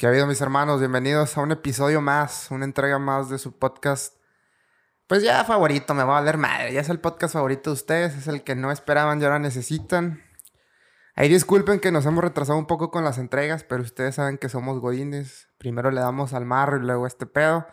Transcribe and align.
¿Qué 0.00 0.06
ha 0.06 0.08
habido 0.08 0.26
mis 0.26 0.40
hermanos? 0.40 0.80
Bienvenidos 0.80 1.36
a 1.36 1.42
un 1.42 1.52
episodio 1.52 2.00
más, 2.00 2.50
una 2.50 2.64
entrega 2.64 2.98
más 2.98 3.28
de 3.28 3.36
su 3.36 3.58
podcast. 3.58 4.16
Pues 5.06 5.22
ya 5.22 5.44
favorito, 5.44 5.92
me 5.92 6.04
va 6.04 6.16
a 6.16 6.20
valer 6.22 6.38
madre. 6.38 6.72
Ya 6.72 6.80
es 6.80 6.88
el 6.88 7.00
podcast 7.00 7.34
favorito 7.34 7.68
de 7.68 7.74
ustedes, 7.74 8.16
es 8.16 8.26
el 8.26 8.42
que 8.42 8.54
no 8.54 8.72
esperaban 8.72 9.20
y 9.20 9.24
ahora 9.24 9.38
necesitan. 9.38 10.22
Ahí 11.16 11.28
disculpen 11.28 11.80
que 11.80 11.92
nos 11.92 12.06
hemos 12.06 12.24
retrasado 12.24 12.58
un 12.58 12.66
poco 12.66 12.90
con 12.90 13.04
las 13.04 13.18
entregas, 13.18 13.62
pero 13.62 13.82
ustedes 13.82 14.14
saben 14.14 14.38
que 14.38 14.48
somos 14.48 14.80
godines. 14.80 15.50
Primero 15.58 15.90
le 15.90 16.00
damos 16.00 16.32
al 16.32 16.46
marro 16.46 16.78
y 16.78 16.80
luego 16.80 17.06
este 17.06 17.26
pedo. 17.26 17.66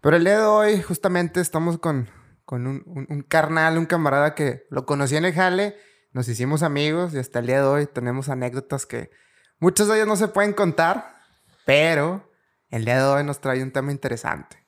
Pero 0.00 0.16
el 0.16 0.24
día 0.24 0.38
de 0.38 0.46
hoy 0.46 0.80
justamente 0.80 1.42
estamos 1.42 1.76
con, 1.76 2.08
con 2.46 2.66
un, 2.66 3.22
carnal, 3.28 3.76
un 3.76 3.84
camarada 3.84 4.34
que 4.34 4.66
lo 4.70 4.86
conocí 4.86 5.16
en 5.16 5.26
el 5.26 5.34
jale, 5.34 5.76
nos 6.14 6.26
hicimos 6.26 6.62
amigos 6.62 7.12
y 7.12 7.18
hasta 7.18 7.40
el 7.40 7.48
día 7.48 7.60
de 7.60 7.66
hoy 7.66 7.86
tenemos 7.86 8.30
anécdotas 8.30 8.86
que 8.86 9.10
muchas 9.58 9.88
de 9.88 9.96
ellas 9.96 10.08
no 10.08 10.16
se 10.16 10.28
pueden 10.28 10.54
contar, 10.54 11.13
pero 11.64 12.30
el 12.70 12.84
día 12.84 12.98
de 12.98 13.04
hoy 13.04 13.24
nos 13.24 13.40
trae 13.40 13.62
un 13.62 13.72
tema 13.72 13.92
interesante. 13.92 14.64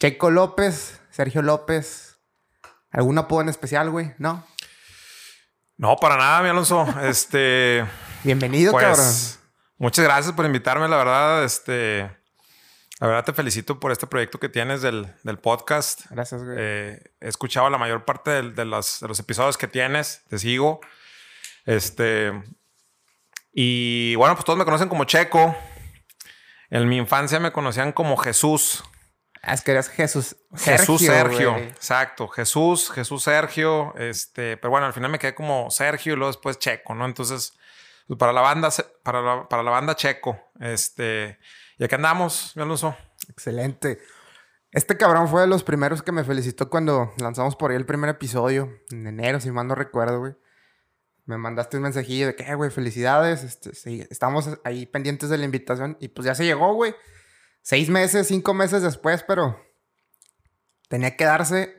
Checo 0.00 0.30
López, 0.30 1.00
Sergio 1.10 1.42
López, 1.42 2.18
¿algún 2.90 3.18
apodo 3.18 3.42
en 3.42 3.48
especial, 3.48 3.90
güey? 3.90 4.12
¿No? 4.18 4.46
No, 5.76 5.96
para 5.96 6.16
nada, 6.16 6.42
mi 6.42 6.48
Alonso. 6.48 6.86
Este. 7.02 7.84
Bienvenido, 8.22 8.72
pues, 8.72 8.84
cabrón. 8.84 9.14
Muchas 9.78 10.04
gracias 10.04 10.34
por 10.34 10.44
invitarme, 10.44 10.88
la 10.88 10.96
verdad. 10.96 11.44
Este. 11.44 12.10
La 13.00 13.08
verdad 13.08 13.24
te 13.24 13.32
felicito 13.32 13.80
por 13.80 13.90
este 13.90 14.06
proyecto 14.06 14.38
que 14.38 14.48
tienes 14.48 14.82
del, 14.82 15.12
podcast. 15.42 16.06
Gracias, 16.10 16.44
güey. 16.44 16.56
Eh, 16.58 17.02
he 17.20 17.28
escuchado 17.28 17.68
la 17.68 17.76
mayor 17.76 18.04
parte 18.04 18.30
de, 18.30 18.50
de, 18.52 18.64
los, 18.64 19.00
de 19.00 19.08
los 19.08 19.18
episodios 19.18 19.58
que 19.58 19.66
tienes, 19.66 20.22
te 20.28 20.38
sigo. 20.38 20.80
Este. 21.66 22.32
Y 23.52 24.14
bueno, 24.16 24.34
pues 24.34 24.44
todos 24.44 24.58
me 24.58 24.64
conocen 24.64 24.88
como 24.88 25.04
Checo. 25.04 25.56
En 26.70 26.88
mi 26.88 26.96
infancia 26.96 27.40
me 27.40 27.52
conocían 27.52 27.92
como 27.92 28.16
Jesús. 28.16 28.84
Ah, 29.42 29.54
es 29.54 29.62
que 29.62 29.72
eras 29.72 29.88
Jesús. 29.88 30.36
Jesús 30.56 31.02
Sergio. 31.02 31.56
Exacto. 31.56 32.28
Jesús, 32.28 32.90
Jesús 32.90 33.22
Sergio. 33.22 33.94
Este, 33.96 34.56
pero 34.56 34.70
bueno, 34.70 34.86
al 34.86 34.92
final 34.92 35.10
me 35.10 35.18
quedé 35.18 35.34
como 35.34 35.70
Sergio 35.70 36.14
y 36.14 36.16
luego 36.16 36.32
después 36.32 36.58
Checo, 36.58 36.94
¿no? 36.94 37.04
Entonces, 37.04 37.56
pues 38.06 38.18
para 38.18 38.32
la 38.32 38.40
banda, 38.40 38.70
para 39.02 39.20
la, 39.20 39.48
para 39.48 39.62
la 39.62 39.70
banda 39.70 39.94
Checo. 39.96 40.38
Este, 40.60 41.38
y 41.78 41.84
aquí 41.84 41.94
andamos, 41.94 42.52
mi 42.56 42.62
Alonso. 42.62 42.96
Excelente. 43.28 43.98
Este 44.70 44.96
cabrón 44.96 45.28
fue 45.28 45.42
de 45.42 45.46
los 45.46 45.62
primeros 45.62 46.02
que 46.02 46.10
me 46.10 46.24
felicitó 46.24 46.68
cuando 46.68 47.12
lanzamos 47.18 47.54
por 47.54 47.70
ahí 47.70 47.76
el 47.76 47.86
primer 47.86 48.10
episodio, 48.10 48.80
en 48.90 49.06
enero, 49.06 49.40
si 49.40 49.50
mal 49.52 49.68
no 49.68 49.74
recuerdo, 49.74 50.18
güey 50.18 50.34
me 51.26 51.38
mandaste 51.38 51.76
un 51.76 51.84
mensajillo 51.84 52.26
de 52.28 52.36
que, 52.36 52.44
eh, 52.44 52.54
güey, 52.54 52.70
felicidades. 52.70 53.42
Este, 53.44 53.74
sí, 53.74 54.06
estamos 54.10 54.58
ahí 54.64 54.86
pendientes 54.86 55.30
de 55.30 55.38
la 55.38 55.44
invitación 55.44 55.96
y 56.00 56.08
pues 56.08 56.26
ya 56.26 56.34
se 56.34 56.44
llegó, 56.44 56.74
güey. 56.74 56.94
Seis 57.62 57.88
meses, 57.88 58.28
cinco 58.28 58.52
meses 58.52 58.82
después, 58.82 59.24
pero 59.26 59.58
tenía 60.88 61.16
que 61.16 61.24
darse. 61.24 61.76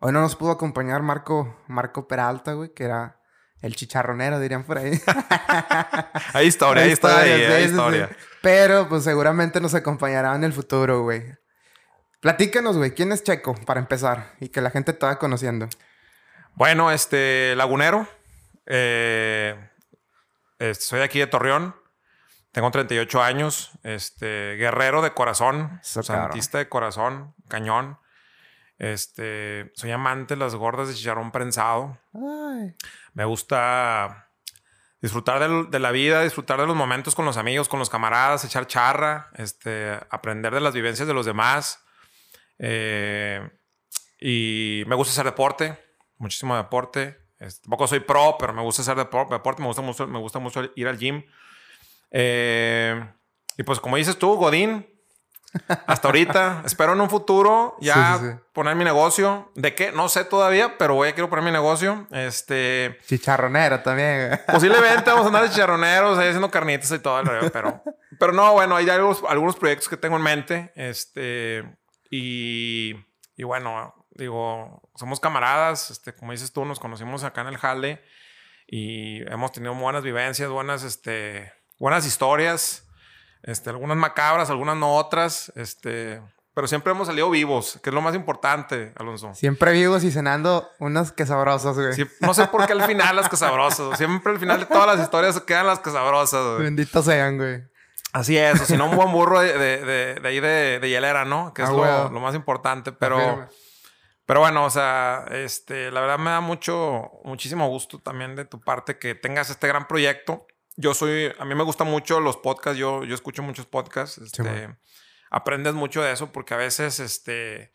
Hoy 0.00 0.12
no 0.12 0.20
nos 0.20 0.36
pudo 0.36 0.52
acompañar 0.52 1.02
Marco, 1.02 1.62
Marco 1.68 2.08
Peralta, 2.08 2.54
güey, 2.54 2.72
que 2.74 2.84
era 2.84 3.20
el 3.60 3.74
chicharronero, 3.74 4.40
dirían 4.40 4.64
por 4.64 4.78
ahí. 4.78 4.92
hay 6.32 6.46
historia, 6.46 6.84
hay 6.84 6.90
historia, 6.92 7.56
hay 7.56 7.64
historia. 7.64 8.10
Pero 8.42 8.88
pues 8.88 9.04
seguramente 9.04 9.60
nos 9.60 9.74
acompañará 9.74 10.34
en 10.34 10.44
el 10.44 10.52
futuro, 10.52 11.02
güey. 11.02 11.24
Platícanos, 12.20 12.76
güey, 12.76 12.92
¿quién 12.92 13.12
es 13.12 13.22
Checo 13.22 13.54
para 13.64 13.78
empezar 13.78 14.34
y 14.40 14.48
que 14.48 14.60
la 14.60 14.70
gente 14.70 14.92
te 14.92 15.06
vaya 15.06 15.18
conociendo? 15.18 15.68
Bueno, 16.54 16.90
este, 16.90 17.54
Lagunero, 17.54 18.08
eh, 18.68 19.58
soy 20.78 21.00
aquí 21.00 21.18
de 21.18 21.26
Torreón. 21.26 21.74
Tengo 22.52 22.70
38 22.70 23.22
años. 23.22 23.72
Este, 23.82 24.56
guerrero 24.56 25.02
de 25.02 25.12
corazón. 25.14 25.80
santista 25.82 26.58
de 26.58 26.68
corazón. 26.68 27.34
Cañón. 27.48 27.98
Este, 28.78 29.72
soy 29.74 29.90
amante 29.90 30.34
de 30.34 30.40
las 30.40 30.54
gordas 30.54 30.88
de 30.88 30.94
chicharrón 30.94 31.32
prensado. 31.32 31.98
Me 33.14 33.24
gusta 33.24 34.28
disfrutar 35.00 35.68
de, 35.68 35.78
la 35.78 35.90
vida, 35.90 36.22
disfrutar 36.22 36.60
de 36.60 36.66
los 36.66 36.76
momentos 36.76 37.14
con 37.14 37.24
los 37.24 37.36
amigos, 37.36 37.68
con 37.68 37.78
los 37.78 37.90
camaradas, 37.90 38.44
echar 38.44 38.66
charra, 38.66 39.30
este, 39.34 39.98
aprender 40.10 40.54
de 40.54 40.60
las 40.60 40.74
vivencias 40.74 41.08
de 41.08 41.14
los 41.14 41.26
demás. 41.26 41.84
Eh, 42.58 43.48
y 44.20 44.84
me 44.86 44.96
gusta 44.96 45.12
hacer 45.12 45.24
deporte, 45.24 45.78
muchísimo 46.16 46.56
deporte. 46.56 47.27
Este, 47.38 47.62
tampoco 47.62 47.86
soy 47.86 48.00
pro, 48.00 48.36
pero 48.38 48.52
me 48.52 48.62
gusta 48.62 48.82
hacer 48.82 48.96
deporte, 48.96 49.62
me 49.62 49.66
gusta 49.66 49.82
mucho, 49.82 50.06
me 50.06 50.18
gusta 50.18 50.38
mucho 50.38 50.62
ir 50.74 50.88
al 50.88 50.98
gym. 50.98 51.22
Eh, 52.10 53.12
y 53.56 53.62
pues 53.62 53.80
como 53.80 53.96
dices 53.96 54.18
tú, 54.18 54.34
Godín, 54.34 54.86
hasta 55.86 56.08
ahorita, 56.08 56.62
espero 56.66 56.92
en 56.92 57.00
un 57.00 57.08
futuro 57.08 57.76
ya 57.80 58.40
poner 58.52 58.76
mi 58.76 58.84
negocio. 58.84 59.50
¿De 59.54 59.74
qué? 59.74 59.92
No 59.92 60.08
sé 60.08 60.24
todavía, 60.24 60.76
pero 60.78 60.94
voy 60.94 61.08
a 61.08 61.14
quiero 61.14 61.30
poner 61.30 61.44
mi 61.44 61.50
negocio. 61.50 62.06
Este... 62.10 62.98
Chicharronero 63.06 63.80
también. 63.80 64.40
Posiblemente 64.46 65.10
vamos 65.10 65.24
a 65.24 65.28
andar 65.28 65.42
de 65.44 65.50
chicharroneros, 65.50 66.18
ahí 66.18 66.28
haciendo 66.28 66.50
carnitas 66.50 66.90
y 66.90 66.98
todo, 66.98 67.22
pero, 67.52 67.82
pero 68.18 68.32
no, 68.32 68.52
bueno, 68.52 68.76
hay 68.76 68.88
algunos, 68.90 69.22
algunos 69.28 69.56
proyectos 69.56 69.88
que 69.88 69.96
tengo 69.96 70.16
en 70.16 70.22
mente. 70.22 70.72
Este, 70.74 71.64
y, 72.10 72.94
y 73.36 73.42
bueno, 73.44 73.94
Digo, 74.18 74.82
somos 74.96 75.20
camaradas, 75.20 75.92
este, 75.92 76.12
como 76.12 76.32
dices 76.32 76.52
tú, 76.52 76.64
nos 76.64 76.80
conocimos 76.80 77.22
acá 77.22 77.42
en 77.42 77.46
el 77.46 77.56
Jale 77.56 78.02
y 78.66 79.22
hemos 79.30 79.52
tenido 79.52 79.72
buenas 79.74 80.02
vivencias, 80.02 80.50
buenas, 80.50 80.82
este, 80.82 81.52
buenas 81.78 82.04
historias, 82.04 82.84
este, 83.44 83.70
algunas 83.70 83.96
macabras, 83.96 84.50
algunas 84.50 84.76
no 84.76 84.96
otras, 84.96 85.52
este, 85.54 86.20
pero 86.52 86.66
siempre 86.66 86.90
hemos 86.90 87.06
salido 87.06 87.30
vivos, 87.30 87.78
que 87.80 87.90
es 87.90 87.94
lo 87.94 88.00
más 88.00 88.16
importante, 88.16 88.92
Alonso. 88.96 89.32
Siempre 89.34 89.70
vivos 89.70 90.02
y 90.02 90.10
cenando 90.10 90.68
unas 90.80 91.12
quesabrosas, 91.12 91.76
güey. 91.76 91.94
no 92.18 92.34
sé 92.34 92.48
por 92.48 92.66
qué 92.66 92.72
al 92.72 92.82
final 92.82 93.14
las 93.14 93.28
quesabrosas. 93.28 93.96
Siempre 93.96 94.32
al 94.32 94.40
final 94.40 94.58
de 94.58 94.66
todas 94.66 94.88
las 94.88 95.00
historias 95.00 95.40
quedan 95.42 95.68
las 95.68 95.78
quesabrosas, 95.78 96.44
güey. 96.44 96.64
Benditos 96.64 97.04
sean, 97.04 97.36
güey. 97.36 97.62
Así 98.12 98.36
es, 98.36 98.60
o 98.60 98.64
si 98.64 98.76
no, 98.76 98.86
un 98.86 98.96
buen 98.96 99.12
burro 99.12 99.38
de, 99.38 99.56
de, 99.56 100.14
de, 100.20 100.28
ahí 100.28 100.40
de, 100.40 100.80
hielera, 100.88 101.24
¿no? 101.24 101.54
Que 101.54 101.62
es 101.62 101.68
ah, 101.68 102.10
lo, 102.12 102.18
más 102.18 102.34
importante, 102.34 102.90
pero... 102.90 103.46
Pero 104.28 104.40
bueno, 104.40 104.66
o 104.66 104.68
sea, 104.68 105.24
este, 105.30 105.90
la 105.90 106.02
verdad 106.02 106.18
me 106.18 106.28
da 106.28 106.42
mucho, 106.42 107.12
muchísimo 107.24 107.66
gusto 107.66 107.98
también 107.98 108.36
de 108.36 108.44
tu 108.44 108.60
parte 108.60 108.98
que 108.98 109.14
tengas 109.14 109.48
este 109.48 109.66
gran 109.66 109.88
proyecto. 109.88 110.46
Yo 110.76 110.92
soy, 110.92 111.32
a 111.38 111.46
mí 111.46 111.54
me 111.54 111.64
gustan 111.64 111.88
mucho 111.88 112.20
los 112.20 112.36
podcasts, 112.36 112.78
yo, 112.78 113.04
yo 113.04 113.14
escucho 113.14 113.42
muchos 113.42 113.64
podcasts, 113.64 114.18
este, 114.18 114.76
aprendes 115.30 115.72
mucho 115.72 116.02
de 116.02 116.12
eso 116.12 116.30
porque 116.30 116.52
a 116.52 116.58
veces, 116.58 117.00
este, 117.00 117.72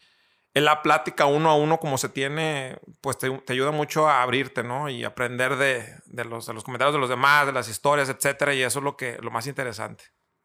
en 0.53 0.65
la 0.65 0.83
plática 0.83 1.25
uno 1.25 1.49
a 1.49 1.55
uno 1.55 1.79
como 1.79 1.97
se 1.97 2.09
tiene, 2.09 2.77
pues 3.01 3.17
te, 3.17 3.31
te 3.31 3.53
ayuda 3.53 3.71
mucho 3.71 4.07
a 4.07 4.21
abrirte, 4.21 4.61
¿no? 4.63 4.89
Y 4.89 5.03
aprender 5.05 5.55
de, 5.55 5.95
de, 6.05 6.23
los, 6.23 6.45
de 6.45 6.53
los 6.53 6.63
comentarios 6.63 6.93
de 6.93 6.99
los 6.99 7.09
demás, 7.09 7.47
de 7.47 7.53
las 7.53 7.67
historias, 7.67 8.09
etcétera, 8.09 8.53
y 8.53 8.61
eso 8.61 8.77
es 8.77 8.83
lo, 8.83 8.95
que, 8.95 9.17
lo 9.23 9.31
más 9.31 9.47
interesante. 9.47 10.03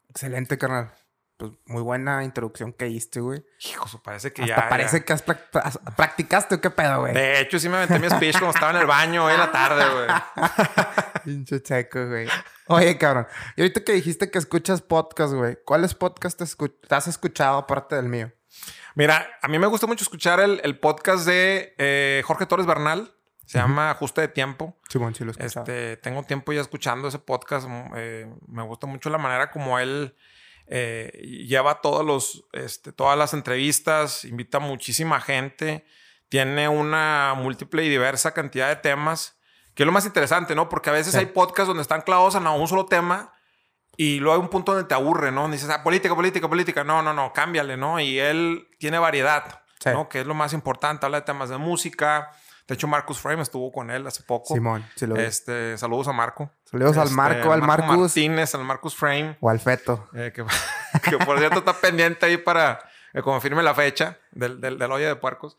Excelente, 0.09 0.57
carnal 0.57 0.91
pues 1.39 1.53
muy 1.67 1.81
buena 1.81 2.25
introducción 2.25 2.73
que 2.73 2.83
diste, 2.83 3.21
güey. 3.21 3.45
Hijo, 3.61 3.87
parece 4.03 4.33
que 4.33 4.45
ya. 4.45 4.67
Parece 4.67 5.05
que 5.05 5.13
has 5.13 5.23
practicaste 5.23 6.55
o 6.55 6.61
qué 6.61 6.69
pedo, 6.69 6.99
güey. 6.99 7.13
De 7.13 7.39
hecho, 7.39 7.57
sí 7.59 7.69
me 7.69 7.79
metí 7.79 7.97
mi 7.97 8.09
speech 8.09 8.33
cuando 8.39 8.49
estaba 8.49 8.71
en 8.71 8.77
el 8.79 8.85
baño 8.85 9.23
hoy 9.23 9.35
en 9.35 9.39
la 9.39 9.49
tarde, 9.49 9.85
güey. 9.89 10.07
Pinche 11.23 11.63
checo, 11.63 12.07
güey. 12.07 12.27
Oye, 12.67 12.97
cabrón. 12.97 13.25
Y 13.55 13.61
ahorita 13.61 13.85
que 13.85 13.93
dijiste 13.93 14.29
que 14.29 14.37
escuchas 14.37 14.81
podcast, 14.81 15.33
güey, 15.33 15.57
¿cuáles 15.63 15.95
podcasts 15.95 16.57
te, 16.57 16.93
has 16.93 17.07
escuchado 17.07 17.59
aparte 17.59 17.95
del 17.95 18.09
mío? 18.09 18.33
Mira, 18.95 19.25
a 19.41 19.47
mí 19.47 19.57
me 19.59 19.67
gusta 19.67 19.87
mucho 19.87 20.03
escuchar 20.03 20.41
el, 20.41 20.79
podcast 20.79 21.25
de 21.25 21.73
eh, 21.77 22.21
Jorge 22.25 22.47
Torres 22.47 22.65
Bernal. 22.65 23.13
Se 23.45 23.59
llama 23.59 23.91
Ajuste 23.91 24.19
de 24.19 24.27
Tiempo. 24.27 24.77
Sí, 24.89 24.97
bueno, 24.97 25.15
sí 25.15 25.23
lo 25.23 25.31
este, 25.31 25.95
Tengo 25.97 26.23
tiempo 26.23 26.51
ya 26.51 26.59
escuchando 26.59 27.07
ese 27.07 27.19
podcast. 27.19 27.65
Eh, 27.95 28.29
me 28.45 28.61
gusta 28.63 28.87
mucho 28.87 29.09
la 29.09 29.17
manera 29.17 29.51
como 29.51 29.79
él 29.79 30.13
eh, 30.71 31.11
lleva 31.47 31.81
todos 31.81 32.05
los, 32.05 32.45
este, 32.53 32.91
todas 32.91 33.17
las 33.17 33.33
entrevistas, 33.33 34.23
invita 34.23 34.59
muchísima 34.59 35.19
gente, 35.19 35.83
tiene 36.29 36.69
una 36.69 37.33
múltiple 37.35 37.83
y 37.83 37.89
diversa 37.89 38.35
cantidad 38.35 38.69
de 38.69 38.75
temas, 38.75 39.39
que 39.73 39.81
es 39.83 39.87
lo 39.87 39.91
más 39.91 40.05
interesante, 40.05 40.53
¿no? 40.53 40.69
Porque 40.69 40.91
a 40.91 40.93
veces 40.93 41.15
hay 41.15 41.25
podcasts 41.27 41.67
donde 41.67 41.81
están 41.81 42.01
clavados 42.01 42.35
en 42.35 42.45
un 42.45 42.67
solo 42.67 42.85
tema 42.85 43.33
y 43.97 44.19
luego 44.19 44.35
hay 44.35 44.41
un 44.41 44.49
punto 44.49 44.73
donde 44.73 44.87
te 44.87 44.93
aburre, 44.93 45.31
¿no? 45.31 45.49
Dices, 45.49 45.69
ah, 45.69 45.83
política, 45.83 46.15
política, 46.15 46.47
política. 46.47 46.83
No, 46.83 47.01
no, 47.01 47.13
no, 47.13 47.33
cámbiale, 47.33 47.75
¿no? 47.75 47.99
Y 47.99 48.19
él 48.19 48.67
tiene 48.77 48.99
variedad, 48.99 49.63
¿no? 49.85 50.07
Que 50.07 50.21
es 50.21 50.27
lo 50.27 50.35
más 50.35 50.53
importante. 50.53 51.05
Habla 51.05 51.21
de 51.21 51.25
temas 51.25 51.49
de 51.49 51.57
música, 51.57 52.29
de 52.69 52.75
hecho, 52.75 52.87
Marcus 52.87 53.19
Frame 53.19 53.41
estuvo 53.41 53.71
con 53.71 53.89
él 53.89 54.05
hace 54.05 54.21
poco. 54.21 54.53
Simón, 54.53 54.85
sí 54.93 55.07
lo 55.07 55.15
vi. 55.15 55.23
Este, 55.23 55.75
saludos 55.75 56.07
a 56.07 56.13
Marco. 56.13 56.51
Saludos 56.65 56.97
al 56.97 57.05
este, 57.05 57.15
Marco, 57.15 57.51
al 57.51 57.63
Marcus. 57.63 57.97
Martínez, 57.97 58.53
al 58.53 58.63
Marcus 58.63 58.95
Frame. 58.95 59.37
O 59.41 59.49
al 59.49 59.59
Feto. 59.59 60.07
Eh, 60.13 60.31
que, 61.03 61.17
por 61.17 61.39
cierto 61.39 61.59
está 61.59 61.73
pendiente 61.73 62.27
ahí 62.27 62.37
para 62.37 62.79
que 63.11 63.23
confirme 63.23 63.63
la 63.63 63.73
fecha 63.73 64.19
del, 64.31 64.61
del, 64.61 64.77
del 64.77 64.89
de 64.99 65.15
puercos. 65.15 65.57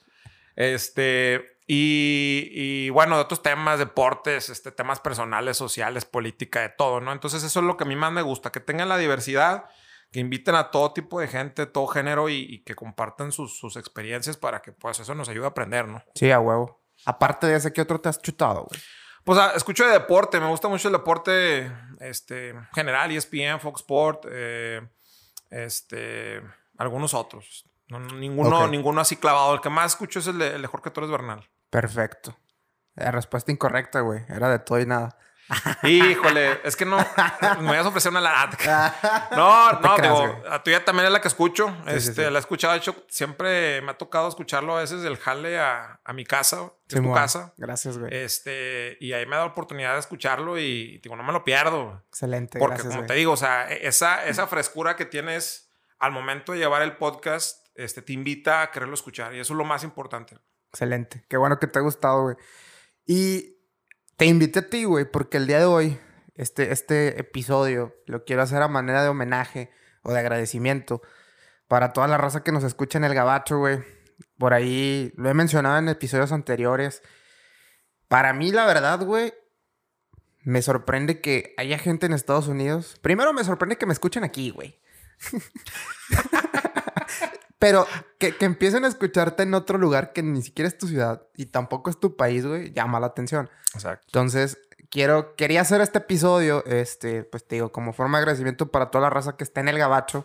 Este, 0.55 1.59
Y, 1.67 2.91
bueno, 2.91 3.17
de 3.17 3.23
otros 3.23 3.43
temas, 3.43 3.81
deportes, 3.81 4.49
este, 4.49 4.71
temas 4.71 5.01
personales, 5.01 5.57
sociales, 5.57 6.05
política, 6.05 6.61
de 6.61 6.69
todo, 6.69 7.01
¿no? 7.01 7.11
Entonces 7.11 7.43
eso 7.43 7.59
es 7.59 7.67
lo 7.67 7.77
que 7.77 7.83
a 7.83 7.87
mí 7.89 7.97
más 7.97 8.13
me 8.13 8.23
gusta, 8.23 8.53
que 8.53 8.61
tengan 8.61 8.89
la 8.89 8.99
diversidad, 8.99 9.65
que 10.13 10.21
inviten 10.21 10.55
a 10.55 10.71
todo 10.71 10.93
tipo 10.93 11.19
de 11.19 11.27
gente, 11.27 11.67
todo 11.67 11.89
género 11.89 12.29
y, 12.29 12.63
que 12.63 12.77
compartan 12.77 13.33
sus, 13.33 13.59
sus, 13.59 13.77
experiencias 13.77 14.37
para 14.37 14.63
que 14.63 14.71
pues 14.71 15.01
eso 15.01 15.13
nos 15.17 15.29
ayude 15.29 15.47
a 15.47 15.49
aprender, 15.49 15.89
¿no? 15.89 16.05
Sí, 16.15 16.31
a 16.31 16.39
huevo. 16.39 16.80
Aparte 17.07 17.47
de 17.47 17.57
ese, 17.57 17.73
¿qué 17.73 17.81
otro 17.81 18.01
te 18.01 18.09
has 18.09 18.21
chutado, 18.21 18.65
güey? 18.65 18.81
Pues 19.25 19.39
ah, 19.39 19.53
escucho 19.55 19.85
de 19.85 19.93
deporte, 19.93 20.41
me 20.41 20.49
gusta 20.49 20.69
mucho 20.69 20.89
el 20.89 20.93
deporte 20.93 21.71
este, 22.01 22.55
general, 22.75 23.11
ESPN, 23.11 23.61
Fox 23.61 23.81
Sport, 23.81 24.27
eh, 24.31 24.81
este, 25.51 26.43
algunos 26.79 27.15
otros. 27.15 27.65
ninguno, 27.89 28.67
ninguno 28.69 29.01
así 29.01 29.17
clavado. 29.17 29.55
El 29.55 29.61
que 29.61 29.71
más 29.71 29.93
escucho 29.93 30.21
es 30.21 30.27
el 30.27 30.39
de, 30.39 30.55
el 30.55 30.63
de 30.63 30.69
Jorge 30.69 30.91
Torres 30.91 31.11
Bernal. 31.11 31.49
Perfecto. 31.69 32.37
La 32.95 33.11
respuesta 33.11 33.53
incorrecta, 33.53 34.01
güey. 34.01 34.23
Era 34.29 34.49
de 34.49 34.59
todo 34.59 34.81
y 34.81 34.87
nada. 34.87 35.17
Híjole, 35.83 36.61
es 36.65 36.77
que 36.77 36.85
no. 36.85 36.99
Me 37.61 37.67
voy 37.69 37.77
a 37.77 37.83
ofrecer 37.83 38.11
una 38.11 38.21
lata. 38.21 39.29
No, 39.33 39.73
no, 39.73 39.97
digo, 39.97 40.43
a 40.49 40.63
tuya 40.63 40.85
también 40.85 41.07
es 41.07 41.13
la 41.13 41.21
que 41.21 41.29
escucho. 41.29 41.75
este, 41.87 42.31
La 42.31 42.39
he 42.39 42.41
escuchado, 42.41 42.73
de 42.73 42.79
hecho, 42.79 43.05
siempre 43.09 43.81
me 43.83 43.93
ha 43.93 43.99
tocado 43.99 44.29
escucharlo 44.29 44.77
a 44.77 44.81
veces 44.81 45.03
del 45.03 45.17
jale 45.17 45.59
a, 45.59 46.01
a 46.05 46.13
mi 46.13 46.25
casa, 46.25 46.73
de 46.89 47.01
tu 47.01 47.13
casa. 47.13 47.55
Gracias, 47.57 47.99
güey. 47.99 48.15
Este, 48.15 48.97
y 49.01 49.13
ahí 49.13 49.27
me 49.27 49.35
ha 49.35 49.39
dado 49.39 49.51
oportunidad 49.51 49.95
de 49.95 50.01
escucharlo 50.01 50.59
y, 50.59 50.99
digo, 51.03 51.17
no 51.17 51.23
me 51.23 51.33
lo 51.33 51.45
pierdo. 51.45 52.03
Excelente. 52.09 52.59
Porque, 52.59 52.83
como 52.83 53.07
te 53.07 53.15
digo, 53.15 53.33
o 53.33 53.37
sea, 53.37 53.71
e, 53.71 53.87
esa, 53.87 54.25
esa 54.27 54.47
frescura 54.47 54.97
que 54.97 55.05
tienes 55.05 55.71
al 55.99 56.13
momento 56.13 56.53
de 56.53 56.59
llevar 56.59 56.83
el 56.83 56.97
podcast, 56.97 57.67
este, 57.75 58.03
te 58.03 58.13
invita 58.13 58.63
a 58.63 58.71
quererlo 58.71 58.95
escuchar. 58.95 59.35
Y 59.35 59.41
eso 59.41 59.53
es 59.53 59.57
lo 59.59 59.65
más 59.65 59.85
importante. 59.85 60.39
Excelente. 60.73 61.25
Qué 61.29 61.37
bueno 61.37 61.59
que 61.59 61.67
te 61.67 61.79
ha 61.79 61.83
gustado, 61.83 62.23
güey. 62.23 62.37
Y 63.07 63.60
te 64.21 64.27
invité 64.27 64.59
a 64.59 64.69
ti, 64.69 64.85
güey, 64.85 65.11
porque 65.11 65.39
el 65.39 65.47
día 65.47 65.61
de 65.61 65.65
hoy, 65.65 65.99
este, 66.35 66.73
este 66.73 67.19
episodio, 67.19 67.97
lo 68.05 68.27
quiero 68.27 68.43
hacer 68.43 68.61
a 68.61 68.69
manera 68.69 69.03
de 69.03 69.09
homenaje 69.09 69.71
o 70.03 70.13
de 70.13 70.19
agradecimiento 70.19 71.01
para 71.69 71.95
toda 71.95 72.07
la 72.07 72.19
raza 72.19 72.45
que 72.45 72.53
nos 72.53 72.63
escucha 72.63 72.99
en 72.99 73.05
el 73.05 73.15
Gabacho, 73.15 73.57
güey. 73.57 73.79
Por 74.37 74.53
ahí 74.53 75.11
lo 75.17 75.31
he 75.31 75.33
mencionado 75.33 75.79
en 75.79 75.89
episodios 75.89 76.33
anteriores. 76.33 77.03
Para 78.09 78.35
mí, 78.35 78.53
la 78.53 78.67
verdad, 78.67 79.01
güey, 79.07 79.33
me 80.43 80.61
sorprende 80.61 81.23
que 81.23 81.55
haya 81.57 81.79
gente 81.79 82.05
en 82.05 82.13
Estados 82.13 82.47
Unidos. 82.47 82.99
Primero 83.01 83.33
me 83.33 83.43
sorprende 83.43 83.79
que 83.79 83.87
me 83.87 83.95
escuchen 83.95 84.23
aquí, 84.23 84.51
güey. 84.51 84.79
Pero 87.61 87.87
que, 88.19 88.35
que, 88.35 88.47
empiecen 88.47 88.87
a 88.87 88.89
escucharte 88.89 89.43
en 89.43 89.53
otro 89.53 89.77
lugar 89.77 90.15
que 90.15 90.23
ni 90.23 90.41
siquiera 90.41 90.67
es 90.67 90.79
tu 90.79 90.89
ciudad 90.89 91.27
y 91.37 91.47
tampoco 91.47 91.91
es 91.91 92.01
tu 92.01 92.17
país, 92.17 92.47
güey, 92.47 92.73
llama 92.73 92.99
la 92.99 93.09
atención. 93.09 93.51
Exacto. 93.75 94.07
Entonces, 94.07 94.57
quiero, 94.91 95.37
quería 95.37 95.61
hacer 95.61 95.83
este 95.83 95.99
episodio, 95.99 96.65
este, 96.65 97.23
pues 97.23 97.47
te 97.47 97.57
digo, 97.57 97.71
como 97.71 97.93
forma 97.93 98.17
de 98.17 98.23
agradecimiento 98.23 98.71
para 98.71 98.91
toda 98.91 99.03
la 99.03 99.11
raza 99.11 99.37
que 99.37 99.45
está 99.45 99.61
en 99.61 99.69
el 99.69 99.77
gabacho. 99.77 100.25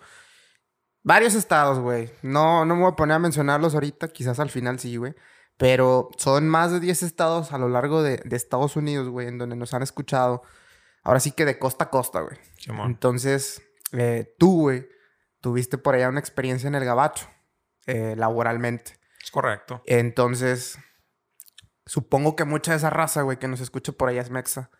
Varios 1.04 1.36
estados, 1.36 1.78
güey. 1.80 2.10
No, 2.22 2.64
no 2.64 2.74
me 2.76 2.84
voy 2.84 2.94
a 2.94 2.96
poner 2.96 3.16
a 3.16 3.20
mencionarlos 3.20 3.74
ahorita, 3.74 4.08
quizás 4.08 4.40
al 4.40 4.50
final 4.50 4.80
sí, 4.80 4.96
güey. 4.96 5.14
Pero 5.58 6.12
son 6.18 6.48
más 6.48 6.72
de 6.72 6.80
10 6.80 7.04
estados 7.04 7.52
a 7.52 7.58
lo 7.58 7.68
largo 7.68 8.02
de, 8.02 8.22
de 8.24 8.36
Estados 8.38 8.78
Unidos, 8.78 9.10
güey, 9.10 9.28
en 9.28 9.38
donde 9.38 9.58
nos 9.58 9.74
han 9.74 9.84
escuchado. 9.84 10.42
Ahora 11.04 11.20
sí 11.20 11.32
que 11.34 11.44
de 11.44 11.60
costa 11.60 11.86
a 11.86 11.90
costa, 11.90 12.22
güey. 12.22 12.38
Entonces, 12.86 13.62
eh, 13.92 14.34
tú, 14.40 14.62
güey 14.62 14.95
tuviste 15.46 15.78
por 15.78 15.94
allá 15.94 16.10
una 16.10 16.20
experiencia 16.20 16.68
en 16.68 16.74
el 16.74 16.84
gabacho, 16.84 17.30
eh, 17.86 18.16
laboralmente. 18.18 18.98
Es 19.24 19.30
correcto. 19.30 19.84
Entonces, 19.86 20.80
supongo 21.86 22.36
que 22.36 22.46
mucha 22.46 22.72
de 22.72 22.78
esa 22.78 22.90
raza, 22.90 23.22
güey, 23.22 23.38
que 23.38 23.48
nos 23.48 23.60
escucha 23.60 23.92
por 23.92 24.10
allá 24.10 24.22
es 24.22 24.32
mexa. 24.32 24.72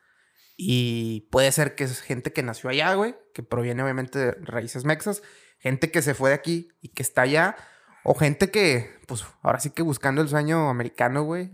Y 0.58 1.30
puede 1.32 1.52
ser 1.52 1.76
que 1.76 1.84
es 1.84 2.02
gente 2.02 2.34
que 2.34 2.42
nació 2.42 2.72
allá, 2.72 2.96
güey, 2.96 3.16
que 3.32 3.44
proviene 3.44 3.84
obviamente 3.84 4.18
de 4.18 4.32
raíces 4.32 4.86
mexas, 4.86 5.22
gente 5.60 5.92
que 5.92 6.02
se 6.02 6.16
fue 6.16 6.32
de 6.32 6.36
aquí 6.36 6.70
y 6.82 6.90
que 6.94 7.04
está 7.04 7.22
allá, 7.22 7.56
o 8.04 8.16
gente 8.16 8.50
que, 8.50 8.90
pues, 9.08 9.24
ahora 9.44 9.60
sí 9.60 9.70
que 9.70 9.84
buscando 9.84 10.24
el 10.24 10.30
sueño 10.30 10.72
americano, 10.72 11.22
güey, 11.22 11.52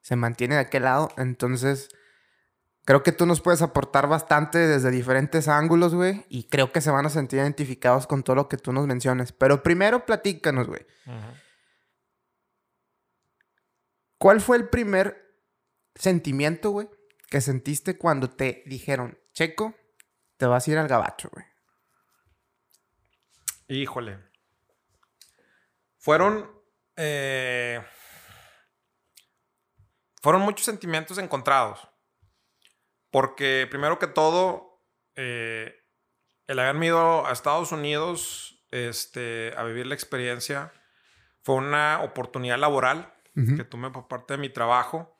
se 0.00 0.16
mantiene 0.16 0.56
de 0.56 0.62
aquel 0.62 0.82
lado. 0.82 1.12
Entonces, 1.18 1.88
Creo 2.90 3.04
que 3.04 3.12
tú 3.12 3.24
nos 3.24 3.40
puedes 3.40 3.62
aportar 3.62 4.08
bastante 4.08 4.58
desde 4.58 4.90
diferentes 4.90 5.46
ángulos, 5.46 5.94
güey. 5.94 6.26
Y 6.28 6.48
creo 6.48 6.72
que 6.72 6.80
se 6.80 6.90
van 6.90 7.06
a 7.06 7.08
sentir 7.08 7.38
identificados 7.38 8.08
con 8.08 8.24
todo 8.24 8.34
lo 8.34 8.48
que 8.48 8.56
tú 8.56 8.72
nos 8.72 8.88
menciones. 8.88 9.30
Pero 9.30 9.62
primero 9.62 10.04
platícanos, 10.04 10.66
güey. 10.66 10.84
¿Cuál 14.18 14.40
fue 14.40 14.56
el 14.56 14.68
primer 14.68 15.38
sentimiento, 15.94 16.70
güey, 16.70 16.90
que 17.28 17.40
sentiste 17.40 17.96
cuando 17.96 18.28
te 18.28 18.64
dijeron, 18.66 19.16
Checo, 19.34 19.72
te 20.36 20.46
vas 20.46 20.66
a 20.66 20.70
ir 20.72 20.78
al 20.78 20.88
gabacho, 20.88 21.30
güey? 21.32 21.46
Híjole. 23.68 24.18
Fueron. 25.96 26.50
Eh, 26.96 27.80
fueron 30.20 30.42
muchos 30.42 30.66
sentimientos 30.66 31.18
encontrados. 31.18 31.89
Porque 33.10 33.66
primero 33.70 33.98
que 33.98 34.06
todo, 34.06 34.82
eh, 35.16 35.74
el 36.46 36.58
haberme 36.58 36.86
ido 36.86 37.26
a 37.26 37.32
Estados 37.32 37.72
Unidos 37.72 38.64
este, 38.70 39.52
a 39.56 39.64
vivir 39.64 39.86
la 39.86 39.94
experiencia 39.94 40.72
fue 41.42 41.56
una 41.56 42.02
oportunidad 42.02 42.58
laboral 42.58 43.14
que 43.56 43.64
tuve 43.64 43.90
por 43.90 44.06
parte 44.06 44.34
de 44.34 44.38
mi 44.38 44.50
trabajo. 44.50 45.18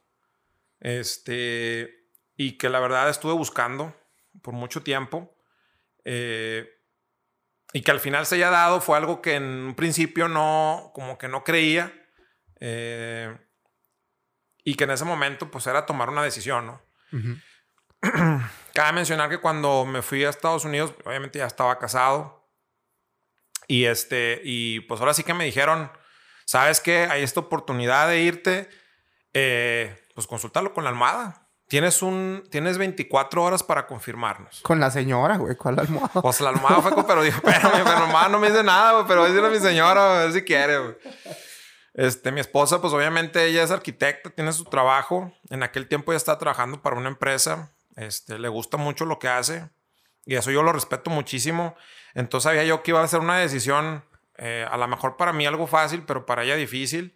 Este, 0.79 2.09
y 2.37 2.59
que 2.59 2.69
la 2.69 2.81
verdad 2.81 3.09
estuve 3.09 3.33
buscando 3.33 3.97
por 4.43 4.53
mucho 4.53 4.83
tiempo. 4.83 5.35
Eh, 6.05 6.69
y 7.73 7.83
que 7.83 7.91
al 7.91 8.01
final 8.01 8.27
se 8.27 8.35
haya 8.35 8.51
dado 8.51 8.81
fue 8.81 8.97
algo 8.97 9.23
que 9.23 9.37
en 9.37 9.45
un 9.45 9.75
principio 9.75 10.29
no, 10.29 10.91
como 10.95 11.17
que 11.17 11.29
no 11.29 11.45
creía. 11.45 11.93
Eh, 12.61 13.35
y 14.65 14.75
que 14.75 14.85
en 14.85 14.91
ese 14.91 15.05
momento 15.05 15.51
pues 15.51 15.67
era 15.67 15.87
tomar 15.87 16.11
una 16.11 16.23
decisión, 16.23 16.67
¿no? 16.67 16.83
Cabe 18.75 18.93
mencionar 18.93 19.29
que 19.29 19.39
cuando 19.39 19.85
me 19.85 20.03
fui 20.03 20.25
a 20.25 20.31
Estados 20.31 20.65
Unidos, 20.65 20.95
obviamente 21.05 21.39
ya 21.39 21.47
estaba 21.47 21.79
casado. 21.79 22.49
Y 23.67 23.85
este, 23.85 24.41
y 24.45 24.81
pues 24.81 25.01
ahora 25.01 25.15
sí 25.15 25.23
que 25.23 25.35
me 25.35 25.45
dijeron, 25.45 25.91
¿sabes 26.45 26.81
qué? 26.81 27.07
Hay 27.11 27.23
esta 27.23 27.41
oportunidad 27.41 28.09
de 28.09 28.21
irte, 28.21 28.69
eh, 29.33 29.97
pues 30.15 30.27
consultarlo 30.27 30.73
con 30.73 30.85
la 30.85 30.91
almohada. 30.91 31.47
Tienes 31.69 32.03
un, 32.03 32.43
tienes 32.51 32.79
24 32.79 33.45
horas 33.45 33.63
para 33.63 33.87
confirmarnos. 33.87 34.61
Con 34.63 34.81
la 34.81 34.91
señora, 34.91 35.37
güey, 35.37 35.55
¿cuál 35.55 35.79
almohada? 35.79 36.21
Pues 36.21 36.41
la 36.41 36.49
almohada 36.49 36.83
fue, 36.83 37.07
pero 37.07 37.23
dijo, 37.23 37.39
espérame, 37.47 37.85
mi 37.85 37.91
almohada 37.91 38.29
no 38.29 38.41
me 38.41 38.51
dice 38.51 38.65
nada, 38.65 38.93
güey, 38.93 39.05
pero 39.07 39.23
decirle 39.23 39.47
a 39.47 39.51
mi 39.51 39.61
señora, 39.61 40.23
a 40.23 40.25
ver 40.25 40.33
si 40.33 40.43
quiere, 40.43 40.79
güey. 40.79 40.97
Este, 41.95 42.33
mi 42.33 42.41
esposa, 42.41 42.81
pues 42.81 42.93
obviamente 42.93 43.45
ella 43.45 43.63
es 43.63 43.71
arquitecta, 43.71 44.31
tiene 44.31 44.53
su 44.53 44.65
trabajo. 44.65 45.33
En 45.49 45.63
aquel 45.63 45.87
tiempo 45.87 46.13
ya 46.13 46.17
estaba 46.17 46.39
trabajando 46.39 46.83
para 46.83 46.97
una 46.97 47.09
empresa 47.09 47.73
este, 48.01 48.39
le 48.39 48.49
gusta 48.49 48.77
mucho 48.77 49.05
lo 49.05 49.19
que 49.19 49.29
hace 49.29 49.69
y 50.25 50.37
eso 50.37 50.51
yo 50.51 50.63
lo 50.63 50.73
respeto 50.73 51.11
muchísimo. 51.11 51.77
Entonces 52.15 52.45
sabía 52.45 52.65
yo 52.65 52.83
que 52.83 52.93
iba 52.93 53.03
a 53.03 53.09
ser 53.09 53.21
una 53.21 53.39
decisión, 53.39 54.05
eh, 54.37 54.67
a 54.71 54.77
lo 54.77 54.87
mejor 54.89 55.17
para 55.17 55.33
mí 55.33 55.47
algo 55.47 55.67
fácil, 55.67 56.05
pero 56.05 56.27
para 56.27 56.45
ella 56.45 56.57
difícil. 56.57 57.15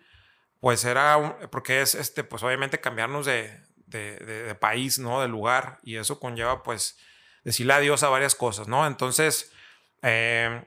Pues 0.60 0.84
era, 0.84 1.38
porque 1.50 1.82
es, 1.82 1.94
este, 1.94 2.24
pues 2.24 2.42
obviamente 2.42 2.80
cambiarnos 2.80 3.26
de, 3.26 3.60
de, 3.86 4.54
país, 4.54 4.98
¿no? 4.98 5.20
De 5.20 5.28
lugar 5.28 5.78
y 5.82 5.96
eso 5.96 6.18
conlleva, 6.18 6.62
pues, 6.62 6.98
decirle 7.44 7.74
adiós 7.74 8.02
a 8.02 8.08
varias 8.08 8.34
cosas, 8.34 8.66
¿no? 8.66 8.86
Entonces, 8.86 9.52
eh, 10.02 10.64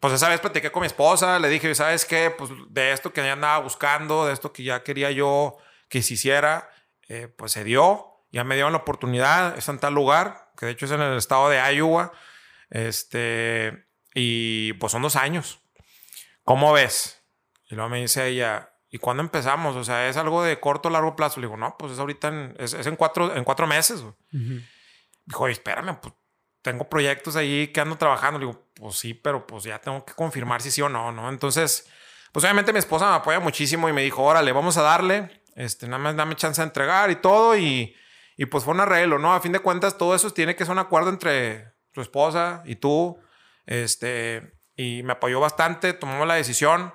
pues 0.00 0.14
esa 0.14 0.30
vez 0.30 0.40
platiqué 0.40 0.72
con 0.72 0.80
mi 0.80 0.86
esposa, 0.86 1.38
le 1.38 1.48
dije, 1.48 1.74
¿sabes 1.74 2.06
qué? 2.06 2.30
Pues 2.30 2.50
de 2.70 2.92
esto 2.92 3.12
que 3.12 3.22
ya 3.22 3.34
andaba 3.34 3.58
buscando, 3.58 4.26
de 4.26 4.32
esto 4.32 4.52
que 4.52 4.62
ya 4.62 4.82
quería 4.82 5.10
yo 5.10 5.58
que 5.88 6.02
se 6.02 6.14
hiciera, 6.14 6.70
eh, 7.08 7.28
pues 7.28 7.52
se 7.52 7.64
dio 7.64 8.17
ya 8.30 8.44
me 8.44 8.54
dieron 8.54 8.72
la 8.72 8.78
oportunidad, 8.78 9.56
es 9.56 9.68
en 9.68 9.78
tal 9.78 9.94
lugar, 9.94 10.50
que 10.56 10.66
de 10.66 10.72
hecho 10.72 10.86
es 10.86 10.92
en 10.92 11.00
el 11.00 11.16
estado 11.16 11.48
de 11.48 11.58
Iowa. 11.74 12.12
Este, 12.70 13.86
y 14.14 14.74
pues 14.74 14.92
son 14.92 15.02
dos 15.02 15.16
años. 15.16 15.60
¿Cómo 16.44 16.72
ves? 16.72 17.22
Y 17.66 17.74
luego 17.74 17.90
me 17.90 18.00
dice 18.00 18.26
ella, 18.26 18.70
¿y 18.90 18.98
cuándo 18.98 19.22
empezamos? 19.22 19.76
O 19.76 19.84
sea, 19.84 20.08
¿es 20.08 20.16
algo 20.16 20.42
de 20.42 20.58
corto 20.60 20.88
o 20.88 20.92
largo 20.92 21.16
plazo? 21.16 21.40
Le 21.40 21.46
digo, 21.46 21.56
no, 21.56 21.76
pues 21.78 21.92
es 21.92 21.98
ahorita, 21.98 22.28
en, 22.28 22.56
es, 22.58 22.74
en, 22.74 22.96
cuatro, 22.96 23.34
en 23.34 23.44
cuatro 23.44 23.66
meses. 23.66 24.04
Dijo, 25.24 25.48
espérame, 25.48 25.98
pues 26.00 26.14
tengo 26.62 26.88
proyectos 26.88 27.36
ahí 27.36 27.68
que 27.68 27.80
ando 27.80 27.96
trabajando. 27.96 28.38
Le 28.38 28.46
digo, 28.46 28.70
pues 28.74 28.96
sí, 28.96 29.14
pero 29.14 29.46
pues 29.46 29.64
ya 29.64 29.78
tengo 29.78 30.04
que 30.04 30.14
confirmar 30.14 30.62
si 30.62 30.70
sí 30.70 30.80
o 30.80 30.88
no, 30.88 31.12
¿no? 31.12 31.28
Entonces, 31.28 31.88
pues 32.32 32.44
obviamente 32.44 32.72
mi 32.72 32.78
esposa 32.78 33.08
me 33.10 33.16
apoya 33.16 33.40
muchísimo 33.40 33.88
y 33.88 33.92
me 33.92 34.02
dijo, 34.02 34.22
órale, 34.22 34.52
vamos 34.52 34.76
a 34.78 34.82
darle, 34.82 35.42
este, 35.54 35.86
nada 35.86 35.98
más 35.98 36.16
dame 36.16 36.36
chance 36.36 36.60
de 36.60 36.66
entregar 36.66 37.10
y 37.10 37.16
todo 37.16 37.56
y 37.56 37.94
y 38.38 38.46
pues 38.46 38.62
fue 38.62 38.72
un 38.72 38.80
arreglo, 38.80 39.18
¿no? 39.18 39.34
A 39.34 39.40
fin 39.40 39.50
de 39.50 39.58
cuentas, 39.58 39.98
todo 39.98 40.14
eso 40.14 40.30
tiene 40.30 40.54
que 40.54 40.64
ser 40.64 40.70
un 40.70 40.78
acuerdo 40.78 41.10
entre 41.10 41.72
tu 41.92 42.00
esposa 42.00 42.62
y 42.64 42.76
tú. 42.76 43.18
Este, 43.66 44.54
y 44.76 45.02
me 45.02 45.14
apoyó 45.14 45.40
bastante, 45.40 45.92
tomamos 45.92 46.24
la 46.26 46.34
decisión. 46.34 46.94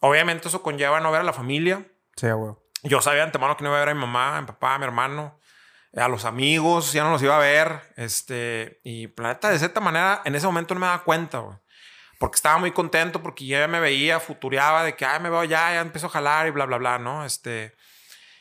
Obviamente 0.00 0.46
eso 0.46 0.62
conlleva 0.62 1.00
no 1.00 1.10
ver 1.10 1.22
a 1.22 1.24
la 1.24 1.32
familia. 1.32 1.84
Sí, 2.14 2.30
güey. 2.30 2.54
Yo 2.84 3.00
sabía 3.00 3.24
antemano 3.24 3.56
que 3.56 3.64
no 3.64 3.70
iba 3.70 3.78
a 3.78 3.80
ver 3.80 3.88
a 3.88 3.94
mi 3.94 4.00
mamá, 4.00 4.38
a 4.38 4.40
mi 4.40 4.46
papá, 4.46 4.76
a 4.76 4.78
mi 4.78 4.84
hermano, 4.84 5.40
a 5.96 6.06
los 6.06 6.24
amigos, 6.24 6.92
ya 6.92 7.02
no 7.02 7.10
los 7.10 7.22
iba 7.22 7.34
a 7.34 7.40
ver. 7.40 7.80
Este, 7.96 8.80
y 8.84 9.08
planeta, 9.08 9.50
de 9.50 9.58
cierta 9.58 9.80
manera, 9.80 10.22
en 10.24 10.36
ese 10.36 10.46
momento 10.46 10.72
no 10.74 10.80
me 10.80 10.86
daba 10.86 11.02
cuenta, 11.02 11.38
güey. 11.38 11.56
Porque 12.20 12.36
estaba 12.36 12.58
muy 12.58 12.70
contento, 12.70 13.20
porque 13.20 13.44
ya 13.44 13.66
me 13.66 13.80
veía, 13.80 14.20
futureaba 14.20 14.84
de 14.84 14.94
que, 14.94 15.04
ay, 15.04 15.18
me 15.18 15.30
veo 15.30 15.42
ya, 15.42 15.72
ya 15.72 15.80
empiezo 15.80 16.06
a 16.06 16.10
jalar 16.10 16.46
y 16.46 16.50
bla, 16.50 16.64
bla, 16.64 16.78
bla, 16.78 16.98
¿no? 17.00 17.24
Este, 17.24 17.74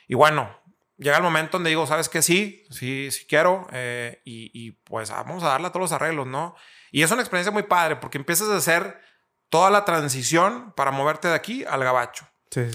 y 0.08 0.14
bueno, 0.14 0.64
llega 0.98 1.18
el 1.18 1.24
momento 1.24 1.58
donde 1.58 1.70
digo, 1.70 1.86
¿sabes 1.88 2.10
qué? 2.10 2.22
Sí, 2.22 2.64
sí, 2.70 3.10
sí 3.12 3.25
quiero. 3.28 3.68
Eh, 3.72 4.22
y, 4.25 4.52
y, 4.54 4.72
pues 4.72 5.10
vamos 5.10 5.44
a 5.44 5.50
darle 5.50 5.68
a 5.68 5.70
todos 5.72 5.82
los 5.84 5.92
arreglos, 5.92 6.28
¿no? 6.28 6.56
Y 6.92 7.04
es 7.04 7.12
una 7.12 7.22
experiencia 7.22 7.52
muy 7.52 7.64
padre 7.64 7.98
porque 7.98 8.18
empiezas 8.18 8.50
a 8.50 8.58
hacer 8.58 9.02
toda 9.50 9.70
la 9.70 9.86
transición 9.86 10.74
para 10.75 10.92
moverte 10.92 11.28
de 11.28 11.36
aquí 11.36 11.64
al 11.66 11.84
gabacho. 11.84 12.28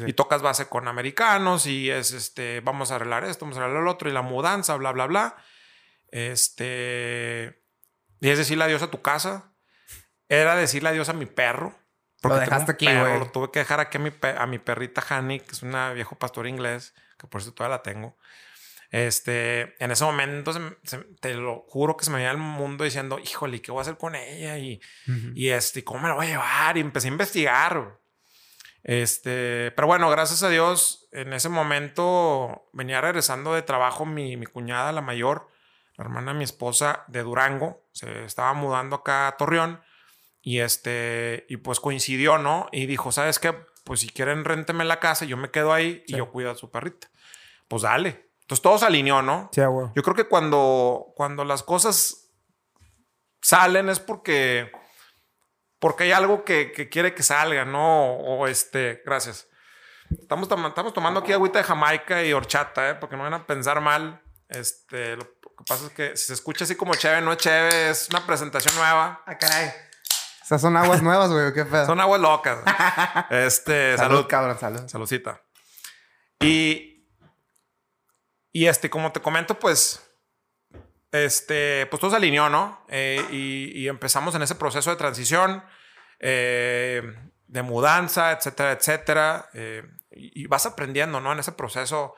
Y 0.07 0.13
tocas 0.13 0.43
base 0.43 0.67
con 0.67 0.89
americanos 0.89 1.67
y 1.67 1.91
es 1.91 2.13
este, 2.13 2.61
vamos 2.61 2.91
a 2.91 2.97
arreglar 2.97 3.25
esto, 3.25 3.47
vamos 3.47 3.57
a 3.57 3.63
arreglar 3.63 3.83
lo 3.83 3.91
otro 3.91 4.11
y 4.11 4.13
la 4.13 4.21
mudanza, 4.21 4.77
bla, 4.77 4.93
bla, 4.93 5.07
bla. 5.07 5.37
Este, 6.11 7.63
y 8.21 8.29
es 8.29 8.37
decirle 8.37 8.65
adiós 8.65 8.83
a 8.83 8.91
tu 8.91 9.01
casa. 9.01 9.55
Era 10.29 10.55
decirle 10.55 10.91
adiós 10.91 11.09
a 11.09 11.13
mi 11.15 11.27
perro. 11.27 11.75
Porque 12.21 12.37
lo 12.37 12.41
dejaste 12.41 12.73
aquí, 12.73 12.85
güey. 12.85 13.19
Lo 13.19 13.31
tuve 13.31 13.51
que 13.51 13.61
dejar 13.61 13.81
aquí 13.81 13.97
a 13.97 14.01
mi, 14.01 14.11
a 14.37 14.47
mi 14.47 14.59
perrita 14.59 15.03
Honey, 15.09 15.41
que 15.41 15.53
es 15.53 15.63
una 15.63 15.93
viejo 15.93 16.17
pastor 16.17 16.47
inglés, 16.47 16.95
que 17.21 17.27
por 17.27 17.41
eso 17.41 17.53
todavía 17.53 17.77
la 17.77 17.83
tengo. 17.83 18.17
Este, 18.91 19.83
en 19.83 19.93
ese 19.93 20.05
momento 20.05 20.53
te 21.21 21.35
lo 21.35 21.65
juro 21.69 21.97
que 21.97 22.05
se 22.05 22.11
me 22.11 22.17
veía 22.17 22.33
el 22.33 22.39
mundo 22.39 22.83
diciendo, 22.83 23.21
híjole, 23.21 23.63
¿qué 23.63 23.71
voy 23.71 23.79
a 23.79 23.83
hacer 23.83 23.97
con 23.97 24.17
ella? 24.17 24.59
Y, 24.59 24.81
y 25.35 25.49
este, 25.51 25.85
¿cómo 25.85 26.01
me 26.01 26.09
la 26.09 26.15
voy 26.15 26.27
a 26.27 26.31
llevar? 26.31 26.77
Y 26.77 26.81
empecé 26.81 27.07
a 27.07 27.13
investigar. 27.13 27.99
Este, 28.83 29.73
pero 29.77 29.87
bueno, 29.87 30.11
gracias 30.11 30.43
a 30.43 30.49
Dios, 30.49 31.09
en 31.13 31.33
ese 31.33 31.49
momento 31.49 32.69
venía 32.73 33.01
regresando 33.01 33.55
de 33.55 33.63
trabajo 33.63 34.07
mi, 34.07 34.37
mi 34.37 34.47
cuñada, 34.47 34.91
la 34.91 35.03
mayor, 35.03 35.49
la 35.97 36.05
hermana 36.05 36.33
de 36.33 36.39
mi 36.39 36.45
esposa 36.45 37.05
de 37.07 37.23
Durango, 37.23 37.85
se 37.93 38.25
estaba 38.25 38.55
mudando 38.55 38.97
acá 38.97 39.29
a 39.29 39.37
Torreón 39.37 39.81
y 40.43 40.61
este, 40.61 41.45
y 41.49 41.59
pues 41.59 41.79
coincidió, 41.79 42.39
¿no? 42.39 42.69
Y 42.73 42.87
dijo, 42.87 43.13
¿sabes 43.13 43.39
qué? 43.39 43.55
Pues 43.91 44.03
si 44.03 44.09
quieren, 44.09 44.45
rénteme 44.45 44.85
la 44.85 45.01
casa, 45.01 45.25
yo 45.25 45.37
me 45.37 45.51
quedo 45.51 45.73
ahí 45.73 46.05
y 46.07 46.15
yo 46.15 46.31
cuido 46.31 46.53
a 46.53 46.55
su 46.55 46.71
perrita. 46.71 47.09
Pues 47.67 47.83
dale. 47.83 48.31
Entonces 48.43 48.63
todo 48.63 48.79
se 48.79 48.87
alineó, 48.87 49.21
¿no? 49.21 49.51
Sí, 49.53 49.63
güey. 49.65 49.89
Yo 49.97 50.03
creo 50.05 50.15
que 50.15 50.29
cuando, 50.29 51.13
cuando 51.17 51.45
las 51.45 51.65
cosas 51.65 52.31
salen 53.43 53.89
es 53.89 53.99
porque 53.99 54.71
porque 55.81 56.05
hay 56.05 56.13
algo 56.13 56.45
que, 56.45 56.71
quiere 56.89 57.17
que 57.17 57.25
salga, 57.25 57.65
¿no? 57.65 58.13
O, 58.13 58.47
este, 58.47 59.03
gracias. 59.05 59.49
Estamos, 60.09 60.49
estamos 60.49 60.95
tomando 60.95 61.19
aquí 61.19 61.33
agüita 61.33 61.59
de 61.59 61.65
Jamaica 61.65 62.23
y 62.23 62.33
horchata, 62.33 62.91
¿eh? 62.91 62.95
Porque 62.95 63.17
no 63.17 63.25
van 63.25 63.35
a 63.35 63.45
pensar 63.45 63.81
mal. 63.81 64.23
Este, 64.49 65.17
lo 65.17 65.25
que 65.25 65.65
pasa 65.67 65.87
es 65.87 65.91
que 65.91 66.17
si 66.17 66.27
se 66.27 66.35
escucha 66.35 66.63
así 66.63 66.77
como 66.77 66.95
chévere, 66.95 67.23
no 67.23 67.33
es 67.33 67.39
chévere, 67.39 67.91
es 67.91 68.09
una 68.11 68.25
presentación 68.25 68.73
nueva. 68.77 69.25
Ah, 69.27 69.37
caray. 69.37 69.90
Sea, 70.51 70.59
son 70.59 70.77
aguas 70.77 71.01
nuevas, 71.01 71.31
güey, 71.31 71.53
¿qué 71.53 71.65
pedo? 71.65 71.87
Son 71.87 72.01
aguas 72.01 72.21
locas. 72.21 72.59
Este, 73.31 73.97
salud. 73.97 74.17
Salud, 74.17 74.27
cabrón, 74.27 74.59
salud. 74.59 74.89
Saludcita. 74.89 75.41
Y, 76.41 77.07
y 78.51 78.67
este, 78.67 78.91
como 78.91 79.13
te 79.13 79.21
comento, 79.21 79.57
pues, 79.61 80.05
este, 81.13 81.87
pues 81.87 82.01
todo 82.01 82.11
se 82.11 82.17
alineó, 82.17 82.49
¿no? 82.49 82.85
Eh, 82.89 83.25
y, 83.31 83.87
empezamos 83.87 84.35
en 84.35 84.43
ese 84.43 84.57
proceso 84.57 84.91
de 84.91 84.97
transición, 84.97 85.63
eh, 86.19 87.01
de 87.47 87.63
mudanza, 87.63 88.33
etcétera, 88.33 88.73
etcétera. 88.73 89.51
Eh, 89.55 89.85
y, 90.11 90.49
vas 90.49 90.67
aprendiendo, 90.67 91.21
¿no? 91.21 91.31
En 91.31 91.39
ese 91.39 91.53
proceso. 91.53 92.17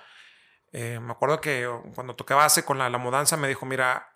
me 0.73 1.13
acuerdo 1.13 1.39
que 1.43 1.69
cuando 1.95 2.17
toqué 2.17 2.33
base 2.33 2.65
con 2.65 2.79
la, 2.79 2.89
mudanza 2.97 3.37
me 3.37 3.49
dijo, 3.49 3.67
mira, 3.67 4.11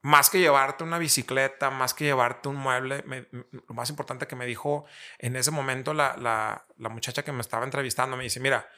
más 0.00 0.30
que 0.30 0.38
llevarte 0.38 0.84
una 0.84 0.98
bicicleta, 0.98 1.70
más 1.70 1.94
que 1.94 2.04
llevarte 2.04 2.48
un 2.48 2.56
mueble, 2.56 3.04
lo 3.50 3.74
más 3.74 3.90
importante 3.90 4.26
que 4.26 4.36
me 4.36 4.46
dijo 4.46 4.84
en 5.18 5.36
ese 5.36 5.50
momento 5.50 5.92
la, 5.94 6.16
la, 6.16 6.66
la 6.76 6.88
muchacha 6.88 7.24
que 7.24 7.32
me 7.32 7.40
estaba 7.40 7.64
entrevistando, 7.64 8.16
me 8.16 8.24
dice, 8.24 8.40
mira, 8.40 8.68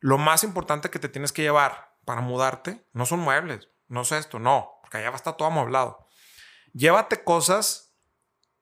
lo 0.00 0.18
más 0.18 0.44
importante 0.44 0.90
que 0.90 0.98
te 0.98 1.08
tienes 1.08 1.32
que 1.32 1.42
llevar 1.42 1.96
para 2.04 2.20
mudarte 2.20 2.84
no 2.92 3.06
son 3.06 3.20
muebles, 3.20 3.68
no 3.88 4.04
sé 4.04 4.18
esto, 4.18 4.38
no, 4.38 4.78
porque 4.82 4.98
allá 4.98 5.10
va 5.10 5.16
a 5.16 5.18
estar 5.18 5.36
todo 5.36 5.48
amueblado. 5.48 6.06
Llévate 6.74 7.24
cosas 7.24 7.94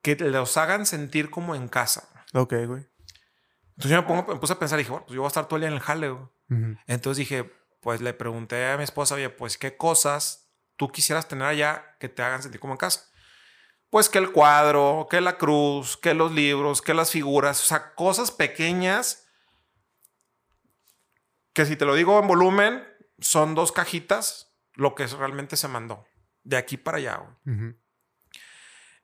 que 0.01 0.15
los 0.15 0.57
hagan 0.57 0.85
sentir 0.85 1.29
como 1.29 1.55
en 1.55 1.67
casa. 1.67 2.09
Ok, 2.33 2.53
güey. 2.67 2.87
Entonces 3.71 3.91
yo 3.91 4.01
me, 4.01 4.07
pongo, 4.07 4.39
puse 4.39 4.53
a 4.53 4.59
pensar, 4.59 4.77
dije, 4.77 4.91
bueno, 4.91 5.05
pues 5.05 5.15
yo 5.15 5.21
voy 5.21 5.27
a 5.27 5.29
estar 5.29 5.47
todo 5.47 5.57
el 5.57 5.61
día 5.61 5.69
en 5.69 5.75
el 5.75 5.79
jale, 5.79 6.09
güey. 6.09 6.27
Entonces 6.85 7.17
dije, 7.17 7.49
pues 7.81 8.01
le 8.01 8.13
pregunté 8.13 8.69
a 8.69 8.77
mi 8.77 8.83
esposa, 8.83 9.15
oye, 9.15 9.29
pues 9.29 9.57
qué 9.57 9.77
cosas 9.77 10.50
tú 10.81 10.91
quisieras 10.91 11.27
tener 11.27 11.45
allá 11.45 11.95
que 11.99 12.09
te 12.09 12.23
hagan 12.23 12.41
sentir 12.41 12.59
como 12.59 12.73
en 12.73 12.79
casa. 12.79 13.07
Pues 13.91 14.09
que 14.09 14.17
el 14.17 14.31
cuadro, 14.31 15.05
que 15.11 15.21
la 15.21 15.37
cruz, 15.37 15.95
que 15.95 16.15
los 16.15 16.31
libros, 16.31 16.81
que 16.81 16.95
las 16.95 17.11
figuras, 17.11 17.61
o 17.61 17.65
sea, 17.67 17.93
cosas 17.93 18.31
pequeñas 18.31 19.27
que 21.53 21.67
si 21.67 21.75
te 21.75 21.85
lo 21.85 21.93
digo 21.93 22.19
en 22.19 22.27
volumen, 22.27 22.83
son 23.19 23.53
dos 23.53 23.71
cajitas 23.71 24.55
lo 24.73 24.95
que 24.95 25.05
realmente 25.05 25.55
se 25.55 25.67
mandó 25.67 26.03
de 26.41 26.57
aquí 26.57 26.77
para 26.77 26.97
allá. 26.97 27.21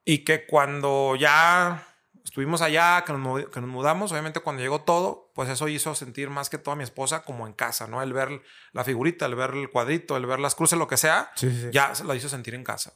Y 0.03 0.23
que 0.25 0.47
cuando 0.47 1.15
ya 1.15 1.87
estuvimos 2.23 2.63
allá, 2.63 3.03
que 3.05 3.13
nos, 3.13 3.45
que 3.49 3.61
nos, 3.61 3.69
mudamos, 3.69 4.11
obviamente 4.11 4.39
cuando 4.39 4.63
llegó 4.63 4.81
todo, 4.81 5.26
pues 5.37 5.49
eso 5.49 5.67
hizo 5.67 5.93
sentir 5.93 6.31
más 6.31 6.49
que 6.49 6.57
toda 6.57 6.75
mi 6.75 6.83
esposa 6.83 7.21
como 7.21 7.45
en 7.45 7.53
casa, 7.53 7.85
¿no? 7.85 8.01
El 8.01 8.11
ver 8.11 8.41
la 8.71 8.83
figurita, 8.83 9.27
el 9.27 9.35
ver 9.35 9.51
el 9.51 9.69
cuadrito, 9.69 10.17
el 10.17 10.25
ver 10.25 10.39
las 10.39 10.55
cruces, 10.55 10.79
lo 10.79 10.87
que 10.87 10.97
sea, 10.97 11.31
ya 11.71 11.93
se 11.93 12.05
la 12.05 12.15
hizo 12.15 12.27
sentir 12.27 12.55
en 12.55 12.63
casa. 12.63 12.93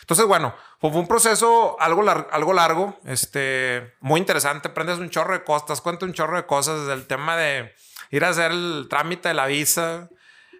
Entonces, 0.00 0.26
bueno, 0.26 0.56
fue 0.80 0.90
un 0.90 1.06
proceso 1.06 1.76
algo, 1.78 2.02
algo 2.32 2.52
largo, 2.52 2.98
este, 3.04 3.94
muy 4.00 4.18
interesante. 4.18 4.66
Aprendes 4.66 4.98
un 4.98 5.08
chorro 5.08 5.34
de 5.34 5.44
cosas, 5.44 5.80
cuento 5.80 6.04
un 6.04 6.12
chorro 6.14 6.36
de 6.36 6.46
cosas 6.46 6.80
desde 6.80 6.94
el 6.94 7.06
tema 7.06 7.36
de 7.36 7.72
ir 8.10 8.24
a 8.24 8.30
hacer 8.30 8.50
el 8.50 8.88
trámite 8.90 9.28
de 9.28 9.34
la 9.34 9.46
visa, 9.46 10.10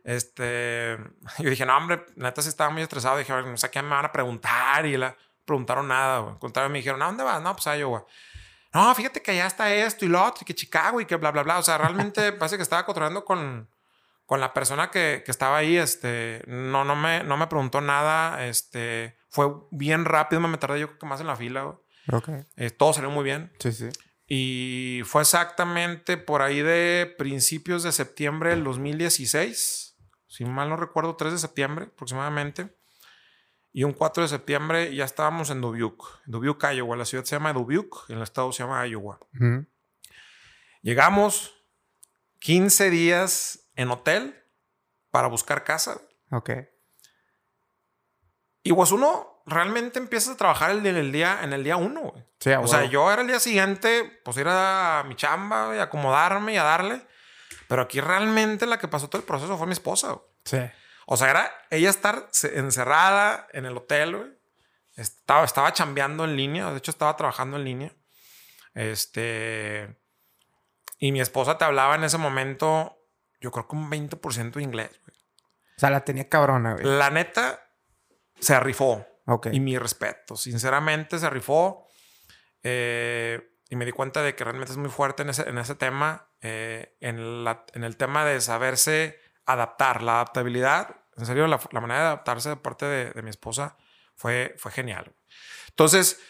este, 0.04 0.96
yo 1.40 1.50
dije, 1.50 1.66
no, 1.66 1.76
hombre, 1.76 2.06
neta 2.14 2.42
sí 2.42 2.48
estaba 2.48 2.70
muy 2.70 2.82
estresado. 2.82 3.18
Dije, 3.18 3.32
no 3.32 3.56
sé 3.56 3.70
qué 3.72 3.82
me 3.82 3.88
van 3.88 4.04
a 4.04 4.12
preguntar. 4.12 4.86
Y 4.86 4.96
la 4.96 5.16
preguntaron 5.44 5.88
nada, 5.88 6.20
güey. 6.20 6.38
Contrario, 6.38 6.70
me 6.70 6.78
dijeron, 6.78 7.02
¿a 7.02 7.06
dónde 7.06 7.24
vas? 7.24 7.42
No, 7.42 7.52
pues 7.54 7.66
a 7.66 7.76
Iowa. 7.76 8.06
No, 8.74 8.94
fíjate 8.94 9.22
que 9.22 9.30
allá 9.30 9.46
está 9.46 9.72
esto 9.72 10.04
y 10.04 10.08
lo 10.08 10.22
otro, 10.22 10.40
y 10.42 10.44
que 10.44 10.54
Chicago 10.54 11.00
y 11.00 11.06
que 11.06 11.16
bla, 11.16 11.30
bla, 11.30 11.42
bla. 11.42 11.58
O 11.58 11.62
sea, 11.62 11.78
realmente 11.78 12.32
parece 12.38 12.56
que 12.56 12.62
estaba 12.62 12.84
controlando 12.84 13.24
con, 13.24 13.70
con 14.26 14.40
la 14.40 14.52
persona 14.52 14.90
que, 14.90 15.22
que, 15.24 15.30
estaba 15.30 15.56
ahí. 15.56 15.76
Este, 15.76 16.42
no, 16.46 16.84
no 16.84 16.96
me, 16.96 17.22
no 17.24 17.36
me 17.36 17.46
preguntó 17.46 17.80
nada. 17.80 18.46
Este, 18.46 19.16
fue 19.30 19.46
bien 19.70 20.04
rápido. 20.04 20.40
Me 20.40 20.58
tardé 20.58 20.80
yo 20.80 20.88
creo 20.88 20.98
que 20.98 21.06
más 21.06 21.20
en 21.20 21.28
la 21.28 21.36
fila, 21.36 21.62
güey. 21.62 21.76
Ok. 22.12 22.28
Eh, 22.56 22.70
todo 22.70 22.92
salió 22.92 23.10
muy 23.10 23.24
bien. 23.24 23.52
Sí, 23.60 23.72
sí. 23.72 23.88
Y 24.26 25.02
fue 25.04 25.22
exactamente 25.22 26.16
por 26.16 26.42
ahí 26.42 26.60
de 26.60 27.14
principios 27.16 27.82
de 27.82 27.92
septiembre 27.92 28.50
del 28.50 28.64
2016 28.64 29.84
si 30.34 30.44
mal 30.44 30.68
no 30.68 30.76
recuerdo, 30.76 31.14
3 31.14 31.32
de 31.32 31.38
septiembre 31.38 31.84
aproximadamente. 31.94 32.74
Y 33.76 33.82
un 33.82 33.92
4 33.92 34.22
de 34.22 34.28
septiembre 34.28 34.94
ya 34.94 35.04
estábamos 35.04 35.50
en 35.50 35.60
Dubuque, 35.60 36.06
Dubuque, 36.26 36.76
Iowa. 36.76 36.96
La 36.96 37.04
ciudad 37.04 37.24
se 37.24 37.34
llama 37.34 37.52
Dubuque, 37.52 37.98
en 38.08 38.18
el 38.18 38.22
estado 38.22 38.52
se 38.52 38.62
llama 38.62 38.86
Iowa. 38.86 39.18
Llegamos 40.80 41.56
15 42.38 42.90
días 42.90 43.68
en 43.74 43.90
hotel 43.90 44.40
para 45.10 45.26
buscar 45.26 45.64
casa. 45.64 46.00
Ok. 46.30 46.50
Y 48.62 48.72
pues 48.72 48.92
uno 48.92 49.42
realmente 49.44 49.98
empieza 49.98 50.30
a 50.30 50.36
trabajar 50.36 50.70
el, 50.70 50.86
el 50.86 51.10
día, 51.10 51.40
en 51.42 51.52
el 51.52 51.64
día 51.64 51.76
uno. 51.76 52.14
Sí, 52.38 52.52
o 52.52 52.68
sea, 52.68 52.84
yo 52.84 53.10
era 53.10 53.22
el 53.22 53.28
día 53.28 53.40
siguiente, 53.40 54.20
pues 54.24 54.36
ir 54.36 54.46
a 54.46 55.02
mi 55.08 55.16
chamba 55.16 55.74
y 55.74 55.80
acomodarme 55.80 56.54
y 56.54 56.58
a 56.58 56.62
darle. 56.62 57.02
Pero 57.66 57.82
aquí 57.82 58.00
realmente 58.00 58.66
la 58.66 58.78
que 58.78 58.86
pasó 58.86 59.08
todo 59.08 59.20
el 59.20 59.26
proceso 59.26 59.58
fue 59.58 59.66
mi 59.66 59.72
esposa. 59.72 60.16
Sí. 60.44 60.60
O 61.06 61.16
sea, 61.16 61.30
era 61.30 61.52
ella 61.70 61.90
estar 61.90 62.28
encerrada 62.54 63.46
en 63.52 63.66
el 63.66 63.76
hotel, 63.76 64.16
güey. 64.16 64.30
Estaba, 64.96 65.44
estaba 65.44 65.72
chambeando 65.72 66.24
en 66.24 66.36
línea. 66.36 66.70
De 66.70 66.78
hecho, 66.78 66.90
estaba 66.90 67.16
trabajando 67.16 67.56
en 67.56 67.64
línea. 67.64 67.92
Este. 68.74 69.96
Y 70.98 71.12
mi 71.12 71.20
esposa 71.20 71.58
te 71.58 71.64
hablaba 71.64 71.96
en 71.96 72.04
ese 72.04 72.18
momento, 72.18 72.96
yo 73.40 73.50
creo 73.50 73.68
que 73.68 73.76
un 73.76 73.90
20% 73.90 74.52
de 74.52 74.62
inglés, 74.62 74.90
güey. 75.04 75.16
O 75.76 75.80
sea, 75.80 75.90
la 75.90 76.04
tenía 76.04 76.28
cabrona, 76.28 76.74
güey. 76.74 76.84
La 76.84 77.10
neta 77.10 77.60
se 78.38 78.58
rifó. 78.60 79.06
Ok. 79.26 79.48
Y 79.52 79.60
mi 79.60 79.76
respeto. 79.76 80.36
Sinceramente, 80.36 81.18
se 81.18 81.28
rifó. 81.28 81.88
Eh, 82.62 83.40
y 83.68 83.76
me 83.76 83.84
di 83.84 83.92
cuenta 83.92 84.22
de 84.22 84.34
que 84.34 84.44
realmente 84.44 84.72
es 84.72 84.78
muy 84.78 84.90
fuerte 84.90 85.22
en 85.22 85.30
ese, 85.30 85.48
en 85.48 85.58
ese 85.58 85.74
tema, 85.74 86.28
eh, 86.40 86.96
en, 87.00 87.44
la, 87.44 87.64
en, 87.72 87.82
el 87.84 87.96
tema 87.96 88.24
de 88.24 88.40
saberse 88.40 89.18
adaptar, 89.46 90.02
la 90.02 90.14
adaptabilidad, 90.14 90.96
en 91.16 91.26
serio, 91.26 91.46
la, 91.46 91.60
manera 91.80 92.00
de 92.00 92.06
adaptarse 92.06 92.48
de 92.48 92.56
parte 92.56 92.86
de, 92.86 93.22
mi 93.22 93.30
esposa 93.30 93.76
fue, 94.16 94.54
fue 94.58 94.72
genial. 94.72 95.12
Entonces, 95.68 96.20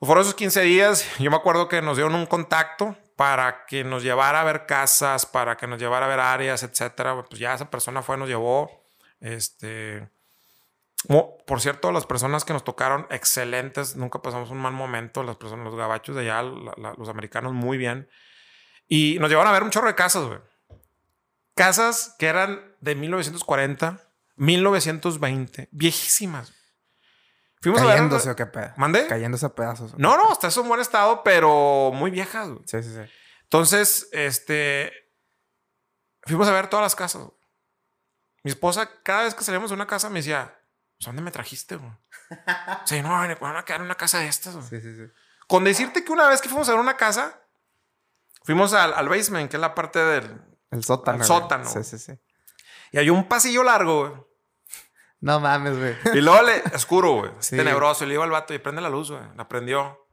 fueron 0.00 0.22
esos 0.22 0.34
15 0.34 0.60
días, 0.62 1.18
yo 1.18 1.30
me 1.30 1.36
acuerdo 1.36 1.68
que 1.68 1.80
nos 1.80 1.96
dieron 1.96 2.14
un 2.14 2.26
contacto 2.26 2.96
para 3.16 3.64
que 3.66 3.84
nos 3.84 4.02
llevara 4.02 4.40
a 4.40 4.44
ver 4.44 4.66
casas, 4.66 5.26
para 5.26 5.56
que 5.56 5.66
nos 5.66 5.78
llevara 5.78 6.06
a 6.06 6.08
ver 6.08 6.20
áreas, 6.20 6.62
etcétera. 6.62 7.24
Pues 7.24 7.38
ya 7.38 7.54
esa 7.54 7.70
persona 7.70 8.02
fue, 8.02 8.16
nos 8.16 8.28
llevó. 8.28 8.70
Este. 9.20 10.08
por 11.46 11.60
cierto, 11.60 11.92
las 11.92 12.06
personas 12.06 12.44
que 12.44 12.52
nos 12.52 12.64
tocaron, 12.64 13.06
excelentes, 13.10 13.96
nunca 13.96 14.20
pasamos 14.20 14.50
un 14.50 14.58
mal 14.58 14.72
momento. 14.72 15.22
Las 15.22 15.36
personas, 15.36 15.64
los 15.64 15.76
gabachos 15.76 16.16
de 16.16 16.22
allá, 16.22 16.42
los 16.42 17.08
americanos, 17.08 17.52
muy 17.52 17.78
bien. 17.78 18.08
Y 18.88 19.16
nos 19.20 19.30
llevaron 19.30 19.50
a 19.50 19.52
ver 19.52 19.62
un 19.62 19.70
chorro 19.70 19.86
de 19.86 19.94
casas, 19.94 20.24
güey. 20.24 20.40
Casas 21.54 22.16
que 22.18 22.26
eran 22.26 22.74
de 22.80 22.94
1940, 22.94 24.00
1920, 24.36 25.68
viejísimas. 25.70 26.52
Fuimos 27.64 27.80
Cayéndose 27.80 28.30
o 28.30 28.36
qué 28.36 28.44
pedo. 28.44 28.72
¿Mande? 28.76 29.06
Cayéndose 29.06 29.46
a 29.46 29.54
pedazos. 29.54 29.96
No, 29.96 30.18
no, 30.18 30.30
está 30.30 30.48
en 30.48 30.68
buen 30.68 30.80
estado, 30.80 31.22
pero 31.22 31.92
muy 31.94 32.10
viejas. 32.10 32.48
Sí, 32.66 32.82
sí, 32.82 32.92
sí. 32.92 33.00
Entonces, 33.44 34.08
este. 34.12 34.92
Fuimos 36.24 36.46
a 36.48 36.52
ver 36.52 36.68
todas 36.68 36.84
las 36.84 36.94
casas. 36.94 37.22
Mi 38.42 38.50
esposa, 38.50 38.90
cada 39.02 39.22
vez 39.22 39.34
que 39.34 39.44
salíamos 39.44 39.70
de 39.70 39.76
una 39.76 39.86
casa, 39.86 40.10
me 40.10 40.18
decía: 40.18 40.60
pues, 40.98 41.06
¿Dónde 41.06 41.22
me 41.22 41.30
trajiste, 41.30 41.76
güey? 41.76 41.90
sí, 42.84 43.00
no, 43.00 43.16
me 43.16 43.34
van 43.36 43.56
a 43.56 43.64
quedar 43.64 43.80
en 43.80 43.86
una 43.86 43.94
casa 43.94 44.18
de 44.18 44.28
estas, 44.28 44.54
Sí, 44.68 44.80
sí, 44.80 44.94
sí. 44.94 45.10
Con 45.46 45.64
decirte 45.64 46.04
que 46.04 46.12
una 46.12 46.28
vez 46.28 46.42
que 46.42 46.48
fuimos 46.48 46.68
a 46.68 46.72
ver 46.72 46.80
una 46.80 46.98
casa, 46.98 47.40
fuimos 48.42 48.74
al, 48.74 48.92
al 48.92 49.08
basement, 49.08 49.50
que 49.50 49.56
es 49.56 49.60
la 49.60 49.74
parte 49.74 50.00
del. 50.00 50.38
El 50.74 50.84
sótano. 50.84 51.18
El 51.18 51.24
sótano. 51.24 51.64
Sí, 51.64 51.82
sí, 51.82 51.98
sí. 51.98 52.12
Y 52.92 52.98
hay 52.98 53.08
un 53.08 53.26
pasillo 53.26 53.62
largo, 53.62 54.08
güey 54.08 54.34
no 55.24 55.40
mames, 55.40 55.78
güey. 55.78 55.96
Y 56.18 56.20
luego 56.20 56.42
le, 56.42 56.62
oscuro, 56.74 57.14
güey. 57.14 57.30
Tenebroso. 57.50 58.04
Y 58.04 58.08
le 58.08 58.12
digo 58.12 58.24
al 58.24 58.30
vato 58.30 58.52
y 58.52 58.58
prende 58.58 58.82
la 58.82 58.90
luz, 58.90 59.10
güey. 59.10 59.22
La 59.36 59.48
prendió. 59.48 60.06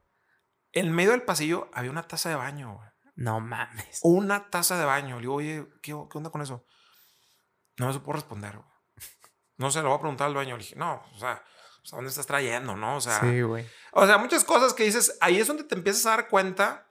En 0.72 0.90
medio 0.90 1.10
del 1.10 1.20
pasillo 1.20 1.70
había 1.74 1.90
una 1.90 2.08
taza 2.08 2.30
de 2.30 2.34
baño, 2.34 2.76
güey. 2.76 2.88
No 3.16 3.38
mames. 3.38 4.00
Una 4.04 4.48
taza 4.48 4.78
de 4.78 4.86
baño. 4.86 5.16
Le 5.16 5.20
digo, 5.20 5.34
oye, 5.34 5.68
¿qué, 5.82 5.92
onda 5.92 6.30
con 6.30 6.40
eso? 6.40 6.64
No 7.76 7.88
me 7.88 7.92
supo 7.92 8.14
responder, 8.14 8.56
güey. 8.56 8.68
No 9.58 9.70
sé, 9.70 9.82
lo 9.82 9.90
voy 9.90 9.98
a 9.98 10.00
preguntar 10.00 10.28
al 10.28 10.34
baño. 10.34 10.56
Le 10.56 10.62
dije, 10.62 10.76
no, 10.76 11.02
o 11.14 11.18
sea, 11.18 11.44
¿dónde 11.90 12.08
estás 12.08 12.26
trayendo, 12.26 12.74
no? 12.74 12.96
O 12.96 13.00
sea, 13.02 13.20
sí, 13.20 13.42
güey. 13.42 13.66
O 13.92 14.06
sea, 14.06 14.16
muchas 14.16 14.44
cosas 14.44 14.72
que 14.72 14.84
dices, 14.84 15.18
ahí 15.20 15.38
es 15.38 15.46
donde 15.46 15.64
te 15.64 15.74
empiezas 15.74 16.06
a 16.06 16.10
dar 16.16 16.28
cuenta 16.28 16.90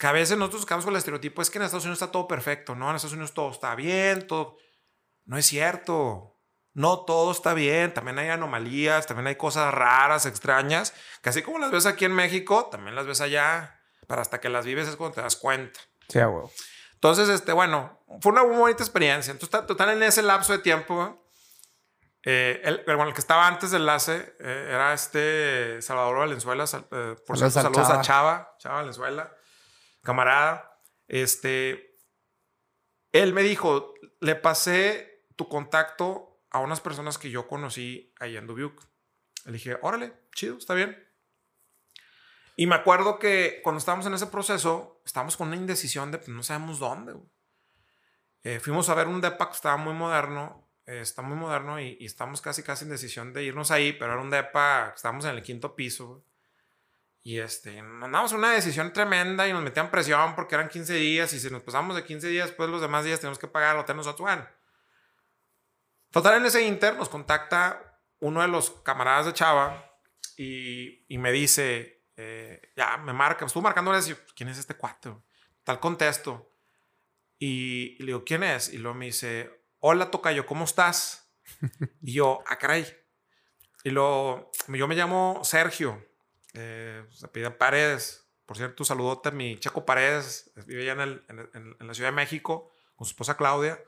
que 0.00 0.06
a 0.08 0.12
veces 0.12 0.36
nosotros 0.36 0.66
quedamos 0.66 0.84
con 0.84 0.94
el 0.94 0.98
estereotipo, 0.98 1.42
es 1.42 1.50
que 1.50 1.58
en 1.58 1.64
Estados 1.64 1.84
Unidos 1.84 2.02
está 2.02 2.10
todo 2.10 2.26
perfecto, 2.26 2.74
¿no? 2.74 2.90
En 2.90 2.96
Estados 2.96 3.12
Unidos 3.12 3.34
todo 3.34 3.52
está 3.52 3.76
bien, 3.76 4.26
todo. 4.26 4.56
No 5.26 5.38
es 5.38 5.46
cierto 5.46 6.40
no 6.72 7.00
todo 7.00 7.32
está 7.32 7.54
bien, 7.54 7.92
también 7.92 8.18
hay 8.18 8.28
anomalías, 8.28 9.06
también 9.06 9.26
hay 9.26 9.36
cosas 9.36 9.72
raras, 9.74 10.26
extrañas, 10.26 10.94
que 11.22 11.30
así 11.30 11.42
como 11.42 11.58
las 11.58 11.70
ves 11.70 11.86
aquí 11.86 12.04
en 12.04 12.12
México, 12.12 12.68
también 12.70 12.94
las 12.94 13.06
ves 13.06 13.20
allá, 13.20 13.80
pero 14.06 14.20
hasta 14.20 14.40
que 14.40 14.48
las 14.48 14.64
vives 14.64 14.88
es 14.88 14.96
cuando 14.96 15.16
te 15.16 15.20
das 15.20 15.36
cuenta. 15.36 15.80
Sí. 16.08 16.20
Entonces, 16.94 17.28
este, 17.28 17.52
bueno, 17.52 18.00
fue 18.20 18.32
una 18.32 18.44
muy 18.44 18.56
bonita 18.56 18.82
experiencia. 18.82 19.30
Entonces, 19.30 19.66
total, 19.66 19.90
en 19.90 20.02
ese 20.02 20.22
lapso 20.22 20.52
de 20.52 20.58
tiempo, 20.58 21.26
eh, 22.24 22.60
el, 22.62 22.82
bueno, 22.84 23.08
el 23.08 23.14
que 23.14 23.20
estaba 23.20 23.46
antes 23.46 23.70
del 23.70 23.82
enlace 23.82 24.34
eh, 24.38 24.68
era 24.70 24.92
este 24.92 25.80
Salvador 25.80 26.18
Valenzuela, 26.18 26.64
eh, 26.64 27.16
por 27.26 27.38
cierto, 27.38 27.62
saludos 27.62 27.90
a 27.90 28.00
Chava, 28.02 28.54
Chava 28.58 28.76
Valenzuela, 28.76 29.34
camarada. 30.02 30.80
Este, 31.08 31.98
él 33.12 33.32
me 33.32 33.42
dijo, 33.42 33.94
le 34.20 34.34
pasé 34.36 35.26
tu 35.36 35.48
contacto 35.48 36.44
a 36.50 36.60
unas 36.60 36.80
personas 36.80 37.18
que 37.18 37.30
yo 37.30 37.48
conocí 37.48 38.12
ahí 38.20 38.36
en 38.36 38.46
Dubuque. 38.46 38.84
Le 39.46 39.52
dije, 39.52 39.78
órale, 39.82 40.12
chido, 40.34 40.58
está 40.58 40.74
bien. 40.74 41.10
Y 42.56 42.66
me 42.66 42.74
acuerdo 42.74 43.18
que 43.18 43.60
cuando 43.62 43.78
estábamos 43.78 44.06
en 44.06 44.14
ese 44.14 44.26
proceso, 44.26 45.00
estábamos 45.06 45.36
con 45.36 45.48
una 45.48 45.56
indecisión 45.56 46.10
de 46.10 46.18
pues, 46.18 46.28
no 46.28 46.42
sabemos 46.42 46.78
dónde. 46.78 47.14
Eh, 48.42 48.60
fuimos 48.60 48.88
a 48.88 48.94
ver 48.94 49.06
un 49.06 49.20
depa 49.20 49.48
que 49.48 49.54
estaba 49.54 49.76
muy 49.76 49.94
moderno, 49.94 50.70
eh, 50.86 51.00
está 51.00 51.22
muy 51.22 51.36
moderno 51.36 51.80
y, 51.80 51.96
estamos 52.00 52.40
casi 52.40 52.62
casi 52.62 52.84
en 52.84 52.90
decisión 52.90 53.32
de 53.32 53.44
irnos 53.44 53.70
ahí, 53.70 53.92
pero 53.92 54.12
era 54.12 54.20
un 54.20 54.30
depa, 54.30 54.92
estábamos 54.94 55.24
en 55.24 55.36
el 55.36 55.42
quinto 55.42 55.74
piso. 55.74 56.24
Y 57.22 57.38
este, 57.38 57.82
mandamos 57.82 58.32
una 58.32 58.52
decisión 58.52 58.92
tremenda 58.92 59.46
y 59.46 59.52
nos 59.52 59.62
metían 59.62 59.90
presión 59.90 60.34
porque 60.34 60.54
eran 60.54 60.68
15 60.68 60.94
días 60.94 61.32
y 61.32 61.40
si 61.40 61.50
nos 61.50 61.62
pasamos 61.62 61.94
de 61.94 62.04
15 62.04 62.28
días, 62.28 62.50
pues 62.52 62.70
los 62.70 62.80
demás 62.80 63.04
días 63.04 63.20
tenemos 63.20 63.38
que 63.38 63.46
pagar 63.46 63.74
el 63.74 63.82
hotel 63.82 63.96
nosotros. 63.96 64.22
Bueno, 64.22 64.46
Total, 66.10 66.38
en 66.38 66.46
ese 66.46 66.66
inter 66.66 66.96
nos 66.96 67.08
contacta 67.08 68.00
uno 68.18 68.42
de 68.42 68.48
los 68.48 68.70
camaradas 68.82 69.26
de 69.26 69.32
Chava 69.32 69.96
y, 70.36 71.06
me 71.10 71.30
dice, 71.30 72.04
eh, 72.16 72.72
ya, 72.76 72.96
me 72.96 73.12
marca, 73.12 73.44
estuvo 73.46 73.62
marcando, 73.62 73.96
y 73.96 74.14
¿quién 74.34 74.48
es 74.48 74.58
este 74.58 74.74
cuatro? 74.74 75.24
Tal 75.62 75.78
contesto. 75.78 76.52
Y, 77.38 77.96
le 78.00 78.06
digo, 78.06 78.24
¿quién 78.24 78.42
es? 78.42 78.72
Y 78.72 78.78
luego 78.78 78.96
me 78.96 79.06
dice, 79.06 79.66
hola 79.78 80.10
Tocayo, 80.10 80.46
¿cómo 80.46 80.64
estás? 80.64 81.32
y 82.02 82.14
yo, 82.14 82.42
ah, 82.46 82.56
caray. 82.56 82.86
Y 83.84 83.90
luego, 83.90 84.50
yo 84.66 84.88
me 84.88 84.96
llamo 84.96 85.40
Sergio, 85.44 86.04
eh, 86.54 87.04
se 87.10 87.28
pide 87.28 87.50
Paredes. 87.50 88.26
Por 88.46 88.56
cierto, 88.56 88.84
saludote 88.84 89.28
a 89.28 89.32
mi 89.32 89.58
Checo 89.58 89.84
Paredes, 89.84 90.52
vive 90.66 90.90
allá 90.90 91.02
en, 91.02 91.76
la 91.78 91.94
Ciudad 91.94 92.10
de 92.10 92.16
México 92.16 92.72
con 92.96 93.06
su 93.06 93.12
esposa 93.12 93.36
Claudia. 93.36 93.80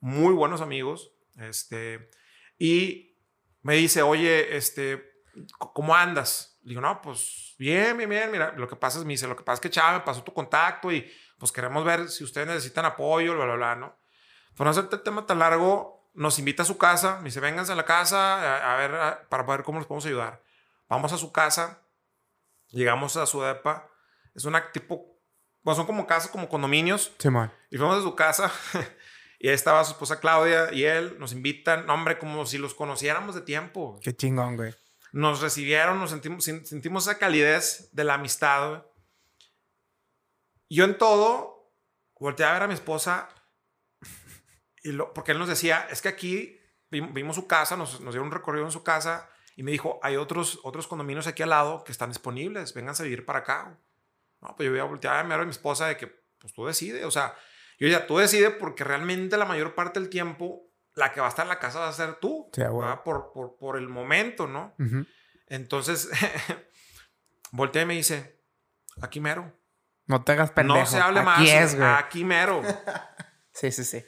Muy 0.00 0.34
buenos 0.34 0.60
amigos. 0.60 1.12
Este, 1.36 2.10
y 2.58 3.18
me 3.62 3.76
dice, 3.76 4.02
oye, 4.02 4.56
este, 4.56 5.24
¿cómo 5.58 5.94
andas? 5.94 6.58
Le 6.62 6.70
digo, 6.70 6.82
no, 6.82 7.00
pues 7.00 7.54
bien, 7.58 7.96
bien, 7.96 8.10
bien. 8.10 8.30
Mira, 8.30 8.52
lo 8.52 8.68
que 8.68 8.76
pasa 8.76 8.98
es, 8.98 9.04
me 9.04 9.14
dice, 9.14 9.26
lo 9.26 9.36
que 9.36 9.42
pasa 9.42 9.54
es 9.54 9.60
que 9.60 9.70
Chava 9.70 9.98
me 9.98 10.04
pasó 10.04 10.22
tu 10.22 10.34
contacto 10.34 10.92
y 10.92 11.10
pues 11.38 11.52
queremos 11.52 11.84
ver 11.84 12.08
si 12.10 12.22
ustedes 12.22 12.46
necesitan 12.46 12.84
apoyo, 12.84 13.34
bla, 13.34 13.46
bla, 13.46 13.54
bla, 13.54 13.76
¿no? 13.76 13.96
Por 14.54 14.66
no 14.66 14.70
hacerte 14.70 14.96
el 14.96 15.02
tema 15.02 15.24
tan 15.24 15.38
largo, 15.38 16.10
nos 16.12 16.38
invita 16.38 16.64
a 16.64 16.66
su 16.66 16.76
casa, 16.76 17.16
me 17.18 17.24
dice, 17.24 17.40
vénganse 17.40 17.72
a 17.72 17.76
la 17.76 17.84
casa 17.86 18.72
a, 18.72 18.76
ver, 18.76 19.26
para 19.28 19.42
ver 19.44 19.62
cómo 19.62 19.78
les 19.78 19.86
podemos 19.86 20.04
ayudar. 20.04 20.42
Vamos 20.88 21.12
a 21.12 21.16
su 21.16 21.32
casa, 21.32 21.80
llegamos 22.70 23.16
a 23.16 23.26
su 23.26 23.42
depa, 23.42 23.90
es 24.34 24.44
una 24.44 24.72
tipo, 24.72 25.20
bueno, 25.62 25.76
son 25.76 25.86
como 25.86 26.06
casas, 26.06 26.30
como 26.30 26.48
condominios. 26.48 27.12
Sí, 27.18 27.30
man. 27.30 27.52
Y 27.70 27.76
fuimos 27.76 27.98
a 27.98 28.02
su 28.02 28.14
casa 28.14 28.52
Y 29.42 29.48
ahí 29.48 29.54
estaba 29.54 29.82
su 29.84 29.92
esposa 29.92 30.20
Claudia 30.20 30.70
y 30.70 30.84
él. 30.84 31.18
Nos 31.18 31.32
invitan, 31.32 31.88
hombre, 31.88 32.18
como 32.18 32.44
si 32.44 32.58
los 32.58 32.74
conociéramos 32.74 33.34
de 33.34 33.40
tiempo. 33.40 33.98
Qué 34.02 34.14
chingón, 34.14 34.56
güey. 34.56 34.74
Nos 35.12 35.40
recibieron, 35.40 35.98
nos 35.98 36.10
sentimos, 36.10 36.44
sentimos 36.44 37.04
esa 37.04 37.18
calidez 37.18 37.88
de 37.92 38.04
la 38.04 38.14
amistad, 38.14 38.68
güey. 38.68 38.82
Yo 40.68 40.84
en 40.84 40.98
todo 40.98 41.74
volteé 42.18 42.44
a 42.44 42.52
ver 42.52 42.62
a 42.62 42.68
mi 42.68 42.74
esposa 42.74 43.30
y 44.82 44.92
lo, 44.92 45.14
porque 45.14 45.32
él 45.32 45.38
nos 45.38 45.48
decía, 45.48 45.88
es 45.90 46.02
que 46.02 46.08
aquí 46.08 46.60
vimos 46.90 47.34
su 47.34 47.46
casa, 47.46 47.78
nos, 47.78 48.00
nos 48.02 48.12
dieron 48.12 48.28
un 48.28 48.32
recorrido 48.32 48.66
en 48.66 48.72
su 48.72 48.82
casa 48.82 49.29
y 49.60 49.62
me 49.62 49.72
dijo, 49.72 50.00
hay 50.02 50.16
otros, 50.16 50.58
otros 50.62 50.86
condominios 50.86 51.26
aquí 51.26 51.42
al 51.42 51.50
lado 51.50 51.84
que 51.84 51.92
están 51.92 52.08
disponibles, 52.08 52.72
vénganse 52.72 53.02
a 53.02 53.04
vivir 53.04 53.26
para 53.26 53.40
acá. 53.40 53.78
No, 54.40 54.56
pues 54.56 54.64
yo 54.64 54.70
voy 54.70 54.80
a 54.80 54.84
voltear 54.84 55.16
a 55.16 55.34
a 55.34 55.44
mi 55.44 55.50
esposa 55.50 55.86
de 55.86 55.98
que, 55.98 56.06
pues 56.38 56.54
tú 56.54 56.64
decides, 56.64 57.04
o 57.04 57.10
sea, 57.10 57.34
yo 57.78 57.86
ya, 57.86 58.06
tú 58.06 58.16
decides 58.16 58.54
porque 58.58 58.84
realmente 58.84 59.36
la 59.36 59.44
mayor 59.44 59.74
parte 59.74 60.00
del 60.00 60.08
tiempo 60.08 60.62
la 60.94 61.12
que 61.12 61.20
va 61.20 61.26
a 61.26 61.28
estar 61.28 61.44
en 61.44 61.50
la 61.50 61.58
casa 61.58 61.78
va 61.78 61.88
a 61.90 61.92
ser 61.92 62.14
tú. 62.14 62.50
por, 63.04 63.32
por, 63.34 63.58
por, 63.58 63.76
el 63.76 63.86
momento, 63.86 64.46
¿no? 64.46 64.74
Entonces, 65.46 66.08
voltea 67.52 67.82
y 67.82 67.86
me 67.86 67.94
dice, 67.96 68.40
aquí 69.02 69.20
mero. 69.20 69.52
No 70.06 70.24
te 70.24 70.32
hagas 70.32 70.52
pendejo. 70.52 70.80
No 70.80 70.86
se 70.86 71.00
hable 71.00 71.20
más. 71.20 71.38
Aquí 71.98 72.24
mero. 72.24 72.62
sí, 73.52 73.70
sí, 73.70 73.84
sí. 73.84 74.02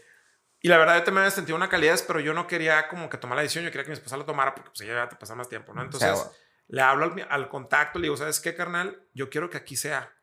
Y 0.65 0.69
la 0.69 0.79
verdad, 0.79 0.99
yo 0.99 1.05
también 1.05 1.29
sentido 1.33 1.57
una 1.57 1.69
calidez, 1.69 2.03
pero 2.03 2.21
yo 2.21 2.33
no 2.33 2.47
quería 2.47 2.87
como 2.89 3.11
que 3.11 3.19
tomar 3.19 3.35
la 3.35 3.43
decisión. 3.43 3.65
Yo 3.65 3.73
quería 3.73 3.83
que 3.83 3.91
mi 3.91 3.95
esposa 3.95 4.17
la 4.17 4.25
tomara 4.25 4.55
porque 4.55 4.71
pues 4.71 4.81
ella 4.83 4.95
ya 4.95 5.09
te 5.09 5.17
pasa 5.17 5.35
más 5.35 5.49
tiempo, 5.49 5.75
¿no? 5.75 5.83
Entonces, 5.83 6.25
le 6.69 6.81
hablo 6.81 7.05
al, 7.05 7.27
al, 7.29 7.49
contacto, 7.49 7.99
le 7.99 8.05
digo, 8.05 8.17
¿sabes 8.17 8.39
qué, 8.41 8.55
carnal? 8.55 9.09
Yo 9.13 9.29
quiero 9.29 9.51
que 9.51 9.57
aquí 9.57 9.75
sea. 9.75 10.15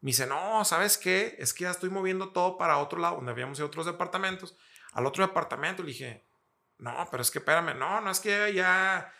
Me 0.00 0.10
dice, 0.10 0.26
no, 0.26 0.64
¿sabes 0.64 0.96
qué? 0.96 1.34
Es 1.40 1.52
que 1.52 1.64
ya 1.64 1.72
estoy 1.72 1.90
moviendo 1.90 2.30
todo 2.30 2.56
para 2.56 2.78
otro 2.78 3.00
lado, 3.00 3.16
donde 3.16 3.32
habíamos 3.32 3.58
ido 3.58 3.66
otros 3.66 3.86
departamentos. 3.86 4.56
Al 4.92 5.04
otro 5.04 5.26
departamento 5.26 5.82
le 5.82 5.88
dije, 5.88 6.28
no, 6.78 7.08
pero 7.10 7.22
es 7.22 7.32
que 7.32 7.40
espérame, 7.40 7.76
no, 7.76 8.00
no 8.00 8.12
es 8.12 8.20
que 8.20 8.54
ya 8.54 9.12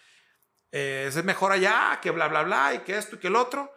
eh, 0.70 1.06
es 1.08 1.24
mejor 1.24 1.50
allá, 1.50 1.98
que 2.00 2.12
bla, 2.12 2.28
bla, 2.28 2.44
bla, 2.44 2.74
y 2.74 2.78
que 2.80 2.96
esto 2.96 3.16
y 3.16 3.18
que 3.18 3.26
el 3.26 3.34
otro. 3.36 3.74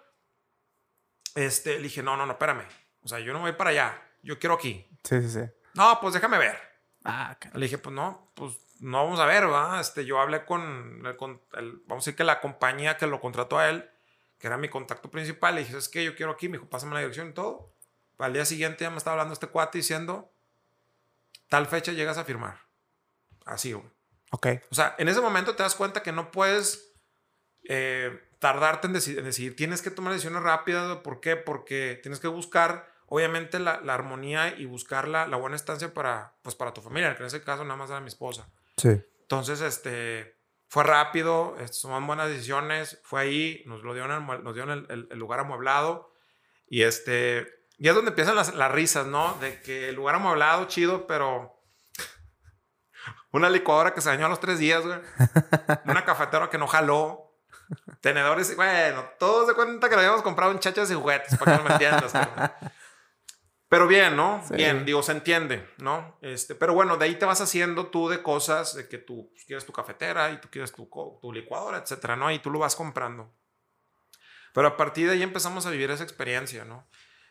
Este, 1.34 1.78
le 1.78 1.84
dije, 1.84 2.04
no, 2.04 2.16
no, 2.16 2.28
no, 2.28 2.34
espérame. 2.34 2.68
O 3.02 3.08
sea, 3.08 3.20
yo 3.20 3.34
no 3.34 3.40
voy 3.40 3.54
para 3.54 3.72
allá, 3.72 4.02
yo 4.22 4.38
quiero 4.38 4.54
aquí. 4.54 4.88
Sí, 5.04 5.20
sí, 5.24 5.30
sí. 5.30 5.52
No, 5.74 6.00
pues 6.00 6.14
déjame 6.14 6.38
ver. 6.38 6.71
Ah, 7.04 7.38
Le 7.54 7.66
dije, 7.66 7.78
pues 7.78 7.96
no, 7.96 8.32
pues 8.36 8.58
no 8.80 9.04
vamos 9.04 9.20
a 9.20 9.26
ver, 9.26 9.46
¿verdad? 9.46 9.80
Este, 9.80 10.06
yo 10.06 10.20
hablé 10.20 10.46
con, 10.46 11.04
con 11.18 11.42
el, 11.54 11.82
vamos 11.88 12.04
a 12.04 12.06
decir 12.06 12.16
que 12.16 12.24
la 12.24 12.42
compañía 12.42 12.98
que 12.98 13.08
lo 13.08 13.20
contrató 13.20 13.58
a 13.58 13.70
él 13.70 13.90
que 14.42 14.48
era 14.48 14.58
mi 14.58 14.70
contacto 14.70 15.12
principal, 15.12 15.54
le 15.54 15.62
dije, 15.62 15.78
es 15.78 15.88
que 15.88 16.04
yo 16.04 16.16
quiero 16.16 16.32
aquí, 16.32 16.50
me 16.50 16.58
dijo, 16.58 16.68
pásame 16.68 16.96
la 16.96 17.00
dirección 17.02 17.30
y 17.30 17.34
todo. 17.34 17.76
Al 18.18 18.34
día 18.34 18.44
siguiente 18.44 18.84
ya 18.84 18.90
me 18.90 18.98
estaba 18.98 19.14
hablando 19.14 19.34
este 19.34 19.48
cuate 19.48 19.78
diciendo, 19.78 20.34
tal 21.48 21.68
fecha 21.68 21.92
llegas 21.92 22.18
a 22.18 22.26
firmar. 22.26 22.60
Así, 23.46 23.74
güey. 23.74 23.86
Ok. 24.32 24.48
O 24.72 24.76
sea, 24.76 24.96
en 24.98 25.10
ese 25.10 25.22
momento 25.22 25.56
te 25.56 25.62
das 25.62 25.76
cuenta 25.76 26.02
que 26.02 26.12
no 26.12 26.32
puedes 26.32 26.92
eh, 27.70 28.20
tardarte 28.40 28.88
en, 28.88 28.94
decidir. 28.94 29.56
Tienes 29.56 29.84
que 29.84 29.92
tomar 29.92 30.12
decisiones 30.12 30.42
rápidas. 30.42 30.98
¿Por 31.00 31.22
qué? 31.22 31.36
Porque 31.36 32.00
tienes 32.02 32.20
que 32.20 32.28
buscar, 32.28 32.91
obviamente, 33.14 33.60
la, 33.60 33.74
armonía 33.74 34.56
y 34.58 34.64
buscar 34.64 35.06
la, 35.06 35.26
buena 35.36 35.58
estancia 35.58 35.94
para, 35.94 36.34
pues, 36.44 36.56
para 36.56 36.74
tu 36.74 36.82
familia, 36.82 37.14
que 37.14 37.24
en 37.24 37.28
ese 37.28 37.44
caso 37.44 37.66
nada 37.66 37.76
más 37.76 37.90
era 37.90 38.00
mi 38.00 38.08
esposa. 38.08 38.48
Sí. 38.78 39.02
Entonces, 39.24 39.60
este, 39.60 40.38
fue 40.70 40.86
rápido, 40.86 41.58
este, 41.60 41.90
buenas 41.90 42.30
decisiones, 42.30 43.02
fue 43.04 43.20
ahí, 43.20 43.64
nos 43.66 43.84
lo 43.84 43.94
dieron, 43.94 44.26
nos 44.26 44.56
dieron 44.56 44.86
el, 44.90 45.10
el, 45.12 45.20
lugar 45.20 45.42
amueblado 45.42 46.14
y 46.68 46.84
este, 46.84 47.50
y 47.78 47.90
es 47.90 47.94
donde 47.94 48.12
empiezan 48.12 48.38
las, 48.38 48.56
las 48.56 48.72
risas, 48.72 49.06
¿no? 49.08 49.34
De 49.42 49.62
que 49.62 49.90
el 49.90 49.96
lugar 49.96 50.16
amueblado, 50.16 50.64
chido, 50.68 51.06
pero 51.06 51.60
una 53.34 53.50
licuadora 53.50 53.94
que 53.94 54.00
se 54.00 54.08
dañó 54.08 54.28
a 54.28 54.30
los 54.30 54.40
tres 54.40 54.58
días, 54.58 54.86
güey. 54.86 55.00
Una 55.86 56.06
cafetera 56.06 56.50
que 56.50 56.58
no 56.58 56.68
jaló. 56.68 57.36
Tenedores, 58.00 58.56
bueno, 58.56 59.04
todos 59.20 59.50
se 59.50 59.54
cuenta 59.54 59.90
que 59.90 59.96
lo 59.96 60.02
habíamos 60.02 60.22
comprado 60.22 60.54
en 60.54 60.60
chachas 60.60 60.90
y 60.92 60.94
juguetes, 60.94 61.38
para 61.38 61.58
que 61.58 61.64
no 61.64 61.70
me 61.70 61.74
entiendas. 61.74 62.14
Pero 63.72 63.88
bien, 63.88 64.18
¿no? 64.18 64.44
Bien, 64.50 64.84
digo, 64.84 65.02
se 65.02 65.14
entiende, 65.14 65.66
¿no? 65.78 66.18
Este, 66.20 66.56
pero 66.56 66.74
bueno, 66.74 66.98
de 66.98 67.06
ahí 67.06 67.16
te 67.16 67.24
vas 67.24 67.40
haciendo 67.40 67.88
tú 67.88 68.10
de 68.10 68.22
cosas 68.22 68.76
de 68.76 68.90
que 68.90 68.98
tú 68.98 69.30
pues, 69.32 69.46
quieres 69.46 69.66
tu 69.66 69.72
cafetera 69.72 70.30
y 70.30 70.42
tú 70.42 70.50
quieres 70.52 70.74
tu, 70.74 70.90
tu 71.22 71.32
licuadora, 71.32 71.78
etcétera, 71.78 72.18
¿no? 72.18 72.30
Y 72.30 72.40
tú 72.40 72.52
lo 72.52 72.60
vas 72.60 72.76
comprando. 72.76 73.34
Pero 74.54 74.68
a 74.68 74.76
partir 74.76 75.08
de 75.08 75.14
ahí 75.14 75.24
empezamos 75.24 75.66
a 75.66 75.70
vivir 75.70 75.90
esa 75.90 76.04
experiencia, 76.04 76.66
¿no? 76.66 76.86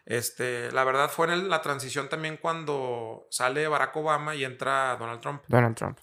Este, 0.07 0.73
la 0.73 0.83
verdad 0.85 1.11
fue 1.11 1.31
en 1.31 1.51
la 1.51 1.61
transición 1.61 2.09
también 2.09 2.39
cuando 2.39 3.27
sale 3.31 3.69
Barack 3.69 3.95
Obama 3.97 4.35
y 4.35 4.47
entra 4.47 4.97
Donald 4.97 5.21
Trump. 5.21 5.43
Donald 5.47 5.77
Trump. 5.77 5.99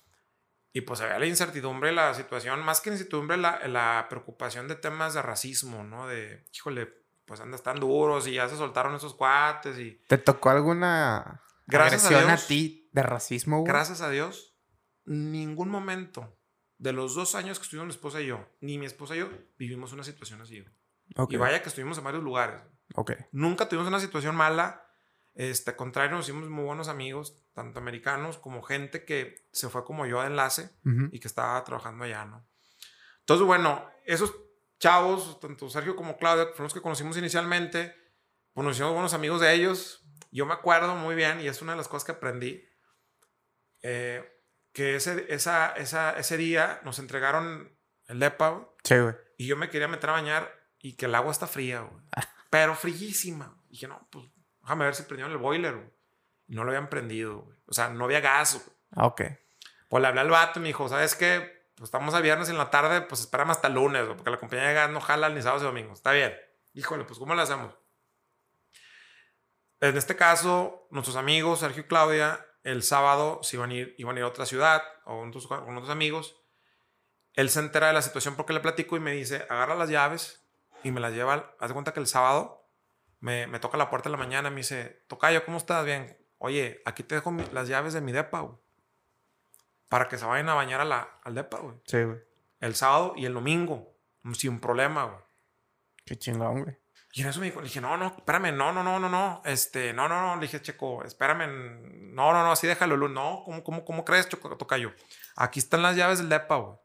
Y 0.72 0.82
pues 0.82 1.02
había 1.02 1.18
la 1.18 1.26
incertidumbre, 1.26 1.92
la 1.94 2.14
situación, 2.14 2.64
más 2.64 2.80
que 2.80 2.92
incertidumbre, 2.92 3.38
la, 3.38 3.68
la 3.68 4.06
preocupación 4.08 4.68
de 4.68 4.76
temas 4.76 5.16
de 5.16 5.24
racismo, 5.24 5.84
¿no? 5.84 6.06
De, 6.06 6.46
híjole, 6.54 7.07
pues 7.28 7.42
andas 7.42 7.62
tan 7.62 7.80
duros 7.80 8.26
y 8.26 8.34
ya 8.34 8.48
se 8.48 8.56
soltaron 8.56 8.96
esos 8.96 9.14
cuates 9.14 9.78
y... 9.78 10.02
¿Te 10.08 10.18
tocó 10.18 10.50
alguna 10.50 11.44
Gracias 11.68 12.06
agresión 12.06 12.32
a, 12.32 12.38
ti 12.38 12.90
de 12.94 13.04
racismo? 13.04 13.64
Gracias 13.66 14.00
a 14.02 14.10
Dios, 14.10 14.58
ningún 15.06 15.70
momento 15.70 16.40
de 16.78 16.94
los 16.94 17.16
dos 17.16 17.36
años 17.36 17.60
que 17.60 17.64
estuvimos 17.64 17.88
mi 17.88 17.92
esposa 17.92 18.22
y 18.22 18.28
yo, 18.28 18.48
ni 18.62 18.78
mi 18.78 18.86
esposa 18.86 19.16
y 19.16 19.20
yo, 19.20 19.30
vivimos 19.58 19.92
una 19.92 20.04
situación 20.04 20.42
así. 20.42 20.64
Y 21.30 21.36
vaya 21.36 21.62
que 21.62 21.68
estuvimos 21.68 21.98
en 21.98 22.06
varios 22.06 22.24
lugares. 22.24 22.62
Nunca 23.32 23.68
tuvimos 23.68 23.90
una 23.90 24.00
situación 24.00 24.36
mala. 24.36 24.86
Este, 25.36 25.72
al 25.72 25.76
contrario, 25.76 26.16
nos 26.16 26.28
hicimos 26.28 26.50
muy 26.50 26.64
buenos 26.64 26.88
amigos, 26.88 27.44
tanto 27.54 27.80
americanos 27.80 28.38
como 28.38 28.64
gente 28.64 29.04
que 29.04 29.48
se 29.52 29.70
fue 29.70 29.84
como 29.84 30.06
yo 30.06 30.22
de 30.22 30.28
enlace 30.28 30.70
y 31.12 31.20
que 31.20 31.28
estaba 31.28 31.62
trabajando 31.66 32.06
allá, 32.06 32.26
¿no? 32.26 32.48
Entonces, 33.20 33.46
bueno, 33.46 33.86
esos 34.06 34.34
chavos, 34.80 35.40
tanto 35.40 35.70
Sergio 35.70 35.96
como 35.96 36.18
Claudia, 36.18 36.46
fueron 36.48 36.66
los 36.66 36.74
que 36.74 36.82
conocimos 36.82 37.18
inicialmente, 37.18 37.96
pues 38.54 38.66
nos 38.66 38.76
hicimos 38.76 38.94
buenos 38.94 39.14
amigos 39.14 39.42
de 39.42 39.54
ellos. 39.54 40.04
Yo 40.32 40.46
me 40.46 40.54
acuerdo 40.54 40.96
muy 40.96 41.16
bien, 41.16 41.42
y 41.42 41.48
es 41.48 41.62
una 41.62 41.74
de 41.74 41.78
las 41.78 41.88
cosas 41.88 42.06
que 42.06 42.12
aprendí, 42.14 42.68
eh, 43.82 44.24
que 44.74 44.96
ese, 44.96 45.26
esa, 45.34 45.72
esa, 45.74 46.18
ese 46.18 46.38
día 46.38 46.82
nos 46.84 47.00
entregaron 47.00 47.76
el 48.08 48.20
DEPA. 48.20 48.70
Sí, 48.84 48.98
güey. 48.98 49.16
Y 49.38 49.48
yo 49.48 49.58
me 49.58 49.70
quería 49.70 49.88
meter 49.88 50.10
a 50.10 50.14
bañar 50.14 50.52
y 50.80 50.96
que 50.96 51.06
el 51.06 51.16
agua 51.16 51.32
está 51.32 51.48
fría, 51.48 51.82
güey. 51.82 52.04
Pero 52.50 52.76
fríísima. 52.76 53.62
Y 53.70 53.72
dije, 53.72 53.88
no, 53.88 54.08
pues 54.12 54.26
déjame 54.62 54.86
ver 54.86 54.96
si 54.96 55.04
prendieron 55.04 55.32
el 55.32 55.38
boiler, 55.38 55.76
güey. 55.76 55.94
No 56.48 56.64
lo 56.64 56.72
habían 56.72 56.90
prendido, 56.90 57.42
güey. 57.42 57.58
O 57.66 57.74
sea, 57.74 57.90
no 57.90 58.06
había 58.06 58.22
gas, 58.22 58.56
güey. 58.56 58.78
Ah, 58.92 59.06
ok. 59.08 59.22
Pues 59.90 60.02
le 60.02 60.08
hablé 60.08 60.22
al 60.22 60.30
vato 60.30 60.60
y 60.60 60.62
me 60.62 60.68
dijo, 60.68 60.88
¿sabes 60.88 61.16
qué? 61.16 61.57
Pues 61.78 61.90
estamos 61.90 62.16
a 62.16 62.22
viernes 62.22 62.50
en 62.50 62.58
la 62.58 62.72
tarde, 62.72 63.02
pues 63.02 63.22
espérame 63.22 63.52
hasta 63.52 63.70
lunes, 63.70 64.04
porque 64.08 64.32
la 64.32 64.40
compañía 64.40 64.68
de 64.68 64.74
gas 64.74 64.90
no 64.90 65.00
jala 65.00 65.30
ni 65.30 65.44
sábados 65.44 65.62
y 65.62 65.68
domingos. 65.68 66.00
Está 66.00 66.12
bien. 66.12 66.36
Híjole, 66.74 67.04
pues 67.04 67.20
¿cómo 67.20 67.36
lo 67.36 67.42
hacemos? 67.44 67.76
En 69.80 69.96
este 69.96 70.16
caso, 70.16 70.88
nuestros 70.90 71.16
amigos, 71.18 71.60
Sergio 71.60 71.84
y 71.84 71.86
Claudia, 71.86 72.44
el 72.64 72.82
sábado 72.82 73.42
se 73.44 73.58
iban 73.58 73.70
a 73.70 73.76
ir, 73.76 73.94
iban 74.00 74.16
a, 74.16 74.20
ir 74.20 74.24
a 74.24 74.28
otra 74.28 74.48
ciudad 74.48 74.82
o 75.06 75.20
con 75.20 75.78
otros, 75.78 75.90
amigos. 75.92 76.36
Él 77.34 77.52
se 77.52 77.60
entera 77.60 77.88
de 77.88 77.94
la 77.94 78.02
situación 78.02 78.36
porque 78.36 78.54
le 78.54 78.60
platico 78.60 78.98
y 78.98 79.00
me 79.00 79.12
dice, 79.12 79.46
agarra 79.48 79.76
las 79.76 79.90
llaves 79.90 80.44
y 80.84 80.90
me 80.90 81.00
las 81.00 81.14
lleva. 81.14 81.56
Haz 81.60 81.68
de 81.68 81.74
cuenta 81.76 81.94
que 81.94 82.00
el 82.00 82.08
sábado 82.08 82.72
me, 83.20 83.46
me 83.46 83.60
toca 83.60 83.78
la 83.78 83.92
puerta 83.92 84.10
en 84.10 84.14
la 84.14 84.18
mañana 84.18 84.50
me 84.50 84.58
dice, 84.58 85.06
Tocayo, 85.08 85.46
¿cómo 85.46 85.60
estás? 85.60 85.86
Bien. 85.86 86.18
Oye, 86.40 86.82
aquí 86.86 87.04
te 87.04 87.14
dejo 87.14 87.32
las 87.54 87.68
llaves 87.68 87.94
de 87.94 88.02
mi 88.02 88.12
depa. 88.12 88.50
Para 89.90 90.08
que 90.08 90.18
se 90.18 90.26
vayan 90.26 90.50
a 90.50 90.54
bañar 90.54 90.82
a 90.82 90.86
la, 90.86 91.20
al 91.24 91.36
depa, 91.36 91.60
güey. 91.60 91.76
Sí, 91.86 92.04
güey. 92.04 92.20
El 92.60 92.76
sábado 92.76 93.14
y 93.16 93.26
el 93.26 93.34
domingo. 93.34 93.94
Sin 94.34 94.60
problema, 94.60 95.06
güey. 95.06 95.20
Qué 96.06 96.18
chingón, 96.18 96.64
güey. 96.64 96.78
Y 97.14 97.22
en 97.22 97.30
eso 97.30 97.40
me 97.40 97.48
dijo, 97.48 97.62
le 97.62 97.68
dije, 97.68 97.82
no, 97.82 97.98
no, 97.98 98.14
espérame, 98.16 98.56
no, 98.56 98.72
no, 98.72 98.84
no, 98.84 99.00
no, 99.00 99.10
no, 99.10 99.42
este, 99.44 99.92
no, 99.92 100.08
no, 100.08 100.22
no, 100.22 100.36
le 100.36 100.42
dije, 100.44 100.62
Checo, 100.62 101.04
espérame, 101.04 101.48
no, 102.14 102.32
no, 102.32 102.44
no, 102.44 102.52
así 102.52 102.68
déjalo, 102.68 102.96
no, 103.08 103.42
¿cómo, 103.44 103.64
cómo, 103.64 103.86
cómo 103.86 104.06
crees, 104.06 104.30
Choco, 104.30 104.56
Tocayo? 104.56 104.94
Aquí 105.36 105.58
están 105.60 105.82
las 105.82 105.96
llaves 105.96 106.20
del 106.20 106.30
depa, 106.30 106.58
güey. 106.58 106.78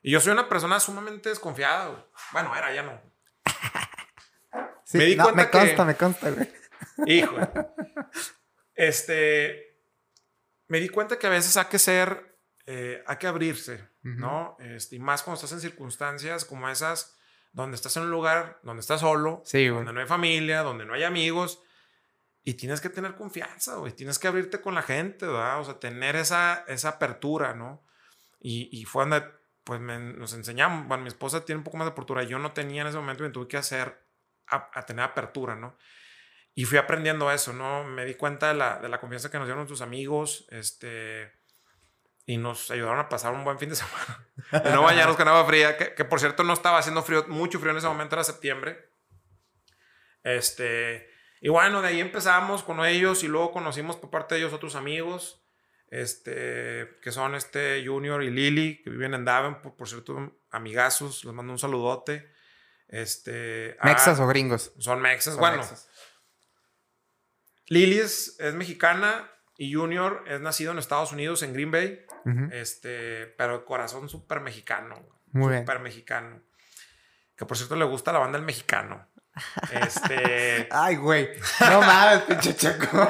Y 0.00 0.12
yo 0.12 0.20
soy 0.20 0.32
una 0.32 0.48
persona 0.48 0.80
sumamente 0.80 1.28
desconfiada, 1.28 1.88
güey. 1.88 2.02
Bueno, 2.32 2.56
era, 2.56 2.72
ya 2.74 2.82
no. 2.84 3.00
me 4.94 5.04
di 5.04 5.16
cuenta 5.16 5.34
me 5.34 5.50
consta, 5.50 5.84
me 5.84 5.94
consta, 5.94 6.30
güey. 6.30 6.50
Hijo. 7.06 7.36
Este. 8.74 9.71
Me 10.72 10.80
di 10.80 10.88
cuenta 10.88 11.18
que 11.18 11.26
a 11.26 11.30
veces 11.30 11.54
hay 11.58 11.66
que 11.66 11.78
ser. 11.78 12.38
Eh, 12.64 13.04
hay 13.06 13.16
que 13.18 13.26
abrirse, 13.26 13.90
¿no? 14.00 14.56
Este, 14.58 14.96
y 14.96 14.98
más 15.00 15.22
cuando 15.22 15.34
estás 15.34 15.52
en 15.52 15.60
circunstancias 15.60 16.46
como 16.46 16.66
esas, 16.70 17.18
donde 17.52 17.74
estás 17.74 17.94
en 17.98 18.04
un 18.04 18.10
lugar 18.10 18.58
donde 18.62 18.80
estás 18.80 19.00
solo, 19.00 19.42
donde 19.52 19.92
no 19.92 20.00
hay 20.00 20.06
familia, 20.06 20.62
donde 20.62 20.86
no 20.86 20.94
hay 20.94 21.02
amigos. 21.02 21.60
Y 22.42 22.54
tienes 22.54 22.80
que 22.80 22.88
tener 22.88 23.16
confianza, 23.16 23.76
güey. 23.76 23.92
Tienes 23.92 24.18
que 24.18 24.28
abrirte 24.28 24.62
con 24.62 24.74
la 24.74 24.80
gente, 24.80 25.26
¿verdad? 25.26 25.60
O 25.60 25.64
sea, 25.64 25.78
tener 25.78 26.16
esa, 26.16 26.64
esa 26.66 26.88
apertura, 26.88 27.52
¿no? 27.52 27.84
Y, 28.40 28.70
y 28.72 28.86
fue 28.86 29.02
donde 29.02 29.26
pues 29.64 29.78
nos 29.78 30.32
enseñamos, 30.32 30.88
bueno, 30.88 31.02
mi 31.02 31.08
esposa 31.08 31.44
tiene 31.44 31.58
un 31.58 31.64
poco 31.64 31.76
más 31.76 31.86
de 31.86 31.92
apertura, 31.92 32.22
yo 32.22 32.38
no 32.38 32.52
tenía 32.52 32.80
en 32.80 32.88
ese 32.88 32.96
momento 32.96 33.24
y 33.24 33.26
me 33.26 33.32
tuve 33.32 33.46
que 33.46 33.58
hacer 33.58 34.02
a, 34.46 34.82
tener 34.86 35.04
apertura, 35.04 35.54
¿no? 35.54 35.76
Y 36.54 36.64
fui 36.64 36.78
aprendiendo 36.78 37.30
eso, 37.30 37.52
¿no? 37.52 37.84
Me 37.84 38.04
di 38.04 38.14
cuenta 38.14 38.48
de 38.48 38.54
la, 38.54 38.78
de 38.78 38.88
la 38.88 39.00
confianza 39.00 39.30
que 39.30 39.38
nos 39.38 39.46
dieron 39.46 39.60
nuestros 39.60 39.80
amigos, 39.80 40.46
este, 40.50 41.32
y 42.26 42.36
nos 42.36 42.70
ayudaron 42.70 43.00
a 43.00 43.08
pasar 43.08 43.32
un 43.32 43.44
buen 43.44 43.58
fin 43.58 43.70
de 43.70 43.76
semana. 43.76 44.28
y 44.52 44.72
no 44.72 44.82
bañarnos 44.82 45.16
con 45.16 45.28
agua 45.28 45.44
fría, 45.46 45.76
que, 45.76 45.94
que, 45.94 46.04
por 46.04 46.20
cierto 46.20 46.44
no 46.44 46.52
estaba 46.52 46.78
haciendo 46.78 47.02
frío, 47.02 47.24
mucho 47.28 47.58
frío 47.58 47.72
en 47.72 47.78
ese 47.78 47.88
momento, 47.88 48.16
era 48.16 48.24
septiembre. 48.24 48.90
Este, 50.24 51.10
y 51.40 51.48
bueno, 51.48 51.82
de 51.82 51.88
ahí 51.88 52.00
empezamos 52.00 52.62
con 52.62 52.84
ellos 52.84 53.24
y 53.24 53.28
luego 53.28 53.52
conocimos 53.52 53.96
por 53.96 54.10
parte 54.10 54.34
de 54.34 54.42
ellos 54.42 54.52
otros 54.52 54.76
amigos 54.76 55.42
este, 55.92 56.96
que 57.02 57.12
son 57.12 57.34
este 57.34 57.84
Junior 57.86 58.22
y 58.22 58.30
Lily, 58.30 58.82
que 58.82 58.88
viven 58.88 59.12
en 59.12 59.26
Davenport, 59.26 59.76
por 59.76 59.86
cierto, 59.86 60.40
amigazos, 60.50 61.22
les 61.22 61.34
mando 61.34 61.52
un 61.52 61.58
saludote. 61.58 62.32
Este, 62.88 63.76
¿Mexas 63.84 64.18
o 64.18 64.26
gringos? 64.26 64.72
Son 64.78 65.02
mexas, 65.02 65.36
bueno. 65.36 65.62
Lily 67.72 68.00
es, 68.00 68.36
mexicana 68.52 69.30
y 69.56 69.72
Junior 69.72 70.24
es 70.26 70.42
nacido 70.42 70.72
en 70.72 70.78
Estados 70.78 71.12
Unidos, 71.12 71.42
en 71.42 71.54
Green 71.54 71.70
Bay, 71.70 72.04
este, 72.52 73.26
pero 73.38 73.64
corazón 73.64 74.10
súper 74.10 74.40
mexicano. 74.40 74.96
Muy 75.32 75.58
súper 75.58 75.80
mexicano. 75.80 76.42
Que 77.34 77.46
por 77.46 77.56
cierto 77.56 77.74
le 77.76 77.86
gusta 77.86 78.12
la 78.12 78.18
banda 78.18 78.38
El 78.38 78.44
Mexicano. 78.44 79.08
Este. 79.72 80.68
Ay, 80.70 80.96
güey. 80.96 81.30
No 81.60 81.80
mames, 81.80 82.20
pinche 82.24 82.54
chaco. 82.54 83.08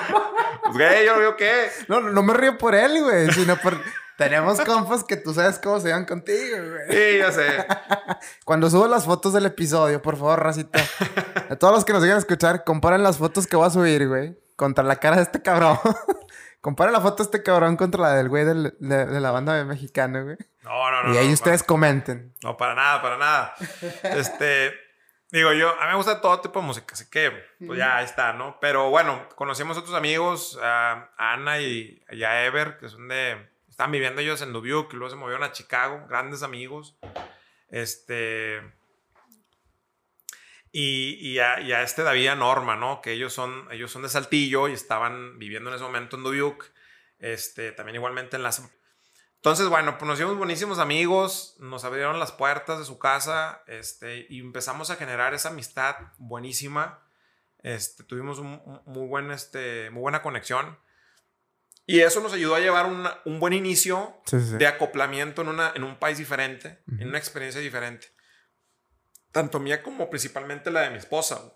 Pues, 0.62 0.74
güey, 0.74 1.04
yo 1.06 1.18
veo 1.18 1.36
qué. 1.36 1.68
No, 1.88 2.00
no 2.00 2.22
me 2.22 2.32
río 2.32 2.56
por 2.56 2.76
él, 2.76 3.02
güey, 3.02 3.32
sino 3.32 3.56
por. 3.56 3.76
Tenemos 4.16 4.60
compas 4.60 5.02
que 5.02 5.16
tú 5.16 5.34
sabes 5.34 5.58
cómo 5.58 5.80
se 5.80 5.90
van 5.90 6.04
contigo, 6.04 6.58
güey. 6.58 6.88
Sí, 6.88 7.18
ya 7.18 7.32
sé. 7.32 7.66
Cuando 8.44 8.70
subo 8.70 8.86
las 8.86 9.04
fotos 9.04 9.32
del 9.32 9.46
episodio, 9.46 10.00
por 10.00 10.16
favor, 10.16 10.40
racita. 10.40 10.78
A 11.50 11.56
todos 11.56 11.74
los 11.74 11.84
que 11.84 11.92
nos 11.92 12.02
digan 12.02 12.16
a 12.16 12.20
escuchar, 12.20 12.62
comparen 12.62 13.02
las 13.02 13.18
fotos 13.18 13.48
que 13.48 13.56
voy 13.56 13.66
a 13.66 13.70
subir, 13.70 14.06
güey. 14.06 14.38
Contra 14.62 14.84
la 14.84 14.94
cara 14.94 15.16
de 15.16 15.22
este 15.22 15.42
cabrón. 15.42 15.76
comparen 16.60 16.92
la 16.92 17.00
foto 17.00 17.16
de 17.16 17.22
este 17.24 17.42
cabrón 17.42 17.76
contra 17.76 18.00
la 18.00 18.14
del 18.14 18.28
güey 18.28 18.44
de, 18.44 18.72
la 18.78 19.30
banda 19.32 19.64
mexicana, 19.64 20.22
güey. 20.22 20.36
No, 20.62 20.88
no, 20.88 21.02
no. 21.02 21.12
Y 21.12 21.16
ahí 21.16 21.32
ustedes 21.32 21.64
comenten. 21.64 22.32
No, 22.44 22.56
para 22.56 22.76
nada, 22.76 23.02
para 23.02 23.16
nada. 23.18 23.54
Este. 24.04 24.72
Digo, 25.32 25.52
yo, 25.52 25.70
a 25.70 25.86
mí 25.86 25.90
me 25.90 25.96
gusta 25.96 26.20
todo 26.20 26.40
tipo 26.40 26.60
de 26.60 26.66
música, 26.66 26.92
así 26.92 27.10
que, 27.10 27.32
pues 27.66 27.76
ya 27.76 28.02
está, 28.02 28.34
¿no? 28.34 28.58
Pero 28.60 28.88
bueno, 28.90 29.28
conocimos 29.34 29.76
a 29.76 29.80
otros 29.80 29.96
amigos, 29.96 30.56
a 30.62 31.10
Ana 31.18 31.58
y, 31.58 32.00
a 32.24 32.44
Ever, 32.44 32.78
que 32.78 32.88
son 32.88 33.08
de, 33.08 33.50
están 33.68 33.90
viviendo 33.90 34.20
ellos 34.20 34.42
en 34.42 34.52
Dubuque, 34.52 34.96
luego 34.96 35.10
se 35.10 35.16
movieron 35.16 35.42
a 35.42 35.50
Chicago, 35.50 36.06
grandes 36.08 36.44
amigos. 36.44 36.96
Este, 37.68 38.62
y, 40.74 41.18
y, 41.20 41.38
a, 41.38 41.82
este 41.82 42.02
David 42.02 42.32
y 42.32 42.36
Norma, 42.36 42.76
¿no? 42.76 43.02
Que 43.02 43.12
ellos 43.12 43.34
son, 43.34 43.68
ellos 43.70 43.92
son 43.92 44.02
de 44.02 44.08
Saltillo 44.08 44.68
y 44.68 44.72
estaban 44.72 45.38
viviendo 45.38 45.68
en 45.68 45.76
ese 45.76 45.84
momento 45.84 46.16
en 46.16 46.22
Dubuque, 46.22 46.66
este, 47.18 47.72
también 47.72 47.96
igualmente 47.96 48.36
en 48.36 48.42
las... 48.42 48.62
Entonces, 49.36 49.68
bueno, 49.68 49.98
pues 49.98 50.08
nos 50.08 50.18
hicimos 50.18 50.38
buenísimos 50.38 50.78
amigos, 50.78 51.56
nos 51.58 51.84
abrieron 51.84 52.18
las 52.18 52.32
puertas 52.32 52.78
de 52.78 52.84
su 52.86 52.98
casa 52.98 53.62
este, 53.66 54.26
y 54.30 54.40
empezamos 54.40 54.88
a 54.90 54.96
generar 54.96 55.34
esa 55.34 55.50
amistad 55.50 55.96
buenísima. 56.16 57.02
Este, 57.58 58.04
tuvimos 58.04 58.38
un, 58.38 58.62
muy, 58.86 59.06
buen, 59.08 59.30
este, 59.30 59.90
muy 59.90 60.00
buena 60.00 60.22
conexión. 60.22 60.78
Y 61.84 62.00
eso 62.00 62.20
nos 62.20 62.32
ayudó 62.32 62.54
a 62.54 62.60
llevar 62.60 62.86
un 63.24 63.40
buen 63.40 63.52
inicio 63.52 64.22
de 64.30 64.66
acoplamiento 64.66 65.42
en, 65.42 65.48
una, 65.48 65.72
en 65.74 65.82
un 65.82 65.98
país 65.98 66.16
diferente, 66.16 66.80
en 66.98 67.08
una 67.08 67.18
experiencia 67.18 67.60
diferente. 67.60 68.06
Tanto 69.32 69.58
mía 69.58 69.82
como 69.82 70.10
principalmente 70.10 70.70
la 70.70 70.82
de 70.82 70.90
mi 70.90 70.98
esposa. 70.98 71.54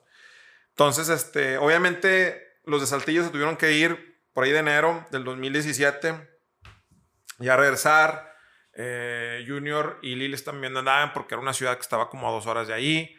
Entonces, 0.71 1.09
este, 1.09 1.59
obviamente, 1.59 2.59
los 2.65 2.81
de 2.81 2.87
Saltillo 2.87 3.25
se 3.25 3.31
tuvieron 3.31 3.57
que 3.57 3.73
ir 3.73 4.21
por 4.33 4.45
ahí 4.45 4.53
de 4.53 4.59
enero 4.59 5.07
del 5.11 5.25
2017 5.25 6.29
y 7.41 7.49
a 7.49 7.57
regresar. 7.57 8.35
Eh, 8.79 9.43
Junior 9.49 9.99
y 10.03 10.17
Liles 10.17 10.45
también 10.45 10.77
andaban 10.77 11.15
porque 11.15 11.35
era 11.35 11.41
una 11.41 11.55
ciudad 11.55 11.77
que 11.77 11.81
estaba 11.81 12.11
como 12.11 12.29
a 12.29 12.31
dos 12.31 12.47
horas 12.47 12.69
de 12.69 12.75
ahí. 12.75 13.17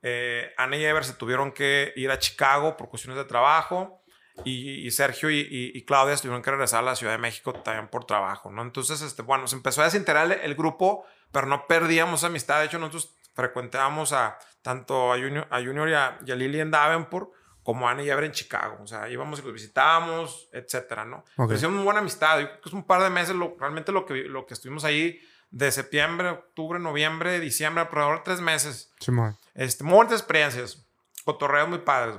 Eh, 0.00 0.52
Ana 0.56 0.76
y 0.76 0.84
Ever 0.84 1.04
se 1.04 1.14
tuvieron 1.14 1.52
que 1.52 1.92
ir 1.96 2.10
a 2.10 2.18
Chicago 2.18 2.76
por 2.76 2.88
cuestiones 2.88 3.18
de 3.18 3.24
trabajo. 3.24 4.02
Y, 4.44 4.90
Sergio 4.90 5.30
y, 5.30 5.84
Claudia 5.86 6.16
tuvieron 6.16 6.42
que 6.42 6.50
regresar 6.50 6.80
a 6.80 6.82
la 6.82 6.96
Ciudad 6.96 7.12
de 7.12 7.18
México 7.18 7.52
también 7.52 7.88
por 7.88 8.04
trabajo, 8.04 8.50
¿no? 8.50 8.62
Entonces, 8.62 9.00
este, 9.00 9.22
bueno, 9.22 9.46
se 9.46 9.54
empezó 9.54 9.80
a 9.80 9.84
desintegrar 9.84 10.40
el, 10.42 10.54
grupo, 10.56 11.06
pero 11.30 11.46
no 11.46 11.68
perdíamos 11.68 12.24
amistad. 12.24 12.58
De 12.58 12.66
hecho, 12.66 12.80
nosotros 12.80 13.14
frecuentábamos 13.34 14.12
a 14.12 14.38
tanto 14.62 15.12
a 15.12 15.16
Junior, 15.16 15.46
a 15.50 15.58
Junior 15.58 15.88
y, 15.88 15.94
a, 15.94 16.18
Lily 16.34 16.60
en 16.60 16.70
Davenport 16.70 17.30
como 17.62 17.88
a 17.88 17.92
Ana 17.92 18.02
y 18.02 18.10
Ever 18.10 18.24
en 18.24 18.32
Chicago. 18.32 18.78
O 18.82 18.86
sea, 18.86 19.08
íbamos 19.08 19.40
y 19.40 19.42
los 19.42 19.52
visitábamos, 19.52 20.48
etcétera, 20.52 21.04
¿no? 21.04 21.24
Okay. 21.36 21.56
Hicimos 21.56 21.76
muy 21.76 21.84
buena 21.84 22.00
amistad. 22.00 22.40
Yo 22.40 22.46
creo 22.46 22.60
que 22.60 22.68
es 22.68 22.74
un 22.74 22.84
par 22.84 23.02
de 23.02 23.10
meses 23.10 23.34
lo, 23.34 23.56
realmente 23.58 23.92
lo 23.92 24.06
que, 24.06 24.14
lo 24.24 24.46
que 24.46 24.54
estuvimos 24.54 24.84
ahí 24.84 25.20
de 25.50 25.70
septiembre, 25.70 26.30
octubre, 26.30 26.78
noviembre, 26.78 27.38
diciembre, 27.40 27.84
alrededor 27.84 28.18
de 28.18 28.24
tres 28.24 28.40
meses. 28.40 28.92
Sí, 28.98 29.12
este, 29.54 29.84
muy 29.84 29.94
buenas 29.94 30.14
experiencias. 30.14 30.84
Cotorreos 31.24 31.68
muy 31.68 31.78
padres. 31.78 32.16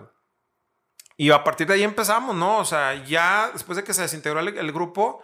Y 1.17 1.31
a 1.31 1.43
partir 1.43 1.67
de 1.67 1.75
ahí 1.75 1.83
empezamos, 1.83 2.35
¿no? 2.35 2.59
O 2.59 2.65
sea, 2.65 3.03
ya 3.05 3.49
después 3.53 3.77
de 3.77 3.83
que 3.83 3.93
se 3.93 4.01
desintegró 4.01 4.39
el, 4.39 4.71
grupo, 4.71 5.23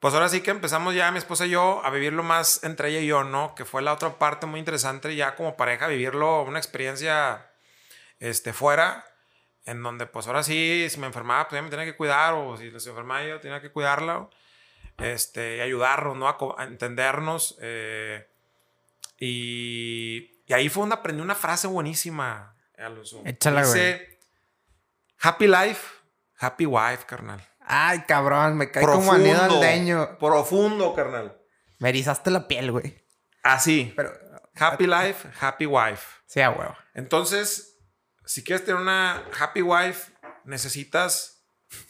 pues 0.00 0.14
ahora 0.14 0.28
sí 0.28 0.40
que 0.42 0.50
empezamos 0.50 0.94
ya 0.94 1.10
mi 1.10 1.18
esposa 1.18 1.46
y 1.46 1.50
yo 1.50 1.84
a 1.84 1.90
vivirlo 1.90 2.22
más 2.22 2.62
entre 2.64 2.90
ella 2.90 3.00
y 3.00 3.06
yo, 3.06 3.24
¿no? 3.24 3.54
Que 3.54 3.64
fue 3.64 3.82
la 3.82 3.92
otra 3.92 4.18
parte 4.18 4.46
muy 4.46 4.58
interesante 4.60 5.14
ya 5.16 5.34
como 5.34 5.56
pareja, 5.56 5.86
vivirlo, 5.86 6.42
una 6.42 6.58
experiencia 6.58 7.50
este, 8.20 8.52
fuera, 8.52 9.06
en 9.64 9.82
donde 9.82 10.06
pues 10.06 10.26
ahora 10.26 10.42
sí, 10.42 10.86
si 10.90 11.00
me 11.00 11.06
enfermaba, 11.06 11.44
pues 11.48 11.54
ella 11.54 11.62
me 11.62 11.70
tenía 11.70 11.84
que 11.86 11.96
cuidar, 11.96 12.34
o 12.34 12.56
si 12.56 12.70
se 12.78 12.90
enfermaba 12.90 13.24
yo 13.24 13.40
tenía 13.40 13.60
que 13.60 13.70
cuidarla, 13.70 14.28
este, 14.98 15.56
y 15.56 15.60
ayudarnos, 15.60 16.16
¿no? 16.16 16.28
A, 16.28 16.64
entendernos. 16.64 17.56
Eh, 17.60 18.28
y, 19.18 20.32
y, 20.46 20.52
ahí 20.52 20.68
fue 20.68 20.82
donde 20.82 20.96
aprendí 20.96 21.22
una 21.22 21.34
frase 21.34 21.66
buenísima, 21.66 22.54
Échala, 23.24 23.64
güey. 23.64 24.14
Happy 25.20 25.46
life, 25.46 25.88
happy 26.38 26.66
wife, 26.66 27.06
carnal. 27.06 27.42
Ay, 27.64 28.02
cabrón, 28.06 28.56
me 28.56 28.70
caí 28.70 28.84
como 28.84 29.12
anillo 29.12 29.42
aldeño. 29.42 30.18
Profundo, 30.18 30.94
carnal. 30.94 31.40
Me 31.78 31.88
erizaste 31.88 32.30
la 32.30 32.46
piel, 32.46 32.70
güey. 32.72 33.04
Así. 33.42 33.92
Pero. 33.96 34.12
Happy 34.56 34.86
life, 34.86 35.28
happy 35.40 35.66
wife. 35.66 36.22
Sí, 36.26 36.40
a 36.40 36.50
huevo. 36.50 36.76
Entonces, 36.94 37.76
si 38.24 38.44
quieres 38.44 38.64
tener 38.64 38.80
una 38.80 39.24
happy 39.38 39.62
wife, 39.62 40.12
necesitas. 40.44 41.44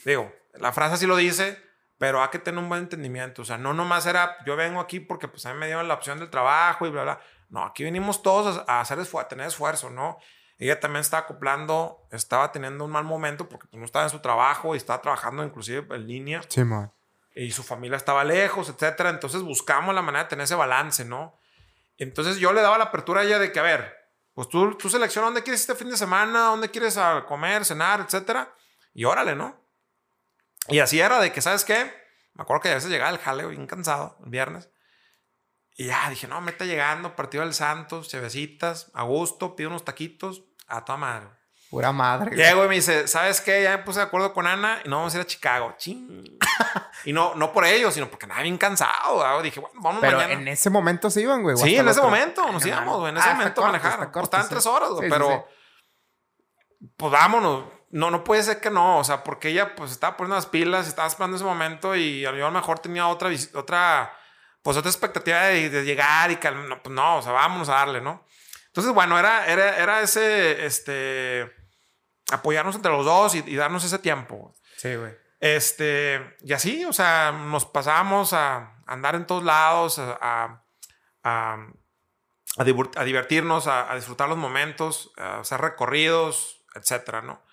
Digo, 0.04 0.32
la 0.54 0.72
frase 0.72 0.94
así 0.94 1.06
lo 1.06 1.16
dice, 1.16 1.60
pero 1.98 2.22
hay 2.22 2.28
que 2.28 2.38
tener 2.38 2.62
un 2.62 2.68
buen 2.68 2.82
entendimiento. 2.82 3.42
O 3.42 3.44
sea, 3.44 3.58
no 3.58 3.74
nomás 3.74 4.06
era. 4.06 4.38
Yo 4.46 4.56
vengo 4.56 4.80
aquí 4.80 5.00
porque 5.00 5.28
pues 5.28 5.44
a 5.44 5.52
mí 5.52 5.60
me 5.60 5.66
dieron 5.66 5.86
la 5.88 5.94
opción 5.94 6.18
del 6.18 6.30
trabajo 6.30 6.86
y 6.86 6.90
bla, 6.90 7.02
bla. 7.02 7.20
No, 7.50 7.64
aquí 7.64 7.84
venimos 7.84 8.22
todos 8.22 8.64
a, 8.66 8.80
hacer 8.80 8.98
a 8.98 9.28
tener 9.28 9.46
esfuerzo, 9.46 9.90
¿no? 9.90 10.18
Ella 10.58 10.78
también 10.80 11.00
estaba 11.00 11.24
acoplando, 11.24 12.06
estaba 12.10 12.52
teniendo 12.52 12.84
un 12.84 12.90
mal 12.90 13.04
momento 13.04 13.48
porque 13.48 13.66
pues, 13.68 13.78
no 13.78 13.84
estaba 13.84 14.04
en 14.04 14.10
su 14.10 14.20
trabajo 14.20 14.74
y 14.74 14.78
estaba 14.78 15.02
trabajando 15.02 15.44
inclusive 15.44 15.94
en 15.94 16.06
línea. 16.06 16.42
Sí, 16.48 16.62
man. 16.64 16.92
Y 17.34 17.50
su 17.50 17.64
familia 17.64 17.96
estaba 17.96 18.22
lejos, 18.22 18.68
etcétera. 18.68 19.10
Entonces 19.10 19.42
buscamos 19.42 19.94
la 19.94 20.02
manera 20.02 20.24
de 20.24 20.30
tener 20.30 20.44
ese 20.44 20.54
balance, 20.54 21.04
¿no? 21.04 21.36
Entonces 21.98 22.36
yo 22.38 22.52
le 22.52 22.60
daba 22.60 22.78
la 22.78 22.84
apertura 22.84 23.22
a 23.22 23.24
ella 23.24 23.38
de 23.38 23.50
que, 23.50 23.58
a 23.58 23.64
ver, 23.64 23.94
pues 24.34 24.48
tú, 24.48 24.76
tú 24.76 24.88
selecciona 24.88 25.26
dónde 25.26 25.42
quieres 25.42 25.60
este 25.60 25.74
fin 25.74 25.90
de 25.90 25.96
semana, 25.96 26.46
dónde 26.46 26.70
quieres 26.70 26.98
comer, 27.26 27.64
cenar, 27.64 28.00
etcétera. 28.00 28.52
Y 28.92 29.04
órale, 29.04 29.34
¿no? 29.34 29.60
Y 30.68 30.78
así 30.78 31.00
era 31.00 31.20
de 31.20 31.32
que, 31.32 31.40
¿sabes 31.40 31.64
qué? 31.64 31.92
Me 32.34 32.42
acuerdo 32.42 32.62
que 32.62 32.70
a 32.70 32.74
veces 32.74 32.90
llegaba 32.90 33.10
el 33.10 33.18
jaleo 33.18 33.48
bien 33.48 33.66
cansado, 33.66 34.16
el 34.24 34.30
viernes. 34.30 34.68
Y 35.76 35.86
ya 35.86 36.08
dije, 36.08 36.28
no, 36.28 36.40
me 36.40 36.52
está 36.52 36.64
llegando, 36.64 37.16
partido 37.16 37.42
del 37.42 37.52
Santos, 37.52 38.08
chevecitas, 38.08 38.90
a 38.94 39.02
gusto, 39.02 39.56
pido 39.56 39.70
unos 39.70 39.84
taquitos, 39.84 40.44
a 40.68 40.84
toda 40.84 40.98
madre. 40.98 41.28
Pura 41.68 41.90
madre. 41.90 42.36
Llego 42.36 42.64
y 42.64 42.68
me 42.68 42.74
dice, 42.76 43.08
¿sabes 43.08 43.40
qué? 43.40 43.64
Ya 43.64 43.76
me 43.76 43.82
puse 43.82 43.98
de 43.98 44.06
acuerdo 44.06 44.32
con 44.32 44.46
Ana 44.46 44.80
y 44.84 44.88
no 44.88 44.98
vamos 44.98 45.12
a 45.12 45.16
ir 45.16 45.22
a 45.22 45.26
Chicago. 45.26 45.74
Ching. 45.76 46.38
y 47.04 47.12
no, 47.12 47.34
no 47.34 47.52
por 47.52 47.64
ello, 47.64 47.90
sino 47.90 48.08
porque 48.08 48.28
nada 48.28 48.42
bien 48.42 48.56
cansado. 48.56 49.42
Dije, 49.42 49.58
bueno, 49.58 49.80
vamos 49.80 50.00
pero 50.00 50.22
en 50.22 50.46
ese 50.46 50.70
momento 50.70 51.10
se 51.10 51.22
iban, 51.22 51.42
güey. 51.42 51.56
Sí, 51.56 51.74
en 51.74 51.88
ese 51.88 52.00
momento 52.00 52.46
nos 52.52 52.64
íbamos, 52.64 52.98
güey. 52.98 53.10
En 53.10 53.16
ese 53.16 53.28
ah, 53.28 53.34
momento 53.34 53.62
manejar. 53.62 54.12
Pues, 54.12 54.22
estaban 54.22 54.48
tres 54.48 54.66
horas, 54.66 54.90
güey. 54.90 55.10
pero, 55.10 55.48
pues 56.96 57.10
vámonos. 57.10 57.64
No, 57.90 58.12
no 58.12 58.22
puede 58.22 58.44
ser 58.44 58.60
que 58.60 58.70
no. 58.70 58.98
O 58.98 59.04
sea, 59.04 59.24
porque 59.24 59.48
ella, 59.48 59.74
pues, 59.74 59.90
estaba 59.90 60.16
poniendo 60.16 60.36
las 60.36 60.46
pilas, 60.46 60.86
estaba 60.86 61.08
esperando 61.08 61.36
ese 61.36 61.44
momento 61.44 61.96
y 61.96 62.24
a 62.24 62.30
lo 62.30 62.50
mejor 62.52 62.78
tenía 62.78 63.08
otra, 63.08 63.30
otra 63.54 64.12
pues 64.64 64.78
otra 64.78 64.90
expectativa 64.90 65.42
de, 65.42 65.84
llegar 65.84 66.30
y 66.30 66.38
no, 66.66 66.82
pues 66.82 66.94
no, 66.94 67.18
o 67.18 67.22
sea, 67.22 67.32
vámonos 67.32 67.68
a 67.68 67.74
darle, 67.74 68.00
¿no? 68.00 68.24
Entonces, 68.68 68.94
bueno, 68.94 69.18
era, 69.18 69.46
era, 69.46 69.76
era 69.76 70.00
ese, 70.00 70.64
este, 70.64 71.54
apoyarnos 72.32 72.74
entre 72.74 72.90
los 72.90 73.04
dos 73.04 73.34
y, 73.34 73.56
darnos 73.56 73.84
ese 73.84 73.98
tiempo. 73.98 74.54
Sí, 74.78 74.96
güey. 74.96 75.12
Este, 75.38 76.34
y 76.40 76.54
así, 76.54 76.82
o 76.86 76.94
sea, 76.94 77.30
nos 77.30 77.66
pasábamos 77.66 78.32
a 78.32 78.82
andar 78.86 79.16
en 79.16 79.26
todos 79.26 79.44
lados, 79.44 79.98
a, 79.98 80.62
a, 81.22 81.66
a, 82.56 82.64
divertirnos, 83.04 83.66
a, 83.66 83.94
disfrutar 83.94 84.30
los 84.30 84.38
momentos, 84.38 85.12
a 85.18 85.40
hacer 85.40 85.60
recorridos, 85.60 86.64
etcétera, 86.74 87.20
¿no? 87.20 87.44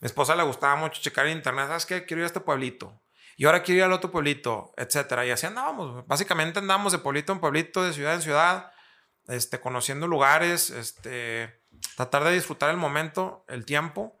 Mi 0.00 0.06
esposa 0.06 0.34
le 0.34 0.44
gustaba 0.44 0.76
mucho 0.76 1.02
checar 1.02 1.26
en 1.26 1.36
internet, 1.36 1.66
¿sabes 1.66 1.84
qué? 1.84 2.06
Quiero 2.06 2.22
ir 2.22 2.24
a 2.24 2.28
este 2.28 2.40
pueblito 2.40 3.03
y 3.36 3.46
ahora 3.46 3.62
quiero 3.62 3.78
ir 3.78 3.84
al 3.84 3.92
otro 3.92 4.10
pueblito, 4.10 4.72
etcétera. 4.76 5.26
Y 5.26 5.30
así 5.30 5.46
andábamos. 5.46 6.06
Básicamente 6.06 6.58
andamos 6.58 6.92
de 6.92 6.98
pueblito 6.98 7.32
en 7.32 7.40
pueblito, 7.40 7.82
de 7.82 7.92
ciudad 7.92 8.14
en 8.14 8.22
ciudad, 8.22 8.72
este, 9.26 9.60
conociendo 9.60 10.06
lugares, 10.06 10.70
este, 10.70 11.62
tratar 11.96 12.24
de 12.24 12.32
disfrutar 12.32 12.70
el 12.70 12.76
momento, 12.76 13.44
el 13.48 13.64
tiempo 13.64 14.18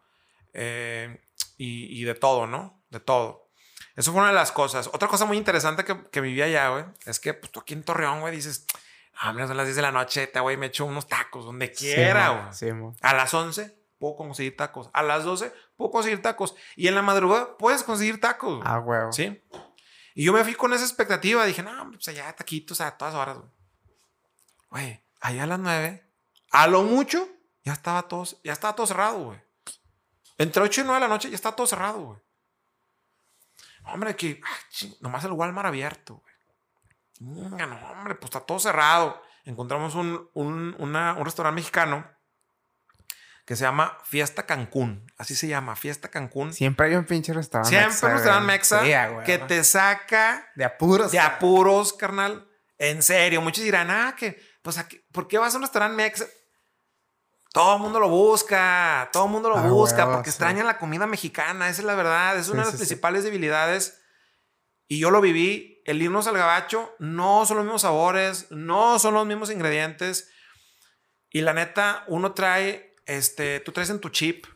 eh, 0.52 1.22
y, 1.56 2.00
y, 2.00 2.04
de 2.04 2.14
todo, 2.14 2.46
¿no? 2.46 2.82
De 2.90 3.00
todo. 3.00 3.50
Eso 3.96 4.10
fue 4.10 4.20
una 4.20 4.30
de 4.30 4.36
las 4.36 4.50
cosas. 4.50 4.88
Otra 4.92 5.08
cosa 5.08 5.24
muy 5.24 5.36
interesante 5.36 5.84
que, 5.84 5.96
que 6.10 6.20
vivía 6.20 6.46
allá, 6.46 6.68
güey, 6.70 6.84
es 7.06 7.20
que 7.20 7.34
pues, 7.34 7.52
tú 7.52 7.60
aquí 7.60 7.74
en 7.74 7.84
Torreón, 7.84 8.20
güey, 8.20 8.34
dices, 8.34 8.66
ah, 9.20 9.32
son 9.32 9.56
las 9.56 9.66
10 9.66 9.76
de 9.76 9.82
la 9.82 9.92
noche, 9.92 10.26
te 10.26 10.40
güey, 10.40 10.56
me 10.56 10.66
echo 10.66 10.84
unos 10.84 11.06
tacos 11.06 11.44
donde 11.44 11.70
quiera, 11.70 12.30
güey. 12.30 12.52
Sí, 12.52 12.66
a 13.02 13.14
las 13.14 13.32
11 13.32 13.83
puedo 14.04 14.16
conseguir 14.16 14.54
tacos. 14.54 14.90
A 14.92 15.02
las 15.02 15.24
12 15.24 15.50
puedo 15.76 15.90
conseguir 15.90 16.20
tacos. 16.20 16.54
Y 16.76 16.88
en 16.88 16.94
la 16.94 17.00
madrugada 17.00 17.56
puedes 17.56 17.82
conseguir 17.82 18.20
tacos. 18.20 18.62
Ah, 18.62 18.78
huevo. 18.78 19.10
Sí. 19.12 19.42
Y 20.14 20.24
yo 20.24 20.34
me 20.34 20.44
fui 20.44 20.54
con 20.54 20.74
esa 20.74 20.84
expectativa. 20.84 21.46
Dije, 21.46 21.62
no, 21.62 21.90
pues 21.90 22.06
allá 22.08 22.30
taquitos 22.36 22.82
a 22.82 22.98
todas 22.98 23.14
horas. 23.14 23.38
Güey, 24.68 25.02
allá 25.22 25.44
a 25.44 25.46
las 25.46 25.58
9, 25.58 26.06
a 26.50 26.66
lo 26.66 26.82
mucho, 26.82 27.26
ya 27.64 27.72
estaba 27.72 28.02
todo, 28.02 28.24
ya 28.42 28.52
estaba 28.52 28.74
todo 28.74 28.86
cerrado, 28.86 29.24
güey. 29.24 29.40
Entre 30.36 30.62
8 30.62 30.82
y 30.82 30.84
9 30.84 30.96
de 30.96 31.00
la 31.00 31.08
noche 31.08 31.30
ya 31.30 31.36
estaba 31.36 31.56
todo 31.56 31.66
cerrado, 31.66 32.00
güey. 32.02 32.20
Hombre, 33.86 34.16
que 34.16 34.42
nomás 35.00 35.24
el 35.24 35.32
Walmart 35.32 35.68
abierto, 35.68 36.20
güey. 36.20 36.34
No, 37.20 37.90
hombre, 37.90 38.16
pues 38.16 38.26
está 38.26 38.40
todo 38.40 38.58
cerrado. 38.58 39.22
Encontramos 39.44 39.94
un, 39.94 40.28
un, 40.34 40.76
un 40.78 41.24
restaurante 41.24 41.56
mexicano 41.60 42.13
que 43.44 43.56
se 43.56 43.64
llama 43.64 43.98
Fiesta 44.04 44.46
Cancún. 44.46 45.06
Así 45.18 45.34
se 45.34 45.48
llama, 45.48 45.76
Fiesta 45.76 46.08
Cancún. 46.08 46.52
Siempre 46.52 46.86
hay 46.86 46.94
un 46.94 47.04
pinche 47.04 47.32
restaurante. 47.32 47.76
Siempre 47.76 48.08
un 48.08 48.14
restaurante 48.14 48.46
mexa 48.46 49.24
que 49.24 49.38
te 49.38 49.62
saca 49.64 50.50
de 50.54 50.64
apuros. 50.64 51.12
De 51.12 51.18
apuros, 51.18 51.92
carnal. 51.92 52.48
En 52.78 53.02
serio, 53.02 53.40
muchos 53.40 53.62
dirán, 53.62 53.90
ah, 53.90 54.14
que, 54.16 54.40
pues, 54.62 54.82
¿por 55.12 55.28
qué 55.28 55.38
vas 55.38 55.54
a 55.54 55.58
un 55.58 55.62
restaurante 55.62 55.96
mexa? 55.96 56.26
Todo 57.52 57.76
el 57.76 57.82
mundo 57.82 58.00
lo 58.00 58.08
busca, 58.08 59.08
todo 59.12 59.26
el 59.26 59.30
mundo 59.30 59.48
lo 59.48 59.62
busca 59.62 60.10
porque 60.10 60.30
extraña 60.30 60.64
la 60.64 60.76
comida 60.76 61.06
mexicana, 61.06 61.68
esa 61.68 61.82
es 61.82 61.86
la 61.86 61.94
verdad, 61.94 62.36
es 62.36 62.48
una 62.48 62.62
de 62.62 62.70
las 62.70 62.76
principales 62.76 63.22
debilidades. 63.22 64.00
Y 64.88 64.98
yo 64.98 65.12
lo 65.12 65.20
viví, 65.20 65.80
el 65.84 66.02
irnos 66.02 66.26
al 66.26 66.36
gabacho 66.36 66.94
no 66.98 67.46
son 67.46 67.58
los 67.58 67.64
mismos 67.64 67.82
sabores, 67.82 68.50
no 68.50 68.98
son 68.98 69.14
los 69.14 69.24
mismos 69.24 69.50
ingredientes. 69.50 70.30
Y 71.30 71.42
la 71.42 71.52
neta, 71.52 72.04
uno 72.08 72.32
trae 72.32 72.93
este, 73.06 73.60
tú 73.60 73.72
traes 73.72 73.90
en 73.90 74.00
tu 74.00 74.08
chip 74.08 74.46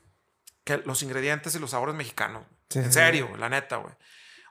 que 0.64 0.78
los 0.78 1.02
ingredientes 1.02 1.54
y 1.54 1.58
los 1.58 1.70
sabores 1.70 1.94
mexicanos. 1.94 2.44
en 2.74 2.92
serio, 2.92 3.30
la 3.36 3.48
neta, 3.48 3.76
güey. 3.76 3.94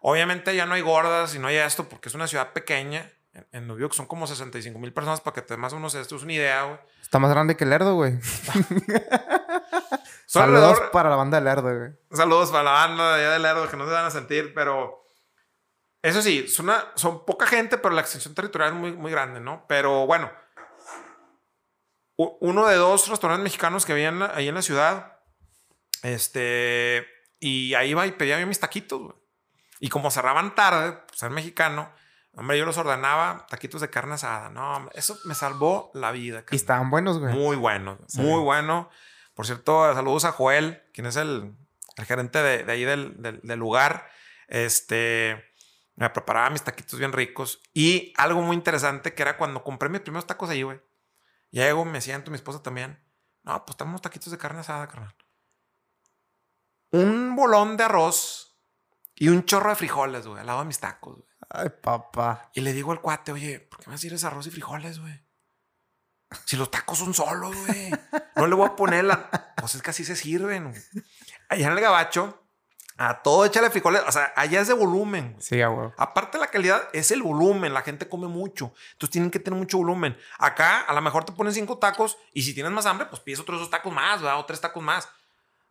Obviamente 0.01 0.55
ya 0.55 0.65
no 0.65 0.75
hay 0.75 0.81
gordas 0.81 1.35
y 1.35 1.39
no 1.39 1.47
hay 1.47 1.57
esto 1.57 1.89
porque 1.89 2.09
es 2.09 2.15
una 2.15 2.27
ciudad 2.27 2.53
pequeña. 2.53 3.11
En, 3.51 3.67
Nubiok 3.67 3.93
son 3.93 4.07
como 4.07 4.25
65 4.25 4.79
mil 4.79 4.93
personas 4.93 5.21
para 5.21 5.35
que 5.35 5.41
te 5.41 5.57
más 5.57 5.73
o 5.73 5.75
menos 5.75 5.93
esto 5.95 6.15
es 6.15 6.23
una 6.23 6.33
idea, 6.33 6.63
güey. 6.63 6.79
Está 7.01 7.19
más 7.19 7.29
grande 7.29 7.55
que 7.55 7.65
Lerdo, 7.65 7.95
güey. 7.95 8.19
Saludos 10.25 10.81
para 10.91 11.09
la 11.09 11.15
banda 11.15 11.39
de 11.39 11.43
Lerdo, 11.43 11.77
güey. 11.77 11.91
Saludos 12.11 12.51
para 12.51 12.63
la 12.63 12.71
banda 12.71 13.15
de 13.15 13.27
de 13.27 13.39
Lerdo 13.39 13.69
que 13.69 13.77
no 13.77 13.85
se 13.85 13.91
van 13.91 14.05
a 14.05 14.11
sentir, 14.11 14.53
pero 14.53 15.05
eso 16.01 16.21
sí, 16.21 16.47
son, 16.47 16.71
son 16.95 17.25
poca 17.25 17.45
gente, 17.45 17.77
pero 17.77 17.93
la 17.93 18.01
extensión 18.01 18.33
territorial 18.33 18.73
es 18.73 18.79
muy, 18.79 18.91
muy 18.93 19.11
grande, 19.11 19.39
¿no? 19.39 19.65
Pero 19.67 20.05
bueno, 20.05 20.31
uno 22.17 22.67
de 22.67 22.75
dos 22.75 23.07
restaurantes 23.07 23.43
mexicanos 23.43 23.85
que 23.85 23.93
había 23.93 24.09
ahí 24.33 24.47
en 24.47 24.55
la 24.55 24.61
ciudad, 24.61 25.19
este, 26.03 27.05
y 27.39 27.73
ahí 27.75 27.91
iba 27.91 28.05
y 28.07 28.11
pedía 28.11 28.43
mis 28.45 28.59
taquitos, 28.59 29.01
güey. 29.01 29.15
Y 29.79 29.89
como 29.89 30.09
cerraban 30.09 30.55
tarde, 30.55 30.93
pues 31.07 31.19
ser 31.19 31.29
mexicano, 31.29 31.91
hombre, 32.33 32.57
yo 32.57 32.65
los 32.65 32.77
ordenaba 32.77 33.45
taquitos 33.49 33.81
de 33.81 33.89
carne 33.89 34.15
asada. 34.15 34.49
No, 34.49 34.89
eso 34.93 35.17
me 35.25 35.35
salvó 35.35 35.91
la 35.93 36.11
vida. 36.11 36.43
Y 36.49 36.55
estaban 36.55 36.89
buenos, 36.89 37.19
güey. 37.19 37.33
Muy 37.33 37.55
buenos, 37.55 37.99
muy 38.15 38.41
bueno. 38.41 38.89
Por 39.35 39.45
cierto, 39.45 39.93
saludos 39.93 40.25
a 40.25 40.31
Joel, 40.31 40.83
quien 40.93 41.05
es 41.05 41.15
el, 41.15 41.55
el 41.95 42.05
gerente 42.05 42.41
de, 42.41 42.63
de 42.63 42.71
ahí 42.71 42.83
del, 42.83 43.21
del, 43.21 43.39
del, 43.43 43.59
lugar. 43.59 44.09
Este, 44.47 45.53
me 45.95 46.09
preparaba 46.09 46.49
mis 46.49 46.63
taquitos 46.63 46.97
bien 46.97 47.13
ricos. 47.13 47.61
Y 47.71 48.13
algo 48.17 48.41
muy 48.41 48.55
interesante 48.55 49.13
que 49.13 49.21
era 49.21 49.37
cuando 49.37 49.63
compré 49.63 49.89
mis 49.89 50.01
primeros 50.01 50.25
tacos 50.25 50.49
ahí, 50.49 50.63
güey. 50.63 50.79
Llego, 51.51 51.85
me 51.85 52.01
siento, 52.01 52.31
mi 52.31 52.35
esposa 52.35 52.61
también. 52.61 53.03
No, 53.43 53.65
pues 53.65 53.77
tenemos 53.77 54.01
taquitos 54.01 54.31
de 54.31 54.37
carne 54.37 54.59
asada, 54.59 54.87
carnal. 54.87 55.15
Un 56.91 57.35
bolón 57.35 57.77
de 57.77 57.83
arroz 57.83 58.59
y 59.15 59.29
un 59.29 59.45
chorro 59.45 59.69
de 59.69 59.75
frijoles, 59.75 60.27
güey, 60.27 60.39
al 60.39 60.47
lado 60.47 60.59
de 60.59 60.65
mis 60.65 60.79
tacos, 60.79 61.15
güey. 61.15 61.27
Ay, 61.49 61.69
papá. 61.69 62.51
Y 62.53 62.61
le 62.61 62.73
digo 62.73 62.91
al 62.91 63.01
cuate, 63.01 63.31
oye, 63.31 63.59
¿por 63.59 63.79
qué 63.79 63.89
me 63.89 63.97
sirves 63.97 64.23
arroz 64.23 64.47
y 64.47 64.51
frijoles, 64.51 64.99
güey? 64.99 65.25
Si 66.45 66.57
los 66.57 66.69
tacos 66.69 66.97
son 66.99 67.13
solos, 67.13 67.55
güey. 67.65 67.91
No 68.35 68.47
le 68.47 68.55
voy 68.55 68.67
a 68.67 68.75
poner 68.75 69.05
la. 69.05 69.53
Pues 69.55 69.75
es 69.75 69.81
que 69.81 69.91
así 69.91 70.03
se 70.03 70.15
sirven. 70.15 70.73
Allá 71.49 71.67
en 71.67 71.73
el 71.73 71.79
gabacho, 71.79 72.46
a 72.97 73.21
todo 73.21 73.45
échale 73.45 73.69
frijoles. 73.69 74.01
O 74.07 74.11
sea, 74.11 74.33
allá 74.35 74.61
es 74.61 74.67
de 74.67 74.73
volumen. 74.73 75.35
Sí, 75.39 75.63
güey. 75.63 75.89
Aparte 75.97 76.37
de 76.37 76.43
la 76.43 76.51
calidad, 76.51 76.89
es 76.93 77.11
el 77.11 77.21
volumen. 77.21 77.73
La 77.73 77.81
gente 77.81 78.09
come 78.09 78.27
mucho. 78.27 78.73
Entonces 78.93 79.11
tienen 79.11 79.31
que 79.31 79.39
tener 79.39 79.57
mucho 79.57 79.77
volumen. 79.77 80.17
Acá, 80.39 80.81
a 80.81 80.93
lo 80.93 81.01
mejor 81.01 81.23
te 81.23 81.31
ponen 81.31 81.53
cinco 81.53 81.77
tacos 81.77 82.17
y 82.33 82.41
si 82.41 82.53
tienes 82.53 82.71
más 82.71 82.85
hambre, 82.85 83.07
pues 83.07 83.21
pides 83.21 83.39
otros 83.39 83.59
dos 83.59 83.69
tacos 83.69 83.93
más, 83.93 84.21
¿verdad? 84.21 84.39
O 84.39 84.45
tres 84.45 84.61
tacos 84.61 84.83
más. 84.83 85.09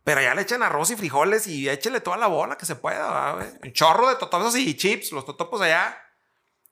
Pero 0.05 0.21
allá 0.21 0.35
le 0.35 0.43
echan 0.43 0.63
arroz 0.63 0.91
y 0.91 0.97
frijoles 0.97 1.47
y 1.49 1.69
échele 1.69 2.01
toda 2.01 2.17
la 2.17 2.29
bola 2.29 2.57
que 2.57 2.65
se 2.65 2.77
pueda, 2.77 3.33
güey. 3.33 3.49
Un 3.63 3.73
chorro 3.73 4.09
de 4.09 4.15
totopos 4.17 4.57
y 4.57 4.77
chips. 4.77 5.13
Los 5.13 5.25
totopos 5.25 5.61
allá 5.61 6.03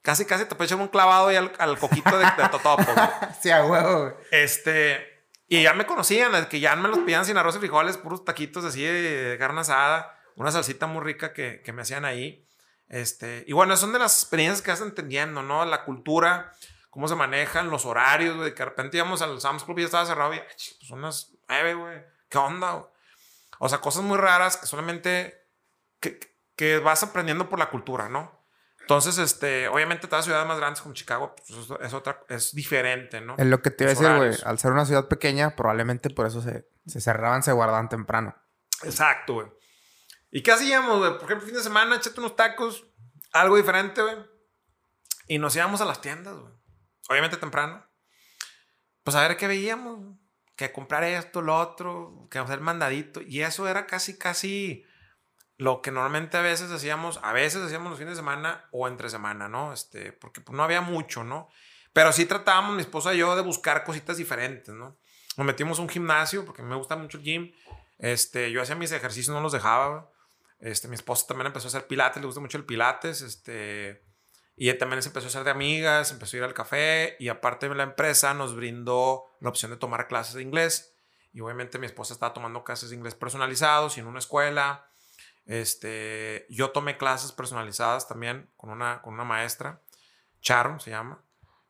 Casi, 0.04 0.26
casi 0.26 0.44
te 0.44 0.54
puedes 0.54 0.70
echar 0.70 0.82
un 0.82 0.88
clavado 0.88 1.32
y 1.32 1.36
al, 1.36 1.78
coquito 1.78 2.18
de, 2.18 2.26
de 2.26 2.48
totopo. 2.50 2.84
sí, 3.40 3.50
a 3.50 3.64
huevo. 3.64 4.14
Este, 4.30 5.24
y 5.48 5.62
ya 5.62 5.72
me 5.72 5.86
conocían, 5.86 6.44
que 6.44 6.60
ya 6.60 6.76
me 6.76 6.90
los 6.90 6.98
pedían 6.98 7.24
sin 7.24 7.38
arroz 7.38 7.56
y 7.56 7.60
frijoles, 7.60 7.96
puros 7.96 8.22
taquitos 8.22 8.66
así 8.66 8.82
de 8.82 9.36
carne 9.38 9.62
asada, 9.62 10.13
una 10.36 10.50
salsita 10.50 10.86
muy 10.86 11.02
rica 11.02 11.32
que, 11.32 11.62
que 11.62 11.72
me 11.72 11.82
hacían 11.82 12.04
ahí. 12.04 12.46
Este, 12.88 13.44
y 13.46 13.52
bueno, 13.52 13.76
son 13.76 13.92
de 13.92 13.98
las 13.98 14.20
experiencias 14.20 14.62
que 14.62 14.70
vas 14.70 14.80
entendiendo, 14.80 15.42
¿no? 15.42 15.64
La 15.64 15.84
cultura, 15.84 16.52
cómo 16.90 17.08
se 17.08 17.14
manejan, 17.14 17.70
los 17.70 17.86
horarios, 17.86 18.36
güey. 18.36 18.54
Que 18.54 18.62
de 18.62 18.70
repente 18.70 18.96
íbamos 18.96 19.22
al 19.22 19.40
Sam's 19.40 19.64
Club 19.64 19.78
y 19.78 19.82
ya 19.82 19.86
estaba 19.86 20.06
cerrado 20.06 20.34
y, 20.34 20.38
pues 20.38 20.76
son 20.86 21.02
las 21.02 21.32
nueve, 21.48 21.74
güey. 21.74 22.04
¿Qué 22.28 22.38
onda? 22.38 22.86
O 23.58 23.68
sea, 23.68 23.80
cosas 23.80 24.02
muy 24.02 24.18
raras 24.18 24.56
que 24.56 24.66
solamente 24.66 25.46
que, 26.00 26.20
que 26.56 26.78
vas 26.78 27.02
aprendiendo 27.02 27.48
por 27.48 27.58
la 27.58 27.70
cultura, 27.70 28.08
¿no? 28.08 28.44
Entonces, 28.80 29.16
este, 29.16 29.66
obviamente 29.68 30.06
todas 30.06 30.18
las 30.18 30.24
ciudades 30.26 30.46
más 30.46 30.58
grandes 30.58 30.82
como 30.82 30.94
Chicago 30.94 31.34
pues, 31.34 31.70
es 31.80 31.94
otra, 31.94 32.20
es 32.28 32.54
diferente, 32.54 33.22
¿no? 33.22 33.34
Es 33.38 33.46
lo 33.46 33.62
que 33.62 33.70
te 33.70 33.84
iba 33.84 33.92
a 33.92 33.94
decir, 33.94 34.16
güey. 34.16 34.34
Al 34.44 34.58
ser 34.58 34.72
una 34.72 34.84
ciudad 34.84 35.08
pequeña, 35.08 35.56
probablemente 35.56 36.10
por 36.10 36.26
eso 36.26 36.42
se, 36.42 36.68
se 36.86 37.00
cerraban, 37.00 37.42
se 37.42 37.52
guardaban 37.52 37.88
temprano. 37.88 38.36
Exacto, 38.82 39.34
güey. 39.34 39.46
¿Y 40.34 40.42
qué 40.42 40.50
hacíamos? 40.50 40.98
Por 40.98 41.26
ejemplo, 41.26 41.46
fin 41.46 41.54
de 41.54 41.62
semana, 41.62 41.94
echate 41.94 42.18
unos 42.18 42.34
tacos, 42.34 42.84
algo 43.32 43.56
diferente, 43.56 44.02
güey. 44.02 44.16
Y 45.28 45.38
nos 45.38 45.54
íbamos 45.54 45.80
a 45.80 45.84
las 45.84 46.00
tiendas, 46.00 46.36
güey. 46.36 46.52
Obviamente 47.08 47.36
temprano. 47.36 47.86
Pues 49.04 49.14
a 49.14 49.20
ver 49.20 49.36
qué 49.36 49.46
veíamos. 49.46 50.18
Que 50.56 50.72
comprar 50.72 51.04
esto, 51.04 51.40
lo 51.40 51.56
otro, 51.56 52.26
que 52.32 52.40
hacer 52.40 52.60
mandadito. 52.60 53.22
Y 53.22 53.42
eso 53.42 53.68
era 53.68 53.86
casi, 53.86 54.18
casi 54.18 54.84
lo 55.56 55.80
que 55.82 55.92
normalmente 55.92 56.36
a 56.36 56.42
veces 56.42 56.68
hacíamos, 56.72 57.20
a 57.22 57.32
veces 57.32 57.62
hacíamos 57.62 57.90
los 57.90 57.98
fines 58.00 58.14
de 58.14 58.20
semana 58.20 58.68
o 58.72 58.88
entre 58.88 59.10
semana, 59.10 59.48
¿no? 59.48 59.72
Este, 59.72 60.12
porque 60.12 60.40
pues, 60.40 60.56
no 60.56 60.64
había 60.64 60.80
mucho, 60.80 61.22
¿no? 61.22 61.48
Pero 61.92 62.12
sí 62.12 62.26
tratábamos, 62.26 62.74
mi 62.74 62.80
esposa 62.80 63.14
y 63.14 63.18
yo, 63.18 63.36
de 63.36 63.42
buscar 63.42 63.84
cositas 63.84 64.16
diferentes, 64.16 64.74
¿no? 64.74 64.98
Nos 65.36 65.46
metimos 65.46 65.78
a 65.78 65.82
un 65.82 65.88
gimnasio, 65.88 66.44
porque 66.44 66.62
me 66.64 66.74
gusta 66.74 66.96
mucho 66.96 67.18
el 67.18 67.22
gym. 67.22 67.52
Este, 67.98 68.50
yo 68.50 68.60
hacía 68.60 68.74
mis 68.74 68.90
ejercicios, 68.90 69.32
no 69.32 69.40
los 69.40 69.52
dejaba. 69.52 70.10
Este, 70.64 70.88
mi 70.88 70.94
esposa 70.94 71.26
también 71.26 71.48
empezó 71.48 71.66
a 71.66 71.68
hacer 71.68 71.86
pilates, 71.86 72.22
le 72.22 72.26
gusta 72.26 72.40
mucho 72.40 72.56
el 72.56 72.64
pilates. 72.64 73.20
Este, 73.20 74.02
y 74.56 74.72
también 74.74 75.02
se 75.02 75.10
empezó 75.10 75.26
a 75.26 75.28
hacer 75.28 75.44
de 75.44 75.50
amigas, 75.50 76.10
empezó 76.10 76.36
a 76.36 76.38
ir 76.38 76.44
al 76.44 76.54
café. 76.54 77.16
Y 77.20 77.28
aparte 77.28 77.68
la 77.68 77.82
empresa 77.82 78.32
nos 78.32 78.56
brindó 78.56 79.26
la 79.40 79.50
opción 79.50 79.70
de 79.70 79.76
tomar 79.76 80.08
clases 80.08 80.34
de 80.34 80.42
inglés. 80.42 80.94
Y 81.34 81.40
obviamente 81.40 81.78
mi 81.78 81.84
esposa 81.84 82.14
estaba 82.14 82.32
tomando 82.32 82.64
clases 82.64 82.88
de 82.88 82.96
inglés 82.96 83.14
personalizados 83.14 83.98
y 83.98 84.00
en 84.00 84.06
una 84.06 84.20
escuela. 84.20 84.88
Este, 85.44 86.46
yo 86.48 86.70
tomé 86.70 86.96
clases 86.96 87.32
personalizadas 87.32 88.08
también 88.08 88.48
con 88.56 88.70
una, 88.70 89.02
con 89.02 89.12
una 89.12 89.24
maestra, 89.24 89.82
Charo 90.40 90.80
se 90.80 90.90
llama. 90.90 91.22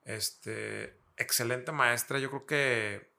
Este, 0.05 1.01
excelente 1.17 1.73
maestra. 1.73 2.21
Yo 2.21 2.29
creo 2.31 2.47
que 2.47 3.15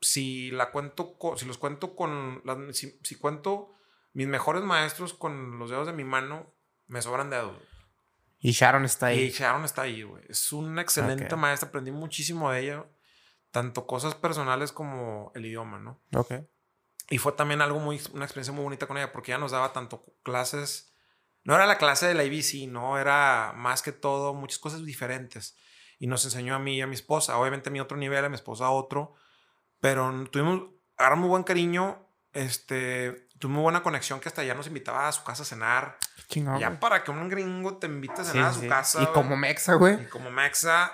si 0.00 0.50
la 0.50 0.70
cuento, 0.70 1.18
si 1.36 1.44
los 1.44 1.58
cuento 1.58 1.94
con, 1.96 2.42
si, 2.72 3.14
cuento 3.16 3.74
mis 4.12 4.26
mejores 4.26 4.62
maestros 4.62 5.14
con 5.14 5.58
los 5.58 5.70
dedos 5.70 5.86
de 5.86 5.92
mi 5.92 6.04
mano, 6.04 6.54
me 6.86 7.02
sobran 7.02 7.30
dedos. 7.30 7.56
Y 8.40 8.52
Sharon 8.52 8.84
está 8.84 9.06
ahí. 9.06 9.24
Y 9.24 9.30
Sharon 9.30 9.64
está 9.64 9.82
ahí, 9.82 10.02
güey. 10.02 10.24
Es 10.28 10.52
una 10.52 10.82
excelente 10.82 11.34
maestra. 11.36 11.68
Aprendí 11.68 11.90
muchísimo 11.90 12.50
de 12.50 12.60
ella. 12.60 12.86
Tanto 13.50 13.86
cosas 13.86 14.14
personales 14.14 14.72
como 14.72 15.32
el 15.34 15.46
idioma, 15.46 15.78
¿no? 15.78 16.00
Ok. 16.14 16.32
Y 17.10 17.18
fue 17.18 17.32
también 17.32 17.62
algo 17.62 17.80
muy, 17.80 18.00
una 18.12 18.24
experiencia 18.24 18.52
muy 18.52 18.64
bonita 18.64 18.86
con 18.86 18.98
ella 18.98 19.12
porque 19.12 19.32
ella 19.32 19.38
nos 19.38 19.52
daba 19.52 19.72
tanto 19.72 20.04
clases, 20.22 20.92
no 21.42 21.54
era 21.54 21.64
la 21.64 21.78
clase 21.78 22.06
de 22.06 22.14
la 22.14 22.24
IBC, 22.24 22.68
no, 22.68 22.98
era 22.98 23.54
más 23.56 23.80
que 23.80 23.92
todo 23.92 24.34
muchas 24.34 24.58
cosas 24.58 24.84
diferentes. 24.84 25.56
Y 25.98 26.06
nos 26.06 26.24
enseñó 26.24 26.54
a 26.54 26.58
mí 26.58 26.76
y 26.76 26.82
a 26.82 26.86
mi 26.86 26.94
esposa, 26.94 27.38
obviamente 27.38 27.70
a 27.70 27.72
mi 27.72 27.80
otro 27.80 27.96
nivel, 27.96 28.24
a 28.24 28.28
mi 28.28 28.34
esposa 28.34 28.66
a 28.66 28.70
otro, 28.70 29.14
pero 29.80 30.12
tuvimos, 30.30 30.68
ahora 30.98 31.16
muy 31.16 31.28
buen 31.30 31.44
cariño, 31.44 32.06
este, 32.34 33.27
tuvimos 33.38 33.56
muy 33.56 33.62
buena 33.62 33.82
conexión 33.82 34.20
que 34.20 34.28
hasta 34.28 34.44
ya 34.44 34.54
nos 34.54 34.66
invitaba 34.66 35.08
a 35.08 35.12
su 35.12 35.24
casa 35.24 35.42
a 35.42 35.46
cenar. 35.46 35.98
Chingón, 36.28 36.58
ya 36.58 36.78
para 36.78 37.02
que 37.04 37.10
un 37.10 37.28
gringo 37.28 37.78
te 37.78 37.86
invite 37.86 38.20
a 38.20 38.24
cenar 38.24 38.46
a 38.46 38.52
su 38.52 38.66
casa. 38.68 39.02
Y 39.02 39.06
como 39.06 39.36
mexa, 39.36 39.74
güey. 39.74 40.02
Y 40.02 40.06
como 40.06 40.30
mexa, 40.30 40.92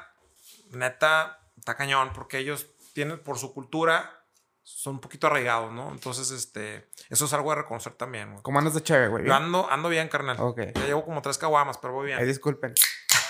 neta, 0.70 1.40
está 1.58 1.74
cañón 1.76 2.12
porque 2.14 2.38
ellos 2.38 2.66
tienen 2.92 3.18
por 3.18 3.38
su 3.38 3.52
cultura 3.52 4.24
son 4.64 4.94
un 4.94 5.00
poquito 5.00 5.26
arraigados, 5.26 5.70
¿no? 5.72 5.92
Entonces, 5.92 6.30
este, 6.30 6.88
eso 7.10 7.26
es 7.26 7.32
algo 7.34 7.50
de 7.50 7.56
reconocer 7.56 7.92
también, 7.92 8.30
güey. 8.30 8.42
¿Cómo 8.42 8.58
andas 8.58 8.74
de 8.74 8.82
chévere, 8.82 9.08
güey? 9.08 9.30
ando, 9.30 9.70
ando 9.70 9.90
bien, 9.90 10.08
carnal. 10.08 10.38
Ok. 10.40 10.60
Ya 10.74 10.86
llevo 10.86 11.04
como 11.04 11.20
tres 11.20 11.36
caguamas, 11.36 11.76
pero 11.78 11.92
voy 11.92 12.06
bien. 12.06 12.18
Ay, 12.18 12.26
disculpen. 12.26 12.72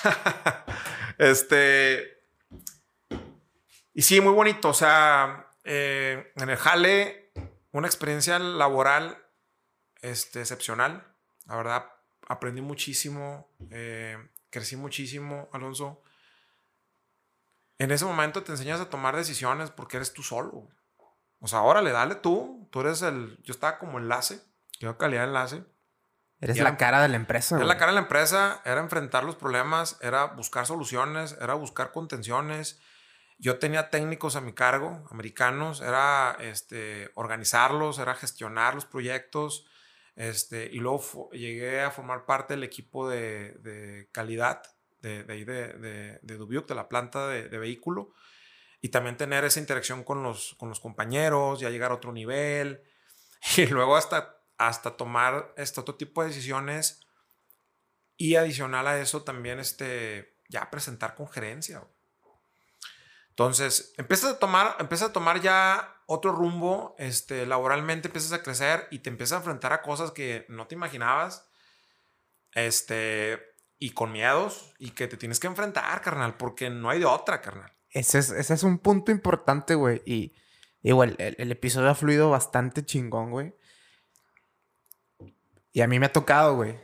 este. 1.19 2.23
Y 3.93 4.03
sí, 4.03 4.21
muy 4.21 4.33
bonito. 4.33 4.69
O 4.69 4.75
sea, 4.75 5.49
eh, 5.65 6.33
en 6.37 6.49
el 6.49 6.57
jale, 6.57 7.24
una 7.75 7.89
experiencia 7.89 8.39
laboral 8.39 9.19
este, 10.01 10.41
excepcional. 10.41 11.05
La 11.47 11.57
verdad, 11.57 11.87
aprendí 12.29 12.61
muchísimo. 12.61 13.49
Eh, 13.71 14.17
crecí 14.51 14.77
muchísimo, 14.77 15.49
Alonso. 15.53 16.01
En 17.79 17.91
ese 17.91 18.05
momento 18.05 18.45
te 18.45 18.53
enseñas 18.53 18.81
a 18.81 18.89
tomar 18.91 19.17
decisiones 19.17 19.71
porque 19.71 19.97
eres 19.97 20.13
tú 20.13 20.23
solo. 20.23 20.69
O 21.41 21.49
sea, 21.49 21.63
órale, 21.63 21.91
dale 21.91 22.15
tú. 22.15 22.69
Tú 22.71 22.81
eres 22.81 23.03
el. 23.03 23.43
Yo 23.43 23.53
estaba 23.53 23.81
como 23.81 23.99
enlace. 23.99 24.41
Yo 24.79 24.97
calidad 24.97 25.23
de 25.23 25.29
enlace. 25.29 25.65
Eres 26.41 26.59
la 26.59 26.77
cara 26.77 27.03
de 27.03 27.09
la 27.09 27.17
empresa. 27.17 27.57
Era 27.57 27.65
la 27.65 27.77
cara 27.77 27.91
de 27.91 27.97
la 27.97 28.03
empresa. 28.03 28.63
Era 28.65 28.81
enfrentar 28.81 29.25
los 29.25 29.35
problemas. 29.35 29.99
Era 30.01 30.27
buscar 30.27 30.65
soluciones. 30.65 31.37
Era 31.41 31.55
buscar 31.55 31.91
contenciones. 31.91 32.81
Yo 33.45 33.59
tenía 33.59 33.91
técnicos 33.91 34.37
a 34.37 34.41
mi 34.41 34.55
cargo, 34.55 35.07
americanos. 35.11 35.83
Era 35.83 36.35
este, 36.41 37.11
organizarlos. 37.15 37.99
Era 37.99 38.15
gestionar 38.15 38.75
los 38.75 38.87
proyectos. 38.87 39.67
Este, 40.17 40.71
y 40.73 40.79
luego 40.79 41.29
llegué 41.31 41.83
a 41.83 41.91
formar 41.91 42.25
parte 42.25 42.55
del 42.55 42.65
equipo 42.65 43.07
de, 43.07 43.53
de 43.59 44.09
calidad 44.13 44.63
de, 45.03 45.25
de, 45.25 45.45
de, 45.45 46.19
de, 46.23 46.37
Dubuque, 46.39 46.69
de 46.69 46.75
la 46.75 46.89
planta 46.89 47.29
de, 47.29 47.59
vehículo 47.59 48.15
y 48.81 48.89
también 48.89 49.19
tener 49.19 49.45
esa 49.45 49.61
interacción 49.61 50.05
con 50.05 50.23
los, 50.23 50.55
con 50.55 50.71
los 50.71 50.81
compañeros, 50.81 51.61
ya 51.61 51.69
llegar 51.69 51.91
a 51.91 51.97
otro 51.97 52.13
nivel. 52.13 52.83
Y 53.59 53.67
luego 53.67 53.95
hasta 53.95 54.41
hasta 54.57 54.97
tomar 54.97 55.53
este 55.59 55.81
otro 55.81 55.97
tipo 55.97 56.23
de 56.23 56.29
decisiones 56.29 57.01
y 58.17 58.37
adicional 58.37 58.87
a 58.87 58.99
eso 58.99 59.23
también 59.23 59.59
este, 59.59 60.39
ya 60.49 60.71
presentar 60.71 61.15
con 61.15 61.29
gerencia. 61.29 61.87
Entonces, 63.35 63.93
empiezas 63.97 64.35
a 64.35 64.39
tomar, 64.39 64.77
empiezas 64.79 65.11
a 65.11 65.13
tomar 65.13 65.41
ya 65.41 65.97
otro 66.07 66.31
rumbo, 66.31 66.95
este, 66.99 67.47
laboralmente 67.47 68.07
empiezas 68.07 68.33
a 68.33 68.45
crecer 68.45 68.87
y 68.93 69.01
te 69.01 69.11
empiezas 69.11 69.33
a 69.33 69.39
enfrentar 69.39 69.73
a 69.73 69.83
cosas 69.83 70.13
que 70.13 70.47
no 70.49 70.69
te 70.69 70.77
imaginabas, 70.77 71.45
este, 72.53 73.41
y 73.81 73.91
con 73.91 74.13
miedos, 74.13 74.73
y 74.79 74.93
que 74.93 75.09
te 75.09 75.17
tienes 75.17 75.41
que 75.41 75.49
enfrentar, 75.49 76.01
carnal, 76.01 76.37
porque 76.37 76.71
no 76.71 76.91
hay 76.91 77.01
de 77.01 77.07
otra, 77.07 77.41
carnal. 77.41 77.73
Ese 77.91 78.21
es, 78.21 78.31
ese 78.31 78.55
es 78.55 78.63
un 78.63 78.79
punto 78.79 79.11
importante, 79.11 79.75
güey, 79.75 80.01
y 80.07 80.37
igual, 80.83 81.17
el, 81.19 81.51
episodio 81.51 81.91
ha 81.91 81.97
fluido 81.97 82.31
bastante 82.31 82.85
chingón, 82.85 83.33
güey. 83.33 83.53
Y 85.73 85.81
a 85.81 85.89
mí 85.89 85.99
me 85.99 86.07
ha 86.07 86.13
tocado, 86.13 86.55
güey. 86.55 86.79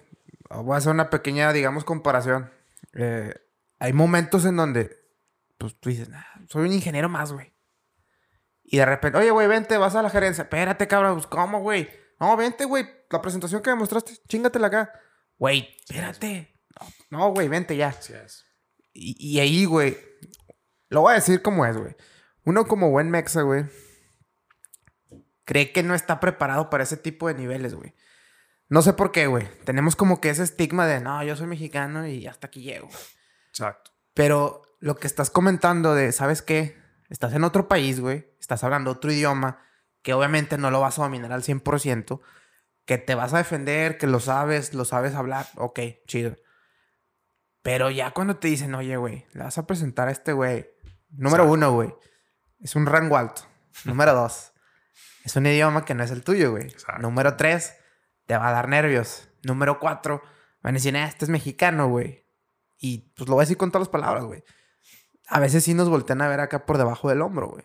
Voy 0.48 0.74
a 0.74 0.78
hacer 0.78 0.90
una 0.90 1.10
pequeña, 1.10 1.52
digamos, 1.52 1.84
comparación. 1.84 2.50
Eh, 2.94 3.32
hay 3.78 3.92
momentos 3.92 4.44
en 4.46 4.56
donde, 4.56 4.99
pues 5.60 5.78
tú 5.78 5.90
dices, 5.90 6.08
soy 6.48 6.66
un 6.66 6.72
ingeniero 6.72 7.10
más, 7.10 7.32
güey. 7.32 7.54
Y 8.64 8.78
de 8.78 8.86
repente, 8.86 9.18
oye, 9.18 9.30
güey, 9.30 9.46
vente, 9.46 9.76
vas 9.76 9.94
a 9.94 10.02
la 10.02 10.08
gerencia. 10.08 10.42
Espérate, 10.42 10.88
cabrón, 10.88 11.14
pues, 11.14 11.26
¿cómo, 11.26 11.60
güey? 11.60 11.90
No, 12.18 12.34
vente, 12.36 12.64
güey. 12.64 12.86
La 13.10 13.20
presentación 13.20 13.60
que 13.60 13.70
me 13.70 13.76
mostraste, 13.76 14.14
chingatela 14.26 14.68
acá. 14.68 14.90
Güey, 15.36 15.76
espérate. 15.80 16.54
No, 17.10 17.30
güey, 17.32 17.48
vente 17.48 17.76
ya. 17.76 17.90
es. 17.90 18.46
Y, 18.94 19.16
y 19.18 19.40
ahí, 19.40 19.66
güey, 19.66 19.98
lo 20.88 21.02
voy 21.02 21.12
a 21.12 21.16
decir 21.16 21.42
como 21.42 21.66
es, 21.66 21.76
güey. 21.76 21.94
Uno 22.44 22.66
como 22.66 22.90
buen 22.90 23.10
mexa, 23.10 23.42
güey, 23.42 23.66
cree 25.44 25.72
que 25.72 25.82
no 25.82 25.94
está 25.94 26.20
preparado 26.20 26.70
para 26.70 26.84
ese 26.84 26.96
tipo 26.96 27.28
de 27.28 27.34
niveles, 27.34 27.74
güey. 27.74 27.94
No 28.68 28.80
sé 28.80 28.94
por 28.94 29.12
qué, 29.12 29.26
güey. 29.26 29.46
Tenemos 29.64 29.94
como 29.94 30.20
que 30.22 30.30
ese 30.30 30.42
estigma 30.42 30.86
de, 30.86 31.00
no, 31.00 31.22
yo 31.22 31.36
soy 31.36 31.48
mexicano 31.48 32.06
y 32.06 32.26
hasta 32.26 32.46
aquí 32.46 32.62
llego. 32.62 32.88
Exacto. 33.50 33.90
Pero 34.14 34.62
lo 34.80 34.96
que 34.96 35.06
estás 35.06 35.30
comentando 35.30 35.94
de, 35.94 36.10
¿sabes 36.12 36.42
qué? 36.42 36.76
Estás 37.08 37.32
en 37.34 37.44
otro 37.44 37.68
país, 37.68 38.00
güey. 38.00 38.34
Estás 38.40 38.64
hablando 38.64 38.90
otro 38.90 39.12
idioma 39.12 39.62
que 40.02 40.14
obviamente 40.14 40.58
no 40.58 40.70
lo 40.70 40.80
vas 40.80 40.98
a 40.98 41.02
dominar 41.02 41.32
al 41.32 41.42
100%. 41.42 42.20
Que 42.86 42.98
te 42.98 43.14
vas 43.14 43.32
a 43.34 43.38
defender, 43.38 43.98
que 43.98 44.06
lo 44.06 44.20
sabes, 44.20 44.74
lo 44.74 44.84
sabes 44.84 45.14
hablar. 45.14 45.46
Ok, 45.56 45.80
chido. 46.06 46.36
Pero 47.62 47.90
ya 47.90 48.12
cuando 48.12 48.36
te 48.36 48.48
dicen, 48.48 48.74
oye, 48.74 48.96
güey, 48.96 49.26
le 49.32 49.44
vas 49.44 49.58
a 49.58 49.66
presentar 49.66 50.08
a 50.08 50.12
este 50.12 50.32
güey. 50.32 50.68
Número 51.10 51.44
uno, 51.44 51.72
güey. 51.72 51.94
Es 52.58 52.74
un 52.74 52.86
rango 52.86 53.16
alto. 53.16 53.42
Número 53.84 54.14
dos. 54.14 54.52
Es 55.24 55.36
un 55.36 55.46
idioma 55.46 55.84
que 55.84 55.94
no 55.94 56.02
es 56.02 56.10
el 56.10 56.24
tuyo, 56.24 56.52
güey. 56.52 56.74
Número 57.00 57.36
tres 57.36 57.74
te 58.26 58.36
va 58.36 58.48
a 58.48 58.52
dar 58.52 58.68
nervios. 58.68 59.28
Número 59.42 59.78
cuatro, 59.78 60.22
van 60.62 60.74
a 60.74 60.78
decir, 60.78 60.96
ah, 60.96 61.06
este 61.06 61.24
es 61.24 61.28
mexicano, 61.28 61.88
güey. 61.88 62.26
Y 62.78 63.12
pues 63.16 63.28
lo 63.28 63.34
voy 63.34 63.42
a 63.42 63.44
decir 63.44 63.56
con 63.56 63.70
todas 63.70 63.88
las 63.88 63.92
palabras, 63.92 64.24
güey. 64.24 64.44
A 65.30 65.38
veces 65.38 65.62
sí 65.62 65.74
nos 65.74 65.88
voltean 65.88 66.20
a 66.22 66.28
ver 66.28 66.40
acá 66.40 66.66
por 66.66 66.76
debajo 66.76 67.08
del 67.08 67.22
hombro, 67.22 67.48
güey. 67.48 67.64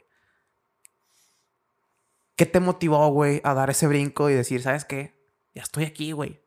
¿Qué 2.36 2.45
te 2.45 2.59
motivó, 2.59 3.07
güey, 3.09 3.41
a 3.43 3.55
dar 3.55 3.72
ese 3.72 3.88
brinco 3.88 4.30
y 4.30 4.34
decir, 4.34 4.61
¿sabes 4.61 4.86
qué? 4.86 5.20
Ya 5.53 5.63
estoy 5.63 5.86
aquí, 5.86 6.11
güey. 6.11 6.45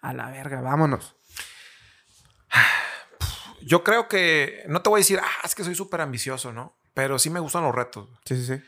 A 0.00 0.14
la 0.14 0.30
verga, 0.30 0.62
vámonos. 0.62 1.16
Yo 3.60 3.84
creo 3.84 4.08
que, 4.08 4.64
no 4.68 4.80
te 4.80 4.88
voy 4.88 4.98
a 4.98 5.02
decir, 5.02 5.20
ah, 5.22 5.40
es 5.44 5.54
que 5.54 5.64
soy 5.64 5.74
súper 5.74 6.00
ambicioso, 6.00 6.52
¿no? 6.52 6.78
Pero 6.94 7.18
sí 7.18 7.28
me 7.28 7.40
gustan 7.40 7.64
los 7.64 7.74
retos. 7.74 8.08
Sí, 8.24 8.36
sí, 8.36 8.46
sí. 8.46 8.62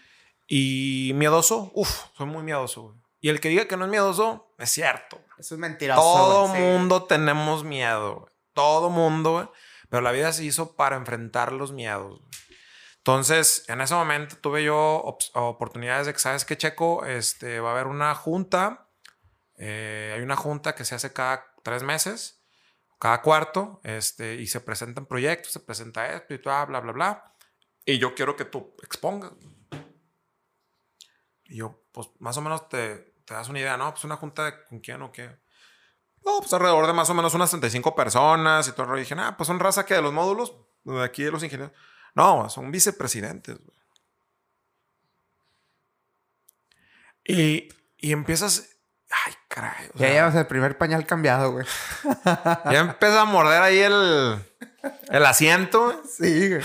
Y 0.48 1.12
miedoso, 1.14 1.70
uff, 1.74 2.06
soy 2.14 2.26
muy 2.26 2.42
miedoso, 2.42 2.82
güey. 2.82 2.96
Y 3.22 3.28
el 3.30 3.40
que 3.40 3.48
diga 3.48 3.66
que 3.66 3.76
no 3.76 3.84
es 3.84 3.90
miedoso, 3.90 4.52
es 4.58 4.70
cierto. 4.70 5.18
Eso 5.38 5.54
es 5.54 5.60
mentiroso. 5.60 6.00
Todo 6.00 6.48
mundo 6.48 7.04
tenemos 7.04 7.64
miedo, 7.64 8.28
Todo 8.52 8.90
mundo, 8.90 9.52
Pero 9.90 10.00
la 10.00 10.12
vida 10.12 10.32
se 10.32 10.44
hizo 10.44 10.76
para 10.76 10.96
enfrentar 10.96 11.52
los 11.52 11.72
miedos. 11.72 12.22
Entonces, 12.98 13.64
en 13.68 13.80
ese 13.80 13.94
momento 13.94 14.36
tuve 14.36 14.62
yo 14.62 15.02
oportunidades 15.34 16.06
de 16.06 16.12
que, 16.12 16.18
¿sabes 16.18 16.44
qué, 16.44 16.56
Checo? 16.56 17.04
Este, 17.04 17.58
va 17.60 17.70
a 17.70 17.72
haber 17.72 17.86
una 17.86 18.14
junta. 18.14 18.88
Eh, 19.56 20.12
hay 20.14 20.22
una 20.22 20.36
junta 20.36 20.74
que 20.74 20.84
se 20.84 20.94
hace 20.94 21.12
cada 21.12 21.52
tres 21.62 21.82
meses, 21.82 22.42
cada 22.98 23.20
cuarto, 23.22 23.80
este, 23.84 24.34
y 24.34 24.46
se 24.46 24.60
presentan 24.60 25.06
proyectos, 25.06 25.52
se 25.52 25.60
presenta 25.60 26.14
esto 26.14 26.34
y 26.34 26.38
todo, 26.38 26.66
bla, 26.66 26.80
bla, 26.80 26.92
bla. 26.92 27.34
Y 27.84 27.98
yo 27.98 28.14
quiero 28.14 28.36
que 28.36 28.44
tú 28.44 28.76
expongas. 28.82 29.32
Y 31.44 31.56
yo, 31.56 31.82
pues, 31.92 32.08
más 32.20 32.36
o 32.36 32.42
menos 32.42 32.68
te, 32.68 33.14
te 33.24 33.34
das 33.34 33.48
una 33.48 33.60
idea, 33.60 33.76
¿no? 33.76 33.90
Pues 33.92 34.04
una 34.04 34.16
junta 34.16 34.44
de 34.44 34.64
con 34.64 34.80
quién 34.80 35.02
o 35.02 35.10
qué. 35.10 35.40
No, 36.24 36.38
pues 36.40 36.52
alrededor 36.52 36.86
de 36.86 36.92
más 36.92 37.08
o 37.10 37.14
menos 37.14 37.34
unas 37.34 37.50
35 37.50 37.94
personas 37.94 38.68
y 38.68 38.72
todo. 38.72 38.96
Y 38.96 39.00
dije, 39.00 39.14
ah, 39.18 39.34
pues 39.36 39.46
son 39.46 39.58
raza 39.58 39.86
que 39.86 39.94
de 39.94 40.02
los 40.02 40.12
módulos, 40.12 40.54
de 40.84 41.02
aquí 41.02 41.22
de 41.22 41.30
los 41.30 41.42
ingenieros. 41.42 41.74
No, 42.14 42.48
son 42.50 42.70
vicepresidentes. 42.70 43.58
Y, 47.24 47.68
y 47.96 48.12
empiezas. 48.12 48.76
Ay, 49.26 49.32
caray. 49.48 49.88
ya 49.94 50.08
llevas 50.08 50.34
el 50.34 50.46
primer 50.46 50.78
pañal 50.78 51.04
cambiado, 51.06 51.52
güey. 51.52 51.66
ya 52.24 52.78
empieza 52.80 53.22
a 53.22 53.24
morder 53.24 53.62
ahí 53.62 53.78
el, 53.78 54.38
el 55.08 55.26
asiento. 55.26 56.02
Sí, 56.04 56.48
güey. 56.50 56.62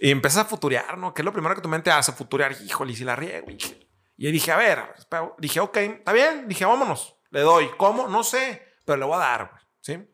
Y 0.00 0.10
empiezas 0.10 0.44
a 0.44 0.48
futurear, 0.48 0.98
¿no? 0.98 1.14
¿Qué 1.14 1.22
es 1.22 1.24
lo 1.24 1.32
primero 1.32 1.54
que 1.54 1.62
tu 1.62 1.68
mente 1.68 1.90
hace? 1.90 2.12
Futurear. 2.12 2.52
Híjole, 2.62 2.92
y 2.92 2.96
si 2.96 3.04
la 3.04 3.16
riego, 3.16 3.46
y 4.16 4.30
dije, 4.30 4.52
a 4.52 4.56
ver, 4.56 4.94
dije, 5.38 5.60
ok, 5.60 5.76
está 5.76 6.12
bien. 6.12 6.46
Dije, 6.48 6.64
vámonos. 6.64 7.13
Le 7.34 7.40
doy. 7.40 7.68
¿Cómo? 7.76 8.06
No 8.06 8.22
sé, 8.22 8.64
pero 8.84 8.96
le 8.96 9.04
voy 9.04 9.16
a 9.16 9.18
dar, 9.18 9.50
¿sí? 9.80 10.08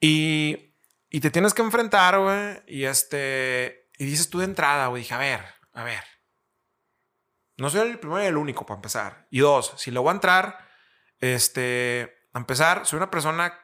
Y, 0.00 0.74
y 1.08 1.20
te 1.20 1.30
tienes 1.30 1.54
que 1.54 1.62
enfrentar, 1.62 2.18
güey. 2.18 2.60
Y 2.66 2.86
este, 2.86 3.88
y 3.98 4.04
dices 4.04 4.28
tú 4.28 4.40
de 4.40 4.46
entrada, 4.46 4.88
güey. 4.88 5.02
Dije, 5.04 5.14
a 5.14 5.18
ver, 5.18 5.44
a 5.72 5.84
ver. 5.84 6.02
No 7.56 7.70
soy 7.70 7.88
el 7.88 8.00
primero 8.00 8.24
y 8.24 8.26
el 8.26 8.36
único 8.36 8.66
para 8.66 8.78
empezar. 8.78 9.28
Y 9.30 9.38
dos, 9.38 9.74
si 9.76 9.92
le 9.92 10.00
voy 10.00 10.08
a 10.08 10.14
entrar, 10.14 10.58
este, 11.20 12.12
a 12.32 12.38
empezar, 12.40 12.84
soy 12.84 12.96
una 12.96 13.12
persona, 13.12 13.56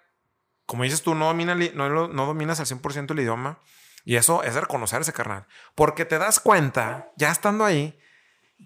como 0.65 0.85
dices 0.85 1.03
tú, 1.03 1.17
no, 1.17 1.27
domina, 1.27 1.57
no, 1.57 2.07
no 2.07 2.27
dominas 2.27 2.61
al 2.61 2.67
100% 2.67 3.11
el 3.11 3.19
idioma. 3.19 3.59
Y 4.05 4.15
eso 4.15 4.45
es 4.45 4.55
reconocerse, 4.55 5.13
carnal. 5.13 5.49
Porque 5.75 6.05
te 6.05 6.19
das 6.19 6.39
cuenta, 6.39 7.11
ya 7.17 7.33
estando 7.33 7.65
ahí, 7.65 7.99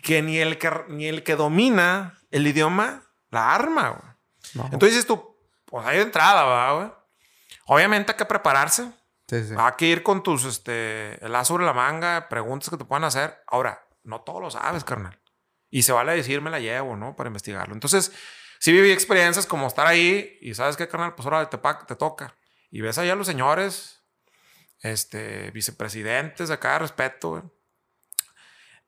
que 0.02 0.20
ni 0.20 0.36
el 0.36 0.58
que, 0.58 0.70
ni 0.88 1.06
el 1.06 1.22
que 1.22 1.36
domina 1.36 2.18
el 2.30 2.46
idioma 2.46 3.08
la 3.32 3.54
arma, 3.54 4.18
Entonces 4.54 4.90
dices 4.90 5.06
tú, 5.06 5.36
pues 5.64 5.84
hay 5.86 6.00
entrada, 6.00 6.72
güey? 6.72 6.92
Obviamente 7.66 8.12
hay 8.12 8.18
que 8.18 8.24
prepararse. 8.24 8.92
Hay 9.56 9.72
que 9.78 9.86
ir 9.86 10.02
con 10.02 10.22
tus, 10.22 10.44
este, 10.44 11.24
el 11.24 11.44
sobre 11.46 11.64
la 11.64 11.72
manga, 11.72 12.28
preguntas 12.28 12.68
que 12.68 12.76
te 12.76 12.84
puedan 12.84 13.04
hacer. 13.04 13.42
Ahora, 13.46 13.82
no 14.04 14.20
todo 14.20 14.40
lo 14.40 14.50
sabes, 14.50 14.84
carnal. 14.84 15.18
Y 15.70 15.82
se 15.82 15.92
vale 15.92 16.14
decir, 16.14 16.42
me 16.42 16.50
la 16.50 16.60
llevo, 16.60 16.96
¿no? 16.96 17.16
Para 17.16 17.28
investigarlo. 17.28 17.72
Entonces, 17.72 18.12
sí 18.58 18.72
viví 18.72 18.90
experiencias 18.90 19.46
como 19.46 19.66
estar 19.66 19.86
ahí 19.86 20.36
y 20.42 20.54
sabes 20.54 20.76
qué, 20.76 20.86
carnal, 20.86 21.14
pues 21.14 21.24
ahora 21.24 21.48
te, 21.48 21.58
te 21.86 21.96
toca. 21.96 22.36
Y 22.70 22.82
ves 22.82 22.98
allá 22.98 23.14
a 23.14 23.16
los 23.16 23.26
señores, 23.26 24.02
este, 24.80 25.50
vicepresidentes 25.52 26.48
de 26.48 26.54
acá, 26.54 26.78
respeto, 26.78 27.30
güey. 27.30 27.42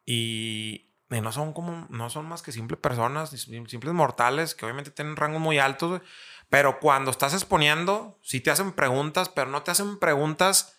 Y, 0.05 0.94
no 1.21 1.33
son 1.33 1.53
como, 1.53 1.87
no 1.91 2.11
son 2.11 2.27
más 2.27 2.43
que 2.43 2.53
simples 2.53 2.81
personas, 2.81 3.31
simples 3.31 3.93
mortales 3.93 4.55
que 4.55 4.65
obviamente 4.65 4.91
tienen 4.91 5.17
rangos 5.17 5.41
muy 5.41 5.59
altos, 5.59 6.01
Pero 6.51 6.79
cuando 6.79 7.11
estás 7.11 7.35
exponiendo, 7.35 8.19
sí 8.23 8.41
te 8.41 8.51
hacen 8.51 8.73
preguntas, 8.73 9.29
pero 9.29 9.51
no 9.51 9.63
te 9.63 9.71
hacen 9.71 9.99
preguntas 9.99 10.77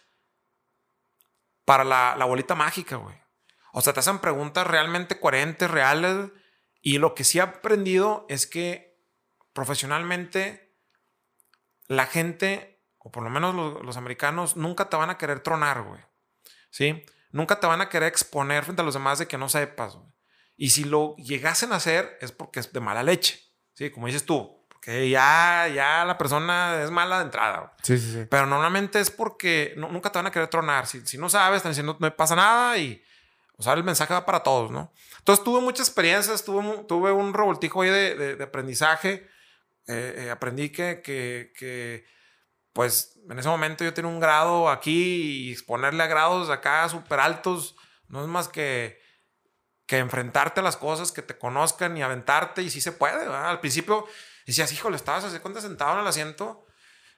para 1.65 1.83
la, 1.83 2.15
la 2.17 2.25
bolita 2.25 2.55
mágica, 2.55 2.97
güey. 2.97 3.15
O 3.73 3.81
sea, 3.81 3.91
te 3.91 3.99
hacen 3.99 4.19
preguntas 4.19 4.65
realmente 4.65 5.19
coherentes, 5.19 5.69
reales. 5.69 6.31
Y 6.81 6.99
lo 6.99 7.13
que 7.13 7.23
sí 7.23 7.39
he 7.39 7.41
aprendido 7.41 8.25
es 8.29 8.47
que 8.47 9.01
profesionalmente 9.53 10.77
la 11.87 12.05
gente, 12.05 12.81
o 12.99 13.11
por 13.11 13.23
lo 13.23 13.29
menos 13.29 13.53
los, 13.53 13.83
los 13.83 13.97
americanos, 13.97 14.55
nunca 14.55 14.89
te 14.89 14.97
van 14.97 15.09
a 15.09 15.17
querer 15.17 15.41
tronar, 15.41 15.81
güey. 15.83 16.01
¿Sí? 16.69 17.03
Nunca 17.31 17.59
te 17.59 17.67
van 17.67 17.81
a 17.81 17.89
querer 17.89 18.07
exponer 18.07 18.63
frente 18.63 18.81
a 18.81 18.85
los 18.85 18.93
demás 18.93 19.19
de 19.19 19.27
que 19.27 19.37
no 19.37 19.49
sepas, 19.49 19.97
güey. 19.97 20.14
Y 20.57 20.69
si 20.69 20.83
lo 20.83 21.15
llegasen 21.17 21.73
a 21.73 21.77
hacer 21.77 22.17
es 22.21 22.31
porque 22.31 22.59
es 22.59 22.71
de 22.71 22.79
mala 22.79 23.03
leche. 23.03 23.39
Sí, 23.73 23.89
como 23.89 24.07
dices 24.07 24.25
tú, 24.25 24.65
porque 24.69 25.09
ya, 25.09 25.67
ya 25.73 26.05
la 26.05 26.17
persona 26.17 26.81
es 26.81 26.91
mala 26.91 27.19
de 27.19 27.25
entrada. 27.25 27.75
Sí, 27.83 27.97
sí, 27.97 28.11
sí. 28.13 28.25
Pero 28.29 28.45
normalmente 28.45 28.99
es 28.99 29.11
porque 29.11 29.73
nunca 29.75 30.11
te 30.11 30.19
van 30.19 30.27
a 30.27 30.31
querer 30.31 30.47
tronar. 30.47 30.87
Si, 30.87 31.05
si 31.05 31.17
no 31.17 31.29
sabes, 31.29 31.57
están 31.57 31.71
diciendo 31.71 31.97
no 31.99 32.15
pasa 32.15 32.35
nada 32.35 32.77
y 32.77 33.03
o 33.57 33.63
sea, 33.63 33.73
el 33.73 33.83
mensaje 33.83 34.13
va 34.13 34.25
para 34.25 34.43
todos, 34.43 34.69
¿no? 34.71 34.91
Entonces 35.19 35.43
tuve 35.43 35.61
muchas 35.61 35.87
experiencias, 35.87 36.43
tuve, 36.43 36.83
tuve 36.87 37.11
un 37.11 37.33
revoltijo 37.33 37.81
ahí 37.81 37.89
de, 37.89 38.35
de, 38.35 38.43
aprendizaje. 38.43 39.27
Eh, 39.87 40.25
eh, 40.25 40.29
aprendí 40.29 40.69
que, 40.69 41.01
que, 41.01 41.53
que, 41.57 42.05
pues, 42.73 43.17
en 43.29 43.39
ese 43.39 43.47
momento 43.47 43.83
yo 43.83 43.93
tenía 43.93 44.11
un 44.11 44.19
grado 44.19 44.69
aquí 44.69 45.47
y 45.47 45.51
exponerle 45.51 46.03
a 46.03 46.07
grados 46.07 46.49
acá 46.49 46.87
súper 46.89 47.19
altos 47.19 47.75
no 48.07 48.21
es 48.21 48.27
más 48.27 48.47
que 48.47 48.99
que 49.85 49.97
enfrentarte 49.99 50.61
a 50.61 50.63
las 50.63 50.77
cosas, 50.77 51.11
que 51.11 51.21
te 51.21 51.37
conozcan 51.37 51.95
y 51.97 52.03
aventarte, 52.03 52.61
y 52.61 52.69
sí 52.69 52.81
se 52.81 52.91
puede. 52.91 53.25
Al 53.25 53.59
principio 53.59 54.07
decías, 54.45 54.71
híjole, 54.71 54.95
estabas 54.95 55.23
hace 55.23 55.41
cuenta 55.41 55.61
sentado 55.61 55.93
en 55.93 55.99
el 55.99 56.07
asiento, 56.07 56.65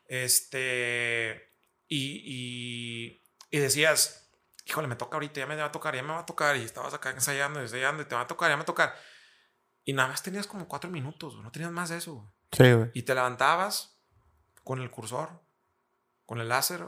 este, 0.05 1.53
y, 1.87 3.21
y, 3.51 3.59
decías, 3.59 4.29
híjole, 4.65 4.87
me 4.87 4.95
toca 4.95 5.15
ahorita, 5.15 5.39
ya 5.39 5.47
me 5.47 5.55
va 5.55 5.65
a 5.65 5.71
tocar, 5.71 5.95
ya 5.95 6.03
me 6.03 6.13
va 6.13 6.19
a 6.19 6.25
tocar, 6.25 6.57
y 6.57 6.63
estabas 6.63 6.93
acá 6.93 7.11
ensayando, 7.11 7.61
ensayando, 7.61 8.01
y 8.01 8.05
te 8.05 8.15
va 8.15 8.21
a 8.21 8.27
tocar, 8.27 8.49
ya 8.49 8.55
me 8.55 8.61
va 8.61 8.63
a 8.63 8.65
tocar. 8.65 8.95
Y 9.83 9.93
nada 9.93 10.09
más 10.09 10.21
tenías 10.21 10.47
como 10.47 10.67
cuatro 10.67 10.89
minutos, 10.89 11.35
no 11.37 11.51
tenías 11.51 11.71
más 11.71 11.89
de 11.89 11.97
eso. 11.97 12.33
Sí, 12.51 12.73
güey. 12.73 12.91
Y 12.93 13.03
te 13.03 13.15
levantabas 13.15 14.01
con 14.63 14.81
el 14.81 14.91
cursor, 14.91 15.41
con 16.25 16.41
el 16.41 16.49
láser, 16.49 16.85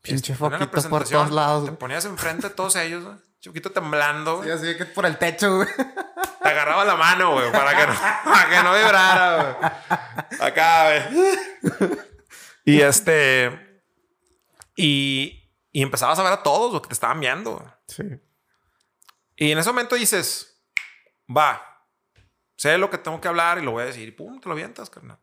Pinche 0.00 0.32
este, 0.32 0.34
foquito 0.34 0.88
por 0.88 1.04
todos 1.04 1.30
lados. 1.30 1.64
Te 1.64 1.72
ponías 1.72 2.04
enfrente 2.04 2.48
de 2.48 2.54
todos 2.54 2.76
ellos, 2.76 3.04
güey. 3.04 3.16
Chiquito 3.40 3.70
temblando, 3.70 4.42
Sí, 4.42 4.50
así 4.50 4.76
que 4.76 4.84
por 4.84 5.06
el 5.06 5.16
techo, 5.16 5.56
güey. 5.56 5.68
Te 6.42 6.48
agarraba 6.48 6.84
la 6.84 6.96
mano, 6.96 7.32
güey, 7.32 7.52
para 7.52 7.76
que 7.76 7.86
no, 7.86 7.94
para 8.24 8.48
que 8.48 8.62
no 8.62 8.74
vibrara, 8.74 9.42
güey. 9.42 10.40
Acá, 10.40 10.84
güey. 10.84 11.98
Y 12.64 12.80
este. 12.80 13.82
Y, 14.76 15.52
y 15.72 15.82
empezabas 15.82 16.18
a 16.18 16.22
ver 16.22 16.32
a 16.32 16.42
todos 16.42 16.72
lo 16.72 16.82
que 16.82 16.88
te 16.88 16.94
estaban 16.94 17.20
viendo. 17.20 17.64
Sí. 17.86 18.04
Y 19.36 19.52
en 19.52 19.58
ese 19.58 19.70
momento 19.70 19.94
dices, 19.94 20.60
va, 21.34 21.86
sé 22.56 22.76
lo 22.76 22.90
que 22.90 22.98
tengo 22.98 23.20
que 23.20 23.28
hablar 23.28 23.58
y 23.58 23.64
lo 23.64 23.70
voy 23.70 23.84
a 23.84 23.86
decir. 23.86 24.08
Y 24.08 24.12
pum, 24.12 24.40
te 24.40 24.48
lo 24.48 24.52
avientas, 24.52 24.90
carnal. 24.90 25.20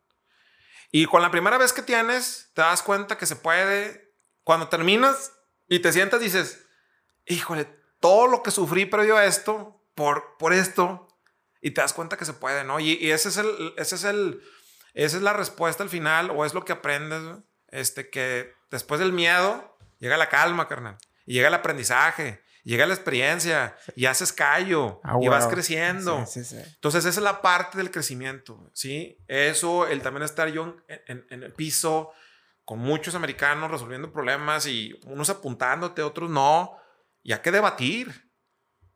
Y 0.90 1.04
con 1.04 1.20
la 1.20 1.30
primera 1.30 1.58
vez 1.58 1.72
que 1.74 1.82
tienes, 1.82 2.50
te 2.54 2.62
das 2.62 2.82
cuenta 2.82 3.18
que 3.18 3.26
se 3.26 3.36
puede. 3.36 4.14
Cuando 4.42 4.68
terminas 4.68 5.32
y 5.68 5.80
te 5.80 5.92
sientas, 5.92 6.20
dices, 6.20 6.66
híjole, 7.26 7.64
todo 8.00 8.26
lo 8.26 8.42
que 8.42 8.50
sufrí 8.50 8.86
previo 8.86 9.16
a 9.16 9.24
esto, 9.24 9.82
por, 9.94 10.36
por 10.38 10.52
esto, 10.52 11.08
y 11.60 11.72
te 11.72 11.80
das 11.80 11.92
cuenta 11.92 12.16
que 12.16 12.24
se 12.24 12.34
puede, 12.34 12.64
¿no? 12.64 12.80
Y, 12.80 13.10
ese 13.10 13.28
es 13.28 13.36
el, 13.38 13.74
ese 13.76 13.96
es 13.96 14.04
el, 14.04 14.42
esa 14.94 15.16
es 15.16 15.22
la 15.22 15.32
respuesta 15.32 15.82
al 15.82 15.88
final, 15.88 16.30
o 16.30 16.44
es 16.44 16.54
lo 16.54 16.64
que 16.64 16.72
aprendes, 16.72 17.22
este, 17.68 18.10
que 18.10 18.52
después 18.70 19.00
del 19.00 19.12
miedo 19.12 19.76
llega 19.98 20.16
la 20.16 20.28
calma, 20.28 20.68
carnal, 20.68 20.96
y 21.24 21.34
llega 21.34 21.48
el 21.48 21.54
aprendizaje, 21.54 22.42
llega 22.62 22.86
la 22.86 22.94
experiencia, 22.94 23.76
y 23.94 24.06
haces 24.06 24.32
callo, 24.32 25.00
ah, 25.02 25.16
y 25.20 25.28
vas 25.28 25.46
creciendo. 25.46 26.18
Entonces, 26.18 27.04
esa 27.04 27.08
es 27.08 27.18
la 27.18 27.40
parte 27.42 27.78
del 27.78 27.90
crecimiento, 27.90 28.70
¿sí? 28.74 29.18
Eso, 29.26 29.86
el 29.86 30.02
también 30.02 30.22
estar 30.22 30.48
yo 30.48 30.76
en, 30.88 31.26
en 31.30 31.42
el 31.42 31.52
piso 31.52 32.12
con 32.64 32.80
muchos 32.80 33.14
americanos 33.14 33.70
resolviendo 33.70 34.12
problemas 34.12 34.66
y 34.66 34.98
unos 35.04 35.30
apuntándote, 35.30 36.02
otros 36.02 36.28
no 36.28 36.76
y 37.26 37.32
hay 37.32 37.40
que 37.40 37.50
debatir. 37.50 38.30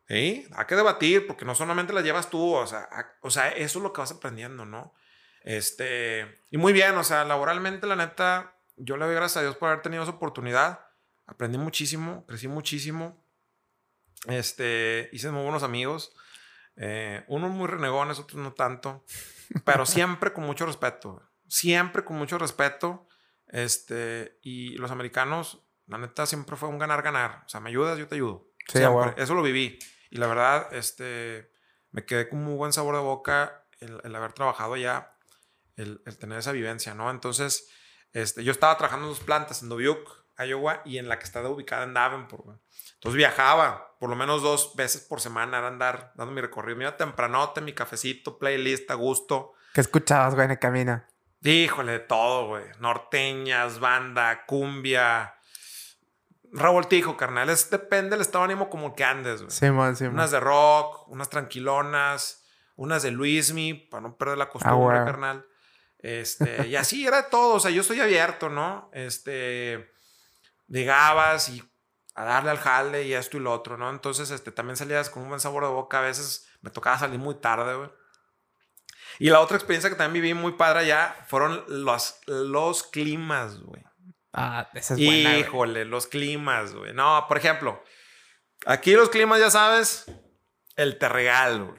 ¿Sí? 0.07 0.47
Hay 0.55 0.67
que 0.67 0.77
debatir 0.77 1.27
porque 1.27 1.45
no 1.45 1.57
solamente 1.57 1.93
las 1.93 2.05
llevas 2.05 2.31
tú, 2.31 2.55
o 2.55 2.67
sea, 2.67 2.89
o 3.23 3.31
sea, 3.31 3.49
eso 3.49 3.79
es 3.79 3.83
lo 3.83 3.93
que 3.93 4.01
vas 4.01 4.13
aprendiendo, 4.13 4.65
¿no? 4.65 4.95
Este, 5.43 6.43
y 6.51 6.57
muy 6.57 6.73
bien, 6.73 6.97
o 6.97 7.05
sea, 7.05 7.25
laboralmente, 7.25 7.87
la 7.89 7.97
neta, 7.97 8.57
yo 8.77 8.97
le 8.97 9.07
doy 9.07 9.15
gracias 9.15 9.39
a 9.39 9.43
Dios 9.43 9.57
por 9.57 9.69
haber 9.69 9.83
tenido 9.83 10.05
esa 10.05 10.13
oportunidad. 10.13 10.81
Aprendí 11.27 11.59
muchísimo, 11.59 12.25
crecí 12.27 12.47
muchísimo. 12.47 13.25
Este, 14.27 15.09
hice 15.13 15.31
muy 15.31 15.43
buenos 15.43 15.65
amigos. 15.65 16.13
Eh, 16.77 17.25
unos 17.29 17.51
muy 17.51 17.67
renegones, 17.67 18.19
otros 18.19 18.41
no 18.41 18.53
tanto. 18.53 19.05
Pero 19.65 19.87
siempre 19.87 20.33
con 20.33 20.45
mucho 20.45 20.67
respeto. 20.67 21.23
Siempre 21.49 22.05
con 22.05 22.17
mucho 22.17 22.39
respeto. 22.39 23.09
Este, 23.49 24.39
y 24.43 24.77
los 24.77 24.91
americanos 24.91 25.65
la 25.91 25.99
neta 25.99 26.25
siempre 26.25 26.57
fue 26.57 26.69
un 26.69 26.79
ganar-ganar. 26.79 27.43
O 27.45 27.49
sea, 27.49 27.61
me 27.61 27.71
ayudas, 27.71 27.99
yo 27.99 28.07
te 28.07 28.15
ayudo. 28.15 28.47
Sí, 28.67 28.81
Eso 29.17 29.35
lo 29.35 29.43
viví. 29.43 29.79
Y 30.11 30.19
la 30.19 30.29
verdad, 30.29 30.73
este, 30.73 31.51
me 31.91 32.05
quedé 32.05 32.29
con 32.29 32.43
muy 32.45 32.55
buen 32.55 32.73
sabor 32.73 32.95
de 32.95 33.01
boca 33.01 33.65
el, 33.81 34.15
haber 34.15 34.33
trabajado 34.33 34.77
ya, 34.77 35.17
el, 35.77 36.01
tener 36.19 36.39
esa 36.39 36.53
vivencia, 36.53 36.95
¿no? 36.95 37.11
Entonces, 37.11 37.69
este, 38.13 38.45
yo 38.45 38.53
estaba 38.53 38.77
trabajando 38.77 39.07
en 39.07 39.13
dos 39.13 39.21
plantas, 39.21 39.63
en 39.63 39.69
Dubuque, 39.69 40.11
Iowa, 40.39 40.83
y 40.85 40.99
en 40.99 41.09
la 41.09 41.19
que 41.19 41.25
estaba 41.25 41.49
ubicada 41.49 41.85
en 41.85 41.95
Davenport, 41.95 42.61
Entonces 42.95 43.17
viajaba, 43.17 43.97
por 43.99 44.11
lo 44.11 44.17
menos 44.17 44.43
dos 44.43 44.77
veces 44.77 45.03
por 45.03 45.21
semana, 45.21 45.59
a 45.59 45.67
andar 45.67 46.13
dando 46.15 46.33
mi 46.33 46.41
recorrido. 46.41 46.77
Me 46.77 46.85
iba 46.85 46.97
tempranote, 46.97 47.61
mi 47.61 47.73
cafecito, 47.73 48.39
playlist, 48.39 48.91
a 48.91 48.95
gusto. 48.95 49.55
¿Qué 49.75 49.81
escuchabas, 49.81 50.35
güey, 50.35 50.45
en 50.45 50.53
el 50.53 50.59
camino? 50.59 51.03
Híjole, 51.43 51.93
de 51.93 52.01
todo, 52.01 52.49
güey. 52.49 52.65
Norteñas, 52.79 53.81
banda, 53.81 54.45
cumbia, 54.47 55.35
revoltijo, 56.53 57.17
carnal. 57.17 57.49
Es, 57.51 57.71
depende 57.71 58.11
del 58.11 58.21
estado 58.21 58.47
de 58.47 58.53
ánimo 58.53 58.71
como 58.71 58.95
que 58.95 59.05
andes, 59.05 59.43
güey. 59.43 59.51
Sí, 59.51 59.71
man, 59.71 59.97
sí, 59.97 60.05
Unas 60.05 60.31
de 60.31 60.41
rock, 60.41 61.09
unas 61.09 61.29
tranquilonas, 61.29 62.45
unas 62.77 63.03
de 63.03 63.11
Luismi, 63.11 63.75
para 63.75 64.03
no 64.03 64.17
perder 64.17 64.39
la 64.39 64.45
ah, 64.45 64.51
costumbre, 64.51 65.05
carnal. 65.05 65.47
Este, 65.99 66.67
y 66.69 66.77
así 66.77 67.07
era 67.07 67.29
todo. 67.29 67.55
O 67.55 67.61
sea, 67.61 67.71
yo 67.71 67.83
estoy 67.83 68.01
abierto, 68.01 68.49
¿no? 68.49 68.91
Este, 68.93 69.91
llegabas 70.69 71.49
y 71.49 71.63
a 72.15 72.25
darle 72.25 72.51
al 72.51 72.59
jale 72.59 73.05
y 73.05 73.15
esto 73.15 73.37
y 73.37 73.41
lo 73.41 73.53
otro, 73.53 73.77
¿no? 73.77 73.91
Entonces, 73.91 74.31
este, 74.31 74.53
también 74.53 74.77
salías 74.77 75.11
con 75.11 75.23
un 75.23 75.29
buen 75.29 75.41
sabor 75.41 75.65
de 75.65 75.71
boca. 75.71 75.99
A 75.99 76.03
veces 76.03 76.49
me 76.61 76.71
tocaba 76.71 76.99
salir 76.99 77.19
muy 77.19 77.35
tarde, 77.37 77.77
güey. 77.77 77.91
Y 79.19 79.29
la 79.29 79.41
otra 79.41 79.57
experiencia 79.57 79.91
que 79.91 79.97
también 79.97 80.23
viví 80.23 80.35
muy 80.35 80.53
padre 80.53 80.81
allá 80.81 81.15
fueron 81.27 81.65
los, 81.69 82.19
los 82.27 82.83
climas, 82.85 83.61
güey. 83.61 83.85
Ah, 84.33 84.69
esa 84.75 84.95
es 84.95 85.05
buena. 85.05 85.39
Híjole, 85.39 85.85
los 85.85 86.07
climas, 86.07 86.75
güey. 86.75 86.93
No, 86.93 87.27
por 87.29 87.39
ejemplo, 87.39 87.83
aquí 88.67 88.93
los 88.93 89.09
climas, 89.09 89.41
ya 89.41 89.51
sabes, 89.51 90.07
el 90.77 90.99
te 90.99 91.09
regalo. 91.09 91.77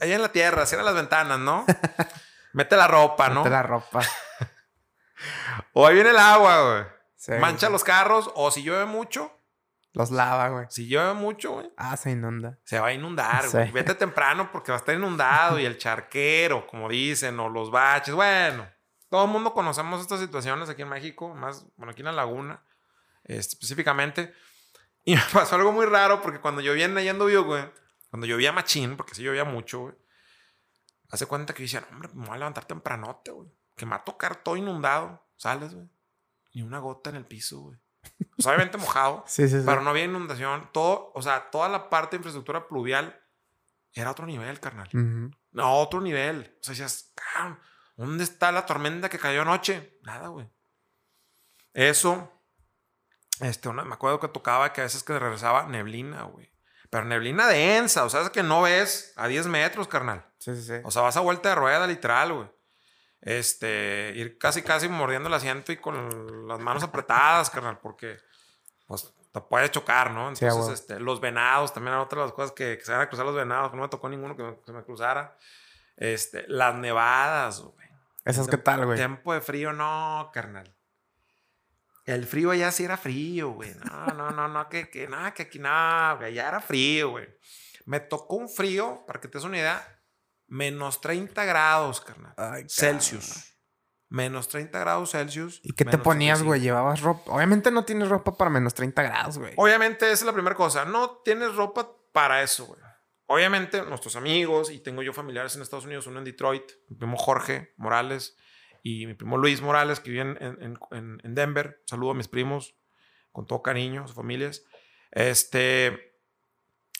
Allá 0.00 0.14
en 0.14 0.22
la 0.22 0.32
tierra, 0.32 0.66
cierra 0.66 0.84
las 0.84 0.94
ventanas, 0.94 1.38
¿no? 1.38 1.64
Mete 2.52 2.76
la 2.76 2.86
ropa, 2.86 3.28
¿no? 3.30 3.40
Mete 3.40 3.50
la 3.50 3.62
ropa. 3.62 4.00
o 5.72 5.86
ahí 5.86 5.94
viene 5.94 6.10
el 6.10 6.18
agua, 6.18 6.62
güey. 7.26 7.40
Mancha 7.40 7.70
los 7.70 7.84
carros, 7.84 8.30
o 8.34 8.50
si 8.50 8.62
llueve 8.62 8.84
mucho. 8.84 9.32
Los 9.94 10.10
lava, 10.10 10.48
güey. 10.48 10.66
Si 10.70 10.88
llueve 10.88 11.14
mucho, 11.14 11.52
güey. 11.52 11.72
Ah, 11.76 11.96
se 11.96 12.10
inunda. 12.10 12.58
Se 12.64 12.80
va 12.80 12.88
a 12.88 12.92
inundar, 12.92 13.48
güey. 13.48 13.70
Vete 13.70 13.94
temprano 13.94 14.50
porque 14.50 14.72
va 14.72 14.76
a 14.76 14.80
estar 14.80 14.94
inundado 14.94 15.58
y 15.58 15.64
el 15.64 15.78
charquero, 15.78 16.66
como 16.66 16.88
dicen, 16.88 17.38
o 17.38 17.48
los 17.48 17.70
baches. 17.70 18.12
Bueno, 18.14 18.68
todo 19.10 19.24
el 19.24 19.30
mundo 19.30 19.52
conocemos 19.52 20.00
estas 20.00 20.20
situaciones 20.20 20.68
aquí 20.68 20.82
en 20.82 20.88
México, 20.88 21.34
más, 21.34 21.66
bueno, 21.76 21.92
aquí 21.92 22.00
en 22.02 22.06
la 22.06 22.12
laguna, 22.12 22.62
este, 23.24 23.54
específicamente. 23.54 24.34
Y 25.04 25.14
me 25.14 25.22
pasó 25.32 25.56
algo 25.56 25.72
muy 25.72 25.86
raro 25.86 26.22
porque 26.22 26.40
cuando 26.40 26.60
llovía 26.60 26.86
en 26.86 26.94
Vio, 26.94 27.44
güey, 27.44 27.64
cuando 28.10 28.26
llovía 28.26 28.52
machín, 28.52 28.96
porque 28.96 29.14
sí 29.14 29.22
llovía 29.22 29.44
mucho, 29.44 29.80
güey, 29.80 29.94
hace 31.10 31.26
cuenta 31.26 31.54
que 31.54 31.62
decían, 31.62 31.86
hombre, 31.90 32.08
me 32.14 32.26
voy 32.26 32.34
a 32.34 32.38
levantar 32.38 32.64
tempranote, 32.64 33.30
güey, 33.30 33.48
que 33.76 33.86
me 33.86 33.90
va 33.90 33.98
a 33.98 34.04
tocar 34.04 34.36
todo 34.36 34.56
inundado. 34.56 35.22
Sales, 35.36 35.74
güey, 35.74 35.88
ni 36.54 36.62
una 36.62 36.78
gota 36.78 37.10
en 37.10 37.16
el 37.16 37.26
piso, 37.26 37.60
güey. 37.60 37.78
Pues, 38.36 38.46
obviamente 38.46 38.78
mojado, 38.78 39.24
sí, 39.28 39.48
sí, 39.48 39.58
sí. 39.58 39.62
pero 39.66 39.82
no 39.82 39.90
había 39.90 40.04
inundación. 40.04 40.70
Todo, 40.72 41.12
o 41.14 41.22
sea, 41.22 41.50
toda 41.50 41.68
la 41.68 41.90
parte 41.90 42.16
de 42.16 42.18
infraestructura 42.18 42.68
pluvial 42.68 43.20
era 43.92 44.10
otro 44.10 44.26
nivel, 44.26 44.60
carnal. 44.60 44.88
No, 45.52 45.74
otro 45.78 46.00
nivel. 46.00 46.56
O 46.60 46.64
sea, 46.64 46.72
decías, 46.72 47.12
¿Dónde 47.96 48.24
está 48.24 48.50
la 48.50 48.66
tormenta 48.66 49.08
que 49.08 49.18
cayó 49.18 49.42
anoche? 49.42 49.98
Nada, 50.02 50.28
güey. 50.28 50.48
Eso, 51.72 52.32
este, 53.40 53.72
me 53.72 53.94
acuerdo 53.94 54.20
que 54.20 54.28
tocaba 54.28 54.72
que 54.72 54.80
a 54.80 54.84
veces 54.84 55.02
que 55.02 55.18
regresaba 55.18 55.66
neblina, 55.66 56.22
güey. 56.24 56.52
Pero 56.90 57.04
neblina 57.04 57.48
densa, 57.48 58.04
o 58.04 58.10
sea, 58.10 58.22
es 58.22 58.30
que 58.30 58.42
no 58.42 58.62
ves 58.62 59.12
a 59.16 59.26
10 59.26 59.46
metros, 59.48 59.88
carnal. 59.88 60.24
Sí, 60.38 60.54
sí, 60.54 60.62
sí. 60.62 60.74
O 60.84 60.90
sea, 60.90 61.02
vas 61.02 61.16
a 61.16 61.20
vuelta 61.20 61.48
de 61.48 61.54
rueda, 61.56 61.86
literal, 61.86 62.32
güey. 62.32 62.48
Este, 63.20 64.12
ir 64.14 64.38
casi, 64.38 64.62
casi 64.62 64.88
mordiendo 64.88 65.28
el 65.28 65.34
asiento 65.34 65.72
y 65.72 65.78
con 65.78 66.46
las 66.46 66.60
manos 66.60 66.82
apretadas, 66.82 67.50
carnal, 67.50 67.78
porque, 67.80 68.18
pues, 68.86 69.12
te 69.32 69.40
puede 69.40 69.70
chocar, 69.70 70.12
¿no? 70.12 70.28
Entonces, 70.28 70.68
este, 70.68 71.00
los 71.00 71.20
venados 71.20 71.72
también 71.72 71.94
eran 71.94 72.04
otras 72.04 72.20
de 72.20 72.26
las 72.26 72.34
cosas 72.34 72.52
que, 72.52 72.78
se 72.80 72.92
van 72.92 73.00
a 73.00 73.08
cruzar 73.08 73.26
los 73.26 73.34
venados, 73.34 73.72
no 73.72 73.82
me 73.82 73.88
tocó 73.88 74.08
ninguno 74.08 74.36
que, 74.36 74.42
que 74.44 74.66
se 74.66 74.72
me 74.72 74.84
cruzara. 74.84 75.36
Este, 75.96 76.44
las 76.48 76.74
nevadas, 76.76 77.60
güey. 77.60 77.83
¿Esas 78.24 78.48
qué 78.48 78.56
tal, 78.56 78.86
güey? 78.86 78.96
Tiempo 78.96 79.34
de 79.34 79.40
frío, 79.40 79.72
no, 79.72 80.30
carnal. 80.32 80.74
El 82.04 82.26
frío 82.26 82.50
allá 82.50 82.70
sí 82.70 82.84
era 82.84 82.96
frío, 82.96 83.50
güey. 83.50 83.74
No, 83.84 84.06
no, 84.08 84.30
no, 84.30 84.48
no, 84.48 84.68
que, 84.68 84.90
que, 84.90 85.08
nada, 85.08 85.32
que 85.32 85.44
aquí 85.44 85.58
nada, 85.58 86.14
güey. 86.14 86.32
Allá 86.32 86.48
era 86.48 86.60
frío, 86.60 87.10
güey. 87.10 87.28
Me 87.86 88.00
tocó 88.00 88.36
un 88.36 88.48
frío, 88.48 89.04
para 89.06 89.20
que 89.20 89.28
te 89.28 89.38
des 89.38 89.44
una 89.44 89.58
idea, 89.58 90.02
menos 90.46 91.00
30 91.00 91.44
grados, 91.44 92.00
carnal. 92.00 92.34
Celsius. 92.68 93.54
Menos 94.10 94.48
30 94.48 94.78
grados 94.78 95.10
Celsius. 95.10 95.60
¿Y 95.64 95.72
qué 95.72 95.84
te 95.84 95.98
ponías, 95.98 96.42
güey? 96.42 96.60
¿Llevabas 96.60 97.00
ropa? 97.00 97.32
Obviamente 97.32 97.70
no 97.70 97.84
tienes 97.84 98.08
ropa 98.08 98.36
para 98.36 98.50
menos 98.50 98.72
30 98.74 99.02
grados, 99.02 99.38
güey. 99.38 99.54
Obviamente 99.56 100.04
esa 100.06 100.12
es 100.12 100.22
la 100.22 100.32
primera 100.32 100.54
cosa. 100.54 100.84
No 100.84 101.22
tienes 101.24 101.54
ropa 101.56 101.90
para 102.12 102.42
eso, 102.42 102.66
güey. 102.66 102.83
Obviamente, 103.26 103.82
nuestros 103.82 104.16
amigos, 104.16 104.70
y 104.70 104.80
tengo 104.80 105.02
yo 105.02 105.12
familiares 105.12 105.56
en 105.56 105.62
Estados 105.62 105.86
Unidos, 105.86 106.06
uno 106.06 106.18
en 106.18 106.24
Detroit, 106.24 106.64
mi 106.88 106.96
primo 106.96 107.16
Jorge 107.16 107.72
Morales 107.76 108.36
y 108.82 109.06
mi 109.06 109.14
primo 109.14 109.38
Luis 109.38 109.62
Morales, 109.62 110.00
que 110.00 110.10
viven 110.10 110.36
en, 110.40 110.78
en, 110.90 111.20
en 111.22 111.34
Denver. 111.34 111.82
Saludo 111.86 112.10
a 112.10 112.14
mis 112.14 112.28
primos 112.28 112.76
con 113.32 113.46
todo 113.46 113.62
cariño, 113.62 114.06
sus 114.06 114.14
familias. 114.14 114.62
Este, 115.10 116.18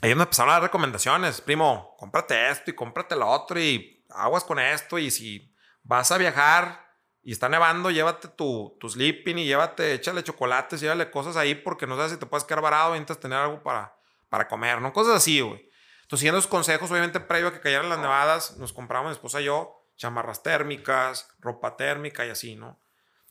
ahí 0.00 0.14
me 0.14 0.22
empezaron 0.22 0.50
a 0.50 0.54
dar 0.54 0.62
recomendaciones. 0.62 1.40
Primo, 1.40 1.94
cómprate 1.98 2.50
esto 2.50 2.70
y 2.70 2.74
cómprate 2.74 3.16
lo 3.16 3.28
otro 3.28 3.60
y 3.60 4.04
aguas 4.10 4.44
con 4.44 4.58
esto. 4.58 4.98
Y 4.98 5.10
si 5.10 5.54
vas 5.82 6.10
a 6.10 6.18
viajar 6.18 6.84
y 7.22 7.32
está 7.32 7.48
nevando, 7.48 7.90
llévate 7.90 8.28
tu, 8.28 8.76
tu 8.80 8.88
sleeping 8.88 9.38
y 9.38 9.46
llévate, 9.46 9.94
échale 9.94 10.22
chocolates, 10.22 10.80
llévale 10.80 11.10
cosas 11.10 11.36
ahí 11.36 11.54
porque 11.54 11.86
no 11.86 11.96
sabes 11.96 12.12
si 12.12 12.18
te 12.18 12.26
puedes 12.26 12.44
quedar 12.44 12.62
varado 12.62 12.90
y 12.90 12.98
necesitas 12.98 13.20
tener 13.20 13.38
algo 13.38 13.62
para, 13.62 13.96
para 14.28 14.48
comer, 14.48 14.80
¿no? 14.80 14.92
Cosas 14.92 15.16
así, 15.16 15.40
güey. 15.40 15.70
Entonces, 16.04 16.20
siguiendo 16.20 16.36
los 16.36 16.46
consejos, 16.46 16.90
obviamente, 16.90 17.18
previo 17.18 17.48
a 17.48 17.52
que 17.52 17.60
cayeran 17.60 17.88
las 17.88 17.98
nevadas, 17.98 18.58
nos 18.58 18.72
compramos 18.72 19.08
mi 19.08 19.14
esposa 19.14 19.40
y 19.40 19.44
yo 19.44 19.80
chamarras 19.96 20.42
térmicas, 20.42 21.28
ropa 21.38 21.76
térmica 21.76 22.26
y 22.26 22.30
así, 22.30 22.56
¿no? 22.56 22.78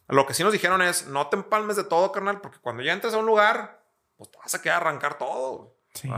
Lo 0.08 0.26
que 0.26 0.34
sí 0.34 0.44
nos 0.44 0.54
dijeron 0.54 0.82
es, 0.82 1.08
no 1.08 1.28
te 1.28 1.36
empalmes 1.36 1.76
de 1.76 1.84
todo, 1.84 2.12
carnal, 2.12 2.42
porque 2.42 2.60
cuando 2.60 2.84
ya 2.84 2.94
entres 2.94 3.14
a 3.14 3.18
un 3.18 3.26
lugar, 3.26 3.86
pues 4.18 4.32
te 4.32 4.38
vas 4.38 4.54
a 4.56 4.62
quedar 4.62 4.76
a 4.84 4.90
arrancar 4.90 5.18
todo. 5.18 5.78
Sí. 5.94 6.10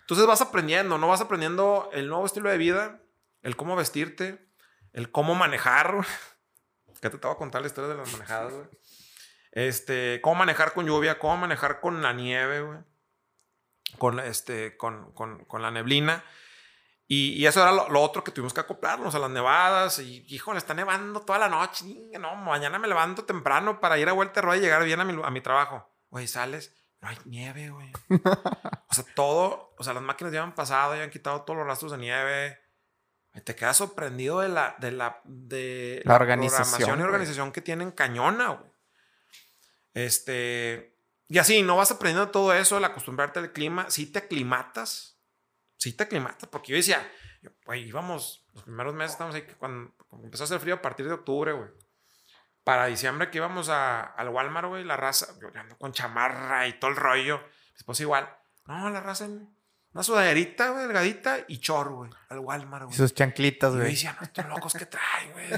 Entonces 0.00 0.26
vas 0.26 0.40
aprendiendo, 0.40 0.98
¿no? 0.98 1.08
Vas 1.08 1.20
aprendiendo 1.20 1.88
el 1.92 2.08
nuevo 2.08 2.26
estilo 2.26 2.50
de 2.50 2.58
vida, 2.58 3.00
el 3.42 3.56
cómo 3.56 3.76
vestirte, 3.76 4.44
el 4.92 5.10
cómo 5.10 5.34
manejar. 5.34 6.04
¿Qué 7.00 7.10
te 7.10 7.16
estaba 7.16 7.34
a 7.34 7.38
contar 7.38 7.62
la 7.62 7.68
historia 7.68 7.90
de 7.90 7.96
las 7.96 8.12
manejadas, 8.12 8.52
güey? 8.52 8.66
Este, 9.52 10.20
cómo 10.22 10.36
manejar 10.36 10.72
con 10.72 10.86
lluvia, 10.86 11.18
cómo 11.18 11.36
manejar 11.36 11.80
con 11.80 12.02
la 12.02 12.12
nieve, 12.12 12.62
güey. 12.62 12.78
Con, 13.98 14.20
este, 14.20 14.76
con, 14.76 15.12
con, 15.12 15.44
con 15.44 15.62
la 15.62 15.70
neblina. 15.70 16.24
Y, 17.14 17.44
eso 17.44 17.60
era 17.60 17.72
lo, 17.72 18.00
otro 18.00 18.24
que 18.24 18.30
tuvimos 18.30 18.54
que 18.54 18.60
acoplarnos 18.60 19.14
a 19.14 19.18
las 19.18 19.30
nevadas. 19.30 19.98
Y, 19.98 20.24
híjole, 20.28 20.58
está 20.58 20.72
nevando 20.72 21.20
toda 21.20 21.38
la 21.38 21.48
noche. 21.50 21.84
No, 22.18 22.36
mañana 22.36 22.78
me 22.78 22.88
levanto 22.88 23.24
temprano 23.24 23.80
para 23.80 23.98
ir 23.98 24.08
a 24.08 24.12
vuelta 24.12 24.40
rueda 24.40 24.56
y 24.56 24.60
llegar 24.62 24.82
bien 24.84 25.00
a 25.00 25.04
mi, 25.04 25.20
a 25.22 25.30
mi 25.30 25.42
trabajo. 25.42 25.86
Güey, 26.08 26.26
sales, 26.26 26.74
no 27.02 27.08
hay 27.08 27.18
nieve, 27.26 27.68
güey. 27.68 27.92
o 28.08 28.94
sea, 28.94 29.04
todo, 29.14 29.74
o 29.76 29.84
sea, 29.84 29.92
las 29.92 30.02
máquinas 30.02 30.32
ya 30.32 30.42
han 30.42 30.54
pasado, 30.54 30.96
ya 30.96 31.02
han 31.02 31.10
quitado 31.10 31.42
todos 31.42 31.58
los 31.58 31.66
rastros 31.66 31.92
de 31.92 31.98
nieve. 31.98 32.58
Te 33.44 33.54
quedas 33.54 33.76
sorprendido 33.76 34.40
de 34.40 34.48
la, 34.48 34.76
de 34.78 34.92
la, 34.92 35.20
de 35.24 36.00
la, 36.04 36.14
organización, 36.14 36.98
y 36.98 37.02
organización 37.02 37.52
que 37.52 37.60
tienen 37.60 37.90
cañona, 37.90 38.48
güey. 38.48 38.70
Este, 39.94 40.91
y 41.32 41.38
así, 41.38 41.62
no 41.62 41.76
vas 41.76 41.90
aprendiendo 41.90 42.30
todo 42.30 42.52
eso, 42.52 42.76
el 42.76 42.84
acostumbrarte 42.84 43.38
al 43.38 43.52
clima. 43.52 43.86
Si 43.88 44.04
te 44.04 44.18
aclimatas, 44.18 45.18
sí 45.78 45.94
te 45.94 46.02
aclimatas, 46.02 46.46
porque 46.50 46.72
yo 46.72 46.76
decía, 46.76 47.10
güey, 47.64 47.88
íbamos, 47.88 48.46
los 48.52 48.64
primeros 48.64 48.92
meses 48.92 49.12
estamos 49.12 49.34
ahí, 49.34 49.46
cuando, 49.56 49.94
empezó 50.22 50.42
a 50.42 50.44
hacer 50.44 50.60
frío 50.60 50.74
a 50.74 50.82
partir 50.82 51.06
de 51.06 51.14
octubre, 51.14 51.52
güey. 51.54 51.70
Para 52.64 52.84
diciembre 52.84 53.30
que 53.30 53.38
íbamos 53.38 53.70
a, 53.70 54.02
al 54.02 54.28
Walmart, 54.28 54.68
güey, 54.68 54.84
la 54.84 54.98
raza, 54.98 55.34
yo 55.40 55.48
ando 55.58 55.78
con 55.78 55.92
chamarra 55.92 56.68
y 56.68 56.78
todo 56.78 56.90
el 56.90 56.98
rollo. 56.98 57.40
Después 57.72 57.98
igual, 58.00 58.28
no, 58.66 58.90
la 58.90 59.00
raza, 59.00 59.26
una 59.26 60.02
sudaderita, 60.02 60.68
güey, 60.68 60.82
delgadita 60.82 61.46
y 61.48 61.60
chor, 61.60 61.94
güey, 61.94 62.10
al 62.28 62.40
Walmart, 62.40 62.84
güey. 62.84 62.94
Sus 62.94 63.14
chanclitas, 63.14 63.72
güey. 63.72 63.84
Y 63.84 63.86
yo 63.86 63.90
decía, 63.94 64.16
no, 64.20 64.26
estos 64.26 64.46
locos 64.48 64.74
que 64.74 64.84
traen, 64.84 65.32
güey. 65.32 65.48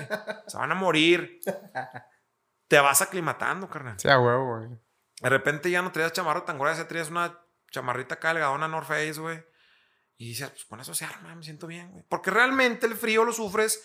Se 0.46 0.56
van 0.56 0.70
a 0.70 0.76
morir. 0.76 1.40
Te 2.68 2.78
vas 2.78 3.02
aclimatando, 3.02 3.68
carnal. 3.68 3.98
Sí, 3.98 4.08
a 4.08 4.20
huevo, 4.20 4.58
güey. 4.58 4.83
De 5.20 5.28
repente 5.28 5.70
ya 5.70 5.82
no 5.82 5.92
traías 5.92 6.12
chamarra 6.12 6.44
tan 6.44 6.58
gruesa, 6.58 6.88
traías 6.88 7.10
una 7.10 7.40
chamarrita 7.70 8.18
una 8.52 8.68
North 8.68 8.88
Face, 8.88 9.20
güey. 9.20 9.44
Y 10.16 10.28
dices, 10.28 10.50
pues 10.50 10.64
con 10.64 10.80
eso 10.80 10.94
se 10.94 11.04
arma, 11.04 11.34
me 11.34 11.42
siento 11.42 11.66
bien, 11.66 11.90
güey. 11.90 12.04
Porque 12.08 12.30
realmente 12.30 12.86
el 12.86 12.94
frío 12.94 13.24
lo 13.24 13.32
sufres 13.32 13.82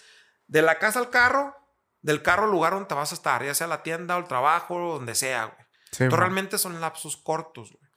de 0.47 0.61
la 0.61 0.77
casa 0.77 0.99
al 0.99 1.09
carro, 1.09 1.55
del 2.01 2.21
carro 2.21 2.43
al 2.43 2.51
lugar 2.51 2.73
donde 2.73 2.87
te 2.87 2.95
vas 2.95 3.11
a 3.11 3.15
estar, 3.15 3.43
ya 3.43 3.53
sea 3.53 3.67
la 3.67 3.83
tienda 3.83 4.15
o 4.15 4.19
el 4.19 4.27
trabajo 4.27 4.75
o 4.75 4.93
donde 4.95 5.15
sea, 5.15 5.45
güey. 5.45 5.67
Entonces 5.91 6.19
realmente 6.19 6.57
son 6.57 6.79
lapsos 6.79 7.17
cortos, 7.17 7.71
güey. 7.71 7.89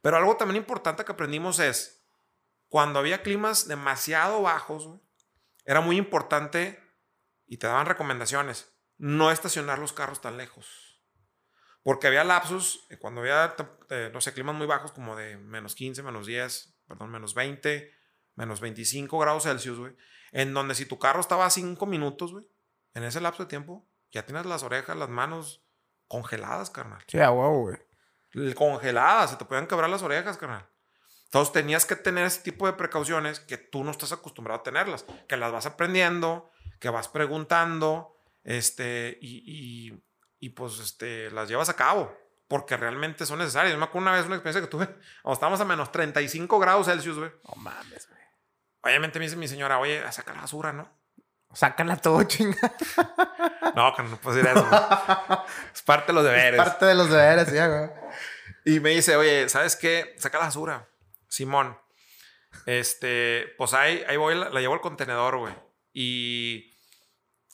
Pero 0.00 0.16
algo 0.16 0.36
también 0.36 0.56
importante 0.56 1.04
que 1.04 1.12
aprendimos 1.12 1.58
es, 1.58 2.06
cuando 2.68 2.98
había 2.98 3.22
climas 3.22 3.68
demasiado 3.68 4.42
bajos, 4.42 4.86
güey, 4.86 5.00
era 5.64 5.80
muy 5.80 5.96
importante 5.96 6.82
y 7.46 7.58
te 7.58 7.66
daban 7.66 7.86
recomendaciones, 7.86 8.74
no 8.96 9.30
estacionar 9.30 9.78
los 9.78 9.92
carros 9.92 10.20
tan 10.20 10.36
lejos. 10.36 10.83
Porque 11.84 12.06
había 12.06 12.24
lapsos, 12.24 12.86
eh, 12.88 12.96
cuando 12.96 13.20
había, 13.20 13.54
eh, 13.90 14.10
no 14.12 14.20
sé, 14.20 14.32
climas 14.32 14.56
muy 14.56 14.66
bajos 14.66 14.90
como 14.90 15.14
de 15.14 15.36
menos 15.36 15.74
15, 15.74 16.02
menos 16.02 16.26
10, 16.26 16.74
perdón, 16.88 17.10
menos 17.10 17.34
20, 17.34 17.92
menos 18.34 18.60
25 18.60 19.18
grados 19.18 19.44
Celsius, 19.44 19.78
güey. 19.78 19.94
En 20.32 20.54
donde 20.54 20.74
si 20.74 20.86
tu 20.86 20.98
carro 20.98 21.20
estaba 21.20 21.44
a 21.44 21.50
5 21.50 21.84
minutos, 21.84 22.32
güey, 22.32 22.48
en 22.94 23.04
ese 23.04 23.20
lapso 23.20 23.44
de 23.44 23.50
tiempo, 23.50 23.86
ya 24.10 24.24
tienes 24.24 24.46
las 24.46 24.62
orejas, 24.62 24.96
las 24.96 25.10
manos 25.10 25.62
congeladas, 26.08 26.70
carnal. 26.70 27.04
Sí, 27.06 27.18
a 27.20 27.28
güey. 27.28 27.76
Congeladas, 28.54 29.30
se 29.30 29.36
te 29.36 29.44
pueden 29.44 29.66
quebrar 29.66 29.90
las 29.90 30.02
orejas, 30.02 30.38
carnal. 30.38 30.66
Entonces 31.24 31.52
tenías 31.52 31.84
que 31.84 31.96
tener 31.96 32.24
ese 32.24 32.40
tipo 32.42 32.66
de 32.66 32.72
precauciones 32.72 33.40
que 33.40 33.58
tú 33.58 33.84
no 33.84 33.90
estás 33.90 34.12
acostumbrado 34.12 34.60
a 34.60 34.62
tenerlas, 34.62 35.04
que 35.28 35.36
las 35.36 35.52
vas 35.52 35.66
aprendiendo, 35.66 36.50
que 36.80 36.88
vas 36.88 37.08
preguntando, 37.08 38.16
este, 38.44 39.18
y, 39.20 39.42
y, 39.44 40.03
y 40.44 40.50
pues, 40.50 40.78
este, 40.78 41.30
las 41.30 41.48
llevas 41.48 41.70
a 41.70 41.74
cabo 41.74 42.14
porque 42.48 42.76
realmente 42.76 43.24
son 43.24 43.38
necesarias. 43.38 43.72
Yo 43.72 43.78
me 43.78 43.86
acuerdo 43.86 44.08
una 44.08 44.12
vez 44.12 44.26
una 44.26 44.34
experiencia 44.34 44.60
que 44.60 44.68
tuve, 44.68 44.84
cuando 45.22 45.32
estábamos 45.32 45.58
a 45.62 45.64
menos 45.64 45.90
35 45.90 46.58
grados 46.58 46.86
Celsius, 46.86 47.18
güey. 47.18 47.30
No 47.48 47.62
mames, 47.62 48.06
güey. 48.06 48.20
Obviamente 48.82 49.18
me 49.18 49.24
dice 49.24 49.36
mi 49.36 49.48
señora, 49.48 49.78
oye, 49.78 50.02
saca 50.12 50.34
la 50.34 50.42
basura, 50.42 50.74
¿no? 50.74 50.92
Sácala 51.54 51.96
todo, 51.96 52.22
chinga. 52.24 52.74
No, 53.74 53.94
que 53.94 54.02
no 54.02 54.16
puedo 54.18 54.36
decir 54.36 54.50
eso. 54.50 54.68
es 55.72 55.80
parte 55.80 56.08
de 56.08 56.12
los 56.12 56.24
deberes. 56.24 56.60
Es 56.60 56.66
parte 56.66 56.84
de 56.84 56.94
los 56.94 57.08
deberes, 57.08 57.48
sí, 57.48 57.56
güey. 57.56 57.90
Y 58.66 58.80
me 58.80 58.90
dice, 58.90 59.16
oye, 59.16 59.48
¿sabes 59.48 59.76
qué? 59.76 60.14
Saca 60.18 60.36
la 60.36 60.44
basura. 60.44 60.90
Simón. 61.26 61.78
Este, 62.66 63.54
pues 63.56 63.72
ahí, 63.72 64.04
ahí 64.06 64.18
voy, 64.18 64.34
la, 64.34 64.50
la 64.50 64.60
llevo 64.60 64.74
al 64.74 64.82
contenedor, 64.82 65.38
güey. 65.38 65.54
Y 65.94 66.73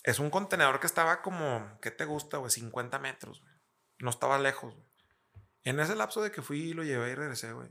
es 0.04 0.18
un 0.18 0.30
contenedor 0.30 0.80
que 0.80 0.86
estaba 0.86 1.22
como, 1.22 1.78
¿qué 1.80 1.90
te 1.90 2.04
gusta, 2.04 2.38
güey? 2.38 2.50
50 2.50 2.98
metros, 2.98 3.40
güey. 3.40 3.54
No 3.98 4.10
estaba 4.10 4.38
lejos, 4.38 4.74
güey. 4.74 4.86
En 5.62 5.78
ese 5.78 5.94
lapso 5.94 6.22
de 6.22 6.32
que 6.32 6.42
fui 6.42 6.60
y 6.60 6.72
lo 6.72 6.84
llevé 6.84 7.10
y 7.10 7.14
regresé, 7.14 7.52
güey. 7.52 7.68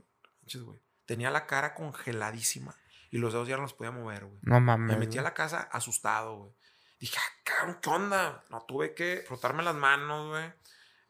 Tenía 1.06 1.30
la 1.30 1.46
cara 1.46 1.74
congeladísima 1.74 2.76
y 3.10 3.18
los 3.18 3.32
dedos 3.32 3.48
ya 3.48 3.56
no 3.56 3.62
los 3.62 3.74
podía 3.74 3.90
mover, 3.90 4.26
güey. 4.26 4.38
No 4.42 4.60
mames. 4.60 4.96
Me 4.96 5.04
metí 5.04 5.18
a 5.18 5.22
la 5.22 5.34
casa 5.34 5.68
asustado, 5.72 6.36
güey. 6.36 6.52
Dije, 7.00 7.18
ah, 7.18 7.40
cabrón, 7.42 7.78
¿qué 7.82 7.90
onda? 7.90 8.44
No 8.50 8.64
tuve 8.66 8.94
que 8.94 9.24
frotarme 9.26 9.62
las 9.62 9.74
manos, 9.74 10.28
güey. 10.28 10.52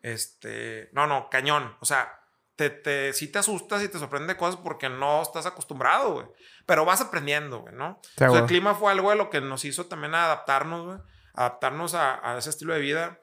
Este, 0.03 0.89
no, 0.93 1.07
no, 1.07 1.29
cañón. 1.29 1.77
O 1.81 1.85
sea, 1.85 2.20
te, 2.61 2.68
te, 2.68 3.14
sí 3.14 3.28
te 3.28 3.38
asustas 3.38 3.82
y 3.82 3.88
te 3.88 3.98
sorprende 3.98 4.36
cosas 4.36 4.61
porque 4.62 4.90
no 4.90 5.22
estás 5.22 5.46
acostumbrado, 5.46 6.12
güey. 6.12 6.26
Pero 6.66 6.84
vas 6.84 7.00
aprendiendo, 7.00 7.61
güey, 7.61 7.74
¿no? 7.74 8.02
el 8.18 8.44
clima 8.44 8.74
fue 8.74 8.92
algo 8.92 9.08
de 9.08 9.16
lo 9.16 9.30
que 9.30 9.40
nos 9.40 9.64
hizo 9.64 9.86
también 9.86 10.14
adaptarnos, 10.14 10.84
güey. 10.84 10.98
Adaptarnos 11.32 11.94
a, 11.94 12.20
a 12.22 12.36
ese 12.36 12.50
estilo 12.50 12.74
de 12.74 12.80
vida 12.80 13.18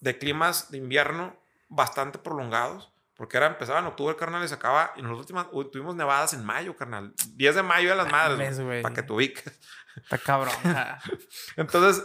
de 0.00 0.18
climas 0.18 0.72
de 0.72 0.78
invierno 0.78 1.36
bastante 1.68 2.18
prolongados. 2.18 2.92
Porque 3.14 3.36
era, 3.36 3.46
empezaba 3.46 3.78
en 3.78 3.86
octubre, 3.86 4.16
carnal, 4.16 4.44
y 4.44 4.48
se 4.48 4.54
acaba. 4.54 4.94
Y 4.96 5.02
nosotros 5.02 5.70
tuvimos 5.70 5.94
nevadas 5.94 6.32
en 6.32 6.44
mayo, 6.44 6.74
carnal. 6.74 7.14
10 7.34 7.54
de 7.54 7.62
mayo 7.62 7.90
de 7.90 7.94
las 7.94 8.10
madres. 8.10 8.58
Para 8.82 8.94
que 8.94 9.04
te 9.04 9.12
ubiques. 9.12 9.60
Está 9.94 10.18
cabrón. 10.18 10.54
Entonces, 11.56 12.02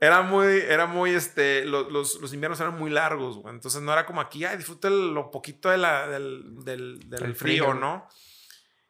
era 0.00 0.22
muy, 0.22 0.46
era 0.46 0.86
muy, 0.86 1.10
este, 1.10 1.66
los, 1.66 1.92
los, 1.92 2.32
inviernos 2.32 2.58
eran 2.58 2.78
muy 2.78 2.90
largos, 2.90 3.36
güey. 3.36 3.54
Entonces, 3.54 3.82
no 3.82 3.92
era 3.92 4.06
como 4.06 4.22
aquí, 4.22 4.46
ay, 4.46 4.56
disfrute 4.56 4.88
lo 4.88 5.30
poquito 5.30 5.68
de 5.68 5.76
la, 5.76 6.08
del, 6.08 6.64
del, 6.64 6.98
del 7.10 7.36
frío, 7.36 7.74
¿no? 7.74 8.08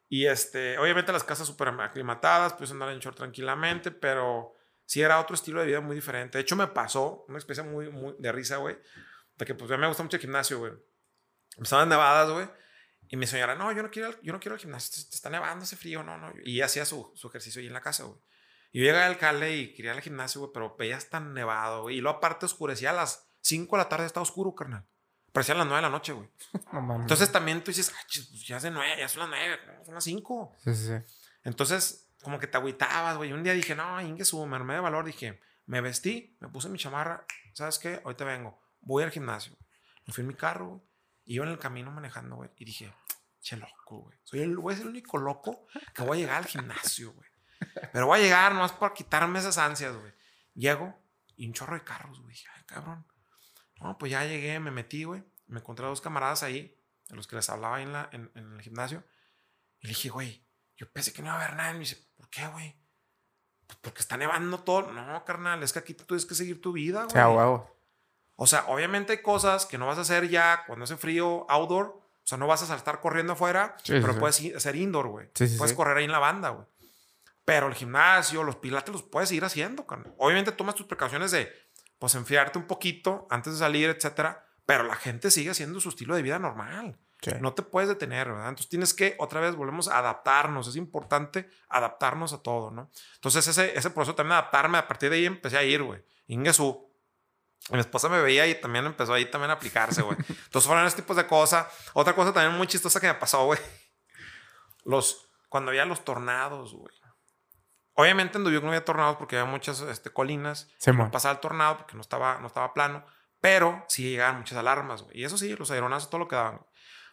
Y 0.07 0.25
este, 0.25 0.77
obviamente 0.77 1.11
las 1.11 1.25
casas 1.25 1.47
súper 1.47 1.67
aclimatadas, 1.67 2.53
pues 2.53 2.71
andar 2.71 2.89
en 2.89 2.99
short 2.99 3.17
tranquilamente, 3.17 3.91
pero 3.91 4.55
sí 4.85 5.01
era 5.01 5.19
otro 5.19 5.35
estilo 5.35 5.59
de 5.59 5.67
vida 5.67 5.81
muy 5.81 5.95
diferente. 5.95 6.37
De 6.37 6.43
hecho, 6.43 6.55
me 6.55 6.67
pasó 6.67 7.25
una 7.27 7.37
especie 7.37 7.63
muy, 7.63 7.89
muy 7.89 8.15
de 8.17 8.31
risa, 8.31 8.57
güey, 8.57 8.77
de 9.35 9.45
que 9.45 9.53
pues 9.53 9.69
a 9.69 9.75
mí 9.75 9.81
me 9.81 9.87
gusta 9.87 10.03
mucho 10.03 10.15
el 10.15 10.21
gimnasio, 10.21 10.59
güey. 10.59 10.73
Estaban 11.61 11.89
nevadas, 11.89 12.29
güey. 12.29 12.47
Y 13.09 13.17
mi 13.17 13.27
señora, 13.27 13.55
no, 13.55 13.69
yo 13.73 13.83
no 13.83 13.91
quiero, 13.91 14.13
yo 14.21 14.31
no 14.31 14.39
quiero 14.39 14.55
el 14.55 14.61
gimnasio, 14.61 15.03
te 15.09 15.15
está 15.15 15.29
nevando, 15.29 15.63
hace 15.63 15.75
frío, 15.75 16.03
no, 16.03 16.17
no. 16.17 16.33
Y 16.45 16.61
hacía 16.61 16.85
su, 16.85 17.11
su 17.15 17.27
ejercicio 17.27 17.59
ahí 17.59 17.67
en 17.67 17.73
la 17.73 17.81
casa, 17.81 18.03
güey. 18.03 18.17
Y 18.71 18.79
yo 18.79 18.85
llegué 18.85 18.99
al 18.99 19.17
calle 19.17 19.55
y 19.57 19.73
quería 19.73 19.91
ir 19.91 19.97
al 19.97 20.03
gimnasio, 20.03 20.41
güey, 20.41 20.51
pero 20.53 20.75
veías 20.77 21.09
tan 21.09 21.33
nevado, 21.33 21.83
güey. 21.83 21.97
Y 21.97 22.01
luego 22.01 22.17
aparte 22.17 22.45
oscurecía 22.45 22.91
a 22.91 22.93
las 22.93 23.27
5 23.41 23.75
de 23.75 23.83
la 23.83 23.89
tarde, 23.89 24.05
estaba 24.05 24.23
oscuro, 24.23 24.55
carnal. 24.55 24.85
Parecía 25.31 25.55
a 25.55 25.57
las 25.59 25.67
9 25.67 25.77
de 25.77 25.81
la 25.81 25.89
noche, 25.89 26.13
güey. 26.13 26.29
Entonces 27.01 27.31
también 27.31 27.63
tú 27.63 27.71
dices, 27.71 27.91
pues 27.91 28.45
ya, 28.45 28.57
es 28.57 28.63
de 28.63 28.71
9, 28.71 28.95
ya 28.97 29.07
son 29.07 29.21
las 29.21 29.29
9, 29.29 29.59
son 29.85 29.93
las 29.93 30.03
5. 30.03 30.55
Sí, 30.63 30.75
sí. 30.75 30.93
Entonces 31.43 32.11
como 32.21 32.39
que 32.39 32.47
te 32.47 32.57
agüitabas, 32.57 33.17
güey. 33.17 33.33
Un 33.33 33.43
día 33.43 33.53
dije, 33.53 33.75
no, 33.75 33.99
Inge, 34.01 34.25
su 34.25 34.45
me 34.45 34.55
armé 34.55 34.75
de 34.75 34.79
valor. 34.79 35.05
Dije, 35.05 35.39
me 35.65 35.81
vestí, 35.81 36.37
me 36.39 36.49
puse 36.49 36.69
mi 36.69 36.77
chamarra. 36.77 37.25
¿Sabes 37.53 37.79
qué? 37.79 38.01
Hoy 38.03 38.15
te 38.15 38.23
vengo. 38.23 38.61
Voy 38.81 39.03
al 39.03 39.11
gimnasio. 39.11 39.57
Me 40.05 40.13
fui 40.13 40.21
en 40.21 40.27
mi 40.27 40.35
carro, 40.35 40.67
güey. 40.67 40.81
Iba 41.25 41.45
en 41.45 41.51
el 41.51 41.59
camino 41.59 41.91
manejando, 41.91 42.35
güey. 42.35 42.49
Y 42.57 42.65
dije, 42.65 42.93
che 43.41 43.57
loco, 43.57 43.99
güey. 44.01 44.17
Soy 44.23 44.41
el, 44.41 44.55
ser 44.55 44.81
el 44.81 44.87
único 44.87 45.17
loco 45.17 45.67
que 45.93 46.03
voy 46.03 46.17
a 46.17 46.21
llegar 46.21 46.37
al 46.37 46.45
gimnasio, 46.45 47.13
güey. 47.13 47.29
Pero 47.93 48.07
voy 48.07 48.19
a 48.19 48.23
llegar 48.23 48.53
nomás 48.53 48.71
por 48.71 48.93
quitarme 48.93 49.39
esas 49.39 49.57
ansias, 49.57 49.95
güey. 49.95 50.13
Llego 50.53 50.97
y 51.35 51.47
un 51.47 51.53
chorro 51.53 51.75
de 51.75 51.83
carros, 51.83 52.21
güey. 52.21 52.35
Ay, 52.55 52.63
cabrón. 52.65 53.05
No, 53.79 53.97
pues 53.97 54.11
ya 54.11 54.23
llegué, 54.25 54.59
me 54.59 54.71
metí, 54.71 55.03
güey. 55.03 55.23
Me 55.47 55.59
encontré 55.59 55.85
a 55.85 55.89
dos 55.89 56.01
camaradas 56.01 56.43
ahí, 56.43 56.77
de 57.09 57.15
los 57.15 57.27
que 57.27 57.35
les 57.35 57.49
hablaba 57.49 57.77
ahí 57.77 57.83
en, 57.83 57.93
la, 57.93 58.09
en, 58.11 58.31
en 58.35 58.53
el 58.53 58.61
gimnasio. 58.61 59.03
Y 59.79 59.87
le 59.87 59.89
dije, 59.89 60.09
güey, 60.09 60.45
yo 60.77 60.91
pensé 60.91 61.13
que 61.13 61.21
no 61.21 61.29
iba 61.29 61.35
a 61.35 61.43
haber 61.43 61.55
nada. 61.57 61.71
Y 61.71 61.73
me 61.73 61.79
dice, 61.79 61.97
¿por 62.15 62.29
qué, 62.29 62.47
güey? 62.47 62.79
Pues 63.67 63.79
porque 63.81 64.01
está 64.01 64.17
nevando 64.17 64.59
todo. 64.59 64.91
No, 64.91 65.25
carnal, 65.25 65.63
es 65.63 65.73
que 65.73 65.79
aquí 65.79 65.93
tú 65.93 66.03
tienes 66.05 66.25
que 66.25 66.35
seguir 66.35 66.61
tu 66.61 66.71
vida, 66.73 67.03
güey. 67.03 67.13
O 67.23 67.77
O 68.35 68.47
sea, 68.47 68.65
obviamente 68.67 69.13
hay 69.13 69.21
cosas 69.21 69.65
que 69.65 69.77
no 69.77 69.87
vas 69.87 69.97
a 69.97 70.01
hacer 70.01 70.27
ya 70.29 70.63
cuando 70.67 70.83
hace 70.83 70.97
frío 70.97 71.45
outdoor. 71.49 72.01
O 72.23 72.27
sea, 72.31 72.37
no 72.37 72.47
vas 72.47 72.69
a 72.69 72.75
estar 72.75 72.99
corriendo 73.01 73.33
afuera, 73.33 73.75
pero 73.85 74.17
puedes 74.19 74.55
hacer 74.55 74.75
indoor, 74.75 75.07
güey. 75.07 75.27
puedes 75.57 75.73
correr 75.73 75.97
ahí 75.97 76.05
en 76.05 76.11
la 76.11 76.19
banda, 76.19 76.49
güey. 76.49 76.67
Pero 77.51 77.67
el 77.67 77.75
gimnasio, 77.75 78.43
los 78.43 78.55
pilates 78.55 78.93
los 78.93 79.03
puedes 79.03 79.27
seguir 79.27 79.43
haciendo, 79.43 79.85
carnal. 79.85 80.15
Obviamente 80.17 80.53
tomas 80.53 80.73
tus 80.73 80.85
precauciones 80.85 81.31
de, 81.31 81.51
pues, 81.99 82.15
enfriarte 82.15 82.57
un 82.57 82.65
poquito 82.65 83.27
antes 83.29 83.51
de 83.51 83.59
salir, 83.59 83.89
etcétera. 83.89 84.45
Pero 84.65 84.85
la 84.85 84.95
gente 84.95 85.29
sigue 85.29 85.49
haciendo 85.49 85.81
su 85.81 85.89
estilo 85.89 86.15
de 86.15 86.21
vida 86.21 86.39
normal. 86.39 86.97
No 87.41 87.53
te 87.53 87.61
puedes 87.61 87.89
detener, 87.89 88.29
¿verdad? 88.29 88.47
Entonces 88.47 88.69
tienes 88.69 88.93
que, 88.93 89.17
otra 89.19 89.41
vez, 89.41 89.57
volvemos 89.57 89.89
a 89.89 89.97
adaptarnos. 89.97 90.65
Es 90.69 90.77
importante 90.77 91.49
adaptarnos 91.67 92.31
a 92.31 92.41
todo, 92.41 92.71
¿no? 92.71 92.89
Entonces 93.15 93.45
ese, 93.45 93.77
ese 93.77 93.89
proceso 93.89 94.15
también 94.15 94.35
de 94.35 94.35
adaptarme, 94.35 94.77
a 94.77 94.87
partir 94.87 95.09
de 95.09 95.17
ahí 95.17 95.25
empecé 95.25 95.57
a 95.57 95.63
ir, 95.63 95.83
güey. 95.83 96.01
Ingesú. 96.27 96.89
Mi 97.69 97.81
esposa 97.81 98.07
me 98.07 98.21
veía 98.21 98.47
y 98.47 98.61
también 98.61 98.85
empezó 98.85 99.13
ahí 99.13 99.25
también 99.25 99.49
a 99.49 99.55
aplicarse, 99.55 100.01
güey. 100.03 100.15
Entonces 100.29 100.65
fueron 100.65 100.85
esos 100.85 100.95
tipos 100.95 101.17
de 101.17 101.27
cosas. 101.27 101.67
Otra 101.95 102.15
cosa 102.15 102.31
también 102.31 102.57
muy 102.57 102.67
chistosa 102.67 103.01
que 103.01 103.07
me 103.07 103.15
pasó, 103.15 103.43
güey. 103.43 103.59
Los, 104.85 105.27
cuando 105.49 105.71
había 105.71 105.83
los 105.83 106.05
tornados, 106.05 106.73
güey. 106.73 107.00
Obviamente 108.01 108.39
en 108.39 108.43
Dubuque 108.43 108.63
no 108.63 108.69
había 108.69 108.83
tornados 108.83 109.17
porque 109.17 109.37
había 109.37 109.51
muchas 109.51 109.79
este, 109.81 110.09
colinas. 110.09 110.67
Se 110.77 110.91
no 110.91 111.11
pasaba 111.11 111.35
el 111.35 111.39
tornado 111.39 111.77
porque 111.77 111.93
no 111.93 112.01
estaba, 112.01 112.39
no 112.39 112.47
estaba 112.47 112.73
plano. 112.73 113.05
Pero 113.39 113.85
sí 113.87 114.09
llegaban 114.09 114.39
muchas 114.39 114.57
alarmas, 114.57 115.03
güey. 115.03 115.19
Y 115.19 115.23
eso 115.23 115.37
sí, 115.37 115.55
los 115.55 115.69
aeronazos, 115.69 116.09
todo 116.09 116.17
lo 116.17 116.27
que 116.27 116.35
daban. 116.35 116.65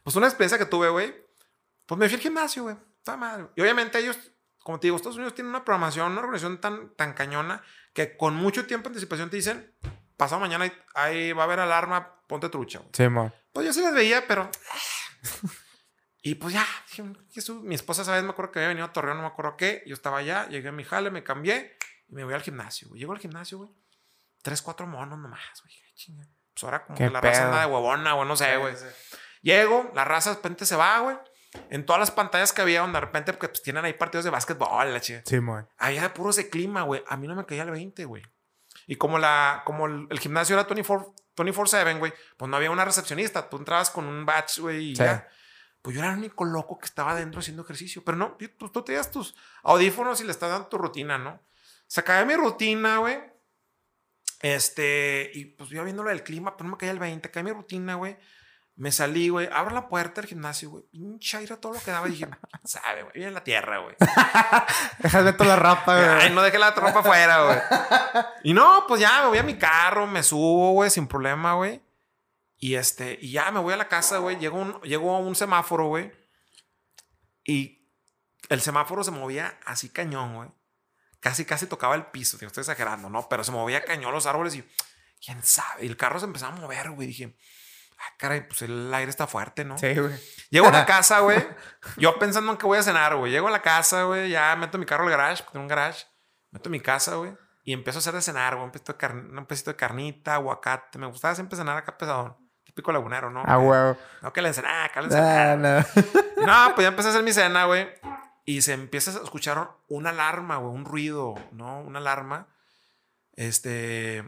Pues 0.03 0.17
una 0.17 0.27
experiencia 0.27 0.57
que 0.57 0.65
tuve, 0.65 0.89
güey, 0.89 1.15
pues 1.85 1.99
me 1.99 2.09
fui 2.09 2.17
al 2.17 2.23
gimnasio, 2.23 2.63
güey. 2.63 2.77
Está 2.97 3.19
madre. 3.19 3.49
Y 3.55 3.61
obviamente 3.61 3.99
ellos, 3.99 4.19
como 4.63 4.81
te 4.81 4.87
digo, 4.87 4.97
Estados 4.97 5.17
Unidos 5.17 5.35
tienen 5.35 5.51
una 5.51 5.63
programación, 5.63 6.13
una 6.13 6.23
organización 6.23 6.59
tan, 6.59 6.95
tan 6.95 7.13
cañona 7.13 7.63
que 7.93 8.17
con 8.17 8.35
mucho 8.35 8.67
tiempo 8.67 8.89
de 8.89 8.95
anticipación 8.95 9.29
te 9.29 9.37
dicen, 9.37 9.75
pasado 10.17 10.41
mañana 10.41 10.73
ahí 10.95 11.33
va 11.33 11.43
a 11.43 11.45
haber 11.45 11.61
alarma, 11.61 12.23
ponte 12.27 12.49
trucha. 12.49 12.79
Güey. 12.79 12.91
Sí, 12.95 13.09
man. 13.11 13.35
Pues 13.53 13.67
yo 13.67 13.75
sí 13.75 13.83
las 13.83 13.93
veía, 13.93 14.27
pero... 14.27 14.51
y 16.23 16.35
pues 16.35 16.53
ya, 16.53 16.67
mi 17.63 17.75
esposa, 17.75 18.05
¿sabes? 18.05 18.25
Me 18.25 18.31
acuerdo 18.31 18.51
que 18.51 18.59
había 18.59 18.69
venido 18.69 18.87
a 18.87 18.93
Torreón, 18.93 19.19
no 19.19 19.23
me 19.23 19.29
acuerdo 19.29 19.57
qué. 19.57 19.83
Yo 19.87 19.95
estaba 19.95 20.19
allá, 20.19 20.49
llegué 20.49 20.69
a 20.69 20.73
mi 20.73 20.85
jale, 20.85 21.11
me 21.11 21.23
cambié 21.23 21.77
y 22.09 22.15
me 22.15 22.25
voy 22.25 22.35
al 22.35 22.43
gimnasio, 22.43 22.89
güey. 22.89 23.01
Llego 23.01 23.13
al 23.13 23.21
gimnasio, 23.21 23.59
güey. 23.59 23.71
Tres, 24.43 24.63
cuatro 24.63 24.87
monos 24.87 25.19
nomás, 25.19 25.63
güey. 25.63 25.75
Pues 26.53 26.65
ahora 26.65 26.85
como 26.85 26.99
que 26.99 27.09
la 27.09 27.21
raza 27.21 27.45
anda 27.45 27.61
de 27.61 27.67
huevona, 27.67 28.15
güey, 28.15 28.27
no 28.27 28.37
sé, 28.37 28.57
güey. 28.57 28.75
Llego, 29.43 29.91
la 29.95 30.05
raza 30.05 30.31
de 30.31 30.37
repente 30.37 30.67
se 30.67 30.75
va, 30.75 31.01
güey. 31.01 31.17
En 31.71 31.87
todas 31.87 32.01
las 32.01 32.11
pantallas 32.11 32.53
que 32.53 32.63
había, 32.63 32.81
donde 32.81 32.97
de 32.97 33.01
repente 33.01 33.33
porque, 33.33 33.49
pues, 33.49 33.63
tienen 33.63 33.85
ahí 33.85 33.93
partidos 33.93 34.25
de 34.25 34.31
básquetbol, 34.31 34.93
la 34.93 35.01
chica. 35.01 35.23
Sí, 35.25 35.39
güey. 35.39 35.65
Había 35.79 36.13
puros 36.13 36.37
de 36.37 36.51
clima, 36.51 36.83
güey. 36.83 37.03
A 37.09 37.17
mí 37.17 37.27
no 37.27 37.35
me 37.37 37.47
caía 37.47 37.63
el 37.63 37.71
20, 37.71 38.05
güey. 38.05 38.23
Y 38.87 38.97
como, 38.97 39.19
la, 39.19 39.63
como 39.65 39.87
el, 39.87 40.19
gimnasio 40.19 40.59
era 40.59 40.69
24-7, 40.69 41.99
güey, 41.99 42.13
pues 42.37 42.51
no 42.51 42.57
había 42.57 42.71
una 42.71 42.85
recepcionista. 42.85 43.49
Tú 43.49 43.57
entrabas 43.59 43.91
con 43.91 44.07
un 44.07 44.27
batch, 44.27 44.59
güey, 44.59 44.91
y 44.91 44.95
ya. 44.95 45.29
Pues 45.89 45.97
yo 45.97 46.03
era 46.03 46.13
el 46.13 46.19
único 46.19 46.45
loco 46.45 46.79
que 46.79 46.85
estaba 46.85 47.13
adentro 47.13 47.41
haciendo 47.41 47.63
ejercicio. 47.63 48.05
Pero 48.05 48.19
no, 48.19 48.37
tú, 48.59 48.69
tú 48.69 48.83
te 48.83 49.03
tus 49.05 49.35
audífonos 49.63 50.21
y 50.21 50.25
le 50.25 50.33
estás 50.33 50.51
dando 50.51 50.67
tu 50.69 50.77
rutina, 50.77 51.17
¿no? 51.17 51.41
Se 51.87 52.01
acabé 52.01 52.27
mi 52.27 52.35
rutina, 52.35 52.99
güey. 52.99 53.19
Este, 54.41 55.31
y 55.33 55.47
pues 55.47 55.71
yo 55.71 55.83
viéndolo 55.85 56.11
del 56.11 56.23
clima, 56.23 56.59
pues 56.59 56.67
no 56.67 56.73
me 56.73 56.77
caía 56.77 56.93
el 56.93 56.99
20, 56.99 57.31
caí 57.31 57.43
mi 57.43 57.53
rutina, 57.53 57.95
güey. 57.95 58.19
Me 58.77 58.93
salí, 58.93 59.31
güey. 59.31 59.49
Abro 59.51 59.75
la 59.75 59.89
puerta 59.89 60.21
del 60.21 60.29
gimnasio, 60.29 60.69
güey. 60.69 60.85
Pincha 60.91 61.41
ir 61.41 61.57
todo 61.57 61.73
lo 61.73 61.81
que 61.81 61.91
daba. 61.91 62.07
Y 62.07 62.11
dije, 62.11 62.29
sabe, 62.65 63.05
güey. 63.05 63.15
Viene 63.15 63.29
en 63.29 63.35
la 63.35 63.45
tierra, 63.45 63.79
güey. 63.79 63.97
Déjame 64.99 65.33
toda 65.33 65.57
la 65.57 65.57
ropa, 65.57 65.97
güey. 65.97 66.07
Ay, 66.07 66.35
no 66.35 66.43
dejé 66.43 66.59
la 66.59 66.73
ropa 66.73 67.01
afuera, 67.01 67.45
güey. 67.45 68.25
Y 68.45 68.53
no, 68.53 68.85
pues 68.87 69.01
ya 69.01 69.23
me 69.23 69.29
voy 69.29 69.39
a 69.39 69.43
mi 69.43 69.57
carro, 69.57 70.07
me 70.07 70.23
subo, 70.23 70.73
güey, 70.73 70.91
sin 70.91 71.07
problema, 71.07 71.55
güey. 71.55 71.81
Y 72.59 72.75
este, 72.75 73.19
y 73.21 73.33
ya 73.33 73.51
me 73.53 73.61
voy 73.61 73.73
a 73.73 73.77
la 73.77 73.89
casa, 73.89 74.19
güey. 74.19 74.37
Llego, 74.39 74.59
un, 74.59 74.81
llego 74.83 75.15
a 75.15 75.21
un 75.21 75.37
semáforo, 75.37 75.87
güey. 75.87 76.13
Y 77.45 77.89
el 78.49 78.61
semáforo 78.61 79.05
se 79.05 79.13
movía 79.13 79.59
así 79.65 79.91
cañón, 79.91 80.35
güey. 80.35 80.51
Casi, 81.21 81.45
casi 81.45 81.67
tocaba 81.67 81.95
el 81.95 82.07
piso. 82.07 82.37
Tío, 82.37 82.49
estoy 82.49 82.63
exagerando, 82.63 83.09
¿no? 83.09 83.29
Pero 83.29 83.45
se 83.45 83.53
movía 83.53 83.85
cañón 83.85 84.13
los 84.13 84.27
árboles 84.27 84.57
y 84.57 84.69
quién 85.25 85.43
sabe. 85.43 85.85
Y 85.85 85.89
el 85.89 85.97
carro 85.97 86.19
se 86.19 86.27
empezaba 86.27 86.57
a 86.57 86.61
mover, 86.61 86.91
güey. 86.91 87.07
Dije, 87.07 87.37
ah, 87.99 88.15
caray, 88.19 88.47
pues 88.47 88.63
el 88.63 88.93
aire 88.93 89.11
está 89.11 89.29
fuerte, 89.29 89.65
¿no? 89.65 89.79
Sí, 89.79 89.95
güey. 89.95 90.19
Llego 90.51 90.67
a 90.67 90.73
la 90.73 90.87
casa, 90.87 91.21
güey. 91.21 91.45
yo 91.97 92.19
pensando 92.19 92.51
en 92.51 92.59
que 92.59 92.67
voy 92.67 92.79
a 92.79 92.83
cenar, 92.83 93.15
güey. 93.17 93.31
Llego 93.31 93.47
a 93.47 93.53
la 93.53 93.63
casa, 93.63 94.03
güey. 94.03 94.31
Ya 94.31 94.57
meto 94.57 94.79
mi 94.79 94.87
carro 94.87 95.05
al 95.05 95.11
garage, 95.11 95.45
porque 95.45 95.53
tengo 95.53 95.65
un 95.65 95.69
garage. 95.69 96.07
Meto 96.51 96.71
mi 96.71 96.81
casa, 96.81 97.15
güey. 97.15 97.37
Y 97.63 97.73
empiezo 97.73 97.99
a 97.99 98.01
hacer 98.01 98.15
de 98.15 98.23
cenar, 98.23 98.55
güey. 98.57 98.65
Un 98.65 98.73
pedacito 98.73 98.95
de, 98.95 99.15
un 99.15 99.47
pedacito 99.47 99.71
de 99.71 99.77
carnita, 99.77 100.35
aguacate. 100.35 100.99
Me 100.99 101.07
gustaba 101.07 101.37
siempre 101.37 101.57
cenar 101.57 101.77
acá 101.77 101.97
pesadón. 101.97 102.48
Típico 102.79 102.93
lagunero, 102.93 103.29
¿no? 103.29 103.43
Ah, 103.45 103.57
güey. 103.57 103.97
No, 104.23 104.33
que 104.33 104.41
la 104.41 104.49
ensenada, 104.51 104.85
acá 104.85 105.01
la 105.01 105.07
ensenada. 105.09 105.57
no. 106.37 106.47
no, 106.47 106.75
pues 106.77 106.85
ya 106.85 106.89
empecé 106.91 107.09
a 107.09 107.11
hacer 107.11 107.25
mi 107.25 107.33
cena, 107.33 107.65
güey. 107.65 107.89
Y 108.45 108.63
se 108.63 108.73
empieza 108.73 109.11
a 109.11 109.25
escuchar 109.25 109.69
una 109.89 110.11
alarma, 110.11 110.59
güey. 110.59 110.73
Un 110.73 110.85
ruido, 110.85 111.35
¿no? 111.51 111.81
Una 111.81 111.99
alarma. 111.99 112.47
Este... 113.35 114.23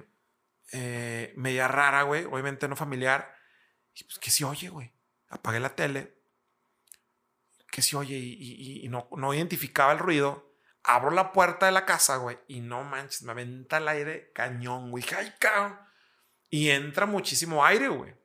Eh, 0.73 1.33
media 1.37 1.69
rara, 1.69 2.03
güey. 2.03 2.25
Obviamente 2.25 2.67
no 2.67 2.75
familiar. 2.75 3.33
Y 3.95 4.03
pues, 4.03 4.19
¿qué 4.19 4.33
se 4.33 4.45
oye, 4.45 4.69
güey? 4.69 4.93
Apagué 5.29 5.61
la 5.61 5.77
tele. 5.77 6.19
¿Qué 7.71 7.83
se 7.83 7.97
oye? 7.97 8.17
Y, 8.17 8.89
no, 8.89 9.09
no 9.17 9.33
identificaba 9.33 9.93
el 9.93 10.01
ruido. 10.01 10.57
Abro 10.83 11.13
la 11.13 11.31
puerta 11.31 11.67
de 11.67 11.73
la 11.73 11.87
casa, 11.87 12.17
güey. 12.17 12.37
Y 12.49 12.63
no 12.63 12.83
manches, 12.83 13.23
me 13.23 13.31
aventa 13.31 13.77
el 13.77 13.87
aire 13.87 14.33
cañón, 14.35 14.91
güey. 14.91 15.05
¡Ay, 15.17 15.33
cabrón! 15.39 15.79
Y 16.51 16.71
entra 16.71 17.07
muchísimo 17.07 17.65
aire, 17.65 17.87
güey. 17.87 18.19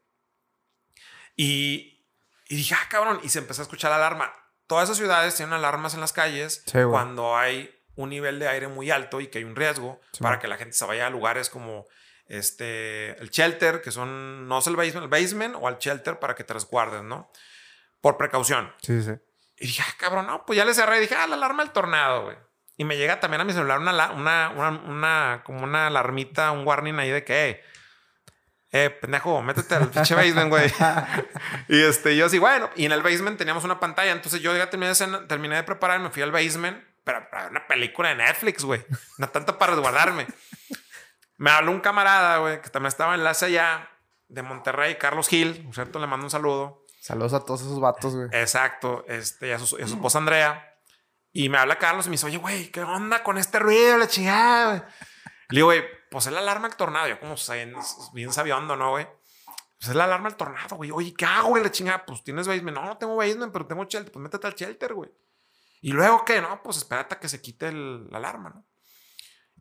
Y, 1.35 2.05
y 2.47 2.55
dije, 2.55 2.75
ah, 2.75 2.87
cabrón. 2.89 3.19
Y 3.23 3.29
se 3.29 3.39
empezó 3.39 3.61
a 3.61 3.63
escuchar 3.63 3.91
la 3.91 3.97
alarma. 3.97 4.33
Todas 4.67 4.85
esas 4.85 4.97
ciudades 4.97 5.35
tienen 5.35 5.53
alarmas 5.53 5.93
en 5.93 6.01
las 6.01 6.13
calles 6.13 6.63
cuando 6.89 7.37
hay 7.37 7.71
un 7.95 8.09
nivel 8.09 8.39
de 8.39 8.47
aire 8.47 8.67
muy 8.67 8.91
alto 8.91 9.21
y 9.21 9.27
que 9.27 9.37
hay 9.37 9.43
un 9.43 9.55
riesgo 9.55 10.01
para 10.19 10.39
que 10.39 10.47
la 10.47 10.57
gente 10.57 10.73
se 10.73 10.85
vaya 10.85 11.07
a 11.07 11.09
lugares 11.09 11.49
como 11.49 11.85
este, 12.27 13.11
el 13.21 13.29
shelter, 13.29 13.81
que 13.81 13.91
son, 13.91 14.47
no 14.47 14.59
es 14.59 14.67
el 14.67 14.75
basement, 14.75 15.03
el 15.03 15.09
basement 15.09 15.55
o 15.59 15.67
al 15.67 15.77
shelter 15.77 16.19
para 16.19 16.35
que 16.35 16.43
te 16.43 16.53
resguardes, 16.53 17.03
¿no? 17.03 17.31
Por 18.01 18.17
precaución. 18.17 18.73
Sí, 18.81 19.01
sí. 19.01 19.11
Y 19.57 19.67
dije, 19.67 19.83
ah, 19.87 19.93
cabrón, 19.97 20.27
no, 20.27 20.45
pues 20.45 20.57
ya 20.57 20.65
le 20.65 20.73
cerré. 20.73 20.97
Y 20.97 21.01
dije, 21.01 21.15
ah, 21.15 21.27
la 21.27 21.35
alarma 21.35 21.63
del 21.63 21.71
tornado, 21.71 22.23
güey. 22.23 22.37
Y 22.77 22.83
me 22.83 22.97
llega 22.97 23.19
también 23.19 23.41
a 23.41 23.45
mi 23.45 23.53
celular 23.53 23.79
una, 23.79 24.11
una, 24.11 24.49
una, 24.49 25.41
como 25.45 25.63
una 25.63 25.87
alarmita, 25.87 26.51
un 26.51 26.67
warning 26.67 26.99
ahí 26.99 27.09
de 27.09 27.23
que, 27.23 27.63
eh, 28.77 28.89
pendejo, 28.89 29.41
métete 29.41 29.75
al 29.75 29.87
pinche 29.87 30.15
basement, 30.15 30.49
güey. 30.49 30.69
y 31.69 31.81
este, 31.81 32.17
yo 32.17 32.25
así, 32.25 32.39
bueno, 32.39 32.69
y 32.75 32.85
en 32.85 32.91
el 32.91 33.01
basement 33.01 33.37
teníamos 33.37 33.63
una 33.63 33.79
pantalla. 33.79 34.11
Entonces 34.11 34.41
yo 34.41 34.53
ya 34.53 34.69
terminé 34.69 34.93
de, 34.93 35.17
terminé 35.27 35.55
de 35.55 35.63
preparar, 35.63 36.01
me 36.01 36.09
fui 36.09 36.21
al 36.21 36.33
basement, 36.33 36.83
pero 37.05 37.29
para 37.29 37.47
una 37.47 37.65
película 37.67 38.09
de 38.09 38.15
Netflix, 38.15 38.65
güey. 38.65 38.85
No 39.17 39.29
tanto 39.29 39.57
para 39.57 39.75
resguardarme. 39.75 40.27
Me 41.37 41.51
habló 41.51 41.71
un 41.71 41.79
camarada, 41.79 42.39
güey, 42.39 42.61
que 42.61 42.69
también 42.69 42.89
estaba 42.89 43.13
en 43.13 43.21
enlace 43.21 43.45
allá 43.45 43.89
de 44.27 44.41
Monterrey, 44.41 44.95
Carlos 44.95 45.29
Gil, 45.29 45.69
¿cierto? 45.73 45.97
Le 45.99 46.07
mando 46.07 46.25
un 46.25 46.31
saludo. 46.31 46.85
Saludos 46.99 47.33
a 47.33 47.45
todos 47.45 47.61
esos 47.61 47.79
vatos, 47.79 48.13
güey. 48.13 48.27
Exacto, 48.33 49.05
este, 49.07 49.47
y 49.47 49.51
a 49.51 49.59
su, 49.59 49.77
esposa 49.77 50.17
Andrea. 50.17 50.75
Y 51.31 51.47
me 51.47 51.59
habla 51.59 51.77
Carlos 51.77 52.07
y 52.07 52.09
me 52.09 52.15
dice, 52.15 52.25
oye, 52.25 52.37
güey, 52.37 52.71
¿qué 52.71 52.81
onda 52.81 53.23
con 53.23 53.37
este 53.37 53.57
ruido, 53.57 53.97
la 53.97 54.09
chingada, 54.09 54.67
güey? 54.67 54.81
Le 55.49 55.55
digo, 55.55 55.67
güey, 55.67 55.83
pues 56.11 56.27
es 56.27 56.33
la 56.33 56.39
alarma 56.39 56.67
del 56.67 56.77
tornado. 56.77 57.07
Yo 57.07 57.19
como 57.19 57.35
bien, 57.51 57.75
bien 58.13 58.33
sabiondo, 58.33 58.75
¿no, 58.75 58.91
güey? 58.91 59.07
Pues 59.77 59.89
es 59.89 59.95
la 59.95 60.05
alarma 60.05 60.29
del 60.29 60.37
tornado, 60.37 60.75
güey. 60.75 60.91
Oye, 60.91 61.13
¿qué 61.13 61.25
hago, 61.25 61.49
güey, 61.49 61.63
la 61.63 61.71
chingada? 61.71 62.05
Pues 62.05 62.23
tienes 62.23 62.47
basement. 62.47 62.77
No, 62.77 62.85
no 62.85 62.97
tengo 62.97 63.15
basement, 63.15 63.51
pero 63.51 63.65
tengo 63.65 63.83
shelter. 63.83 64.11
Pues 64.11 64.23
métete 64.23 64.47
al 64.47 64.55
shelter, 64.55 64.93
güey. 64.93 65.11
Y 65.81 65.91
luego, 65.91 66.25
¿qué? 66.25 66.41
No, 66.41 66.63
pues 66.63 66.77
espérate 66.77 67.15
a 67.15 67.19
que 67.19 67.29
se 67.29 67.41
quite 67.41 67.71
la 67.71 68.17
alarma, 68.17 68.49
¿no? 68.49 68.65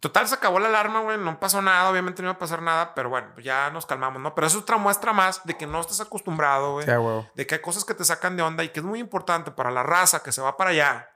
Total, 0.01 0.29
se 0.29 0.35
acabó 0.35 0.59
la 0.59 0.69
alarma, 0.69 1.01
güey. 1.01 1.19
No 1.19 1.41
pasó 1.41 1.63
nada. 1.63 1.91
Obviamente 1.91 2.23
no 2.23 2.29
iba 2.29 2.35
a 2.35 2.39
pasar 2.39 2.63
nada, 2.63 2.95
pero 2.95 3.09
bueno, 3.09 3.31
pues 3.35 3.45
ya 3.45 3.71
nos 3.71 3.87
calmamos, 3.87 4.21
¿no? 4.21 4.35
Pero 4.35 4.47
eso 4.47 4.59
es 4.59 4.63
otra 4.63 4.77
muestra 4.77 5.13
más 5.13 5.45
de 5.45 5.57
que 5.57 5.67
no 5.67 5.81
estás 5.81 6.01
acostumbrado, 6.01 6.73
güey. 6.73 6.87
De 7.35 7.47
que 7.47 7.57
hay 7.57 7.61
cosas 7.61 7.85
que 7.85 7.95
te 7.95 8.05
sacan 8.05 8.37
de 8.37 8.43
onda 8.43 8.63
y 8.65 8.69
que 8.69 8.81
es 8.81 8.85
muy 8.85 9.01
importante 9.01 9.51
para 9.51 9.71
la 9.71 9.83
raza 9.83 10.23
que 10.23 10.31
se 10.33 10.41
va 10.41 10.57
para 10.57 10.71
allá. 10.71 11.11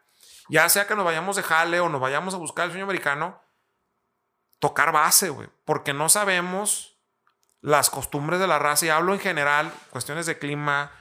Ya 0.48 0.68
sea 0.68 0.86
que 0.86 0.96
nos 0.96 1.04
vayamos 1.04 1.36
de 1.36 1.42
jale 1.42 1.80
o 1.80 1.88
nos 1.88 2.00
vayamos 2.00 2.34
a 2.34 2.38
buscar 2.38 2.64
el 2.64 2.70
sueño 2.70 2.84
americano, 2.84 3.40
tocar 4.58 4.92
base, 4.92 5.30
güey. 5.30 5.48
Porque 5.64 5.92
no 5.92 6.08
sabemos 6.08 6.98
las 7.60 7.90
costumbres 7.90 8.40
de 8.40 8.46
la 8.46 8.58
raza. 8.58 8.86
Y 8.86 8.88
hablo 8.90 9.12
en 9.14 9.20
general, 9.20 9.72
cuestiones 9.90 10.26
de 10.26 10.38
clima, 10.38 10.92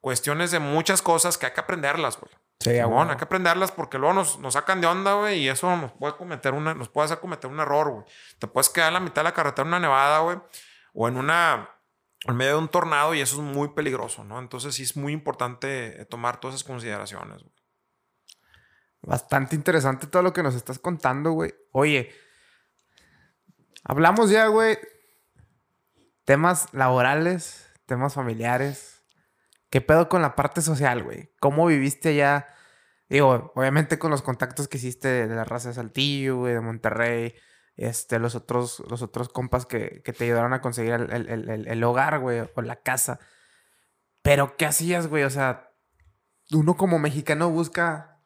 cuestiones 0.00 0.50
de 0.50 0.58
muchas 0.58 1.02
cosas 1.02 1.38
que 1.38 1.46
hay 1.46 1.52
que 1.52 1.60
aprenderlas, 1.60 2.18
güey. 2.18 2.32
Sí, 2.60 2.78
bueno, 2.82 3.12
hay 3.12 3.16
que 3.16 3.24
aprenderlas 3.24 3.72
porque 3.72 3.96
luego 3.96 4.12
nos, 4.12 4.38
nos 4.38 4.52
sacan 4.52 4.82
de 4.82 4.86
onda, 4.86 5.14
güey, 5.14 5.38
y 5.38 5.48
eso 5.48 5.74
nos 5.76 5.92
puede 5.92 6.14
cometer 6.16 6.52
una, 6.52 6.74
nos 6.74 6.90
puede 6.90 7.06
hacer 7.06 7.18
cometer 7.18 7.50
un 7.50 7.58
error, 7.58 7.90
güey. 7.90 8.04
Te 8.38 8.48
puedes 8.48 8.68
quedar 8.68 8.88
en 8.88 8.94
la 8.94 9.00
mitad 9.00 9.22
de 9.22 9.24
la 9.24 9.32
carretera 9.32 9.62
en 9.62 9.68
una 9.68 9.80
nevada, 9.80 10.18
güey, 10.18 10.38
o 10.92 11.08
en 11.08 11.16
una, 11.16 11.70
en 12.26 12.36
medio 12.36 12.52
de 12.52 12.58
un 12.58 12.68
tornado 12.68 13.14
y 13.14 13.22
eso 13.22 13.36
es 13.36 13.42
muy 13.42 13.68
peligroso, 13.68 14.24
¿no? 14.24 14.38
Entonces 14.38 14.74
sí 14.74 14.82
es 14.82 14.94
muy 14.94 15.14
importante 15.14 16.04
tomar 16.10 16.38
todas 16.38 16.56
esas 16.56 16.66
consideraciones, 16.66 17.42
güey. 17.42 17.54
Bastante 19.02 19.56
interesante 19.56 20.06
todo 20.06 20.20
lo 20.22 20.34
que 20.34 20.42
nos 20.42 20.54
estás 20.54 20.78
contando, 20.78 21.30
güey. 21.30 21.54
Oye, 21.72 22.14
hablamos 23.84 24.30
ya, 24.30 24.46
güey, 24.46 24.78
temas 26.24 26.68
laborales, 26.72 27.70
temas 27.86 28.14
familiares. 28.14 29.04
¿Qué 29.70 29.80
pedo 29.80 30.08
con 30.08 30.22
la 30.22 30.34
parte 30.34 30.62
social, 30.62 31.02
güey? 31.02 31.32
¿Cómo 31.40 31.66
viviste 31.66 32.14
ya? 32.14 32.46
Digo, 33.08 33.52
obviamente 33.54 33.98
con 33.98 34.10
los 34.10 34.22
contactos 34.22 34.68
que 34.68 34.78
hiciste 34.78 35.26
de 35.26 35.34
la 35.34 35.44
raza 35.44 35.68
de 35.68 35.74
Saltillo, 35.74 36.38
güey, 36.38 36.54
de 36.54 36.60
Monterrey, 36.60 37.34
este, 37.76 38.18
los 38.18 38.34
otros, 38.34 38.82
los 38.88 39.02
otros 39.02 39.28
compas 39.28 39.66
que, 39.66 40.02
te 40.04 40.24
ayudaron 40.24 40.52
a 40.52 40.60
conseguir 40.60 40.92
el, 40.92 41.84
hogar, 41.84 42.20
güey, 42.20 42.40
o 42.54 42.62
la 42.62 42.76
casa. 42.82 43.18
Pero, 44.22 44.56
¿qué 44.56 44.66
hacías, 44.66 45.06
güey? 45.06 45.24
O 45.24 45.30
sea, 45.30 45.72
uno 46.52 46.76
como 46.76 46.98
mexicano 46.98 47.50
busca 47.50 48.19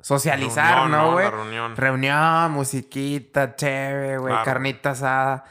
socializar, 0.00 0.88
¿no, 0.88 1.12
güey? 1.12 1.30
reunión. 1.30 1.76
reunión, 1.76 2.52
musiquita, 2.52 3.56
chévere, 3.56 4.18
güey, 4.18 4.34
carnita 4.44 4.90
asada. 4.90 5.44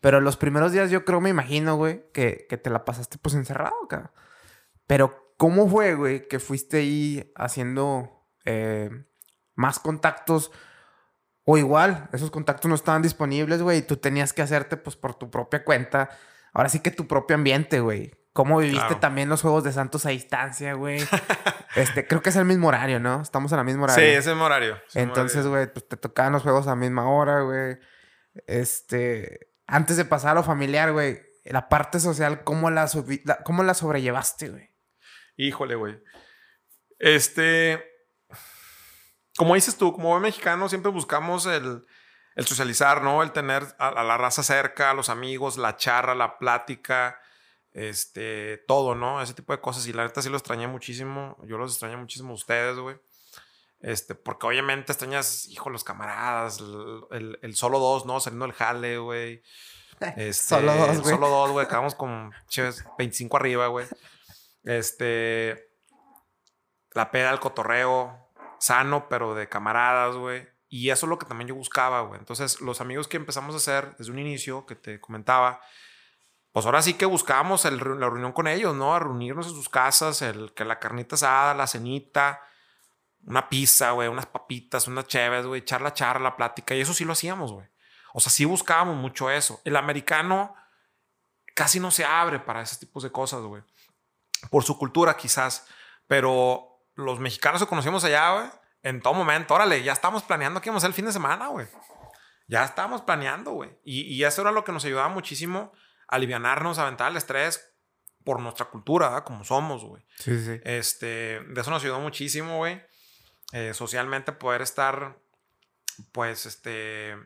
Pero 0.00 0.20
los 0.20 0.36
primeros 0.36 0.72
días 0.72 0.90
yo 0.90 1.04
creo, 1.04 1.20
me 1.20 1.30
imagino, 1.30 1.76
güey, 1.76 2.04
que, 2.12 2.46
te 2.62 2.70
la 2.70 2.84
pasaste 2.84 3.16
pues 3.18 3.34
encerrado, 3.34 3.74
cara. 3.88 4.12
Pero, 4.86 5.32
¿cómo 5.38 5.68
fue, 5.68 5.94
güey, 5.94 6.28
que 6.28 6.38
fuiste 6.38 6.78
ahí 6.78 7.32
haciendo 7.34 8.26
eh, 8.44 8.90
más 9.54 9.78
contactos? 9.78 10.52
O 11.44 11.56
igual, 11.56 12.08
esos 12.12 12.30
contactos 12.30 12.68
no 12.68 12.74
estaban 12.74 13.00
disponibles, 13.00 13.62
güey, 13.62 13.78
y 13.78 13.82
tú 13.82 13.96
tenías 13.96 14.32
que 14.34 14.42
hacerte, 14.42 14.76
pues, 14.76 14.96
por 14.96 15.14
tu 15.14 15.30
propia 15.30 15.64
cuenta. 15.64 16.10
Ahora 16.52 16.68
sí 16.68 16.80
que 16.80 16.90
tu 16.90 17.08
propio 17.08 17.36
ambiente, 17.36 17.80
güey. 17.80 18.12
¿Cómo 18.34 18.58
viviste 18.58 18.96
también 18.96 19.28
los 19.28 19.42
Juegos 19.42 19.62
de 19.62 19.72
Santos 19.72 20.04
a 20.06 20.10
distancia, 20.10 20.74
güey? 20.74 20.98
este, 21.76 22.04
creo 22.04 22.20
que 22.20 22.30
es 22.30 22.36
el 22.36 22.44
mismo 22.44 22.66
horario, 22.66 22.98
¿no? 22.98 23.22
Estamos 23.22 23.52
en 23.52 23.58
la 23.58 23.64
misma 23.64 23.84
horario. 23.84 24.04
Sí, 24.04 24.10
es 24.10 24.26
el 24.26 24.32
mismo 24.32 24.46
horario. 24.46 24.76
Entonces, 24.94 25.46
güey, 25.46 25.72
pues 25.72 25.88
te 25.88 25.96
tocaban 25.96 26.32
los 26.32 26.42
juegos 26.42 26.66
a 26.66 26.70
la 26.70 26.76
misma 26.76 27.08
hora, 27.08 27.42
güey. 27.42 27.78
Este, 28.48 29.52
antes 29.68 29.96
de 29.96 30.04
pasar 30.04 30.32
a 30.32 30.34
lo 30.34 30.42
familiar, 30.42 30.90
güey, 30.90 31.22
la 31.44 31.68
parte 31.68 32.00
social, 32.00 32.42
¿cómo 32.42 32.70
la, 32.70 32.90
cómo 33.44 33.62
la 33.62 33.74
sobrellevaste, 33.74 34.48
güey? 34.48 34.74
Híjole, 35.36 35.76
güey. 35.76 36.02
Este, 36.98 37.84
como 39.36 39.54
dices 39.54 39.76
tú, 39.76 39.92
como 39.92 40.08
buen 40.08 40.22
mexicano, 40.22 40.68
siempre 40.68 40.90
buscamos 40.90 41.46
el, 41.46 41.86
socializar, 42.38 43.02
¿no? 43.02 43.22
El 43.22 43.30
tener 43.30 43.62
a, 43.78 44.02
la 44.02 44.16
raza 44.16 44.42
cerca, 44.42 44.90
a 44.90 44.94
los 44.94 45.08
amigos, 45.08 45.56
la 45.56 45.76
charra, 45.76 46.16
la 46.16 46.36
plática, 46.38 47.20
este, 47.74 48.58
todo, 48.68 48.94
¿no? 48.94 49.20
Ese 49.20 49.34
tipo 49.34 49.52
de 49.52 49.60
cosas. 49.60 49.86
Y 49.86 49.92
la 49.92 50.04
neta 50.04 50.22
sí 50.22 50.30
lo 50.30 50.36
extrañé 50.36 50.66
muchísimo. 50.68 51.36
Yo 51.44 51.58
los 51.58 51.72
extrañé 51.72 51.96
muchísimo 51.96 52.30
a 52.30 52.34
ustedes, 52.34 52.78
güey. 52.78 52.96
Este, 53.80 54.14
porque 54.14 54.46
obviamente 54.46 54.92
extrañas, 54.92 55.46
hijo, 55.48 55.68
los 55.68 55.84
camaradas, 55.84 56.62
el, 57.10 57.54
solo 57.54 57.78
dos, 57.80 58.06
¿no? 58.06 58.20
Saliendo 58.20 58.46
del 58.46 58.54
jale, 58.54 58.98
güey. 58.98 59.42
Este, 60.16 60.32
solo 60.32 60.74
dos, 60.74 61.00
güey. 61.00 61.14
Solo 61.14 61.28
dos, 61.28 61.50
güey. 61.52 61.66
Acabamos 61.66 61.94
con 61.94 62.32
25 62.98 63.36
arriba, 63.36 63.66
güey. 63.68 63.86
Este. 64.64 65.70
La 66.92 67.10
peda, 67.10 67.30
el 67.30 67.40
cotorreo, 67.40 68.30
sano, 68.58 69.08
pero 69.08 69.34
de 69.34 69.48
camaradas, 69.48 70.16
güey. 70.16 70.48
Y 70.68 70.90
eso 70.90 71.06
es 71.06 71.10
lo 71.10 71.18
que 71.18 71.26
también 71.26 71.48
yo 71.48 71.54
buscaba, 71.54 72.00
güey. 72.02 72.18
Entonces, 72.18 72.60
los 72.60 72.80
amigos 72.80 73.06
que 73.06 73.16
empezamos 73.16 73.54
a 73.54 73.58
hacer 73.58 73.96
desde 73.96 74.10
un 74.10 74.18
inicio, 74.18 74.66
que 74.66 74.74
te 74.74 75.00
comentaba, 75.00 75.60
pues 76.54 76.66
ahora 76.66 76.82
sí 76.82 76.94
que 76.94 77.04
buscábamos 77.04 77.64
la 77.64 78.08
reunión 78.08 78.30
con 78.30 78.46
ellos, 78.46 78.76
¿no? 78.76 78.94
A 78.94 79.00
reunirnos 79.00 79.48
en 79.48 79.54
sus 79.54 79.68
casas, 79.68 80.22
el 80.22 80.54
que 80.54 80.64
la 80.64 80.78
carnita 80.78 81.16
asada, 81.16 81.52
la 81.52 81.66
cenita, 81.66 82.42
una 83.26 83.48
pizza, 83.48 83.90
güey, 83.90 84.06
unas 84.06 84.26
papitas, 84.26 84.86
unas 84.86 85.08
chéves, 85.08 85.46
güey, 85.46 85.64
charla, 85.64 85.92
la 86.20 86.36
plática. 86.36 86.76
Y 86.76 86.80
eso 86.80 86.94
sí 86.94 87.04
lo 87.04 87.14
hacíamos, 87.14 87.50
güey. 87.50 87.66
O 88.12 88.20
sea, 88.20 88.30
sí 88.30 88.44
buscábamos 88.44 88.94
mucho 88.94 89.32
eso. 89.32 89.60
El 89.64 89.74
americano 89.74 90.54
casi 91.56 91.80
no 91.80 91.90
se 91.90 92.04
abre 92.04 92.38
para 92.38 92.62
ese 92.62 92.76
tipos 92.76 93.02
de 93.02 93.10
cosas, 93.10 93.40
güey. 93.40 93.64
Por 94.48 94.62
su 94.62 94.78
cultura, 94.78 95.16
quizás. 95.16 95.66
Pero 96.06 96.84
los 96.94 97.18
mexicanos 97.18 97.60
que 97.60 97.66
conocimos 97.66 98.04
allá, 98.04 98.32
güey, 98.32 98.46
en 98.84 99.02
todo 99.02 99.14
momento, 99.14 99.54
órale, 99.54 99.82
ya 99.82 99.92
estamos 99.92 100.22
planeando 100.22 100.60
qué 100.60 100.70
vamos 100.70 100.84
a 100.84 100.86
hacer 100.86 100.90
el 100.90 100.94
fin 100.94 101.06
de 101.06 101.12
semana, 101.12 101.48
güey. 101.48 101.66
Ya 102.46 102.62
estábamos 102.62 103.02
planeando, 103.02 103.50
güey. 103.50 103.76
Y, 103.82 104.02
y, 104.02 104.22
eso 104.22 104.40
era 104.42 104.52
lo 104.52 104.62
que 104.62 104.70
nos 104.70 104.84
ayudaba 104.84 105.08
muchísimo 105.08 105.72
alivianarnos, 106.08 106.78
aventar 106.78 107.10
el 107.10 107.16
estrés 107.16 107.74
por 108.24 108.40
nuestra 108.40 108.66
cultura, 108.66 109.08
¿verdad? 109.08 109.24
Como 109.24 109.44
somos, 109.44 109.84
güey. 109.84 110.02
Sí, 110.18 110.38
sí. 110.42 110.60
Este, 110.64 111.40
de 111.40 111.60
eso 111.60 111.70
nos 111.70 111.82
ayudó 111.82 112.00
muchísimo, 112.00 112.56
güey. 112.56 112.82
Eh, 113.52 113.74
socialmente 113.74 114.32
poder 114.32 114.62
estar, 114.62 115.18
pues, 116.12 116.46
este, 116.46 117.16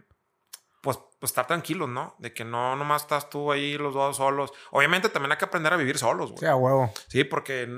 pues, 0.82 0.98
pues, 1.20 1.30
estar 1.30 1.46
tranquilos, 1.46 1.88
¿no? 1.88 2.16
De 2.18 2.34
que 2.34 2.44
no 2.44 2.76
nomás 2.76 3.02
estás 3.02 3.30
tú 3.30 3.50
ahí 3.52 3.78
los 3.78 3.94
dos 3.94 4.16
solos. 4.16 4.52
Obviamente 4.70 5.08
también 5.08 5.32
hay 5.32 5.38
que 5.38 5.44
aprender 5.44 5.72
a 5.72 5.76
vivir 5.76 5.98
solos, 5.98 6.30
güey. 6.30 6.40
Sí, 6.40 6.46
a 6.46 6.56
huevo. 6.56 6.92
Sí, 7.06 7.24
porque 7.24 7.68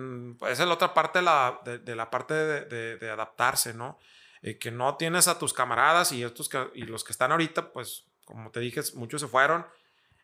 esa 0.42 0.62
es 0.62 0.68
la 0.68 0.74
otra 0.74 0.94
parte 0.94 1.20
de 1.20 1.24
la, 1.24 1.60
de, 1.64 1.96
la 1.96 2.10
parte 2.10 2.34
de, 2.34 2.96
de, 2.96 3.10
adaptarse, 3.10 3.74
¿no? 3.74 3.98
Eh, 4.42 4.58
que 4.58 4.70
no 4.70 4.96
tienes 4.96 5.28
a 5.28 5.38
tus 5.38 5.52
camaradas 5.52 6.12
y, 6.12 6.24
estos 6.24 6.48
que, 6.48 6.70
y 6.74 6.82
los 6.82 7.04
que 7.04 7.12
están 7.12 7.32
ahorita, 7.32 7.72
pues, 7.72 8.06
como 8.24 8.50
te 8.50 8.60
dije, 8.60 8.80
muchos 8.94 9.20
se 9.20 9.28
fueron. 9.28 9.66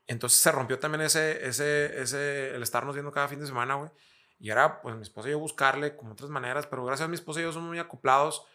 Entonces 0.07 0.41
se 0.41 0.53
rompió 0.53 0.79
también 0.79 1.03
ese, 1.03 1.47
ese, 1.47 2.01
ese, 2.01 2.55
el 2.55 2.63
estarnos 2.63 2.95
viendo 2.95 3.13
cada 3.13 3.29
fin 3.29 3.41
de 3.41 3.47
semana, 3.47 3.75
güey. 3.75 3.91
Y 4.39 4.51
era, 4.51 4.81
pues, 4.83 4.95
mi 4.95 5.03
esposa 5.03 5.29
y 5.29 5.33
yo 5.33 5.39
buscarle 5.39 5.97
como 5.97 6.13
otras 6.13 6.31
maneras, 6.31 6.67
pero 6.67 6.85
gracias 6.85 7.07
a 7.07 7.09
mi 7.09 7.15
esposa 7.15 7.41
y 7.41 7.45
yo 7.45 7.53
somos 7.53 7.69
muy 7.69 7.79
acoplados 7.79 8.47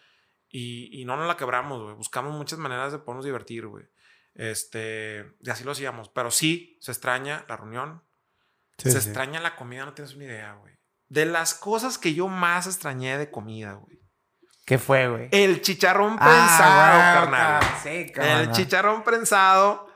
y, 0.49 1.01
y 1.01 1.05
no 1.05 1.17
nos 1.17 1.27
la 1.27 1.37
quebramos, 1.37 1.81
güey. 1.81 1.95
Buscamos 1.95 2.33
muchas 2.33 2.59
maneras 2.59 2.91
de 2.91 2.99
podernos 2.99 3.25
divertir, 3.25 3.67
güey. 3.67 3.85
Este, 4.35 5.33
y 5.41 5.49
así 5.49 5.63
lo 5.63 5.71
hacíamos. 5.71 6.09
Pero 6.09 6.31
sí, 6.31 6.77
se 6.81 6.91
extraña 6.91 7.45
la 7.47 7.57
reunión. 7.57 8.03
se 8.77 8.89
extraña 8.91 9.39
la 9.39 9.55
comida, 9.55 9.85
no 9.85 9.93
tienes 9.93 10.15
una 10.15 10.25
idea, 10.25 10.53
güey. 10.53 10.73
De 11.09 11.25
las 11.25 11.53
cosas 11.53 11.97
que 11.97 12.13
yo 12.13 12.27
más 12.27 12.67
extrañé 12.67 13.17
de 13.17 13.29
comida, 13.29 13.73
güey. 13.73 13.99
¿Qué 14.65 14.77
fue, 14.77 15.09
güey? 15.09 15.29
El 15.31 15.61
chicharrón 15.61 16.17
ah, 16.19 16.25
prensado, 16.25 17.31
carnal. 17.31 18.41
El 18.41 18.51
chicharrón 18.51 19.03
prensado. 19.03 19.90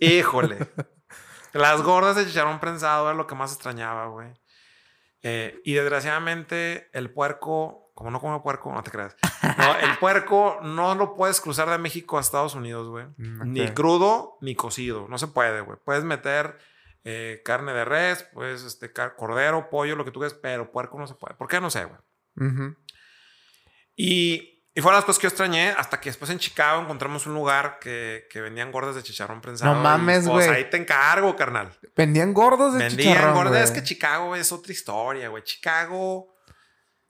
Híjole. 0.00 0.58
Las 1.52 1.82
gordas 1.82 2.16
de 2.16 2.26
chicharrón 2.26 2.60
prensado 2.60 3.08
era 3.08 3.16
lo 3.16 3.26
que 3.26 3.34
más 3.34 3.52
extrañaba, 3.52 4.06
güey. 4.06 4.28
Eh, 5.22 5.60
y 5.64 5.74
desgraciadamente 5.74 6.88
el 6.92 7.10
puerco 7.10 7.90
como 8.00 8.10
no 8.10 8.20
come 8.22 8.40
puerco, 8.40 8.72
no 8.72 8.82
te 8.82 8.90
creas. 8.90 9.14
No, 9.58 9.76
el 9.76 9.98
puerco 10.00 10.58
no 10.62 10.94
lo 10.94 11.14
puedes 11.14 11.38
cruzar 11.38 11.68
de 11.68 11.76
México 11.76 12.16
a 12.16 12.22
Estados 12.22 12.54
Unidos, 12.54 12.88
güey. 12.88 13.04
Mm, 13.18 13.52
ni 13.52 13.68
crudo 13.72 14.38
ni 14.40 14.54
cocido. 14.54 15.06
No 15.06 15.18
se 15.18 15.26
puede, 15.26 15.60
güey. 15.60 15.78
Puedes 15.84 16.02
meter 16.02 16.56
eh, 17.04 17.42
carne 17.44 17.74
de 17.74 17.84
res, 17.84 18.26
pues 18.32 18.62
este, 18.62 18.90
cordero, 18.90 19.68
pollo, 19.68 19.96
lo 19.96 20.06
que 20.06 20.12
tú 20.12 20.20
quieras, 20.20 20.38
pero 20.40 20.72
puerco 20.72 20.98
no 20.98 21.06
se 21.06 21.14
puede. 21.14 21.34
¿Por 21.34 21.46
qué? 21.46 21.60
No 21.60 21.68
sé, 21.68 21.84
güey. 21.84 22.00
Y, 23.96 24.59
y 24.80 24.82
fueron 24.82 24.96
las 24.96 25.04
cosas 25.04 25.18
que 25.18 25.24
yo 25.24 25.28
extrañé 25.28 25.74
hasta 25.76 26.00
que 26.00 26.08
después 26.08 26.30
en 26.30 26.38
Chicago 26.38 26.80
encontramos 26.80 27.26
un 27.26 27.34
lugar 27.34 27.78
que, 27.80 28.26
que 28.30 28.40
vendían 28.40 28.72
gordas 28.72 28.94
de 28.94 29.02
chicharrón 29.02 29.42
prensado. 29.42 29.74
No 29.74 29.82
mames, 29.82 30.20
pues, 30.20 30.28
güey. 30.28 30.46
Pues 30.46 30.56
ahí 30.56 30.70
te 30.70 30.78
encargo, 30.78 31.36
carnal. 31.36 31.70
Vendían 31.94 32.32
gordos 32.32 32.72
de 32.72 32.88
chicharrón. 32.88 32.96
Vendían 32.96 33.34
gordas. 33.34 33.64
Es 33.64 33.70
que 33.72 33.82
Chicago 33.82 34.34
es 34.34 34.50
otra 34.52 34.72
historia, 34.72 35.28
güey. 35.28 35.44
Chicago 35.44 36.34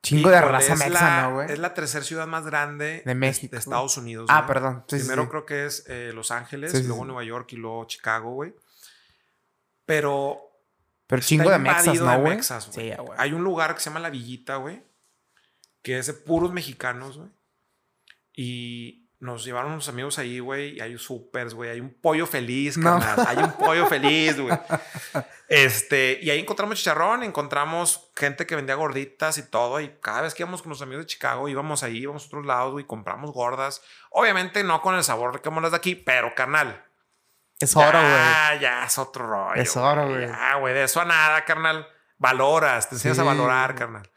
Chingo 0.03 0.31
de 0.31 0.41
raza 0.41 0.75
mexa, 0.75 1.23
¿no, 1.23 1.35
güey? 1.35 1.53
Es 1.53 1.61
la 1.61 1.73
tercera 1.73 2.05
ciudad 2.05 2.27
más 2.27 2.45
grande 2.45 3.05
de 3.07 3.15
México. 3.15 3.53
De 3.53 3.59
Estados 3.61 3.97
Unidos. 3.97 4.27
Ah, 4.31 4.49
perdón. 4.49 4.85
Primero 4.89 5.29
creo 5.29 5.47
que 5.47 5.67
es 5.67 5.85
eh, 5.87 6.11
Los 6.13 6.33
Ángeles, 6.33 6.85
luego 6.89 7.05
Nueva 7.05 7.23
York 7.23 7.53
y 7.53 7.57
luego 7.57 7.85
Chicago, 7.85 8.33
güey. 8.33 8.53
Pero. 9.87 10.41
Pero 11.07 11.23
chingo 11.23 11.51
de 11.51 11.59
mexas, 11.61 12.01
¿no, 12.01 12.21
güey? 12.21 12.43
Sí, 12.43 12.93
güey. 12.99 13.17
Hay 13.17 13.33
un 13.33 13.45
lugar 13.45 13.77
que 13.77 13.81
se 13.81 13.91
llama 13.91 14.01
La 14.01 14.11
Villita, 14.11 14.57
güey. 14.57 14.83
Que 15.83 16.01
es 16.01 16.09
de 16.09 16.15
puros 16.15 16.53
mexicanos, 16.53 17.17
güey. 17.19 17.31
Y 18.35 19.11
nos 19.21 19.45
llevaron 19.45 19.73
unos 19.73 19.89
amigos 19.89 20.19
ahí, 20.19 20.39
güey, 20.39 20.79
y 20.79 20.81
hay 20.81 20.97
supers, 20.97 21.53
güey, 21.53 21.71
hay 21.71 21.81
un 21.81 21.93
pollo 21.93 22.27
feliz, 22.27 22.79
carnal. 22.79 23.27
Hay 23.29 23.37
un 23.37 23.53
pollo 23.53 23.87
feliz, 23.87 24.41
güey. 24.41 24.57
Este, 25.51 26.21
y 26.23 26.31
ahí 26.31 26.39
encontramos 26.39 26.79
chicharrón, 26.79 27.25
encontramos 27.25 28.09
gente 28.15 28.47
que 28.47 28.55
vendía 28.55 28.77
gorditas 28.77 29.37
y 29.37 29.43
todo, 29.43 29.81
y 29.81 29.89
cada 30.01 30.21
vez 30.21 30.33
que 30.33 30.45
íbamos 30.45 30.63
con 30.63 30.71
los 30.71 30.81
amigos 30.81 31.07
de 31.07 31.07
Chicago, 31.09 31.49
íbamos 31.49 31.83
ahí, 31.83 31.99
íbamos 31.99 32.23
a 32.23 32.27
otros 32.29 32.47
lados, 32.47 32.71
güey, 32.71 32.85
compramos 32.85 33.33
gordas. 33.33 33.83
Obviamente 34.11 34.63
no 34.63 34.81
con 34.81 34.95
el 34.95 35.03
sabor 35.03 35.43
que 35.43 35.51
las 35.51 35.73
de 35.73 35.77
aquí, 35.77 35.97
pero 35.97 36.37
carnal. 36.37 36.85
Es 37.59 37.75
oro, 37.75 37.99
güey. 37.99 38.01
Ah, 38.01 38.57
ya 38.61 38.85
es 38.85 38.97
otro 38.97 39.27
rollo. 39.27 39.61
Es 39.61 39.77
oro, 39.77 40.09
güey. 40.09 40.25
Ah, 40.33 40.57
güey, 40.61 40.73
de 40.73 40.85
eso 40.85 41.01
a 41.01 41.05
nada, 41.05 41.45
carnal. 41.45 41.85
Valoras, 42.17 42.89
te 42.89 42.95
enseñas 42.95 43.19
a 43.19 43.25
valorar, 43.25 43.75
carnal. 43.75 44.09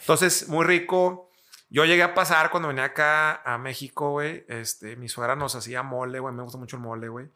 Entonces, 0.00 0.48
muy 0.48 0.66
rico. 0.66 1.29
Yo 1.70 1.84
llegué 1.84 2.02
a 2.02 2.14
pasar 2.14 2.50
cuando 2.50 2.68
venía 2.68 2.84
acá 2.84 3.42
a 3.44 3.56
México, 3.56 4.10
güey. 4.10 4.44
Este, 4.48 4.96
mi 4.96 5.08
suegra 5.08 5.36
nos 5.36 5.54
hacía 5.54 5.84
mole, 5.84 6.18
güey. 6.18 6.34
Me 6.34 6.42
gusta 6.42 6.58
mucho 6.58 6.76
el 6.76 6.82
mole, 6.82 7.08
güey. 7.08 7.30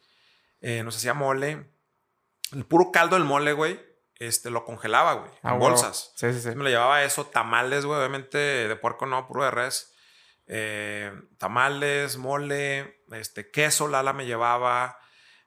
Eh, 0.60 0.82
nos 0.82 0.96
hacía 0.96 1.14
mole. 1.14 1.70
El 2.52 2.66
puro 2.66 2.90
caldo 2.90 3.16
del 3.16 3.24
mole, 3.24 3.52
güey. 3.52 3.80
este, 4.16 4.50
lo 4.50 4.64
congelaba, 4.64 5.14
güey, 5.14 5.30
en 5.42 5.58
bolsas. 5.58 6.12
Sí, 6.16 6.32
sí, 6.32 6.40
sí. 6.40 6.48
me 6.50 6.64
lo 6.64 6.68
llevaba 6.68 7.02
eso, 7.02 7.26
tamales, 7.26 7.84
güey, 7.84 7.98
obviamente 7.98 8.38
de 8.38 8.76
puerco 8.76 9.06
no, 9.06 9.26
puro 9.26 9.44
de 9.44 9.50
res. 9.50 9.94
Eh, 10.46 11.12
tamales, 11.38 12.16
mole, 12.16 13.02
este, 13.12 13.50
queso, 13.50 13.88
Lala 13.88 14.12
me 14.12 14.26
llevaba. 14.26 14.98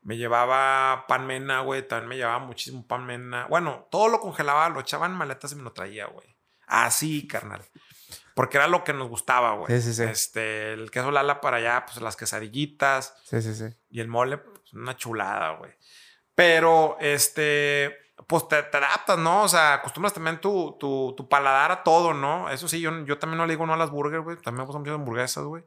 Me 0.02 0.16
llevaba 0.16 1.06
pan 1.08 1.28
mena, 1.28 1.60
güey. 1.62 1.86
También 1.86 2.08
me 2.08 2.16
llevaba 2.16 2.40
muchísimo 2.40 2.88
pan 2.88 3.06
mena. 3.06 3.48
Bueno, 3.48 3.88
todo 3.92 4.08
lo 4.08 4.22
congelaba, 4.22 4.70
lo 4.70 4.80
echaba 4.80 5.06
en 5.06 5.12
maletas 5.12 5.52
y 5.52 5.56
me 5.56 5.64
lo 5.64 5.74
traía, 5.74 6.06
güey. 6.06 6.38
Así, 6.66 7.28
carnal. 7.28 7.66
Porque 8.38 8.58
era 8.58 8.68
lo 8.68 8.84
que 8.84 8.94
nos 8.94 9.10
gustaba, 9.10 9.54
güey. 9.54 9.66
Sí, 9.66 9.82
sí, 9.82 9.94
sí. 9.96 10.04
Este, 10.04 10.74
el 10.74 10.92
queso 10.92 11.10
Lala 11.10 11.42
para 11.42 11.58
allá, 11.58 11.88
pues 11.88 12.00
las 12.04 12.16
quesadillitas. 12.16 13.16
Sí, 13.24 13.42
sí, 13.42 13.56
sí. 13.56 13.66
Y 13.90 14.00
el 14.00 14.08
mole, 14.08 14.38
pues 14.38 14.74
una 14.74 14.96
chulada, 14.96 15.56
güey. 15.58 15.72
Pero, 16.36 16.98
este, 17.00 17.98
pues 18.28 18.48
te, 18.48 18.58
adaptas, 18.58 19.18
¿no? 19.18 19.42
O 19.42 19.48
sea, 19.48 19.74
acostumbras 19.74 20.14
también 20.14 20.40
tu, 20.40 20.78
tu, 20.80 21.16
tu, 21.18 21.28
paladar 21.28 21.72
a 21.72 21.82
todo, 21.82 22.14
¿no? 22.14 22.48
Eso 22.52 22.68
sí, 22.68 22.80
yo, 22.80 22.92
yo 23.06 23.18
también 23.18 23.40
no 23.40 23.48
le 23.48 23.54
digo 23.54 23.66
no 23.66 23.74
a 23.74 23.78
las 23.78 23.90
burgers, 23.90 24.24
güey. 24.24 24.38
También 24.38 24.58
me 24.58 24.66
gustan 24.66 24.84
mucho 24.84 24.94
hamburguesas, 24.94 25.44
güey. 25.44 25.64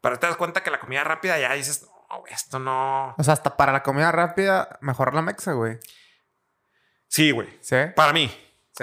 Pero 0.00 0.18
te 0.18 0.26
das 0.26 0.38
cuenta 0.38 0.62
que 0.62 0.70
la 0.70 0.80
comida 0.80 1.04
rápida 1.04 1.38
ya 1.38 1.52
dices, 1.52 1.86
no, 2.08 2.22
esto 2.30 2.58
no. 2.58 3.14
O 3.18 3.22
sea, 3.22 3.34
hasta 3.34 3.58
para 3.58 3.72
la 3.72 3.82
comida 3.82 4.10
rápida, 4.10 4.78
mejor 4.80 5.12
la 5.12 5.20
mexa, 5.20 5.52
güey. 5.52 5.78
Sí, 7.08 7.30
güey. 7.30 7.58
Sí. 7.60 7.76
Para 7.94 8.14
mí. 8.14 8.34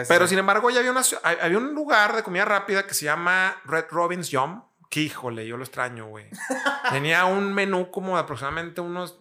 Pero 0.07 0.27
sin 0.27 0.39
embargo, 0.39 0.69
ya 0.69 0.79
había, 0.79 0.91
una, 0.91 1.01
había 1.41 1.57
un 1.57 1.73
lugar 1.73 2.15
de 2.15 2.23
comida 2.23 2.45
rápida 2.45 2.85
que 2.85 2.93
se 2.93 3.05
llama 3.05 3.55
Red 3.65 3.85
Robin's 3.89 4.29
Yum. 4.29 4.63
Que 4.89 5.01
híjole, 5.01 5.45
yo 5.45 5.57
lo 5.57 5.63
extraño, 5.63 6.07
güey. 6.07 6.29
Tenía 6.91 7.25
un 7.25 7.53
menú 7.53 7.91
como 7.91 8.15
de 8.15 8.21
aproximadamente 8.21 8.79
unos, 8.79 9.19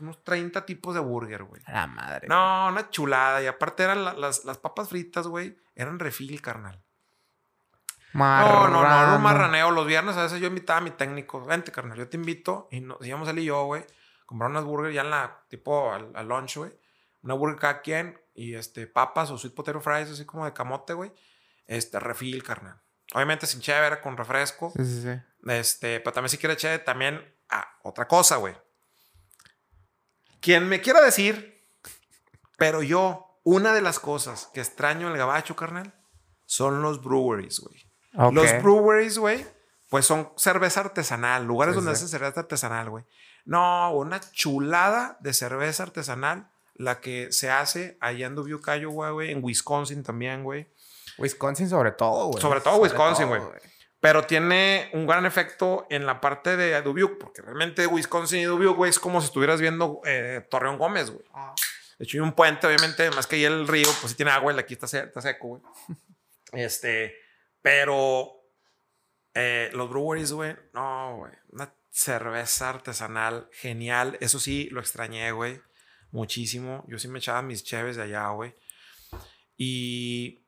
unos 0.00 0.22
30 0.22 0.66
tipos 0.66 0.94
de 0.94 1.00
burger, 1.00 1.44
güey. 1.44 1.62
La 1.66 1.86
madre. 1.86 2.28
No, 2.28 2.68
una 2.68 2.90
chulada. 2.90 3.42
Y 3.42 3.46
aparte 3.46 3.84
eran 3.84 4.04
las, 4.20 4.44
las 4.44 4.58
papas 4.58 4.90
fritas, 4.90 5.26
güey. 5.26 5.58
Eran 5.74 5.98
refil, 5.98 6.42
carnal. 6.42 6.82
No, 8.12 8.68
no, 8.68 8.82
no, 8.82 9.16
un 9.16 9.22
marraneo. 9.22 9.70
Los 9.70 9.86
viernes 9.86 10.16
a 10.16 10.22
veces 10.22 10.40
yo 10.40 10.48
invitaba 10.48 10.78
a 10.78 10.82
mi 10.82 10.90
técnico. 10.90 11.44
Vente, 11.44 11.72
carnal, 11.72 11.96
yo 11.96 12.08
te 12.08 12.16
invito. 12.16 12.68
Y 12.70 12.80
nos 12.80 13.04
íbamos 13.06 13.28
él 13.28 13.38
y 13.38 13.44
yo, 13.44 13.64
güey. 13.64 13.84
Comprar 14.26 14.50
unas 14.50 14.64
burgers 14.64 14.94
ya 14.94 15.02
en 15.02 15.10
la, 15.10 15.44
tipo, 15.48 15.92
al, 15.92 16.10
al 16.14 16.28
lunch, 16.28 16.56
güey. 16.56 16.72
Una 17.22 17.34
burger 17.34 17.58
cada 17.58 17.80
quien. 17.82 18.20
Y 18.34 18.54
este, 18.54 18.86
papas 18.86 19.30
o 19.30 19.38
sweet 19.38 19.54
potato 19.54 19.80
fries, 19.80 20.10
así 20.10 20.24
como 20.24 20.44
de 20.44 20.52
camote, 20.52 20.94
güey. 20.94 21.12
Este, 21.66 21.98
refil, 21.98 22.42
carnal. 22.42 22.80
Obviamente 23.14 23.46
sin 23.46 23.60
chévere, 23.60 24.00
con 24.00 24.16
refresco. 24.16 24.72
Sí, 24.76 24.84
sí, 24.84 25.02
sí. 25.02 25.20
Este, 25.50 26.00
pero 26.00 26.12
también 26.12 26.30
si 26.30 26.38
quiere 26.38 26.56
chévere, 26.56 26.82
también. 26.84 27.34
Ah, 27.50 27.66
otra 27.82 28.06
cosa, 28.06 28.36
güey. 28.36 28.54
Quien 30.40 30.68
me 30.68 30.80
quiera 30.80 31.00
decir, 31.00 31.66
pero 32.56 32.82
yo, 32.82 33.40
una 33.44 33.72
de 33.72 33.80
las 33.80 33.98
cosas 33.98 34.50
que 34.52 34.60
extraño 34.60 35.08
el 35.08 35.16
gabacho, 35.16 35.56
carnal, 35.56 35.94
son 36.44 36.82
los 36.82 37.02
breweries, 37.02 37.60
güey. 37.60 37.88
Los 38.32 38.62
breweries, 38.62 39.18
güey, 39.18 39.46
pues 39.90 40.06
son 40.06 40.32
cerveza 40.36 40.80
artesanal, 40.80 41.44
lugares 41.44 41.74
donde 41.74 41.92
hacen 41.92 42.08
cerveza 42.08 42.40
artesanal, 42.40 42.90
güey. 42.90 43.04
No, 43.44 43.92
una 43.92 44.20
chulada 44.20 45.18
de 45.20 45.32
cerveza 45.32 45.84
artesanal, 45.84 46.50
la 46.78 47.00
que 47.00 47.30
se 47.32 47.50
hace 47.50 47.98
allá 48.00 48.26
en 48.26 48.34
Dubuque, 48.36 48.78
Iowa, 48.78 49.10
güey, 49.10 49.32
en 49.32 49.44
Wisconsin 49.44 50.02
también, 50.02 50.44
güey. 50.44 50.66
Wisconsin 51.18 51.68
sobre 51.68 51.90
todo, 51.92 52.28
güey. 52.28 52.40
Sobre 52.40 52.60
todo 52.60 52.76
Wisconsin, 52.76 53.28
güey. 53.28 53.42
Pero 54.00 54.24
tiene 54.24 54.88
un 54.92 55.06
gran 55.06 55.26
efecto 55.26 55.86
en 55.90 56.06
la 56.06 56.20
parte 56.20 56.56
de 56.56 56.80
Dubuque, 56.82 57.16
porque 57.18 57.42
realmente 57.42 57.86
Wisconsin 57.86 58.40
y 58.40 58.44
Dubuque, 58.44 58.76
güey, 58.76 58.90
es 58.90 59.00
como 59.00 59.20
si 59.20 59.26
estuvieras 59.26 59.60
viendo 59.60 60.00
eh, 60.04 60.46
Torreón 60.48 60.78
Gómez, 60.78 61.10
güey. 61.10 61.24
Ah. 61.34 61.52
De 61.98 62.04
hecho, 62.04 62.18
hay 62.18 62.20
un 62.20 62.32
puente, 62.32 62.68
obviamente, 62.68 63.10
más 63.10 63.26
que 63.26 63.36
ahí 63.36 63.44
el 63.44 63.66
río, 63.66 63.88
pues 64.00 64.12
sí 64.12 64.16
tiene 64.16 64.30
agua 64.30 64.54
y 64.54 64.58
aquí 64.58 64.74
está, 64.74 64.86
está 64.86 65.20
seco, 65.20 65.48
güey. 65.48 65.62
Este, 66.52 67.14
pero 67.60 68.38
eh, 69.34 69.68
los 69.74 69.90
breweries, 69.90 70.32
güey, 70.32 70.56
no, 70.72 71.16
güey. 71.18 71.32
Una 71.50 71.74
cerveza 71.90 72.70
artesanal 72.70 73.50
genial. 73.52 74.16
Eso 74.20 74.38
sí, 74.38 74.68
lo 74.70 74.80
extrañé, 74.80 75.30
güey. 75.32 75.60
Muchísimo. 76.10 76.84
Yo 76.88 76.98
sí 76.98 77.08
me 77.08 77.18
echaba 77.18 77.42
mis 77.42 77.64
cheves 77.64 77.96
de 77.96 78.02
allá, 78.04 78.28
güey. 78.28 78.54
Y, 79.56 80.46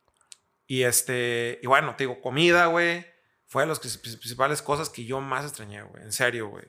y 0.67 0.83
este, 0.83 1.59
y 1.63 1.67
bueno, 1.67 1.97
te 1.97 2.05
digo, 2.05 2.21
comida, 2.21 2.67
güey. 2.67 3.07
Fue 3.47 3.63
de 3.63 3.69
las 3.69 3.81
principales 3.81 4.63
cosas 4.63 4.89
que 4.89 5.05
yo 5.05 5.21
más 5.21 5.45
extrañé, 5.45 5.83
güey. 5.83 6.03
En 6.03 6.13
serio, 6.13 6.49
güey. 6.49 6.65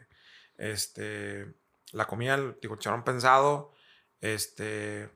Este, 0.57 1.45
la 1.91 2.05
comida, 2.05 2.37
digo, 2.61 2.75
echaron 2.75 3.03
pensado. 3.03 3.73
Este, 4.19 5.09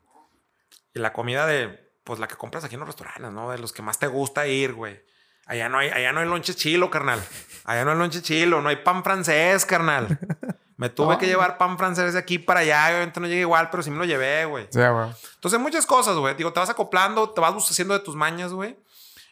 y 0.94 1.00
la 1.00 1.12
comida 1.12 1.46
de, 1.48 1.92
pues 2.04 2.20
la 2.20 2.28
que 2.28 2.36
compras 2.36 2.64
aquí 2.64 2.76
en 2.76 2.82
los 2.82 2.90
restaurantes, 2.90 3.32
¿no? 3.32 3.52
De 3.52 3.58
los 3.58 3.74
que 3.74 3.82
más 3.82 4.00
te 4.00 4.08
gusta 4.08 4.48
ir, 4.48 4.74
güey. 4.74 5.04
Allá 5.48 5.70
no 5.70 5.78
hay, 5.78 5.90
allá 5.90 6.12
no 6.12 6.22
hay 6.22 6.28
lonche 6.28 6.56
chilo, 6.56 6.90
carnal. 6.90 7.22
Allá 7.66 7.86
no 7.86 7.92
hay 7.92 7.98
lonche 7.98 8.22
chilo, 8.22 8.62
no 8.62 8.70
hay 8.70 8.78
pan 8.78 9.04
francés, 9.04 9.66
carnal. 9.66 10.20
Me 10.78 10.90
tuve 10.90 11.18
que 11.18 11.26
llevar 11.26 11.58
pan 11.58 11.78
francés 11.78 12.14
de 12.14 12.20
aquí 12.20 12.38
para 12.38 12.60
allá. 12.60 12.88
Obviamente 12.90 13.20
no 13.20 13.28
llegué 13.28 13.42
igual, 13.42 13.70
pero 13.70 13.82
sí 13.82 13.92
me 13.92 13.98
lo 13.98 14.06
llevé, 14.06 14.46
güey. 14.46 14.68
Sí, 14.70 14.80
güey. 14.80 15.10
Entonces, 15.36 15.60
muchas 15.60 15.86
cosas, 15.86 16.18
güey. 16.18 16.36
Digo, 16.36 16.52
te 16.52 16.60
vas 16.60 16.70
acoplando, 16.70 17.30
te 17.30 17.40
vas 17.40 17.54
haciendo 17.70 17.94
de 17.94 18.02
tus 18.02 18.16
mañas, 18.16 18.52
güey. 18.52 18.78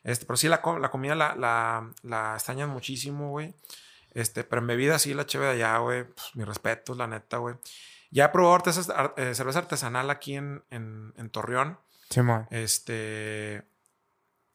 Este, 0.04 0.26
pero 0.26 0.38
sí, 0.38 0.48
la, 0.48 0.62
la 0.80 0.89
comida 0.89 1.16
la, 1.16 1.36
la, 1.36 1.89
la 2.02 2.34
extrañan 2.36 2.70
muchísimo, 2.70 3.30
güey. 3.30 3.54
Este, 4.12 4.44
pero 4.44 4.62
en 4.62 4.68
bebida 4.68 5.00
sí, 5.00 5.14
la 5.14 5.26
chévere 5.26 5.56
de 5.56 5.64
allá, 5.64 5.78
güey. 5.80 6.04
Pues, 6.06 6.36
mi 6.36 6.44
respeto, 6.44 6.96
la 6.96 7.08
neta, 7.08 7.38
güey. 7.38 7.56
Ya 8.10 8.26
he 8.26 8.30
probado 8.30 8.64
eh, 9.18 9.36
cerveza 9.36 9.60
artesanal 9.60 10.10
aquí 10.10 10.36
en, 10.36 10.64
en, 10.70 11.14
en 11.18 11.30
Torreón. 11.30 11.80
Sí, 12.10 12.22
güey. 12.22 12.41
Este. 12.52 13.64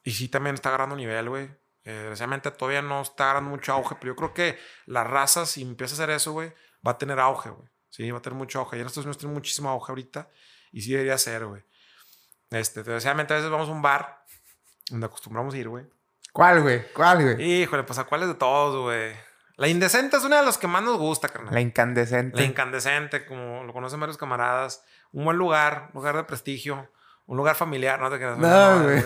Y 0.04 0.12
sí, 0.12 0.28
también 0.28 0.54
está 0.54 0.70
agarrando 0.70 0.96
nivel, 0.96 1.28
güey. 1.28 1.50
Eh, 1.84 1.92
desgraciadamente 1.92 2.50
todavía 2.50 2.82
no 2.82 3.00
está 3.00 3.24
agarrando 3.24 3.50
mucho 3.50 3.72
auge, 3.72 3.96
pero 4.00 4.12
yo 4.12 4.16
creo 4.16 4.34
que 4.34 4.58
la 4.86 5.04
raza, 5.04 5.46
si 5.46 5.62
empieza 5.62 5.94
a 5.94 5.96
hacer 5.96 6.10
eso, 6.10 6.32
güey, 6.32 6.52
va 6.86 6.92
a 6.92 6.98
tener 6.98 7.18
auge, 7.18 7.50
güey. 7.50 7.68
Sí, 7.88 8.10
va 8.10 8.18
a 8.18 8.22
tener 8.22 8.36
mucho 8.36 8.60
auge. 8.60 8.76
Y 8.76 8.80
en 8.80 8.86
Estados 8.86 9.06
Unidos 9.06 9.18
tiene 9.18 9.34
muchísimo 9.34 9.68
auge 9.70 9.92
ahorita. 9.92 10.28
Y 10.72 10.82
sí 10.82 10.92
debería 10.92 11.18
ser, 11.18 11.46
güey. 11.46 11.62
Este, 12.50 12.80
desgraciadamente 12.80 13.34
a 13.34 13.36
veces 13.36 13.50
vamos 13.50 13.68
a 13.68 13.72
un 13.72 13.82
bar 13.82 14.24
donde 14.90 15.06
acostumbramos 15.06 15.54
a 15.54 15.56
ir, 15.58 15.68
güey. 15.68 15.86
¿Cuál, 16.32 16.62
güey? 16.62 16.92
¿Cuál, 16.92 17.22
güey? 17.22 17.62
Híjole, 17.62 17.82
pues 17.82 17.98
a 17.98 18.04
cuáles 18.04 18.28
de 18.28 18.34
todos, 18.34 18.82
güey. 18.82 19.14
La 19.56 19.66
indecente 19.68 20.16
es 20.16 20.24
una 20.24 20.38
de 20.38 20.46
las 20.46 20.56
que 20.56 20.68
más 20.68 20.82
nos 20.82 20.98
gusta, 20.98 21.28
carnal. 21.28 21.52
La 21.52 21.60
incandescente. 21.60 22.38
La 22.38 22.46
incandescente, 22.46 23.26
como 23.26 23.64
lo 23.64 23.72
conocen 23.72 23.98
varios 23.98 24.16
camaradas. 24.16 24.84
Un 25.10 25.24
buen 25.24 25.36
lugar, 25.36 25.90
lugar 25.94 26.16
de 26.16 26.24
prestigio. 26.24 26.90
Un 27.26 27.36
lugar 27.36 27.56
familiar, 27.56 27.98
no 28.00 28.08
te 28.08 28.18
quedas. 28.18 28.38
No, 28.38 28.82
güey. 28.84 29.02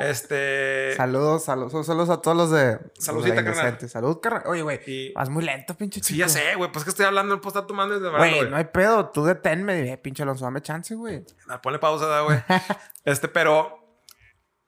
Este. 0.00 0.94
Saludos, 0.96 1.44
saludos, 1.44 1.86
saludos 1.86 2.08
a 2.08 2.22
todos 2.22 2.34
los 2.34 2.50
de. 2.50 2.80
Saludcita, 2.98 3.44
carnal. 3.44 3.88
Salud, 3.88 4.18
carnal. 4.20 4.42
Oye, 4.46 4.62
güey. 4.62 5.12
Vas 5.12 5.28
muy 5.28 5.44
lento, 5.44 5.74
pinche 5.74 6.00
chico. 6.00 6.14
Sí, 6.14 6.16
ya 6.16 6.28
sé, 6.28 6.54
güey. 6.54 6.72
Pues 6.72 6.84
que 6.84 6.90
estoy 6.90 7.04
hablando, 7.04 7.34
el 7.34 7.40
posta 7.40 7.66
tomando 7.66 8.00
desde 8.00 8.16
Güey, 8.16 8.48
no 8.48 8.56
hay 8.56 8.64
pedo. 8.64 9.10
Tú 9.10 9.24
deténme. 9.24 9.98
Pinche 9.98 10.22
Alonso, 10.22 10.46
dame 10.46 10.62
chance, 10.62 10.94
güey. 10.94 11.22
Ah, 11.48 11.60
ponle 11.60 11.78
pausa, 11.78 12.20
güey. 12.22 12.42
este, 13.04 13.28
pero. 13.28 13.76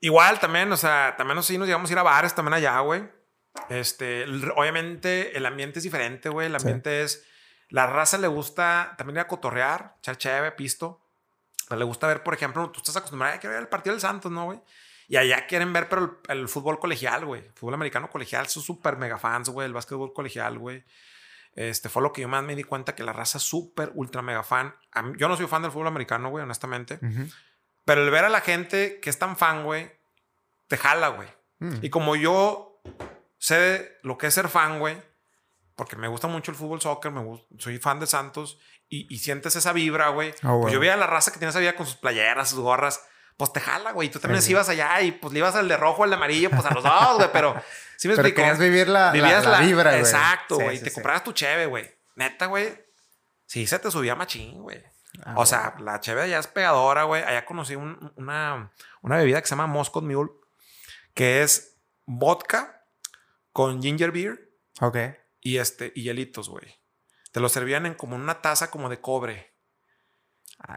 Igual 0.01 0.39
también, 0.39 0.71
o 0.71 0.77
sea, 0.77 1.15
también 1.17 1.41
sí 1.41 1.57
nos 1.57 1.65
llegamos 1.65 1.89
a 1.89 1.93
ir 1.93 1.99
a 1.99 2.03
bares 2.03 2.35
también 2.35 2.53
allá, 2.53 2.77
güey. 2.81 3.09
Este, 3.69 4.25
obviamente 4.55 5.35
el 5.37 5.45
ambiente 5.45 5.79
es 5.79 5.83
diferente, 5.83 6.29
güey. 6.29 6.47
El 6.47 6.55
ambiente 6.55 7.01
es. 7.01 7.25
La 7.69 7.87
raza 7.87 8.19
le 8.19 8.27
gusta 8.27 8.93
también 8.99 9.15
ir 9.15 9.21
a 9.21 9.27
cotorrear, 9.27 9.95
echar 9.97 10.17
chévere, 10.17 10.51
pisto. 10.51 11.01
le 11.75 11.83
gusta 11.85 12.05
ver, 12.05 12.21
por 12.21 12.35
ejemplo, 12.35 12.69
tú 12.69 12.81
estás 12.81 12.97
acostumbrado 12.97 13.33
a 13.33 13.39
que 13.39 13.47
ver 13.47 13.57
el 13.57 13.67
partido 13.67 13.95
del 13.95 14.01
Santos, 14.01 14.31
¿no, 14.31 14.45
güey? 14.45 14.61
Y 15.07 15.17
allá 15.17 15.45
quieren 15.47 15.73
ver, 15.73 15.89
pero 15.89 16.21
el, 16.29 16.47
fútbol 16.47 16.79
colegial, 16.79 17.25
güey. 17.25 17.43
Fútbol 17.55 17.75
americano 17.75 18.09
colegial. 18.09 18.47
Son 18.47 18.63
súper 18.63 18.97
mega 18.97 19.17
fans, 19.17 19.49
güey. 19.49 19.65
El 19.65 19.73
básquetbol 19.73 20.13
colegial, 20.13 20.57
güey. 20.57 20.83
Este 21.55 21.89
fue 21.89 22.01
lo 22.01 22.13
que 22.13 22.21
yo 22.21 22.27
más 22.27 22.43
me 22.43 22.55
di 22.55 22.63
cuenta 22.63 22.95
que 22.95 23.03
la 23.03 23.13
raza 23.13 23.37
súper, 23.37 23.91
ultra 23.93 24.21
mega 24.21 24.43
fan. 24.43 24.75
yo 25.17 25.27
no 25.27 25.37
soy 25.37 25.47
fan 25.47 25.61
del 25.61 25.71
fútbol 25.71 25.87
americano, 25.87 26.29
güey, 26.29 26.43
honestamente. 26.43 26.99
Pero 27.85 28.03
el 28.03 28.09
ver 28.09 28.25
a 28.25 28.29
la 28.29 28.41
gente 28.41 28.99
que 29.01 29.09
es 29.09 29.19
tan 29.19 29.37
fan, 29.37 29.63
güey, 29.63 29.91
te 30.67 30.77
jala, 30.77 31.09
güey. 31.09 31.27
Mm. 31.59 31.79
Y 31.81 31.89
como 31.89 32.15
yo 32.15 32.81
sé 33.37 33.99
lo 34.03 34.17
que 34.17 34.27
es 34.27 34.33
ser 34.33 34.47
fan, 34.47 34.79
güey, 34.79 34.97
porque 35.75 35.95
me 35.95 36.07
gusta 36.07 36.27
mucho 36.27 36.51
el 36.51 36.57
fútbol 36.57 36.81
soccer, 36.81 37.11
me 37.11 37.23
soy 37.57 37.77
fan 37.77 37.99
de 37.99 38.07
Santos 38.07 38.59
y, 38.89 39.17
sientes 39.17 39.55
esa 39.55 39.73
vibra, 39.73 40.09
güey. 40.09 40.33
Ah, 40.43 40.57
pues 40.61 40.71
yo 40.71 40.79
veía 40.79 40.93
a 40.93 40.97
la 40.97 41.07
raza 41.07 41.31
que 41.31 41.39
tiene 41.39 41.49
esa 41.49 41.59
vida 41.59 41.75
con 41.75 41.85
sus 41.85 41.95
playeras, 41.95 42.49
sus 42.49 42.59
gorras 42.59 43.03
pues 43.37 43.53
te 43.53 43.59
jala, 43.59 43.91
güey. 43.91 44.09
Tú 44.09 44.19
también 44.19 44.43
ibas 44.47 44.69
allá 44.69 45.01
y 45.01 45.11
pues 45.11 45.33
le 45.33 45.39
ibas 45.39 45.55
al 45.55 45.67
de 45.67 45.77
rojo, 45.77 46.03
al 46.03 46.09
de 46.09 46.15
amarillo, 46.15 46.49
pues 46.49 46.65
a 46.65 46.73
los 46.73 46.83
dos, 46.83 47.17
güey. 47.17 47.29
Pero 47.31 47.55
sí 47.97 48.07
me 48.07 48.15
pero 48.15 48.33
querías 48.33 48.59
vivir 48.59 48.87
la, 48.87 49.13
la, 49.13 49.59
vibra, 49.59 49.91
güey. 49.91 50.01
Exacto, 50.01 50.55
güey. 50.55 50.79
te 50.79 50.91
comprabas 50.91 51.23
tu 51.23 51.33
cheve, 51.33 51.65
güey. 51.65 51.89
Neta, 52.15 52.45
güey. 52.45 52.83
Sí, 53.45 53.67
se 53.67 53.79
te 53.79 53.91
subía 53.91 54.15
machín, 54.15 54.61
güey. 54.61 54.83
Ah, 55.23 55.35
o 55.37 55.45
sea, 55.45 55.75
la 55.79 55.99
cheve 55.99 56.23
allá 56.23 56.39
es 56.39 56.47
pegadora, 56.47 57.03
güey. 57.03 57.23
Allá 57.23 57.45
conocí 57.45 57.75
una, 57.75 58.71
una 59.01 59.17
bebida 59.17 59.41
que 59.41 59.47
se 59.47 59.51
llama 59.55 59.67
Moscow 59.67 60.01
Mule, 60.01 60.31
que 61.13 61.43
es 61.43 61.77
vodka 62.05 62.85
con 63.51 63.81
ginger 63.81 64.11
beer. 64.11 64.49
Ok. 64.81 64.97
Y 65.39 65.57
este, 65.57 65.91
y 65.95 66.03
hielitos, 66.03 66.49
güey. 66.49 66.79
Te 67.31 67.39
lo 67.39 67.49
servían 67.49 67.85
en 67.85 67.95
como 67.95 68.15
una 68.15 68.41
taza 68.41 68.71
como 68.71 68.89
de 68.89 69.01
cobre. 69.01 69.52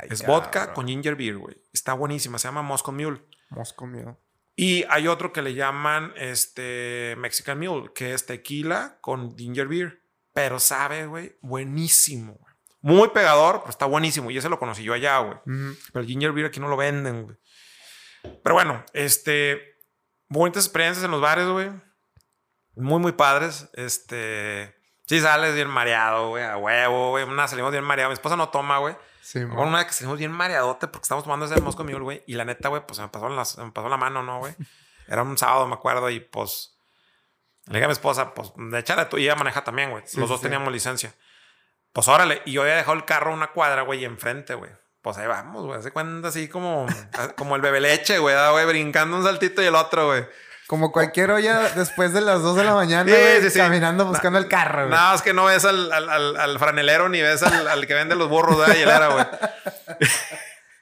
Es 0.08 0.26
vodka 0.26 0.72
con 0.72 0.86
ginger 0.86 1.16
beer, 1.16 1.36
güey. 1.36 1.56
Está 1.72 1.92
buenísima. 1.94 2.38
Se 2.38 2.48
llama 2.48 2.62
Moscow 2.62 2.94
Mule. 2.94 3.22
Moscow 3.50 3.86
Mule. 3.86 4.16
Y 4.54 4.84
hay 4.88 5.06
otro 5.06 5.32
que 5.32 5.42
le 5.42 5.54
llaman 5.54 6.12
este 6.16 7.14
Mexican 7.18 7.58
Mule, 7.58 7.92
que 7.94 8.14
es 8.14 8.26
tequila 8.26 8.98
con 9.00 9.36
ginger 9.36 9.68
beer. 9.68 10.02
Pero 10.32 10.58
sabe, 10.58 11.06
güey, 11.06 11.36
buenísimo. 11.40 12.38
Muy 12.80 13.08
pegador, 13.08 13.60
pero 13.60 13.70
está 13.70 13.86
buenísimo. 13.86 14.30
Y 14.30 14.38
ese 14.38 14.48
lo 14.48 14.58
conocí 14.58 14.82
yo 14.82 14.92
allá, 14.92 15.18
güey. 15.18 15.38
Pero 15.44 16.00
el 16.00 16.06
ginger 16.06 16.32
beer 16.32 16.46
aquí 16.46 16.60
no 16.60 16.68
lo 16.68 16.76
venden, 16.76 17.24
güey. 17.24 17.36
Pero 18.42 18.54
bueno, 18.54 18.84
este. 18.92 19.76
Bonitas 20.28 20.64
experiencias 20.64 21.04
en 21.04 21.10
los 21.10 21.20
bares, 21.20 21.48
güey. 21.48 21.70
Muy, 22.74 22.98
muy 22.98 23.12
padres. 23.12 23.68
Este. 23.74 24.74
Sí, 25.06 25.20
sales 25.20 25.54
bien 25.54 25.68
mareado, 25.68 26.30
güey, 26.30 26.44
a 26.44 26.56
huevo, 26.56 27.10
güey. 27.10 27.24
Una 27.24 27.46
salimos 27.46 27.72
bien 27.72 27.84
mareado. 27.84 28.10
Mi 28.10 28.14
esposa 28.14 28.36
no 28.36 28.48
toma, 28.48 28.78
güey. 28.78 28.96
Sí, 29.26 29.44
Con 29.44 29.66
una 29.66 29.84
que 29.84 29.92
salimos 29.92 30.20
bien 30.20 30.30
mareadote 30.30 30.86
porque 30.86 31.02
estamos 31.02 31.24
tomando 31.24 31.46
ese 31.46 31.60
Moscow 31.60 31.84
Mule, 31.84 31.98
güey. 31.98 32.22
Y 32.28 32.34
la 32.34 32.44
neta, 32.44 32.68
güey, 32.68 32.86
pues 32.86 32.98
se 32.98 33.02
me 33.02 33.08
pasó, 33.08 33.28
me 33.28 33.72
pasó 33.72 33.88
la 33.88 33.96
mano, 33.96 34.22
¿no, 34.22 34.38
güey? 34.38 34.54
Era 35.08 35.24
un 35.24 35.36
sábado, 35.36 35.66
me 35.66 35.74
acuerdo, 35.74 36.08
y 36.10 36.20
pues. 36.20 36.78
Le 37.64 37.72
dije 37.72 37.86
a 37.86 37.88
mi 37.88 37.92
esposa, 37.92 38.34
pues, 38.34 38.52
de 38.54 38.78
echarle 38.78 39.06
tú. 39.06 39.18
Y 39.18 39.24
ella 39.24 39.34
maneja 39.34 39.64
también, 39.64 39.90
güey. 39.90 40.04
Los 40.14 40.28
dos 40.28 40.40
teníamos 40.40 40.72
licencia. 40.72 41.12
Pues 41.92 42.06
órale. 42.06 42.40
Y 42.44 42.52
yo 42.52 42.62
había 42.62 42.76
dejado 42.76 42.96
el 42.96 43.04
carro 43.04 43.34
una 43.34 43.48
cuadra, 43.48 43.82
güey, 43.82 44.04
enfrente, 44.04 44.54
güey. 44.54 44.70
Pues 45.02 45.18
ahí 45.18 45.26
vamos, 45.26 45.66
güey. 45.66 45.82
Se 45.82 45.90
cuenta 45.90 46.28
así 46.28 46.46
como, 46.46 46.86
como 47.36 47.56
el 47.56 47.62
bebé 47.62 47.80
leche, 47.80 48.20
güey, 48.20 48.36
güey, 48.52 48.66
brincando 48.66 49.16
un 49.16 49.24
saltito 49.24 49.60
y 49.60 49.66
el 49.66 49.74
otro, 49.74 50.06
güey. 50.06 50.24
Como 50.66 50.90
cualquier 50.90 51.30
olla 51.30 51.70
después 51.70 52.12
de 52.12 52.20
las 52.20 52.42
2 52.42 52.56
de 52.56 52.64
la 52.64 52.74
mañana, 52.74 53.10
sí, 53.40 53.50
sí, 53.50 53.58
caminando 53.58 54.04
buscando 54.04 54.38
el 54.38 54.48
carro, 54.48 54.88
güey. 54.88 54.98
No, 54.98 55.14
es 55.14 55.22
que 55.22 55.32
no 55.32 55.44
ves 55.44 55.64
al, 55.64 55.92
al, 55.92 56.36
al, 56.36 56.58
franelero 56.58 57.08
ni 57.08 57.22
ves 57.22 57.42
al, 57.44 57.86
que 57.86 57.94
vende 57.94 58.16
los 58.16 58.28
burros 58.28 58.66
de 58.66 58.74
hielera, 58.74 59.08
güey. 59.08 59.26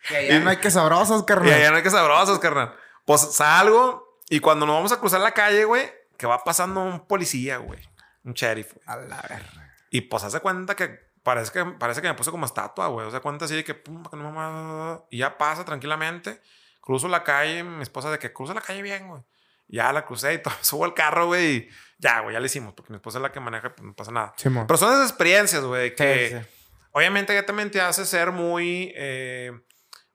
que 0.08 0.16
allá 0.16 0.40
no 0.40 0.50
hay 0.50 0.56
que 0.56 0.70
sabrosos, 0.70 1.24
carnal. 1.24 1.48
Y 1.48 1.52
allá 1.52 1.70
no 1.70 1.76
hay 1.76 1.82
que 1.82 1.90
sabrosos, 1.90 2.38
carnal. 2.38 2.74
Pues 3.04 3.34
salgo 3.34 4.20
y 4.30 4.40
cuando 4.40 4.64
nos 4.64 4.76
vamos 4.76 4.92
a 4.92 5.00
cruzar 5.00 5.20
la 5.20 5.32
calle, 5.32 5.64
güey, 5.64 5.92
que 6.16 6.26
va 6.26 6.42
pasando 6.44 6.82
un 6.82 7.06
policía, 7.06 7.58
güey. 7.58 7.80
Un 8.24 8.32
sheriff. 8.32 8.72
A 8.86 8.96
la 8.96 9.20
verga. 9.28 9.74
Y 9.90 10.02
pues 10.02 10.24
hace 10.24 10.40
cuenta 10.40 10.74
que 10.74 10.98
parece 11.22 11.52
que, 11.52 11.64
parece 11.64 12.00
que 12.00 12.08
me 12.08 12.14
puse 12.14 12.30
como 12.30 12.46
estatua, 12.46 12.86
güey. 12.86 13.06
O 13.06 13.10
sea, 13.10 13.20
cuenta 13.20 13.44
así 13.44 13.54
de 13.54 13.64
que, 13.64 13.74
pum, 13.74 14.02
que 14.02 14.16
no 14.16 15.06
Y 15.10 15.18
ya 15.18 15.36
pasa 15.36 15.64
tranquilamente. 15.64 16.40
Cruzo 16.80 17.08
la 17.08 17.22
calle, 17.22 17.62
mi 17.62 17.82
esposa 17.82 18.10
de 18.10 18.18
que 18.18 18.32
cruza 18.32 18.54
la 18.54 18.60
calle 18.60 18.82
bien, 18.82 19.08
güey. 19.08 19.22
Ya 19.68 19.92
la 19.92 20.04
crucé 20.04 20.34
y 20.34 20.38
todo, 20.42 20.54
subo 20.60 20.84
al 20.84 20.94
carro, 20.94 21.26
güey, 21.26 21.56
y 21.56 21.68
ya, 21.98 22.20
güey, 22.20 22.34
ya 22.34 22.40
le 22.40 22.46
hicimos, 22.46 22.74
porque 22.74 22.92
mi 22.92 22.96
esposa 22.96 23.18
es 23.18 23.22
la 23.22 23.32
que 23.32 23.40
maneja, 23.40 23.74
pues 23.74 23.86
no 23.86 23.94
pasa 23.94 24.12
nada. 24.12 24.34
Pero 24.42 24.76
son 24.76 24.92
esas 24.92 25.08
experiencias, 25.08 25.64
güey, 25.64 25.94
que 25.94 26.44
obviamente 26.92 27.34
ya 27.34 27.46
también 27.46 27.70
te 27.70 27.80
hace 27.80 28.04
ser 28.04 28.30
muy, 28.30 28.92
eh, 28.96 29.52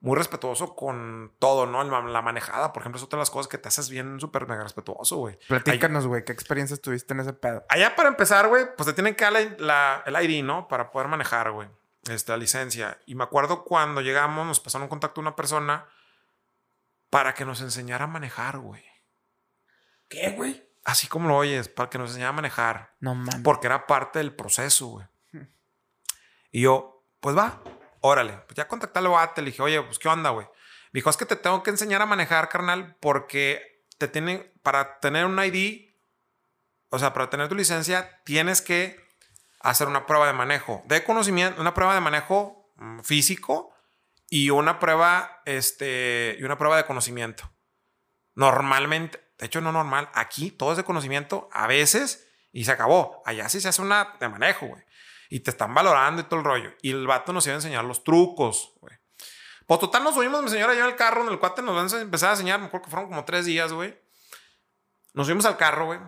muy 0.02 0.16
respetuoso 0.16 0.76
con 0.76 1.36
todo, 1.40 1.66
¿no? 1.66 1.84
La, 1.84 2.22
manejada, 2.22 2.72
por 2.72 2.82
ejemplo, 2.82 2.98
es 2.98 3.04
otra 3.04 3.18
de 3.18 3.22
las 3.22 3.30
cosas 3.30 3.50
que 3.50 3.58
te 3.58 3.68
haces 3.68 3.90
bien 3.90 4.20
súper 4.20 4.48
mega 4.48 4.64
respetuoso, 4.64 5.18
güey. 5.18 5.38
Platícanos, 5.48 6.08
güey, 6.08 6.24
¿qué 6.24 6.32
experiencias 6.32 6.82
tuviste 6.82 7.14
en 7.14 7.20
ese 7.22 7.34
pedo? 7.34 7.66
Allá 7.70 7.96
para 7.96 8.10
empezar, 8.10 8.48
güey, 8.48 8.66
pues 8.78 8.88
te 8.88 8.94
tienen 8.94 9.16
que 9.16 9.26
dar 9.26 9.56
la, 9.60 10.04
el 10.06 10.16
ID, 10.16 10.44
¿no? 10.44 10.68
Para 10.68 10.92
poder 10.92 11.10
manejar, 11.10 11.52
güey, 11.52 11.68
esta 12.10 12.38
licencia. 12.38 12.98
Y 13.06 13.16
me 13.16 13.26
acuerdo 13.26 13.66
cuando 13.66 14.02
llegamos, 14.02 14.48
nos 14.48 14.60
pasaron 14.60 14.84
un 14.84 14.90
contacto 14.90 15.20
una 15.20 15.36
persona 15.36 15.86
para 17.10 17.34
que 17.34 17.44
nos 17.44 17.60
enseñara 17.62 18.06
a 18.06 18.08
manejar, 18.08 18.60
güey. 18.60 18.89
¿Qué, 20.10 20.32
güey? 20.32 20.68
Así 20.84 21.08
como 21.08 21.28
lo 21.28 21.38
oyes, 21.38 21.70
para 21.70 21.90
que 21.90 21.98
nos 21.98 22.10
enseñara 22.10 22.30
a 22.30 22.34
manejar. 22.34 22.96
No 23.00 23.16
mames. 23.16 23.42
Porque 23.44 23.68
era 23.68 23.88
parte 23.88 24.20
del 24.20 24.36
proceso, 24.36 24.88
güey. 24.88 25.08
Y 26.52 26.62
yo, 26.62 27.06
pues 27.20 27.38
va, 27.38 27.62
órale. 28.02 28.34
Pues 28.48 28.56
ya 28.56 28.68
contacté 28.68 29.00
al 29.00 29.08
bate, 29.08 29.42
le 29.42 29.52
dije, 29.52 29.62
oye, 29.62 29.82
pues 29.84 30.00
qué 30.00 30.08
onda, 30.10 30.32
güey. 30.32 30.48
Me 30.92 30.98
dijo, 30.98 31.10
es 31.12 31.18
que 31.18 31.26
te 31.26 31.36
tengo 31.36 31.62
que 31.62 31.70
enseñar 31.70 32.02
a 32.02 32.08
manejar, 32.08 32.50
carnal, 32.50 32.98
porque 33.00 33.86
te 34.00 34.08
tienen, 34.08 34.52
para 34.64 35.00
tener 35.00 35.26
un 35.26 35.38
ID, 35.40 35.94
o 36.90 36.98
sea, 36.98 37.14
para 37.14 37.30
tener 37.30 37.48
tu 37.48 37.56
licencia, 37.56 38.22
tienes 38.24 38.64
que 38.64 39.00
hacer 39.60 39.88
una 39.88 40.08
prueba 40.08 40.26
de 40.26 40.34
manejo, 40.34 40.82
de 40.86 41.04
conocimiento, 41.04 41.62
una 41.62 41.76
prueba 41.76 41.94
de 41.94 42.02
manejo 42.02 42.72
mm, 42.78 43.02
físico 43.02 43.72
y 44.30 44.50
una 44.50 44.80
prueba, 44.80 45.42
este, 45.46 46.38
y 46.40 46.44
una 46.44 46.58
prueba 46.58 46.78
de 46.78 46.86
conocimiento. 46.86 47.52
Normalmente, 48.34 49.29
de 49.40 49.46
hecho, 49.46 49.62
no 49.62 49.72
normal. 49.72 50.10
Aquí 50.14 50.52
todo 50.52 50.72
es 50.72 50.78
de 50.78 50.84
conocimiento 50.84 51.50
a 51.54 51.66
veces 51.66 52.28
y 52.52 52.66
se 52.66 52.72
acabó. 52.72 53.24
Allá 53.26 53.48
sí 53.48 53.62
se 53.62 53.70
hace 53.70 53.82
una 53.82 54.16
de 54.20 54.28
manejo, 54.28 54.68
güey. 54.68 54.84
Y 55.30 55.40
te 55.40 55.52
están 55.52 55.74
valorando 55.74 56.22
y 56.22 56.26
todo 56.26 56.40
el 56.40 56.46
rollo. 56.46 56.74
Y 56.82 56.92
el 56.92 57.08
vato 57.08 57.32
nos 57.32 57.46
iba 57.46 57.54
a 57.54 57.58
enseñar 57.58 57.86
los 57.86 58.04
trucos, 58.04 58.74
güey. 58.82 58.98
Pues 59.66 59.80
total, 59.80 60.04
nos 60.04 60.16
subimos, 60.16 60.42
mi 60.44 60.50
señora, 60.50 60.74
yo 60.74 60.82
en 60.82 60.88
el 60.88 60.96
carro, 60.96 61.22
en 61.22 61.30
el 61.30 61.40
cuate 61.40 61.62
nos 61.62 61.76
van 61.76 62.00
a 62.00 62.02
empezar 62.02 62.30
a 62.30 62.34
enseñar. 62.34 62.60
Me 62.60 62.66
acuerdo 62.66 62.86
que 62.86 62.92
fueron 62.92 63.10
como 63.10 63.24
tres 63.24 63.46
días, 63.46 63.72
güey. 63.72 63.98
Nos 65.14 65.28
subimos 65.28 65.46
al 65.46 65.56
carro, 65.56 65.86
güey. 65.86 66.00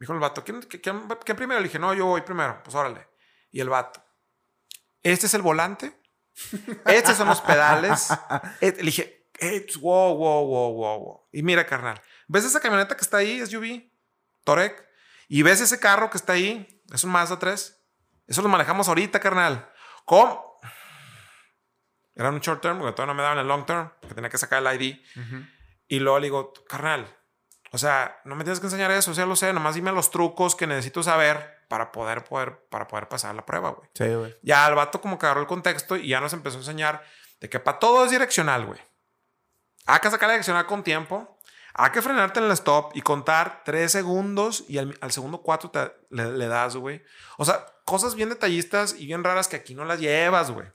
Dijo 0.00 0.12
el 0.12 0.20
vato, 0.20 0.44
¿quién, 0.44 0.62
quién, 0.62 1.08
primero? 1.36 1.60
Le 1.60 1.64
dije, 1.64 1.78
no, 1.78 1.92
yo 1.92 2.06
voy 2.06 2.22
primero. 2.22 2.62
Pues 2.62 2.74
órale. 2.74 3.08
Y 3.50 3.60
el 3.60 3.68
vato, 3.68 4.02
este 5.02 5.26
es 5.26 5.34
el 5.34 5.42
volante. 5.42 6.00
Estos 6.86 7.16
son 7.16 7.28
los 7.28 7.40
pedales. 7.40 8.08
Le 8.60 8.72
dije, 8.72 9.28
wow, 9.80 10.14
wow, 10.16 10.46
wow, 10.46 10.72
wow, 10.72 10.98
wow. 10.98 11.28
Y 11.32 11.42
mira, 11.42 11.66
carnal, 11.66 12.00
¿Ves 12.28 12.44
esa 12.44 12.60
camioneta 12.60 12.96
que 12.96 13.02
está 13.02 13.16
ahí, 13.18 13.44
SUV? 13.44 13.90
Torek. 14.44 14.86
Y 15.28 15.42
ves 15.42 15.60
ese 15.60 15.80
carro 15.80 16.08
que 16.10 16.16
está 16.16 16.34
ahí, 16.34 16.82
es 16.92 17.04
un 17.04 17.10
Mazda 17.10 17.38
3. 17.38 17.74
Eso 18.26 18.42
lo 18.42 18.48
manejamos 18.48 18.88
ahorita, 18.88 19.18
carnal. 19.20 19.70
¿Cómo? 20.04 20.60
Era 22.14 22.30
un 22.30 22.40
short 22.40 22.60
term, 22.60 22.78
porque 22.78 22.92
todavía 22.92 23.12
no 23.12 23.16
me 23.16 23.22
daban 23.22 23.38
el 23.38 23.46
long 23.46 23.64
term, 23.66 23.92
que 24.00 24.14
tenía 24.14 24.30
que 24.30 24.38
sacar 24.38 24.64
el 24.64 24.80
ID. 24.80 24.98
Y 25.88 26.00
luego 26.00 26.18
le 26.18 26.26
digo, 26.26 26.52
carnal, 26.68 27.06
o 27.70 27.78
sea, 27.78 28.20
no 28.24 28.34
me 28.34 28.44
tienes 28.44 28.60
que 28.60 28.66
enseñar 28.66 28.90
eso, 28.90 29.10
o 29.10 29.14
sea, 29.14 29.26
lo 29.26 29.36
sé, 29.36 29.52
nomás 29.52 29.74
dime 29.74 29.92
los 29.92 30.10
trucos 30.10 30.56
que 30.56 30.66
necesito 30.66 31.02
saber 31.02 31.64
para 31.68 31.92
poder, 31.92 32.24
poder, 32.24 32.66
para 32.70 32.88
poder 32.88 33.08
pasar 33.08 33.34
la 33.34 33.44
prueba, 33.44 33.70
güey. 33.70 33.88
Sí, 33.94 34.14
güey. 34.14 34.36
Ya 34.42 34.66
el 34.66 34.74
vato 34.74 35.00
como 35.00 35.18
que 35.18 35.26
agarró 35.26 35.42
el 35.42 35.46
contexto 35.46 35.96
y 35.96 36.08
ya 36.08 36.20
nos 36.20 36.32
empezó 36.32 36.56
a 36.56 36.60
enseñar 36.60 37.04
de 37.40 37.48
que 37.48 37.60
para 37.60 37.78
todo 37.78 38.04
es 38.04 38.10
direccional, 38.10 38.66
güey. 38.66 38.80
Hay 39.86 40.00
que 40.00 40.10
sacar 40.10 40.28
la 40.28 40.34
direccional 40.34 40.66
con 40.66 40.82
tiempo. 40.82 41.37
Hay 41.80 41.92
que 41.92 42.02
frenarte 42.02 42.40
en 42.40 42.46
el 42.46 42.50
stop 42.52 42.90
y 42.94 43.02
contar 43.02 43.62
tres 43.64 43.92
segundos 43.92 44.64
y 44.66 44.78
al, 44.78 45.12
segundo 45.12 45.42
cuatro 45.42 45.70
te, 45.70 45.92
le, 46.10 46.48
das, 46.48 46.74
güey. 46.74 47.04
O 47.36 47.44
sea, 47.44 47.64
cosas 47.84 48.16
bien 48.16 48.30
detallistas 48.30 48.96
y 48.98 49.06
bien 49.06 49.22
raras 49.22 49.46
que 49.46 49.54
aquí 49.54 49.76
no 49.76 49.84
las 49.84 50.00
llevas, 50.00 50.50
güey. 50.50 50.66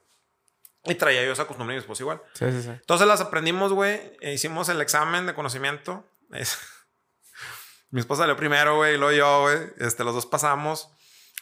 Y 0.85 0.95
traía 0.95 1.25
yo 1.25 1.33
esa 1.33 1.45
costumbre 1.45 1.75
y 1.75 1.79
mi 1.79 1.93
igual. 1.99 2.21
Sí, 2.33 2.49
sí, 2.51 2.63
sí. 2.63 2.69
Entonces 2.69 3.05
las 3.05 3.19
aprendimos, 3.19 3.73
güey. 3.73 4.15
E 4.21 4.31
hicimos 4.31 4.69
el 4.69 4.79
examen 4.79 5.25
de 5.25 5.33
conocimiento. 5.33 6.07
mi 7.89 7.99
esposa 7.99 8.25
lo 8.25 8.37
primero, 8.37 8.77
güey, 8.77 8.95
y 8.95 8.97
luego 8.97 9.11
yo, 9.11 9.41
güey. 9.41 9.73
Este, 9.79 10.05
los 10.05 10.15
dos 10.15 10.25
pasamos. 10.25 10.89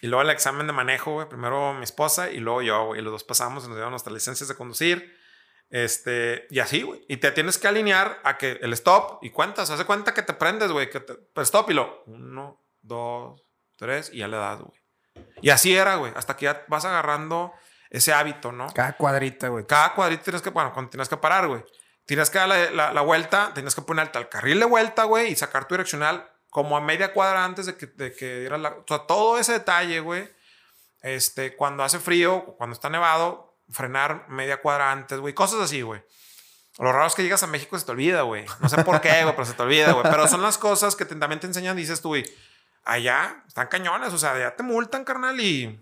Y 0.02 0.08
luego 0.08 0.24
el 0.24 0.32
examen 0.32 0.66
de 0.66 0.74
manejo, 0.74 1.14
güey. 1.14 1.30
Primero 1.30 1.76
mi 1.76 1.84
esposa 1.84 2.32
y 2.32 2.40
luego 2.40 2.64
yo, 2.64 2.86
güey. 2.88 3.02
Y 3.02 3.04
los 3.04 3.12
dos 3.12 3.24
pasamos 3.24 3.64
y 3.66 3.68
nos 3.68 3.76
dieron 3.76 3.92
nuestras 3.92 4.12
licencias 4.12 4.50
de 4.50 4.56
conducir. 4.56 5.21
Este, 5.72 6.48
y 6.50 6.60
así, 6.60 6.82
güey. 6.82 7.04
Y 7.08 7.18
te 7.18 7.32
tienes 7.32 7.58
que 7.58 7.68
alinear 7.68 8.20
a 8.24 8.38
que 8.38 8.60
el 8.62 8.74
stop 8.74 9.24
y 9.24 9.30
cuentas. 9.30 9.70
Hace 9.70 9.86
cuenta 9.86 10.14
que 10.14 10.22
te 10.22 10.34
prendes, 10.34 10.72
güey. 10.72 10.90
Que 10.90 11.00
te, 11.00 11.14
stop 11.42 11.72
y 11.72 11.74
lo. 11.74 12.04
Uno, 12.08 12.62
dos, 12.82 13.42
tres 13.78 14.12
y 14.14 14.18
ya 14.18 14.28
le 14.28 14.36
das, 14.36 14.60
güey. 14.60 14.80
Y 15.42 15.50
así 15.50 15.74
era, 15.74 15.96
güey. 15.96 16.12
Hasta 16.16 16.36
que 16.36 16.46
ya 16.46 16.66
vas 16.68 16.84
agarrando 16.84 17.54
ese 17.90 18.14
hábito, 18.14 18.52
¿no? 18.52 18.68
Cada 18.74 18.98
cuadrita, 18.98 19.48
güey. 19.48 19.66
Cada 19.66 19.94
cuadrita 19.94 20.24
tienes 20.24 20.42
que, 20.42 20.50
bueno, 20.50 20.74
cuando 20.74 20.92
tienes 20.92 21.08
que 21.08 21.18
parar, 21.18 21.48
güey. 21.48 21.64
Tienes 22.06 22.30
que 22.30 22.40
dar 22.40 22.50
la, 22.50 22.92
la, 22.92 23.02
vuelta, 23.02 23.52
tienes 23.54 23.74
que 23.74 23.82
ponerte 23.82 24.18
al 24.18 24.28
carril 24.28 24.60
de 24.60 24.66
vuelta, 24.66 25.06
güey, 25.06 25.32
y 25.32 25.36
sacar 25.36 25.68
tu 25.68 25.76
direccional 25.76 26.30
como 26.50 26.76
a 26.76 26.82
media 26.82 27.14
cuadra 27.14 27.46
antes 27.46 27.66
de 27.66 27.78
que, 27.78 27.86
de 27.86 28.14
que 28.14 28.42
diera 28.42 28.58
la. 28.58 28.72
O 28.72 28.84
sea, 28.86 29.06
todo 29.08 29.38
ese 29.38 29.54
detalle, 29.54 30.02
güey. 30.02 30.30
Este, 31.02 31.56
cuando 31.56 31.84
hace 31.84 32.00
frío, 32.00 32.56
cuando 32.58 32.74
está 32.74 32.90
nevado, 32.90 33.51
frenar 33.72 34.26
media 34.30 34.62
cuadra 34.62 34.92
antes, 34.92 35.20
güey. 35.20 35.34
Cosas 35.34 35.62
así, 35.62 35.82
güey. 35.82 36.04
Lo 36.78 36.92
raro 36.92 37.08
es 37.08 37.16
que 37.16 37.24
llegas 37.24 37.44
a 37.44 37.48
México 37.48 37.76
y 37.76 37.80
se 37.80 37.86
te 37.86 37.92
olvida, 37.92 38.22
güey. 38.22 38.46
No 38.60 38.70
sé 38.70 38.84
por 38.84 39.02
qué, 39.02 39.24
güey, 39.24 39.36
pero 39.36 39.46
se 39.46 39.54
te 39.54 39.62
olvida, 39.62 39.92
güey. 39.92 40.04
Pero 40.04 40.28
son 40.28 40.42
las 40.42 40.58
cosas 40.58 40.96
que 40.96 41.06
también 41.06 41.40
te 41.40 41.48
enseñan, 41.48 41.76
dices 41.76 42.02
tú, 42.02 42.10
güey. 42.10 42.24
Allá 42.84 43.44
están 43.48 43.68
cañones, 43.68 44.14
o 44.14 44.18
sea, 44.18 44.38
ya 44.40 44.56
te 44.56 44.64
multan, 44.64 45.04
carnal, 45.04 45.40
y 45.40 45.80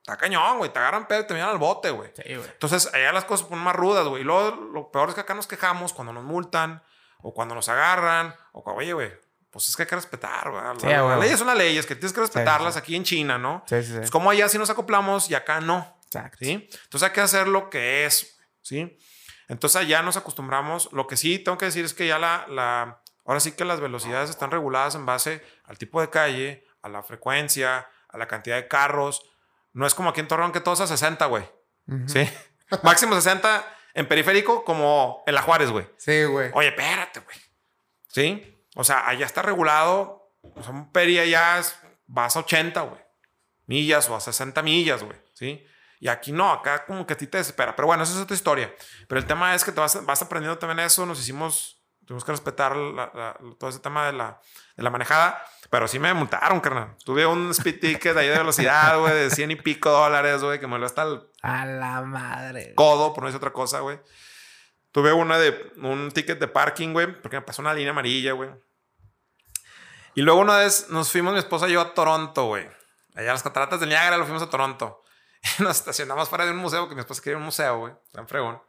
está 0.00 0.16
cañón, 0.16 0.58
güey. 0.58 0.72
Te 0.72 0.78
agarran 0.78 1.06
pedo 1.06 1.20
y 1.20 1.26
te 1.26 1.34
miran 1.34 1.50
al 1.50 1.58
bote, 1.58 1.90
güey. 1.90 2.10
Sí, 2.16 2.34
güey. 2.34 2.48
Entonces, 2.48 2.92
allá 2.92 3.12
las 3.12 3.24
cosas 3.24 3.46
ponen 3.46 3.62
más 3.62 3.76
rudas, 3.76 4.06
güey. 4.06 4.22
Y 4.22 4.24
luego, 4.24 4.56
lo 4.72 4.90
peor 4.90 5.10
es 5.10 5.14
que 5.14 5.20
acá 5.20 5.34
nos 5.34 5.46
quejamos 5.46 5.92
cuando 5.92 6.12
nos 6.12 6.24
multan, 6.24 6.82
o 7.22 7.34
cuando 7.34 7.54
nos 7.54 7.68
agarran, 7.68 8.34
o 8.52 8.64
cuando, 8.64 8.80
oye, 8.80 8.92
güey, 8.94 9.12
pues 9.50 9.68
es 9.68 9.76
que 9.76 9.82
hay 9.82 9.88
que 9.88 9.96
respetar, 9.96 10.50
güey. 10.50 10.92
la, 10.92 11.16
ley 11.16 11.30
es 11.30 11.40
una 11.40 11.54
ley, 11.54 11.76
es 11.76 11.86
que 11.86 11.94
tienes 11.94 12.12
que 12.12 12.20
respetarlas 12.20 12.76
aquí 12.76 12.96
en 12.96 13.04
China, 13.04 13.36
¿no? 13.36 13.62
Sí, 13.66 13.82
sí, 13.82 13.92
sí. 13.92 13.98
Es 14.02 14.10
como 14.10 14.30
allá 14.30 14.48
sí 14.48 14.58
nos 14.58 14.70
acoplamos 14.70 15.30
y 15.30 15.34
acá 15.34 15.60
no. 15.60 15.99
Exacto. 16.10 16.38
¿sí? 16.40 16.68
Entonces 16.84 17.08
hay 17.08 17.14
que 17.14 17.20
hacer 17.20 17.46
lo 17.46 17.70
que 17.70 18.04
es, 18.04 18.38
¿sí? 18.62 18.98
Entonces 19.48 19.86
ya 19.86 20.02
nos 20.02 20.16
acostumbramos. 20.16 20.92
Lo 20.92 21.06
que 21.06 21.16
sí 21.16 21.38
tengo 21.38 21.56
que 21.56 21.66
decir 21.66 21.84
es 21.84 21.94
que 21.94 22.06
ya 22.06 22.18
la, 22.18 22.46
la, 22.48 23.02
ahora 23.24 23.40
sí 23.40 23.52
que 23.52 23.64
las 23.64 23.80
velocidades 23.80 24.30
están 24.30 24.50
reguladas 24.50 24.94
en 24.96 25.06
base 25.06 25.42
al 25.64 25.78
tipo 25.78 26.00
de 26.00 26.10
calle, 26.10 26.66
a 26.82 26.88
la 26.88 27.02
frecuencia, 27.02 27.88
a 28.08 28.18
la 28.18 28.26
cantidad 28.26 28.56
de 28.56 28.68
carros. 28.68 29.22
No 29.72 29.86
es 29.86 29.94
como 29.94 30.10
aquí 30.10 30.20
en 30.20 30.28
Torreón 30.28 30.52
que 30.52 30.60
todos 30.60 30.80
a 30.80 30.86
60, 30.86 31.26
güey. 31.26 31.44
¿Sí? 32.06 32.28
Máximo 32.82 33.14
60 33.14 33.64
en 33.94 34.06
periférico 34.06 34.64
como 34.64 35.22
en 35.26 35.34
la 35.34 35.42
Juárez, 35.42 35.70
güey. 35.70 35.86
Sí, 35.96 36.24
güey. 36.24 36.50
Oye, 36.54 36.68
espérate, 36.68 37.20
güey. 37.20 37.36
¿Sí? 38.08 38.64
O 38.74 38.84
sea, 38.84 39.08
allá 39.08 39.26
está 39.26 39.42
regulado. 39.42 40.32
O 40.54 40.62
sea, 40.62 40.72
un 40.72 40.92
peri 40.92 41.18
allá 41.18 41.60
vas 42.06 42.36
a 42.36 42.40
80, 42.40 42.80
güey. 42.82 43.00
Millas 43.66 44.08
o 44.08 44.16
a 44.16 44.20
60 44.20 44.62
millas, 44.62 45.02
güey. 45.02 45.18
¿Sí? 45.34 45.64
Y 46.00 46.08
aquí 46.08 46.32
no, 46.32 46.50
acá 46.50 46.86
como 46.86 47.06
que 47.06 47.12
a 47.12 47.16
ti 47.16 47.26
te 47.26 47.38
desespera. 47.38 47.76
Pero 47.76 47.86
bueno, 47.86 48.02
esa 48.02 48.14
es 48.14 48.20
otra 48.20 48.34
historia. 48.34 48.74
Pero 49.06 49.20
el 49.20 49.26
tema 49.26 49.54
es 49.54 49.62
que 49.62 49.70
te 49.70 49.80
vas, 49.80 50.04
vas 50.06 50.22
aprendiendo 50.22 50.58
también 50.58 50.80
eso. 50.80 51.04
Nos 51.04 51.20
hicimos, 51.20 51.78
tuvimos 52.06 52.24
que 52.24 52.32
respetar 52.32 52.72
todo 53.58 53.68
ese 53.68 53.80
tema 53.80 54.06
de 54.06 54.14
la, 54.14 54.40
de 54.76 54.82
la 54.82 54.88
manejada. 54.88 55.44
Pero 55.68 55.86
sí 55.86 55.98
me 55.98 56.12
multaron, 56.14 56.58
carnal. 56.60 56.96
Tuve 57.04 57.26
un 57.26 57.50
speed 57.50 57.80
ticket 57.80 58.16
ahí 58.16 58.28
de 58.28 58.38
velocidad, 58.38 58.98
güey, 58.98 59.14
de 59.14 59.30
100 59.30 59.50
y 59.50 59.56
pico 59.56 59.90
dólares, 59.90 60.42
güey, 60.42 60.58
que 60.58 60.66
me 60.66 60.78
lo 60.78 60.86
hasta 60.86 61.02
el... 61.02 61.20
A 61.42 61.66
la 61.66 62.00
madre. 62.00 62.74
Codo, 62.74 63.12
por 63.12 63.22
no 63.22 63.28
decir 63.28 63.36
otra 63.36 63.52
cosa, 63.52 63.80
güey. 63.80 64.00
Tuve 64.92 65.12
una 65.12 65.38
de 65.38 65.70
un 65.76 66.10
ticket 66.10 66.40
de 66.40 66.48
parking, 66.48 66.92
güey, 66.92 67.20
porque 67.20 67.36
me 67.36 67.42
pasó 67.42 67.60
una 67.60 67.74
línea 67.74 67.90
amarilla, 67.90 68.32
güey. 68.32 68.50
Y 70.14 70.22
luego 70.22 70.40
una 70.40 70.56
vez 70.56 70.88
nos 70.88 71.12
fuimos 71.12 71.34
mi 71.34 71.38
esposa 71.38 71.68
y 71.68 71.72
yo 71.72 71.82
a 71.82 71.94
Toronto, 71.94 72.46
güey. 72.46 72.66
Allá 73.14 73.30
a 73.30 73.34
las 73.34 73.42
cataratas 73.42 73.80
de 73.80 73.86
Niágara 73.86 74.16
lo 74.16 74.24
fuimos 74.24 74.42
a 74.42 74.50
Toronto. 74.50 75.04
nos 75.58 75.78
estacionamos 75.78 76.28
fuera 76.28 76.44
de 76.44 76.52
un 76.52 76.58
museo, 76.58 76.88
que 76.88 76.94
mi 76.94 77.00
esposa 77.00 77.22
quería 77.22 77.38
un 77.38 77.44
museo, 77.44 77.78
güey. 77.78 77.94
Tan 78.12 78.28
fregón. 78.28 78.60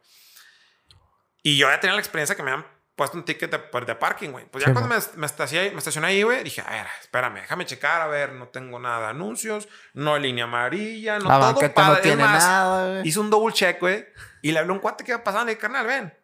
Y 1.42 1.56
yo 1.56 1.68
ya 1.68 1.80
tenía 1.80 1.94
la 1.94 2.00
experiencia 2.00 2.36
que 2.36 2.42
me 2.42 2.52
han 2.52 2.64
puesto 2.94 3.16
un 3.16 3.24
ticket 3.24 3.50
de, 3.50 3.58
pues, 3.58 3.86
de 3.86 3.94
parking, 3.94 4.30
güey. 4.30 4.44
Pues 4.46 4.64
ya 4.64 4.72
cuando 4.72 4.88
me, 4.88 5.00
me, 5.16 5.26
estacioné, 5.26 5.70
me 5.70 5.78
estacioné 5.78 6.08
ahí, 6.08 6.22
güey, 6.22 6.44
dije, 6.44 6.62
a 6.64 6.70
ver, 6.70 6.86
espérame, 7.00 7.40
déjame 7.40 7.66
checar, 7.66 8.00
a 8.00 8.06
ver, 8.06 8.32
no 8.32 8.48
tengo 8.48 8.78
nada 8.78 9.00
de 9.00 9.06
anuncios, 9.08 9.68
no 9.94 10.14
hay 10.14 10.22
línea 10.22 10.44
amarilla, 10.44 11.18
no 11.18 11.28
la 11.28 11.54
todo 11.54 11.74
padre. 11.74 11.96
No 11.96 12.00
tiene 12.00 12.22
nada, 12.22 12.90
güey. 12.92 13.08
Hice 13.08 13.18
un 13.18 13.30
double 13.30 13.52
check, 13.52 13.80
güey, 13.80 14.06
y 14.42 14.52
le 14.52 14.58
hablé 14.58 14.70
a 14.70 14.74
un 14.74 14.80
cuate 14.80 15.04
que 15.04 15.12
iba 15.12 15.24
pasando 15.24 15.50
y 15.50 15.54
dije, 15.54 15.60
carnal, 15.60 15.86
ven. 15.86 16.18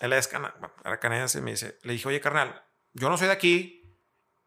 Él 0.00 0.12
es 0.12 0.30
era 0.84 1.00
canadiense 1.00 1.38
y 1.38 1.42
me 1.42 1.52
dice, 1.52 1.78
le 1.82 1.94
dije, 1.94 2.06
oye, 2.06 2.20
carnal, 2.20 2.64
yo 2.92 3.08
no 3.08 3.16
soy 3.16 3.26
de 3.26 3.32
aquí 3.32 3.98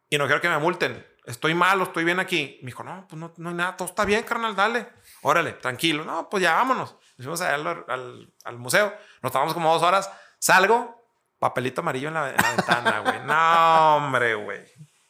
y 0.10 0.18
no 0.18 0.28
quiero 0.28 0.40
que 0.40 0.50
me 0.50 0.60
multen 0.60 1.06
estoy 1.26 1.54
malo, 1.54 1.84
estoy 1.84 2.04
bien 2.04 2.20
aquí. 2.20 2.60
Me 2.62 2.68
dijo, 2.68 2.84
no, 2.84 3.08
pues 3.08 3.20
no, 3.20 3.34
no 3.38 3.50
hay 3.50 3.56
nada, 3.56 3.78
todo 3.78 3.88
está 3.88 4.06
bien, 4.06 4.24
carnal, 4.24 4.56
dale. 4.56 4.88
Órale, 5.22 5.54
tranquilo. 5.54 6.04
No, 6.06 6.30
pues 6.30 6.44
ya 6.44 6.56
vámonos. 6.56 6.96
Nos 7.18 7.26
fuimos 7.26 7.42
allá 7.42 7.56
al, 7.88 8.34
al, 8.44 8.58
museo. 8.58 8.94
Nos 9.22 9.32
tomamos 9.32 9.54
como 9.54 9.72
dos 9.72 9.84
horas. 9.84 10.12
Salgo, 10.40 11.06
papelito 11.40 11.82
amarillo 11.82 12.08
en 12.08 12.16
la, 12.16 12.24
ventana, 12.24 13.00
güey. 13.00 13.20
No, 13.26 13.96
hombre, 13.98 14.36
güey. 14.36 14.66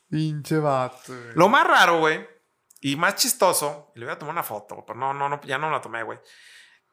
Pinche 0.10 0.58
vato, 0.60 0.98
güey. 1.08 1.36
Lo 1.36 1.48
más 1.48 1.66
raro, 1.66 2.00
güey, 2.00 2.28
y 2.82 2.96
más 2.96 3.16
chistoso, 3.16 3.92
y 3.96 4.00
le 4.00 4.06
voy 4.06 4.14
a 4.14 4.20
tomar 4.20 4.34
una 4.34 4.44
foto, 4.44 4.84
pero 4.86 5.00
no, 5.00 5.14
no, 5.14 5.30
no 5.30 5.40
ya 5.42 5.58
no 5.58 5.70
la 5.70 5.80
tomé, 5.80 6.04
güey. 6.04 6.20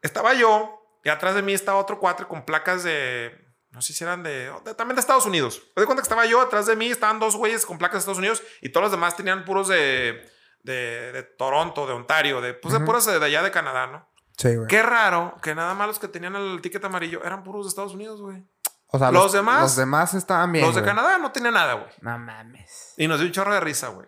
Estaba 0.02 0.34
yo, 0.34 1.00
y 1.02 1.08
atrás 1.08 1.34
de 1.34 1.42
mí 1.42 1.52
estaba 1.52 1.78
otro 1.78 1.98
cuatro 1.98 2.28
con 2.28 2.44
placas 2.44 2.84
de 2.84 3.47
no 3.70 3.82
sé 3.82 3.92
si 3.92 4.02
eran 4.02 4.22
de, 4.22 4.50
también 4.76 4.96
de 4.96 5.00
Estados 5.00 5.26
Unidos. 5.26 5.62
Me 5.76 5.82
di 5.82 5.86
cuenta 5.86 6.02
que 6.02 6.06
estaba 6.06 6.26
yo 6.26 6.40
atrás 6.40 6.66
de 6.66 6.76
mí, 6.76 6.86
estaban 6.86 7.18
dos 7.18 7.36
güeyes 7.36 7.66
con 7.66 7.78
placas 7.78 7.94
de 7.94 7.98
Estados 8.00 8.18
Unidos 8.18 8.42
y 8.62 8.70
todos 8.70 8.84
los 8.84 8.90
demás 8.90 9.16
tenían 9.16 9.44
puros 9.44 9.68
de, 9.68 10.26
de, 10.62 11.12
de 11.12 11.22
Toronto, 11.22 11.86
de 11.86 11.92
Ontario, 11.92 12.40
de, 12.40 12.54
pues 12.54 12.72
de 12.72 12.80
puros 12.80 13.04
de, 13.06 13.24
allá 13.24 13.42
de 13.42 13.50
Canadá, 13.50 13.86
¿no? 13.86 14.08
Sí, 14.36 14.54
güey. 14.54 14.68
Qué 14.68 14.82
raro 14.82 15.36
que 15.42 15.54
nada 15.54 15.74
más 15.74 15.88
los 15.88 15.98
que 15.98 16.08
tenían 16.08 16.34
el 16.36 16.60
ticket 16.60 16.84
amarillo 16.84 17.22
eran 17.24 17.42
puros 17.42 17.66
de 17.66 17.70
Estados 17.70 17.94
Unidos, 17.94 18.20
güey. 18.22 18.42
O 18.86 18.98
sea, 18.98 19.10
los, 19.10 19.32
demás. 19.32 19.60
Los 19.60 19.76
demás 19.76 20.14
estaban 20.14 20.50
bien. 20.50 20.64
Los 20.64 20.74
de 20.74 20.82
Canadá 20.82 21.18
no 21.18 21.30
tenían 21.30 21.54
nada, 21.54 21.74
güey. 21.74 21.90
No 22.00 22.18
mames. 22.18 22.94
Y 22.96 23.06
nos 23.06 23.18
dio 23.18 23.26
un 23.26 23.32
chorro 23.32 23.52
de 23.52 23.60
risa, 23.60 23.88
güey. 23.88 24.06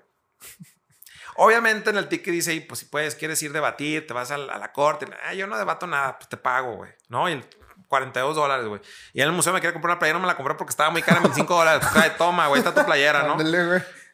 Obviamente 1.37 1.91
en 1.91 1.97
el 1.97 2.09
ticket 2.09 2.33
dice, 2.33 2.65
pues 2.67 2.81
si 2.81 2.87
puedes, 2.87 3.15
quieres 3.15 3.43
ir 3.43 3.51
a 3.51 3.55
debatir, 3.55 4.07
te 4.07 4.15
vas 4.15 4.31
a 4.31 4.39
la, 4.39 4.55
a 4.55 4.59
la 4.59 4.73
corte. 4.73 5.07
Ah, 5.25 5.35
yo 5.35 5.47
no 5.47 5.59
debato 5.59 5.87
nada, 5.87 6.19
pues 6.19 6.29
te 6.29 6.37
pago, 6.37 6.77
güey. 6.77 6.93
¿No? 7.09 7.29
Y 7.29 7.33
el 7.33 7.45
42 7.91 8.37
dólares, 8.37 8.67
güey. 8.67 8.81
Y 9.13 9.21
en 9.21 9.27
el 9.27 9.33
museo 9.33 9.53
me 9.53 9.61
quería 9.61 9.73
comprar 9.73 9.95
una 9.95 9.99
playera, 9.99 10.19
no 10.19 10.23
me 10.23 10.29
la 10.29 10.37
compré 10.37 10.55
porque 10.55 10.71
estaba 10.71 10.91
muy 10.91 11.03
cara, 11.03 11.19
25 11.19 11.55
dólares. 11.55 11.87
Pues, 11.93 12.17
toma, 12.17 12.47
güey, 12.47 12.61
está 12.61 12.73
tu 12.73 12.87
playera, 12.87 13.25
¿no? 13.25 13.37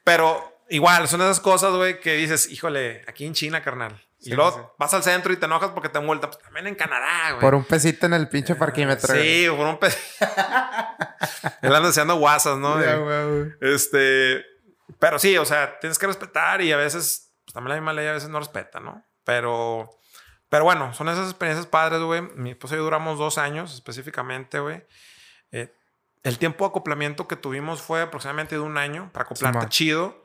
Pero 0.03 0.62
igual, 0.70 1.07
son 1.07 1.20
esas 1.20 1.40
cosas, 1.40 1.74
güey, 1.74 2.01
que 2.01 2.15
dices, 2.15 2.51
híjole, 2.51 3.05
aquí 3.07 3.27
en 3.27 3.35
China, 3.35 3.62
carnal. 3.62 4.03
y 4.20 4.32
luego 4.35 4.74
vas 4.78 4.94
al 4.94 5.03
centro 5.03 5.31
y 5.31 5.36
te 5.36 5.44
enojas 5.44 5.73
porque 5.73 5.90
te 5.90 6.01
multa. 6.01 6.31
Pues 6.31 6.43
también 6.43 6.69
en 6.69 6.74
Canadá, 6.74 7.32
güey. 7.32 7.40
Por 7.43 7.55
un 7.55 7.65
pesito 7.65 8.07
en 8.07 8.15
el 8.15 8.28
pinche 8.31 8.55
parquímetro. 8.55 9.15
Sí, 9.15 9.47
por 9.55 9.66
un 9.66 9.78
pesito. 9.78 10.03
Él 11.61 11.74
anda 11.74 11.89
deseando 11.89 12.16
guasas, 12.16 12.57
¿no? 12.57 12.81
Este. 13.61 14.43
Pero 14.98 15.19
sí, 15.19 15.36
o 15.36 15.44
sea, 15.44 15.78
tienes 15.81 15.98
que 15.98 16.07
respetar 16.07 16.62
y 16.62 16.73
a 16.73 16.78
veces, 16.78 17.31
pues 17.44 17.53
también 17.53 17.74
la 17.74 17.74
misma 17.82 17.93
ley 17.93 18.07
a 18.07 18.12
veces 18.12 18.31
no 18.31 18.39
respeta, 18.39 18.81
¿no? 18.81 19.05
Pero 19.23 19.90
pero 20.48 20.64
bueno, 20.64 20.94
son 20.94 21.09
esas 21.09 21.28
experiencias 21.28 21.66
padres, 21.66 22.01
güey. 22.01 22.23
Mi 22.36 22.51
esposa 22.51 22.74
y 22.74 22.78
yo 22.78 22.85
duramos 22.85 23.18
dos 23.18 23.39
años 23.39 23.74
específicamente, 23.74 24.60
güey. 24.60 24.85
Eh, 25.51 25.74
el 26.23 26.39
tiempo 26.39 26.64
de 26.64 26.70
acoplamiento 26.70 27.27
que 27.28 27.36
tuvimos 27.36 27.82
fue 27.82 28.02
aproximadamente 28.02 28.56
de 28.56 28.60
un 28.60 28.78
año 28.78 29.10
para 29.12 29.24
acoplarte 29.24 29.68
chido, 29.68 30.24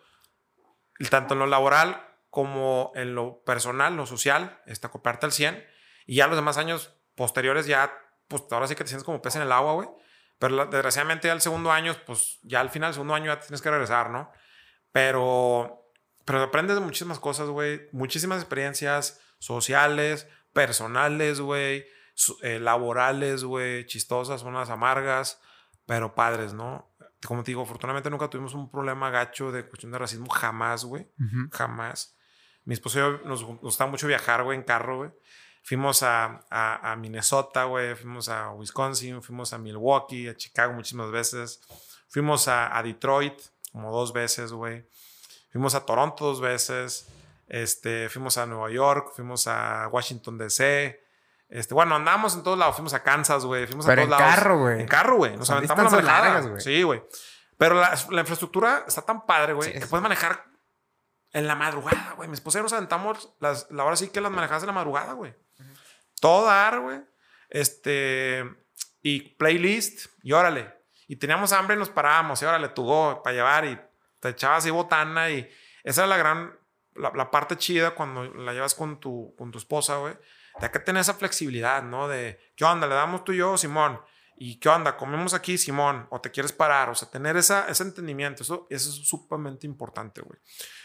tanto 1.10 1.34
en 1.34 1.40
lo 1.40 1.48
laboral 1.48 2.08
como 2.30 2.92
en 2.96 3.14
lo 3.14 3.44
personal, 3.44 3.96
lo 3.96 4.06
social, 4.06 4.62
este, 4.66 4.88
acoplarte 4.88 5.26
al 5.26 5.32
100. 5.32 5.64
Y 6.06 6.16
ya 6.16 6.28
los 6.28 6.36
demás 6.36 6.58
años 6.58 6.96
posteriores 7.16 7.66
ya, 7.66 7.94
pues 8.28 8.44
ahora 8.52 8.68
sí 8.68 8.76
que 8.76 8.84
te 8.84 8.90
sientes 8.90 9.04
como 9.04 9.22
pez 9.22 9.36
en 9.36 9.42
el 9.42 9.52
agua, 9.52 9.74
güey. 9.74 9.90
Pero 10.40 10.66
desgraciadamente 10.66 11.28
ya 11.28 11.34
el 11.34 11.42
segundo 11.42 11.72
año, 11.72 11.96
pues 12.06 12.40
ya 12.42 12.62
al 12.62 12.70
final 12.70 12.90
del 12.90 12.96
segundo 12.96 13.14
año 13.14 13.28
ya 13.28 13.40
tienes 13.40 13.62
que 13.62 13.70
regresar, 13.70 14.10
¿no? 14.10 14.32
Pero, 14.92 15.92
pero 16.26 16.42
aprendes 16.42 16.76
de 16.76 16.82
muchísimas 16.82 17.20
cosas, 17.20 17.50
güey. 17.50 17.90
Muchísimas 17.92 18.40
experiencias 18.40 19.20
sociales, 19.42 20.28
personales, 20.54 21.42
güey, 21.42 21.86
eh, 22.44 22.60
laborales, 22.60 23.44
güey, 23.44 23.86
chistosas, 23.88 24.44
unas 24.44 24.70
amargas, 24.70 25.42
pero 25.88 26.14
padres, 26.14 26.54
¿no? 26.54 26.94
Como 27.26 27.44
te 27.44 27.52
digo, 27.52 27.64
afortunadamente 27.64 28.10
nunca 28.10 28.30
tuvimos 28.30 28.54
un 28.54 28.70
problema 28.70 29.10
gacho 29.10 29.52
de 29.52 29.68
cuestión 29.68 29.92
de 29.92 29.98
racismo, 29.98 30.30
jamás, 30.30 30.86
güey, 30.86 31.08
jamás. 31.52 32.16
Mi 32.66 32.76
esposo 32.76 33.00
y 33.00 33.02
yo 33.02 33.18
nos, 33.26 33.44
gusta 33.44 33.88
mucho 33.88 34.08
viajar, 34.08 34.44
güey, 34.44 34.58
en 34.58 34.64
carro, 34.64 34.98
güey. 34.98 35.12
Fuimos 35.64 36.04
a, 36.04 36.44
a, 36.50 36.96
Minnesota, 36.96 37.66
güey, 37.66 37.96
fuimos 37.96 38.30
a 38.30 38.52
Wisconsin, 38.52 39.22
fuimos 39.22 39.54
a 39.54 39.58
Milwaukee, 39.58 40.28
a 40.28 40.36
Chicago 40.36 40.74
muchísimas 40.74 41.12
veces. 41.12 41.62
Fuimos 42.08 42.48
a, 42.48 42.76
a 42.76 42.84
Detroit 42.84 43.40
como 43.72 43.92
dos 43.92 44.14
veces, 44.14 44.52
güey. 44.52 44.88
Fuimos 45.52 45.76
a 45.76 45.86
Toronto 45.86 46.26
dos 46.26 46.42
veces. 46.42 47.08
Este, 47.52 48.08
fuimos 48.08 48.38
a 48.38 48.46
Nueva 48.46 48.72
York, 48.72 49.12
fuimos 49.14 49.46
a 49.46 49.90
Washington 49.92 50.38
DC. 50.38 51.04
Este, 51.50 51.74
bueno, 51.74 51.96
andamos 51.96 52.34
en 52.34 52.44
todos 52.44 52.58
lados. 52.58 52.76
Fuimos 52.76 52.94
a 52.94 53.04
Kansas, 53.04 53.44
güey. 53.44 53.68
Fuimos 53.68 53.86
a 53.86 53.94
todos 53.94 54.08
en 54.08 54.10
carro, 54.10 54.60
güey. 54.60 54.80
En 54.80 54.88
carro, 54.88 55.18
güey. 55.18 55.36
Nos 55.36 55.50
aventamos 55.50 55.92
la 56.02 56.40
güey. 56.40 56.62
Sí, 56.62 56.82
güey. 56.82 57.04
Pero 57.58 57.76
la, 57.76 57.92
infraestructura 58.22 58.86
está 58.88 59.02
tan 59.02 59.26
padre, 59.26 59.52
güey, 59.52 59.74
que 59.74 59.86
puedes 59.86 60.02
manejar 60.02 60.46
en 61.34 61.46
la 61.46 61.56
madrugada, 61.56 62.14
güey. 62.16 62.30
Mi 62.30 62.36
esposa 62.36 62.60
y 62.60 62.62
nos 62.62 62.72
aventamos 62.72 63.36
las, 63.42 63.70
la 63.70 63.84
hora 63.84 63.98
sí 63.98 64.08
que 64.08 64.22
las 64.22 64.32
manejadas 64.32 64.64
en 64.64 64.68
la 64.68 64.74
madrugada, 64.74 65.12
güey. 65.12 65.36
Todo 66.22 66.46
dar, 66.46 66.80
güey. 66.80 67.02
Este, 67.50 68.50
y 69.02 69.36
playlist, 69.36 70.06
y 70.24 70.32
órale. 70.32 70.74
Y 71.06 71.18
teníamos 71.18 71.52
hambre 71.52 71.76
y 71.76 71.80
nos 71.80 71.90
parábamos, 71.90 72.42
y 72.42 72.46
órale, 72.46 72.70
tu 72.70 72.86
go 72.86 73.22
para 73.22 73.36
llevar, 73.36 73.66
y 73.66 73.78
te 74.22 74.30
echabas 74.30 74.60
así 74.60 74.70
botana, 74.70 75.30
y 75.30 75.52
esa 75.84 76.04
era 76.04 76.08
la 76.08 76.18
gran 76.18 76.61
la, 76.96 77.32
parte 77.32 77.58
chida 77.58 77.92
cuando 77.96 78.26
la 78.26 78.54
llevas 78.54 78.76
con 78.76 79.00
tu, 79.00 79.34
con 79.38 79.52
tu 79.52 79.58
esposa, 79.58 79.98
güey, 79.98 80.16
de 80.60 80.72
que 80.72 80.80
tener 80.80 81.02
esa 81.02 81.14
flexibilidad, 81.14 81.84
¿no? 81.84 82.08
De, 82.08 82.40
¿qué 82.56 82.66
onda? 82.66 82.88
¿Le 82.88 82.96
damos 82.96 83.24
tú 83.24 83.32
y 83.32 83.38
yo, 83.38 83.58
Simón? 83.58 84.00
¿Y 84.38 84.60
qué 84.60 84.70
onda? 84.70 84.98
¿Comemos 84.98 85.34
aquí, 85.34 85.58
Simón? 85.58 86.08
¿O 86.10 86.20
te 86.20 86.32
quieres 86.32 86.52
parar? 86.52 86.90
O 86.90 86.96
sea, 86.96 87.10
tener 87.10 87.38
esa, 87.38 87.68
ese 87.70 87.84
entendimiento, 87.84 88.44
eso, 88.44 88.68
eso 88.70 88.90
es 88.90 89.08
sumamente 89.08 89.68
importante, 89.68 90.22
güey. 90.22 90.40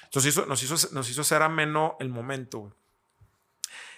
Entonces 0.05 0.47
nos 0.47 0.62
hizo, 0.62 0.95
nos 0.95 1.11
hizo 1.11 1.24
ser 1.24 1.43
ameno 1.43 1.97
el 2.01 2.09
momento, 2.09 2.59
güey. 2.59 2.73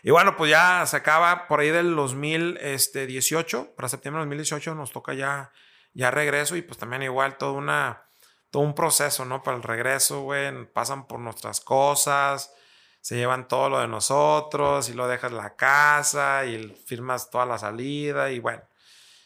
Y 0.02 0.10
bueno, 0.10 0.36
pues 0.36 0.50
ya 0.50 0.86
se 0.86 0.96
acaba 0.96 1.48
por 1.48 1.60
ahí 1.60 1.70
del 1.70 1.94
2018, 1.96 3.74
para 3.74 3.88
septiembre 3.88 4.20
del 4.20 4.28
2018 4.28 4.74
nos 4.74 4.92
toca 4.92 5.12
ya, 5.14 5.52
ya 5.92 6.10
regreso 6.10 6.56
y 6.56 6.62
pues 6.62 6.78
también 6.78 7.02
igual 7.02 7.36
toda 7.36 7.52
una 7.52 8.07
todo 8.50 8.62
un 8.62 8.74
proceso, 8.74 9.24
¿no? 9.24 9.42
Para 9.42 9.56
el 9.56 9.62
regreso, 9.62 10.22
güey, 10.22 10.66
pasan 10.72 11.06
por 11.06 11.20
nuestras 11.20 11.60
cosas, 11.60 12.52
se 13.00 13.16
llevan 13.16 13.48
todo 13.48 13.68
lo 13.68 13.80
de 13.80 13.88
nosotros 13.88 14.88
y 14.88 14.94
lo 14.94 15.08
dejas 15.08 15.32
la 15.32 15.56
casa 15.56 16.44
y 16.46 16.74
firmas 16.86 17.30
toda 17.30 17.46
la 17.46 17.58
salida 17.58 18.30
y 18.30 18.38
bueno, 18.38 18.62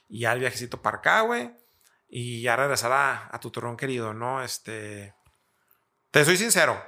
y 0.09 0.20
ya 0.20 0.32
el 0.32 0.40
viajecito 0.40 0.82
para 0.82 0.99
acá, 0.99 1.20
güey, 1.23 1.51
y 2.09 2.43
ya 2.43 2.57
regresará 2.57 3.28
a 3.32 3.40
tu 3.40 3.51
torrón 3.51 3.77
querido, 3.77 4.12
¿no? 4.12 4.43
Este, 4.43 5.15
te 6.11 6.24
soy 6.24 6.36
sincero, 6.36 6.82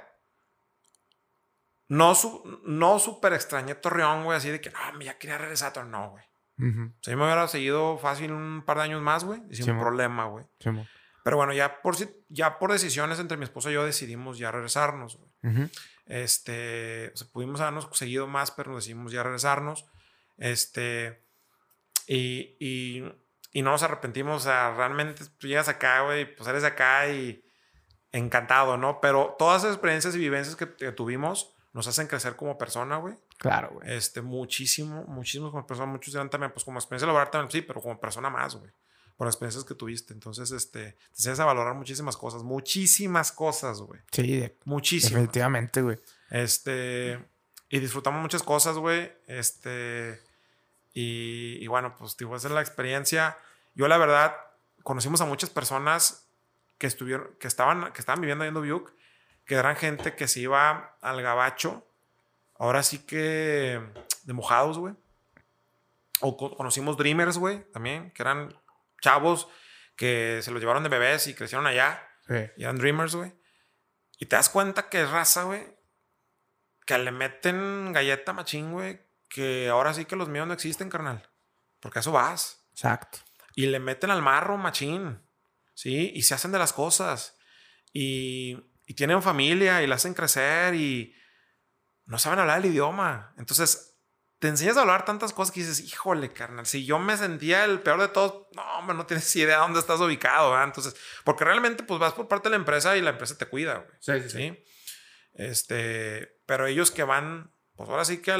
no, 1.87 2.15
su, 2.15 2.61
no 2.65 2.99
súper 2.99 3.33
extrañé 3.33 3.75
Torreón, 3.75 4.23
güey, 4.23 4.37
así 4.37 4.49
de 4.49 4.59
que 4.59 4.71
no, 4.71 5.01
ya 5.01 5.17
quería 5.17 5.37
regresar 5.37 5.69
a 5.69 5.73
Torreón, 5.73 5.91
no, 5.91 6.09
güey. 6.11 6.23
Si 7.01 7.13
me 7.15 7.25
hubiera 7.25 7.49
seguido 7.49 7.97
fácil 7.97 8.31
un 8.31 8.63
par 8.63 8.77
de 8.77 8.83
años 8.83 9.01
más, 9.01 9.25
güey, 9.25 9.41
sin 9.51 9.77
problema, 9.77 10.25
güey. 10.25 10.45
Sí, 10.59 10.69
pero 11.25 11.37
bueno, 11.37 11.53
ya 11.53 11.81
por, 11.81 11.95
ya 12.29 12.59
por 12.59 12.71
decisiones 12.71 13.17
entre 13.17 13.35
mi 13.35 13.45
esposa 13.45 13.71
y 13.71 13.73
yo 13.73 13.83
decidimos 13.83 14.37
ya 14.37 14.51
regresarnos. 14.51 15.17
Este, 16.05 17.11
o 17.15 17.17
sea, 17.17 17.27
pudimos 17.29 17.59
habernos 17.61 17.89
seguido 17.93 18.27
más, 18.27 18.51
pero 18.51 18.69
nos 18.69 18.83
decidimos 18.83 19.11
ya 19.11 19.23
regresarnos. 19.23 19.87
Este, 20.37 21.25
y, 22.05 22.55
y, 22.59 23.03
y 23.53 23.61
no 23.63 23.71
nos 23.71 23.81
arrepentimos, 23.81 24.43
o 24.43 24.45
sea, 24.45 24.75
realmente 24.77 25.23
tú 25.39 25.47
llegas 25.47 25.67
acá, 25.67 26.01
güey, 26.01 26.35
pues 26.35 26.47
eres 26.47 26.61
de 26.61 26.67
acá 26.67 27.09
y 27.09 27.43
encantado, 28.11 28.77
¿no? 28.77 29.01
Pero 29.01 29.35
todas 29.39 29.63
esas 29.63 29.73
experiencias 29.73 30.13
y 30.13 30.19
vivencias 30.19 30.55
que, 30.55 30.67
tuvimos 30.91 31.55
nos 31.73 31.87
hacen 31.87 32.05
crecer 32.05 32.35
como 32.35 32.55
persona, 32.59 32.97
güey. 32.97 33.15
Claro, 33.39 33.71
güey. 33.73 33.91
Este, 33.91 34.21
muchísimo, 34.21 35.03
muchísimo 35.05 35.49
como 35.49 35.65
persona. 35.65 35.91
Muchos 35.91 36.13
dirán 36.13 36.29
también, 36.29 36.51
pues 36.51 36.63
como 36.63 36.77
experiencia 36.77 37.07
laboral 37.07 37.31
también, 37.31 37.49
sí, 37.49 37.63
pero 37.63 37.81
como 37.81 37.99
persona 37.99 38.29
más, 38.29 38.55
güey. 38.57 38.71
Por 39.17 39.27
las 39.27 39.35
experiencias 39.35 39.63
que 39.63 39.75
tuviste. 39.75 40.13
Entonces, 40.13 40.51
este, 40.51 40.91
te 40.91 40.97
enseñas 41.17 41.39
a 41.39 41.45
valorar 41.45 41.73
muchísimas 41.75 42.17
cosas. 42.17 42.43
Muchísimas 42.43 43.31
cosas, 43.31 43.81
güey. 43.81 44.01
Sí, 44.11 44.51
muchísimas. 44.65 45.13
Definitivamente, 45.13 45.81
güey. 45.81 45.97
Este, 46.29 47.23
y 47.69 47.79
disfrutamos 47.79 48.21
muchas 48.21 48.43
cosas, 48.43 48.77
güey. 48.77 49.11
Este, 49.27 50.21
y, 50.93 51.57
y 51.61 51.67
bueno, 51.67 51.95
pues, 51.97 52.17
digo, 52.17 52.35
esa 52.35 52.47
es 52.47 52.53
la 52.53 52.61
experiencia. 52.61 53.37
Yo, 53.73 53.87
la 53.87 53.97
verdad, 53.97 54.35
conocimos 54.83 55.21
a 55.21 55.25
muchas 55.25 55.49
personas 55.49 56.27
que 56.77 56.87
estuvieron, 56.87 57.29
que 57.39 57.47
estaban, 57.47 57.91
que 57.93 57.99
estaban 57.99 58.21
viviendo 58.21 58.43
ahí 58.43 58.49
en 58.49 58.53
Dubuque, 58.53 58.93
que 59.45 59.55
eran 59.55 59.75
gente 59.75 60.15
que 60.15 60.27
se 60.27 60.41
iba 60.41 60.97
al 61.01 61.21
gabacho, 61.21 61.87
ahora 62.57 62.83
sí 62.83 62.99
que 62.99 63.81
de 64.23 64.33
mojados, 64.33 64.77
güey. 64.77 64.93
O 66.21 66.37
conocimos 66.37 66.97
Dreamers, 66.97 67.37
güey, 67.37 67.63
también, 67.71 68.11
que 68.11 68.23
eran 68.23 68.55
chavos 69.01 69.47
que 69.95 70.39
se 70.41 70.51
los 70.51 70.59
llevaron 70.59 70.83
de 70.83 70.89
bebés 70.89 71.27
y 71.27 71.33
crecieron 71.33 71.67
allá. 71.67 72.07
Y 72.57 72.63
eran 72.63 72.77
Dreamers, 72.77 73.15
güey. 73.15 73.33
Y 74.17 74.25
te 74.25 74.35
das 74.35 74.49
cuenta 74.49 74.89
que 74.89 75.01
es 75.01 75.09
raza, 75.09 75.43
güey, 75.43 75.65
que 76.85 76.97
le 76.97 77.11
meten 77.11 77.91
galleta 77.93 78.33
machín, 78.33 78.71
güey, 78.71 79.01
que 79.29 79.69
ahora 79.69 79.93
sí 79.93 80.05
que 80.05 80.15
los 80.15 80.29
míos 80.29 80.47
no 80.47 80.53
existen, 80.53 80.89
carnal. 80.89 81.29
Porque 81.79 81.99
a 81.99 82.01
eso 82.01 82.11
vas. 82.11 82.67
Exacto. 82.71 83.19
Y 83.55 83.67
le 83.67 83.79
meten 83.79 84.11
al 84.11 84.21
marro 84.21 84.57
machín. 84.57 85.25
¿sí? 85.75 86.11
Y 86.15 86.23
se 86.23 86.33
hacen 86.33 86.51
de 86.51 86.57
las 86.57 86.73
cosas. 86.73 87.37
Y, 87.93 88.71
tienen 88.95 89.21
familia 89.21 89.81
y 89.81 89.87
la 89.87 89.95
hacen 89.95 90.13
crecer 90.13 90.75
y 90.75 91.15
no 92.05 92.19
saben 92.19 92.39
hablar 92.39 92.59
el 92.59 92.65
idioma. 92.65 93.33
Entonces, 93.37 93.94
te 94.45 94.49
enseñas 94.49 94.77
a 94.77 94.81
hablar 94.81 95.05
tantas 95.05 95.33
cosas 95.33 95.51
que 95.51 95.61
dices, 95.61 95.79
híjole, 95.79 96.31
carnal, 96.31 96.67
si 96.67 96.85
yo 96.85 96.99
me 96.99 97.17
sentía 97.17 97.65
el 97.65 97.79
peor 97.79 97.99
de 97.99 98.09
todos, 98.09 98.45
no, 98.55 98.61
hombre, 98.77 98.95
no 98.95 99.07
tienes 99.07 99.35
idea 99.35 99.55
de 99.55 99.61
dónde 99.61 99.79
estás 99.79 99.99
ubicado, 99.99 100.51
¿verdad? 100.51 100.65
Entonces, 100.65 100.95
porque 101.23 101.43
realmente, 101.43 101.81
pues 101.81 101.99
vas 101.99 102.13
por 102.13 102.27
parte 102.27 102.49
de 102.49 102.51
la 102.51 102.57
empresa 102.57 102.95
y 102.95 103.01
la 103.01 103.09
empresa 103.09 103.35
te 103.39 103.47
cuida, 103.47 103.77
güey. 103.77 103.89
Sí, 103.99 104.21
sí, 104.21 104.29
sí, 104.29 104.63
Este, 105.33 106.37
pero 106.45 106.67
ellos 106.67 106.91
que 106.91 107.03
van, 107.03 107.55
pues 107.75 107.89
ahora 107.89 108.05
sí 108.05 108.21
que 108.21 108.31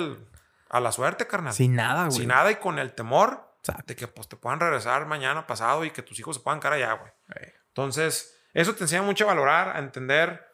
a 0.69 0.80
la 0.80 0.91
suerte, 0.91 1.26
carnal. 1.26 1.53
Sin 1.53 1.76
nada, 1.76 2.06
güey. 2.06 2.19
Sin 2.19 2.27
nada 2.27 2.52
y 2.52 2.57
con 2.57 2.77
el 2.77 2.94
temor 2.94 3.57
de 3.88 3.95
que 3.95 4.07
pues 4.07 4.30
te 4.30 4.36
puedan 4.36 4.60
regresar 4.60 5.07
mañana, 5.07 5.48
pasado 5.48 5.86
y 5.86 5.90
que 5.90 6.03
tus 6.03 6.19
hijos 6.19 6.36
se 6.36 6.44
puedan 6.44 6.60
quedar 6.60 6.73
allá, 6.73 6.94
güey. 6.94 7.11
Entonces, 7.69 8.40
eso 8.53 8.76
te 8.76 8.84
enseña 8.84 9.02
mucho 9.02 9.23
a 9.23 9.34
valorar, 9.34 9.76
a 9.76 9.80
entender. 9.80 10.45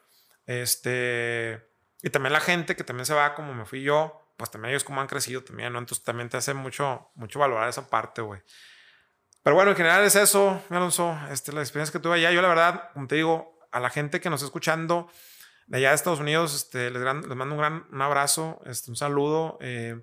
Este. 0.46 1.68
Y 2.02 2.08
también 2.08 2.32
la 2.32 2.40
gente 2.40 2.74
que 2.74 2.84
también 2.84 3.04
se 3.04 3.12
va 3.12 3.34
como 3.34 3.52
me 3.52 3.66
fui 3.66 3.82
yo, 3.82 4.21
pues 4.42 4.50
también 4.50 4.70
ellos 4.70 4.82
como 4.82 5.00
han 5.00 5.06
crecido 5.06 5.44
también, 5.44 5.72
¿no? 5.72 5.78
Entonces 5.78 6.02
también 6.02 6.28
te 6.28 6.36
hace 6.36 6.52
mucho, 6.52 7.12
mucho 7.14 7.38
valorar 7.38 7.68
esa 7.68 7.88
parte, 7.88 8.22
güey. 8.22 8.40
Pero 9.44 9.54
bueno, 9.54 9.70
en 9.70 9.76
general 9.76 10.02
es 10.02 10.16
eso, 10.16 10.60
Alonso. 10.68 11.16
Este, 11.30 11.52
la 11.52 11.60
experiencia 11.60 11.92
que 11.92 12.02
tuve 12.02 12.16
allá. 12.16 12.32
Yo, 12.32 12.42
la 12.42 12.48
verdad, 12.48 12.90
como 12.92 13.06
te 13.06 13.14
digo, 13.14 13.56
a 13.70 13.78
la 13.78 13.88
gente 13.88 14.20
que 14.20 14.28
nos 14.30 14.40
está 14.40 14.46
escuchando 14.46 15.08
de 15.68 15.76
allá 15.76 15.90
de 15.90 15.94
Estados 15.94 16.18
Unidos, 16.18 16.56
este, 16.56 16.90
les, 16.90 17.00
les 17.00 17.36
mando 17.36 17.54
un 17.54 17.58
gran 17.58 17.86
un 17.92 18.02
abrazo, 18.02 18.60
este, 18.66 18.90
un 18.90 18.96
saludo. 18.96 19.58
Eh, 19.60 20.02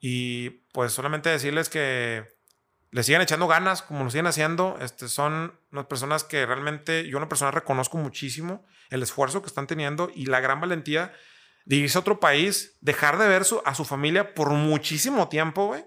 y 0.00 0.50
pues 0.72 0.90
solamente 0.90 1.30
decirles 1.30 1.68
que 1.68 2.26
le 2.90 3.04
sigan 3.04 3.22
echando 3.22 3.46
ganas, 3.46 3.82
como 3.82 4.02
lo 4.02 4.10
siguen 4.10 4.26
haciendo. 4.26 4.78
Este, 4.80 5.06
son 5.06 5.56
unas 5.70 5.86
personas 5.86 6.24
que 6.24 6.44
realmente 6.44 7.06
yo, 7.06 7.18
una 7.18 7.28
persona, 7.28 7.52
reconozco 7.52 7.98
muchísimo 7.98 8.66
el 8.88 9.04
esfuerzo 9.04 9.42
que 9.42 9.46
están 9.46 9.68
teniendo 9.68 10.10
y 10.12 10.26
la 10.26 10.40
gran 10.40 10.60
valentía 10.60 11.12
irse 11.76 11.98
a 11.98 12.00
otro 12.00 12.20
país, 12.20 12.76
dejar 12.80 13.18
de 13.18 13.28
ver 13.28 13.42
a 13.64 13.74
su 13.74 13.84
familia 13.84 14.34
por 14.34 14.50
muchísimo 14.50 15.28
tiempo, 15.28 15.66
güey. 15.66 15.84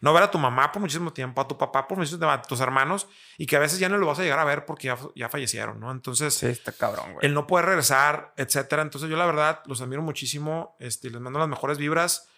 No 0.00 0.12
ver 0.12 0.22
a 0.22 0.30
tu 0.30 0.38
mamá 0.38 0.70
por 0.70 0.82
muchísimo 0.82 1.12
tiempo, 1.12 1.40
a 1.40 1.48
tu 1.48 1.56
papá 1.56 1.88
por 1.88 1.96
muchísimo 1.96 2.18
tiempo, 2.18 2.32
a 2.32 2.42
tus 2.42 2.60
hermanos, 2.60 3.08
y 3.38 3.46
que 3.46 3.56
a 3.56 3.58
veces 3.58 3.78
ya 3.78 3.88
no 3.88 3.96
lo 3.96 4.06
vas 4.06 4.18
a 4.18 4.22
llegar 4.22 4.38
a 4.38 4.44
ver 4.44 4.66
porque 4.66 4.88
ya, 4.88 4.98
ya 5.14 5.30
fallecieron, 5.30 5.80
¿no? 5.80 5.90
Entonces, 5.90 6.34
sí, 6.34 6.46
está 6.46 6.72
cabrón, 6.72 7.14
güey. 7.14 7.26
El 7.26 7.32
no 7.32 7.46
poder 7.46 7.64
regresar, 7.66 8.34
etcétera. 8.36 8.82
Entonces, 8.82 9.08
yo 9.08 9.16
la 9.16 9.24
verdad 9.24 9.62
los 9.64 9.80
admiro 9.80 10.02
muchísimo, 10.02 10.76
este, 10.78 11.08
les 11.10 11.20
mando 11.20 11.38
las 11.38 11.48
mejores 11.48 11.78
vibras 11.78 12.28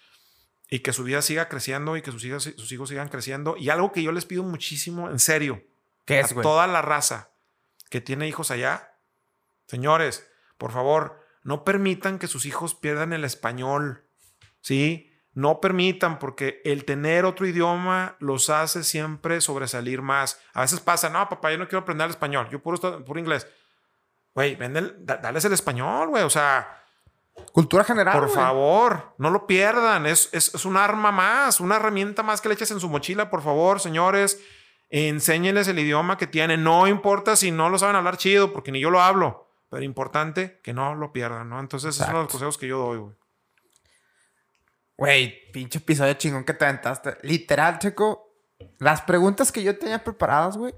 y 0.70 0.78
que 0.78 0.92
su 0.92 1.02
vida 1.02 1.22
siga 1.22 1.48
creciendo 1.48 1.96
y 1.96 2.02
que 2.02 2.12
sus 2.12 2.24
hijos, 2.24 2.44
sus 2.44 2.70
hijos 2.70 2.88
sigan 2.88 3.08
creciendo. 3.08 3.56
Y 3.56 3.70
algo 3.70 3.90
que 3.90 4.02
yo 4.02 4.12
les 4.12 4.26
pido 4.26 4.42
muchísimo, 4.42 5.10
en 5.10 5.18
serio, 5.18 5.62
que 6.04 6.20
es, 6.20 6.32
a 6.32 6.40
toda 6.40 6.66
la 6.66 6.82
raza 6.82 7.30
que 7.90 8.00
tiene 8.00 8.28
hijos 8.28 8.50
allá, 8.50 8.94
señores, 9.66 10.26
por 10.56 10.72
favor, 10.72 11.25
no 11.46 11.62
permitan 11.62 12.18
que 12.18 12.26
sus 12.26 12.44
hijos 12.44 12.74
pierdan 12.74 13.12
el 13.12 13.22
español, 13.22 14.04
¿sí? 14.60 15.12
No 15.32 15.60
permitan 15.60 16.18
porque 16.18 16.60
el 16.64 16.84
tener 16.84 17.24
otro 17.24 17.46
idioma 17.46 18.16
los 18.18 18.50
hace 18.50 18.82
siempre 18.82 19.40
sobresalir 19.40 20.02
más. 20.02 20.40
A 20.54 20.62
veces 20.62 20.80
pasa, 20.80 21.08
no, 21.08 21.28
papá, 21.28 21.52
yo 21.52 21.58
no 21.58 21.68
quiero 21.68 21.82
aprender 21.82 22.06
el 22.06 22.10
español, 22.10 22.48
yo 22.50 22.60
puro, 22.60 23.04
puro 23.04 23.20
inglés. 23.20 23.46
Güey, 24.34 24.58
dales 25.04 25.44
el 25.44 25.52
español, 25.52 26.08
güey, 26.08 26.24
o 26.24 26.30
sea, 26.30 26.82
Cultura 27.52 27.84
general. 27.84 28.18
Por 28.18 28.28
favor, 28.30 29.14
no 29.18 29.30
lo 29.30 29.46
pierdan. 29.46 30.06
Es, 30.06 30.30
es, 30.32 30.64
un 30.64 30.76
arma 30.76 31.12
más, 31.12 31.60
una 31.60 31.76
herramienta 31.76 32.22
más 32.22 32.40
que 32.40 32.48
le 32.48 32.54
eches 32.54 32.72
en 32.72 32.80
su 32.80 32.88
mochila. 32.88 33.30
Por 33.30 33.42
favor, 33.42 33.78
señores, 33.78 34.42
enséñenles 34.88 35.68
el 35.68 35.78
idioma 35.78 36.16
que 36.16 36.26
tienen. 36.26 36.64
No 36.64 36.88
importa 36.88 37.36
si 37.36 37.52
no 37.52 37.68
lo 37.68 37.78
saben 37.78 37.94
hablar 37.94 38.16
chido, 38.16 38.54
porque 38.54 38.72
ni 38.72 38.80
yo 38.80 38.90
lo 38.90 39.02
hablo. 39.02 39.45
Pero 39.76 39.84
importante 39.84 40.58
que 40.62 40.72
no 40.72 40.94
lo 40.94 41.12
pierdan, 41.12 41.50
¿no? 41.50 41.60
Entonces, 41.60 41.94
esos 41.94 42.06
son 42.06 42.14
los 42.14 42.28
consejos 42.28 42.56
que 42.56 42.66
yo 42.66 42.78
doy, 42.78 42.96
güey. 42.96 43.14
Güey, 44.96 45.52
pinche 45.52 45.80
episodio 45.80 46.14
chingón 46.14 46.44
que 46.44 46.54
te 46.54 46.64
aventaste. 46.64 47.18
Literal, 47.20 47.78
Checo, 47.78 48.32
las 48.78 49.02
preguntas 49.02 49.52
que 49.52 49.62
yo 49.62 49.78
tenía 49.78 50.02
preparadas, 50.02 50.56
güey, 50.56 50.74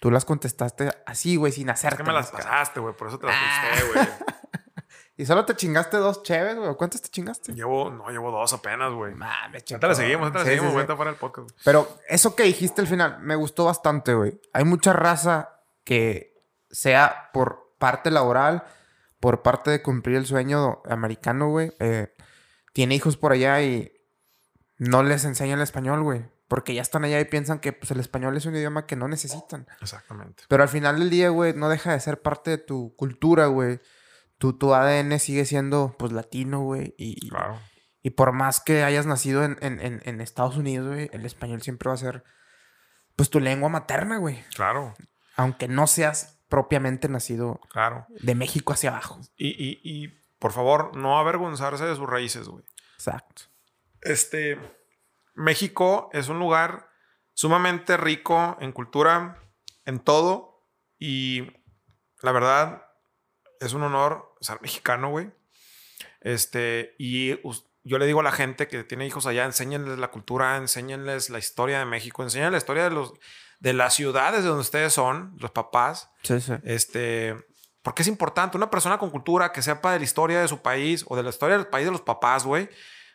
tú 0.00 0.10
las 0.10 0.24
contestaste 0.24 0.88
así, 1.04 1.36
güey, 1.36 1.52
sin 1.52 1.68
hacer. 1.68 1.92
Es 1.92 1.98
que 1.98 2.04
me 2.04 2.14
las 2.14 2.30
pasaste, 2.30 2.80
güey, 2.80 2.96
por 2.96 3.08
eso 3.08 3.18
te 3.18 3.26
las 3.26 3.36
ah. 3.38 3.70
güey. 3.92 4.08
¿Y 5.18 5.26
solo 5.26 5.44
te 5.44 5.54
chingaste 5.54 5.98
dos 5.98 6.22
cheves, 6.22 6.56
güey? 6.56 6.74
¿Cuántas 6.76 7.02
te 7.02 7.10
chingaste? 7.10 7.52
Llevo, 7.52 7.90
no, 7.90 8.08
llevo 8.08 8.30
dos 8.30 8.50
apenas, 8.54 8.94
güey. 8.94 9.14
Mames, 9.14 9.62
Ahorita 9.70 9.88
la 9.88 9.94
seguimos, 9.94 10.22
ahorita 10.22 10.38
la 10.38 10.44
seguimos, 10.46 10.72
güey, 10.72 10.86
para 10.86 11.10
el 11.10 11.16
podcast. 11.16 11.50
Pero 11.66 11.98
eso 12.08 12.34
que 12.34 12.44
dijiste 12.44 12.80
al 12.80 12.86
final 12.86 13.20
me 13.20 13.36
gustó 13.36 13.66
bastante, 13.66 14.14
güey. 14.14 14.40
Hay 14.54 14.64
mucha 14.64 14.94
raza 14.94 15.60
que 15.84 16.32
sea 16.70 17.28
por 17.34 17.71
parte 17.82 18.12
laboral, 18.12 18.62
por 19.18 19.42
parte 19.42 19.72
de 19.72 19.82
cumplir 19.82 20.16
el 20.16 20.26
sueño 20.26 20.82
americano, 20.88 21.48
güey. 21.48 21.72
Eh, 21.80 22.14
tiene 22.72 22.94
hijos 22.94 23.16
por 23.16 23.32
allá 23.32 23.60
y 23.60 23.92
no 24.78 25.02
les 25.02 25.24
enseñan 25.24 25.58
el 25.58 25.64
español, 25.64 26.04
güey. 26.04 26.24
Porque 26.46 26.74
ya 26.74 26.82
están 26.82 27.02
allá 27.04 27.18
y 27.18 27.24
piensan 27.24 27.58
que 27.58 27.72
pues, 27.72 27.90
el 27.90 27.98
español 27.98 28.36
es 28.36 28.46
un 28.46 28.54
idioma 28.54 28.86
que 28.86 28.94
no 28.94 29.08
necesitan. 29.08 29.66
Exactamente. 29.80 30.44
Pero 30.48 30.62
al 30.62 30.68
final 30.68 31.00
del 31.00 31.10
día, 31.10 31.30
güey, 31.30 31.54
no 31.54 31.68
deja 31.68 31.92
de 31.92 31.98
ser 31.98 32.22
parte 32.22 32.52
de 32.52 32.58
tu 32.58 32.94
cultura, 32.94 33.46
güey 33.46 33.80
tu, 34.50 34.74
ADN 34.74 35.18
sigue 35.20 35.44
siendo 35.44 35.94
pues 35.98 36.12
latino, 36.12 36.60
güey. 36.60 36.94
Y, 36.98 37.30
y 38.02 38.10
por 38.10 38.32
más 38.32 38.60
que 38.60 38.82
hayas 38.82 39.06
nacido 39.06 39.44
en, 39.44 40.20
Estados 40.20 40.56
Unidos, 40.56 40.88
güey, 40.88 41.10
el 41.12 41.24
español 41.24 41.62
siempre 41.62 41.88
va 41.88 41.94
a 41.94 41.98
ser 41.98 42.24
pues 43.14 43.30
tu 43.30 43.38
lengua 43.38 43.68
materna, 43.68 44.16
güey. 44.16 44.42
Claro. 44.54 44.94
Aunque 45.36 45.68
no 45.68 45.86
seas 45.86 46.41
propiamente 46.52 47.08
nacido 47.08 47.62
claro. 47.70 48.06
de 48.10 48.34
México 48.34 48.74
hacia 48.74 48.90
abajo. 48.90 49.18
Y, 49.38 49.80
y 49.82 50.08
por 50.38 50.52
favor, 50.52 50.94
no 50.94 51.18
avergonzarse 51.18 51.86
de 51.86 51.96
sus 51.96 52.06
raíces, 52.06 52.46
güey. 52.46 52.62
Exacto. 52.96 53.44
Este, 54.02 54.60
México 55.34 56.10
es 56.12 56.28
un 56.28 56.38
lugar 56.38 56.90
sumamente 57.32 57.96
rico 57.96 58.58
en 58.60 58.72
cultura, 58.72 59.42
en 59.86 59.98
todo. 60.00 60.68
Y 60.98 61.50
la 62.20 62.32
verdad, 62.32 62.84
es 63.58 63.72
un 63.72 63.84
honor 63.84 64.36
ser 64.42 64.60
mexicano, 64.60 65.08
güey. 65.08 65.32
Este, 66.20 66.94
y 66.98 67.30
yo 67.82 67.96
le 67.96 68.04
digo 68.04 68.20
a 68.20 68.24
la 68.24 68.30
gente 68.30 68.68
que 68.68 68.84
tiene 68.84 69.06
hijos 69.06 69.24
allá, 69.24 69.46
enséñenles 69.46 69.98
la 69.98 70.10
cultura, 70.10 70.58
enséñenles 70.58 71.30
la 71.30 71.38
historia 71.38 71.78
de 71.78 71.86
México, 71.86 72.22
enséñenles 72.22 72.52
la 72.52 72.58
historia 72.58 72.84
de, 72.84 72.90
los, 72.90 73.14
de 73.62 73.72
las 73.72 73.94
ciudades 73.94 74.42
de 74.42 74.48
donde 74.48 74.62
ustedes 74.62 74.92
son, 74.92 75.36
los 75.38 75.52
papás. 75.52 76.10
Sí, 76.24 76.40
sí. 76.40 76.52
Este, 76.64 77.36
porque 77.82 78.02
es 78.02 78.08
importante, 78.08 78.56
una 78.56 78.68
persona 78.68 78.98
con 78.98 79.08
cultura 79.08 79.52
que 79.52 79.62
sepa 79.62 79.92
de 79.92 80.00
la 80.00 80.04
historia 80.04 80.40
de 80.40 80.48
su 80.48 80.60
país 80.60 81.04
o 81.06 81.14
de 81.14 81.22
la 81.22 81.30
historia 81.30 81.56
del 81.56 81.68
país 81.68 81.86
de 81.86 81.92
los 81.92 82.00
papás, 82.00 82.44
güey, 82.44 82.68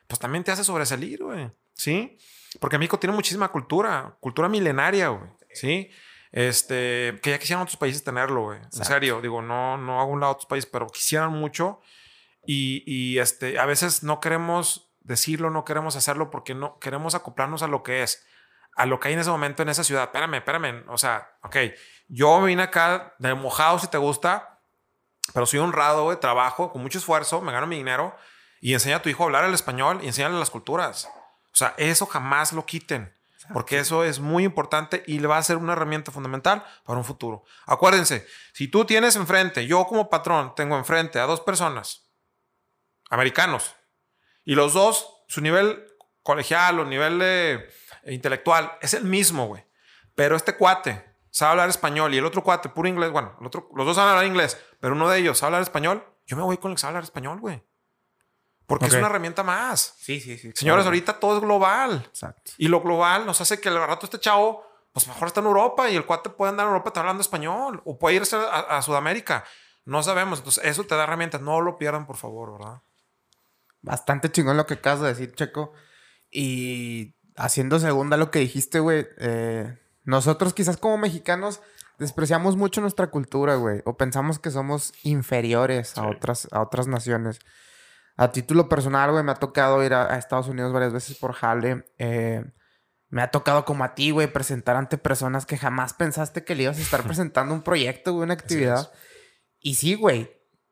pues 0.07 0.19
también 0.19 0.45
te 0.45 0.51
hace 0.51 0.63
sobresalir, 0.63 1.21
güey. 1.21 1.51
¿Sí? 1.73 2.17
Porque 2.61 2.77
México 2.77 2.97
tiene 2.97 3.13
muchísima 3.13 3.49
cultura, 3.49 4.15
cultura 4.21 4.47
milenaria, 4.47 5.09
güey. 5.09 5.29
¿Sí? 5.51 5.89
Este, 6.31 7.19
que 7.21 7.31
ya 7.31 7.39
quisieran 7.39 7.63
otros 7.63 7.75
países 7.75 8.05
tenerlo, 8.05 8.43
güey. 8.43 8.59
En 8.61 8.85
serio, 8.85 9.19
digo, 9.21 9.41
no, 9.41 9.77
no 9.77 9.99
hago 9.99 10.11
un 10.11 10.21
lado 10.21 10.31
a 10.31 10.35
otros 10.35 10.45
países, 10.45 10.69
pero 10.71 10.87
quisieran 10.87 11.33
mucho. 11.33 11.81
Y, 12.45 12.83
y, 12.85 13.19
este, 13.19 13.59
a 13.59 13.65
veces 13.65 14.01
no 14.01 14.21
queremos 14.21 14.93
decirlo, 15.01 15.49
no 15.49 15.65
queremos 15.65 15.97
hacerlo 15.97 16.29
porque 16.29 16.55
no 16.55 16.79
queremos 16.79 17.15
acoplarnos 17.15 17.63
a 17.63 17.67
lo 17.67 17.83
que 17.83 18.03
es, 18.03 18.25
a 18.77 18.85
lo 18.85 18.99
que 18.99 19.09
hay 19.09 19.15
en 19.15 19.19
ese 19.19 19.29
momento 19.29 19.63
en 19.63 19.69
esa 19.69 19.83
ciudad. 19.83 20.03
Espérame, 20.03 20.35
espérame. 20.35 20.85
O 20.87 20.97
sea, 20.97 21.29
ok, 21.43 21.57
yo 22.07 22.41
vine 22.43 22.63
acá 22.63 23.15
de 23.17 23.33
mojado 23.33 23.79
si 23.79 23.87
te 23.87 23.97
gusta, 23.97 24.61
pero 25.33 25.45
soy 25.45 25.59
honrado, 25.59 26.03
güey, 26.03 26.19
trabajo 26.19 26.71
con 26.71 26.83
mucho 26.83 26.99
esfuerzo, 26.99 27.41
me 27.41 27.51
gano 27.51 27.67
mi 27.67 27.77
dinero 27.77 28.15
y 28.61 28.73
enseña 28.73 28.97
a 28.97 29.01
tu 29.01 29.09
hijo 29.09 29.23
a 29.23 29.25
hablar 29.25 29.45
el 29.45 29.53
español 29.53 29.99
y 30.03 30.07
enséñale 30.07 30.37
las 30.39 30.51
culturas. 30.51 31.09
O 31.51 31.55
sea, 31.55 31.73
eso 31.77 32.05
jamás 32.05 32.53
lo 32.53 32.65
quiten. 32.65 33.13
Porque 33.53 33.79
eso 33.79 34.03
es 34.03 34.19
muy 34.19 34.43
importante 34.43 35.03
y 35.07 35.19
le 35.19 35.27
va 35.27 35.37
a 35.37 35.43
ser 35.43 35.55
una 35.55 35.71
herramienta 35.71 36.11
fundamental 36.11 36.65
para 36.83 36.99
un 36.99 37.05
futuro. 37.05 37.45
Acuérdense, 37.65 38.27
si 38.51 38.67
tú 38.67 38.83
tienes 38.83 39.15
enfrente, 39.15 39.65
yo 39.65 39.85
como 39.85 40.09
patrón 40.09 40.53
tengo 40.53 40.77
enfrente 40.77 41.17
a 41.17 41.25
dos 41.25 41.39
personas 41.39 42.09
americanos 43.09 43.73
y 44.43 44.55
los 44.55 44.73
dos, 44.73 45.23
su 45.29 45.39
nivel 45.39 45.81
colegial 46.23 46.81
o 46.81 46.85
nivel 46.85 47.19
de, 47.19 47.69
intelectual 48.13 48.77
es 48.81 48.93
el 48.93 49.03
mismo, 49.03 49.47
güey. 49.47 49.65
Pero 50.15 50.35
este 50.35 50.55
cuate 50.55 51.03
sabe 51.29 51.51
hablar 51.51 51.69
español 51.69 52.13
y 52.13 52.17
el 52.17 52.25
otro 52.25 52.43
cuate, 52.43 52.69
puro 52.69 52.87
inglés, 52.87 53.11
bueno, 53.11 53.37
los 53.39 53.85
dos 53.85 53.95
saben 53.95 54.11
hablar 54.11 54.25
inglés, 54.25 54.57
pero 54.79 54.95
uno 54.95 55.09
de 55.09 55.19
ellos 55.19 55.37
sabe 55.37 55.49
hablar 55.49 55.61
español, 55.61 56.03
yo 56.25 56.35
me 56.35 56.43
voy 56.43 56.57
con 56.57 56.71
el 56.71 56.75
que 56.75 56.81
sabe 56.81 56.91
hablar 56.91 57.03
español, 57.03 57.39
güey. 57.39 57.63
Porque 58.67 58.87
es 58.87 58.93
una 58.93 59.07
herramienta 59.07 59.43
más. 59.43 59.95
Sí, 59.97 60.19
sí, 60.19 60.37
sí. 60.37 60.51
Señores, 60.53 60.85
ahorita 60.85 61.19
todo 61.19 61.37
es 61.37 61.41
global. 61.41 62.03
Exacto. 62.05 62.51
Y 62.57 62.67
lo 62.67 62.81
global 62.81 63.25
nos 63.25 63.39
hace 63.39 63.61
que 63.61 63.69
el 63.69 63.77
rato 63.77 64.05
este 64.05 64.19
chavo, 64.19 64.65
pues 64.91 65.07
mejor 65.07 65.27
está 65.29 65.39
en 65.39 65.45
Europa 65.45 65.89
y 65.89 65.95
el 65.95 66.05
cuate 66.05 66.29
puede 66.29 66.49
andar 66.49 66.65
en 66.65 66.73
Europa 66.73 66.89
está 66.89 66.99
hablando 66.99 67.21
español 67.21 67.81
o 67.85 67.97
puede 67.97 68.17
irse 68.17 68.35
a, 68.35 68.81
Sudamérica. 68.81 69.45
No 69.85 70.03
sabemos. 70.03 70.39
Entonces, 70.39 70.65
eso 70.65 70.83
te 70.83 70.95
da 70.95 71.05
herramientas. 71.05 71.39
No 71.39 71.61
lo 71.61 71.77
pierdan, 71.77 72.05
por 72.05 72.17
favor, 72.17 72.59
¿verdad? 72.59 72.81
Bastante 73.81 74.29
chingón 74.33 74.57
lo 74.57 74.65
que 74.65 74.73
acabas 74.73 74.99
de 74.99 75.07
decir, 75.07 75.33
Checo. 75.33 75.71
Y 76.29 77.15
haciendo 77.37 77.79
segunda 77.79 78.17
lo 78.17 78.31
que 78.31 78.39
dijiste, 78.39 78.79
güey. 78.79 79.07
Eh, 79.17 79.77
nosotros, 80.03 80.53
quizás 80.53 80.77
como 80.77 80.97
mexicanos, 80.97 81.61
despreciamos 81.99 82.55
mucho 82.57 82.81
nuestra 82.81 83.07
cultura, 83.07 83.55
güey. 83.55 83.81
O 83.85 83.95
pensamos 83.95 84.39
que 84.39 84.51
somos 84.51 84.93
inferiores 85.03 85.97
a, 85.97 86.07
otras, 86.07 86.47
a 86.51 86.61
otras 86.61 86.87
naciones. 86.87 87.39
A 88.17 88.31
título 88.31 88.67
personal, 88.67 89.11
güey, 89.11 89.23
me 89.23 89.31
ha 89.31 89.35
tocado 89.35 89.83
ir 89.83 89.93
a, 89.93 90.17
Estados 90.17 90.47
Unidos 90.47 90.73
varias 90.73 90.91
veces 90.91 91.17
por 91.17 91.33
jale. 91.33 91.85
Eh, 91.97 92.43
me 93.09 93.21
ha 93.21 93.31
tocado 93.31 93.63
como 93.63 93.83
a 93.83 93.95
ti, 93.95 94.11
güey, 94.11 94.27
presentar 94.27 94.75
ante 94.75 94.97
personas 94.97 95.45
que 95.45 95.57
jamás 95.57 95.93
pensaste 95.93 96.43
que 96.43 96.55
le 96.55 96.63
ibas 96.63 96.77
a 96.77 96.81
estar 96.81 97.03
presentando 97.05 97.53
un 97.53 97.61
proyecto, 97.61 98.13
güey, 98.13 98.23
una 98.23 98.33
actividad. 98.33 98.91
Y 99.59 99.75
sí, 99.75 99.95
güey, 99.95 100.31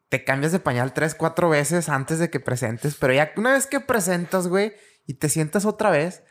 te 0.10 0.24
cambias 0.24 0.52
de 0.52 0.60
pañal 0.60 0.94
tres, 0.94 1.16
cuatro 1.16 1.50
veces 1.50 1.90
antes 1.90 2.20
de 2.20 2.30
que 2.30 2.40
presentes, 2.40 2.96
pero 2.96 3.14
ya 3.14 3.32
una 3.38 3.54
vez 3.54 3.68
que 3.68 3.80
presentas, 3.80 4.48
güey, 4.48 4.74
y 5.06 5.16
te 5.16 5.30
sientas 5.30 5.66
otra 5.66 5.90
vez, 5.90 6.24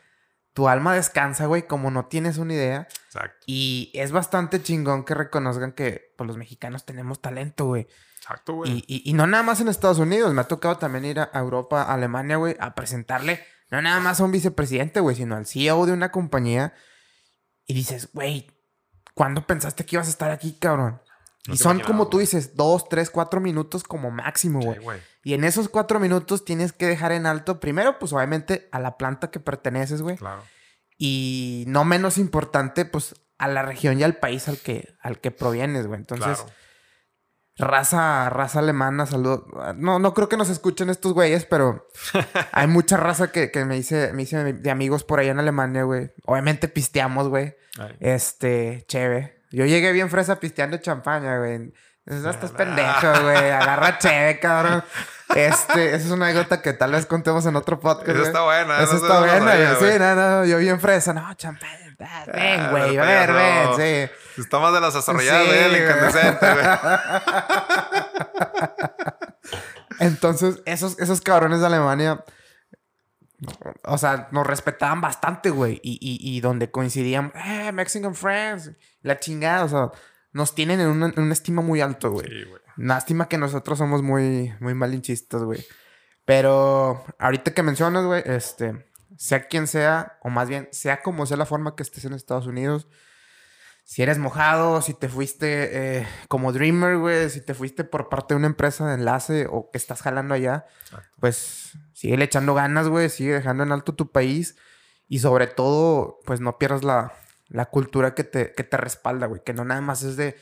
tu 0.55 0.67
alma 0.67 0.95
descansa, 0.95 1.45
güey, 1.45 1.67
como 1.67 1.91
no 1.91 2.05
tienes 2.05 2.37
una 2.37 2.53
idea. 2.53 2.87
Exacto. 3.05 3.43
Y 3.45 3.91
es 3.93 4.11
bastante 4.11 4.63
chingón 4.63 5.03
que 5.03 5.13
reconozcan 5.13 5.73
que 5.73 6.13
pues, 6.17 6.27
los 6.27 6.37
mexicanos 6.37 6.85
tenemos 6.85 7.21
talento, 7.21 7.65
güey. 7.65 7.87
Exacto, 8.17 8.53
güey. 8.53 8.83
Y, 8.87 9.13
no 9.13 9.27
nada 9.27 9.43
más 9.43 9.59
en 9.59 9.67
Estados 9.67 9.99
Unidos. 9.99 10.33
Me 10.33 10.41
ha 10.41 10.47
tocado 10.47 10.77
también 10.77 11.05
ir 11.05 11.19
a 11.19 11.29
Europa, 11.33 11.83
a 11.83 11.93
Alemania, 11.93 12.37
güey, 12.37 12.55
a 12.59 12.73
presentarle 12.73 13.43
no 13.69 13.81
nada 13.81 13.99
más 13.99 14.19
a 14.19 14.23
un 14.23 14.31
vicepresidente, 14.31 15.01
güey, 15.01 15.15
sino 15.15 15.35
al 15.35 15.45
CEO 15.45 15.85
de 15.85 15.93
una 15.93 16.11
compañía. 16.11 16.73
Y 17.67 17.73
dices, 17.73 18.09
güey, 18.13 18.51
¿cuándo 19.13 19.45
pensaste 19.45 19.85
que 19.85 19.97
ibas 19.97 20.07
a 20.07 20.11
estar 20.11 20.31
aquí, 20.31 20.53
cabrón? 20.53 21.01
y 21.47 21.57
son 21.57 21.79
como 21.79 22.07
tú 22.07 22.17
dices, 22.17 22.55
dos, 22.55 22.89
tres, 22.89 23.11
cuatro 23.11 23.39
minutos 23.39 23.83
como 23.83 24.09
máximo, 24.09 24.61
güey. 24.61 24.99
Y 25.25 25.33
en 25.33 25.43
esos 25.43 25.69
cuatro 25.69 25.99
minutos 25.99 26.45
tienes 26.45 26.71
que 26.71 26.85
dejar 26.85 27.11
en 27.11 27.25
alto, 27.25 27.59
primero, 27.59 27.97
pues 27.97 28.13
obviamente 28.13 28.69
a 28.71 28.77
la 28.79 28.95
planta 28.95 29.31
que 29.31 29.39
perteneces, 29.39 30.03
güey. 30.03 30.17
Claro. 30.17 30.43
Y 30.99 31.63
no 31.67 31.83
menos 31.83 32.19
importante, 32.19 32.85
pues 32.85 33.15
a 33.39 33.47
la 33.47 33.63
región 33.63 33.99
y 33.99 34.03
al 34.03 34.17
país 34.17 34.47
al 34.47 34.59
que, 34.59 34.93
al 35.01 35.19
que 35.19 35.31
provienes, 35.31 35.87
güey. 35.87 35.99
Entonces, 35.99 36.45
raza, 37.57 38.29
raza 38.29 38.59
alemana, 38.59 39.07
saludo. 39.07 39.47
No, 39.75 39.97
no 39.97 40.13
creo 40.13 40.29
que 40.29 40.37
nos 40.37 40.51
escuchen 40.51 40.91
estos 40.91 41.13
güeyes, 41.13 41.43
pero 41.45 41.87
hay 42.51 42.67
mucha 42.67 42.95
raza 42.95 43.31
que, 43.31 43.49
me 43.65 43.73
dice, 43.73 44.13
me 44.13 44.19
dice 44.19 44.53
de 44.53 44.69
amigos 44.69 45.03
por 45.03 45.19
allá 45.19 45.31
en 45.31 45.39
Alemania, 45.39 45.85
güey. 45.85 46.11
Obviamente 46.25 46.67
pisteamos, 46.67 47.29
güey. 47.29 47.55
Este, 47.99 48.85
cheve. 48.87 49.41
Yo 49.49 49.65
llegué 49.65 49.91
bien 49.91 50.11
fresa 50.11 50.39
pisteando 50.39 50.77
champaña, 50.77 51.39
güey. 51.39 51.73
Estás 52.05 52.51
pendejo, 52.51 53.23
güey. 53.23 53.49
Agarra 53.49 53.97
cheve, 53.97 54.39
cabrón. 54.39 54.83
Este, 55.33 55.95
esa 55.95 56.05
es 56.05 56.11
una 56.11 56.27
anécdota 56.27 56.61
que 56.61 56.73
tal 56.73 56.91
vez 56.91 57.05
contemos 57.05 57.45
en 57.45 57.55
otro 57.55 57.79
podcast. 57.79 58.09
Eso 58.09 58.23
está 58.23 58.43
buena. 58.43 58.81
Eso 58.81 58.95
está 58.95 59.19
buena, 59.19 59.75
Sí, 59.79 59.99
no, 59.99 60.15
no, 60.15 60.45
yo 60.45 60.57
bien 60.59 60.79
fresa. 60.79 61.13
No, 61.13 61.33
champaña. 61.33 61.85
Ven, 61.97 62.59
ah, 62.59 62.67
güey, 62.71 62.97
a 62.97 63.03
ver, 63.03 63.31
ven, 63.31 63.67
sí. 63.77 64.41
Está 64.41 64.59
más 64.59 64.73
de 64.73 64.81
las 64.81 64.93
desarrolladas 64.93 65.49
de 65.49 65.65
él, 65.65 65.83
incandescente, 65.83 66.53
güey. 66.53 66.65
Entonces, 69.99 70.61
esos, 70.65 70.99
esos 70.99 71.21
cabrones 71.21 71.61
de 71.61 71.67
Alemania, 71.67 72.25
o 73.83 73.97
sea, 73.97 74.27
nos 74.31 74.45
respetaban 74.45 74.99
bastante, 74.99 75.49
güey. 75.51 75.79
Y, 75.83 75.93
y, 76.01 76.35
y, 76.35 76.41
donde 76.41 76.69
coincidían, 76.69 77.31
eh, 77.35 77.71
Mexican 77.71 78.13
friends, 78.13 78.71
la 79.01 79.19
chingada, 79.19 79.63
o 79.63 79.69
sea, 79.69 79.91
nos 80.33 80.53
tienen 80.53 80.81
en 80.81 80.87
una, 80.87 81.07
en 81.07 81.19
una 81.21 81.33
estima 81.33 81.61
muy 81.61 81.79
alto, 81.79 82.11
güey. 82.11 82.27
Sí, 82.27 82.43
güey. 82.43 82.64
Lástima 82.77 83.27
que 83.27 83.37
nosotros 83.37 83.77
somos 83.77 84.01
muy, 84.01 84.53
muy 84.59 84.73
malinchistas, 84.73 85.43
güey. 85.43 85.65
Pero 86.25 87.03
ahorita 87.19 87.53
que 87.53 87.63
mencionas, 87.63 88.05
güey, 88.05 88.23
este, 88.25 88.85
sea 89.17 89.47
quien 89.47 89.67
sea, 89.67 90.17
o 90.21 90.29
más 90.29 90.49
bien, 90.49 90.67
sea 90.71 91.01
como 91.01 91.25
sea 91.25 91.37
la 91.37 91.45
forma 91.45 91.75
que 91.75 91.83
estés 91.83 92.05
en 92.05 92.13
Estados 92.13 92.47
Unidos, 92.47 92.87
si 93.85 94.01
eres 94.01 94.17
mojado, 94.17 94.81
si 94.81 94.95
te 94.95 95.07
fuiste 95.07 95.99
eh, 95.99 96.07
como 96.27 96.51
Dreamer, 96.51 96.97
güey, 96.97 97.29
si 97.29 97.39
te 97.39 97.53
fuiste 97.53 97.83
por 97.83 98.09
parte 98.09 98.33
de 98.33 98.39
una 98.39 98.47
empresa 98.47 98.87
de 98.87 98.95
enlace 98.95 99.47
o 99.47 99.69
que 99.69 99.77
estás 99.77 100.01
jalando 100.01 100.33
allá, 100.33 100.65
pues 101.19 101.77
sigue 101.93 102.21
echando 102.23 102.55
ganas, 102.55 102.87
güey, 102.87 103.09
sigue 103.09 103.33
dejando 103.33 103.61
en 103.61 103.71
alto 103.71 103.93
tu 103.93 104.11
país 104.11 104.55
y 105.07 105.19
sobre 105.19 105.45
todo, 105.45 106.17
pues 106.25 106.41
no 106.41 106.57
pierdas 106.57 106.83
la, 106.83 107.13
la 107.47 107.65
cultura 107.65 108.15
que 108.15 108.23
te, 108.23 108.53
que 108.53 108.63
te 108.63 108.75
respalda, 108.75 109.27
güey, 109.27 109.43
que 109.43 109.53
no 109.53 109.63
nada 109.63 109.81
más 109.81 110.01
es 110.01 110.17
de 110.17 110.35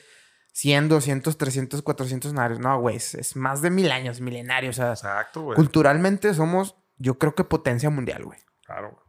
100, 0.53 0.89
200, 0.89 1.37
300, 1.37 1.81
400 1.81 2.33
años, 2.35 2.59
no, 2.59 2.79
güey, 2.79 2.95
es, 2.95 3.35
más 3.35 3.61
de 3.61 3.69
mil 3.69 3.91
años, 3.91 4.21
millenarios, 4.21 4.77
o 4.77 4.81
sea, 4.81 4.91
Exacto, 4.91 5.41
güey. 5.41 5.55
culturalmente 5.55 6.33
somos, 6.33 6.75
yo 6.97 7.17
creo 7.17 7.35
que 7.35 7.43
potencia 7.43 7.89
mundial, 7.89 8.23
güey. 8.23 8.39
Claro, 8.65 9.03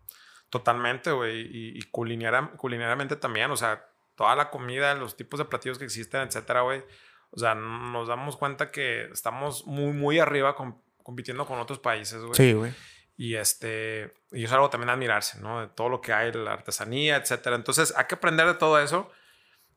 Totalmente, 0.54 1.10
güey. 1.10 1.40
Y, 1.40 1.78
y 1.78 1.82
culinariamente 1.90 3.16
también, 3.16 3.50
o 3.50 3.56
sea, 3.56 3.88
toda 4.14 4.36
la 4.36 4.50
comida, 4.50 4.94
los 4.94 5.16
tipos 5.16 5.38
de 5.38 5.46
platillos 5.46 5.78
que 5.78 5.84
existen, 5.84 6.20
etcétera, 6.20 6.60
güey. 6.60 6.84
O 7.30 7.38
sea, 7.40 7.56
nos 7.56 8.06
damos 8.06 8.36
cuenta 8.36 8.70
que 8.70 9.06
estamos 9.06 9.66
muy, 9.66 9.92
muy 9.92 10.20
arriba 10.20 10.54
compitiendo 11.02 11.44
con 11.44 11.58
otros 11.58 11.80
países, 11.80 12.22
güey. 12.22 12.34
Sí, 12.34 12.52
güey. 12.52 12.72
Y 13.16 13.34
este, 13.34 14.14
y 14.30 14.44
es 14.44 14.52
algo 14.52 14.70
también 14.70 14.90
admirarse, 14.90 15.40
¿no? 15.40 15.60
De 15.60 15.66
todo 15.66 15.88
lo 15.88 16.00
que 16.00 16.12
hay, 16.12 16.30
la 16.32 16.52
artesanía, 16.52 17.16
etcétera. 17.16 17.56
Entonces, 17.56 17.92
hay 17.96 18.04
que 18.04 18.14
aprender 18.14 18.46
de 18.46 18.54
todo 18.54 18.78
eso. 18.78 19.10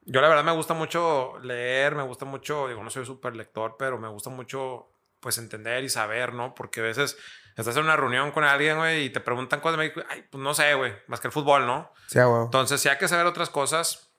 Yo, 0.10 0.22
la 0.22 0.30
verdad, 0.30 0.46
me 0.46 0.54
gusta 0.54 0.74
mucho 0.74 1.38
leer, 1.40 1.94
me 1.94 2.04
gusta 2.04 2.24
mucho, 2.24 2.70
digo, 2.70 2.82
no 2.82 2.90
soy 2.90 3.06
súper 3.06 3.36
lector, 3.36 3.76
pero 3.78 3.98
me 3.98 4.08
gusta 4.08 4.30
mucho, 4.30 4.88
pues, 5.20 5.38
entender 5.38 5.84
y 5.84 5.90
saber, 5.90 6.34
¿no? 6.34 6.56
Porque 6.56 6.80
a 6.80 6.84
veces 6.84 7.18
estás 7.58 7.76
en 7.76 7.84
una 7.84 7.98
reunión 7.98 8.32
con 8.32 8.46
alguien, 8.46 8.78
güey, 8.78 9.04
y 9.04 9.10
te 9.10 9.20
preguntan 9.20 9.60
cosas, 9.60 9.86
y 9.86 9.92
ay, 10.08 10.26
pues 10.32 10.42
no 10.42 10.54
sé, 10.54 10.76
güey, 10.76 10.96
más 11.08 11.20
que 11.20 11.28
el 11.28 11.34
fútbol, 11.34 11.68
¿no? 11.68 11.92
Sí, 12.08 12.22
güey. 12.22 12.44
Entonces, 12.44 12.80
si 12.80 12.88
hay 12.88 12.98
que 12.98 13.10
saber 13.10 13.26
otras 13.26 13.50
cosas, 13.50 14.14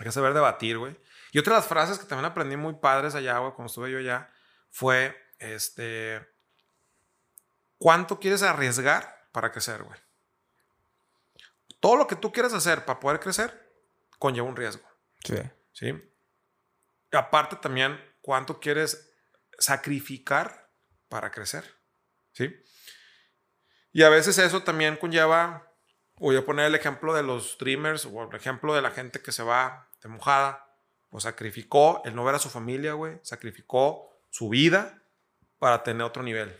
hay 0.00 0.06
que 0.06 0.10
saber 0.10 0.34
debatir, 0.34 0.78
güey. 0.78 0.98
Y 1.30 1.38
otra 1.38 1.54
de 1.54 1.60
las 1.60 1.68
frases 1.68 2.00
que 2.00 2.06
también 2.06 2.24
aprendí 2.24 2.56
muy 2.56 2.74
padres 2.74 3.14
allá, 3.14 3.38
güey, 3.38 3.52
cuando 3.52 3.68
estuve 3.68 3.92
yo 3.92 3.98
allá, 3.98 4.28
fue, 4.68 5.16
este, 5.38 6.26
¿cuánto 7.78 8.18
quieres 8.18 8.42
arriesgar 8.42 9.28
para 9.30 9.52
crecer, 9.52 9.84
güey? 9.84 10.00
Todo 11.78 11.94
lo 11.94 12.08
que 12.08 12.16
tú 12.16 12.32
quieres 12.32 12.52
hacer 12.52 12.84
para 12.84 12.98
poder 12.98 13.20
crecer 13.20 13.70
conlleva 14.18 14.48
un 14.48 14.56
riesgo. 14.56 14.87
Sí. 15.24 15.36
Sí. 15.72 15.86
Y 17.12 17.16
aparte 17.16 17.56
también, 17.56 17.98
¿cuánto 18.20 18.60
quieres 18.60 19.12
sacrificar 19.58 20.70
para 21.08 21.30
crecer? 21.30 21.64
¿sí? 22.32 22.54
Y 23.92 24.02
a 24.02 24.08
veces 24.08 24.38
eso 24.38 24.62
también 24.62 24.96
conlleva, 24.96 25.72
voy 26.16 26.36
a 26.36 26.44
poner 26.44 26.66
el 26.66 26.74
ejemplo 26.74 27.14
de 27.14 27.22
los 27.22 27.52
streamers 27.52 28.06
o 28.06 28.22
el 28.22 28.36
ejemplo 28.36 28.74
de 28.74 28.82
la 28.82 28.90
gente 28.90 29.20
que 29.20 29.32
se 29.32 29.42
va 29.42 29.88
de 30.02 30.08
mojada, 30.08 30.66
pues 31.10 31.24
sacrificó 31.24 32.02
el 32.04 32.14
no 32.14 32.24
ver 32.24 32.34
a 32.34 32.38
su 32.38 32.50
familia, 32.50 32.92
güey, 32.92 33.18
sacrificó 33.22 34.10
su 34.30 34.48
vida 34.48 35.02
para 35.58 35.82
tener 35.82 36.02
otro 36.02 36.22
nivel. 36.22 36.54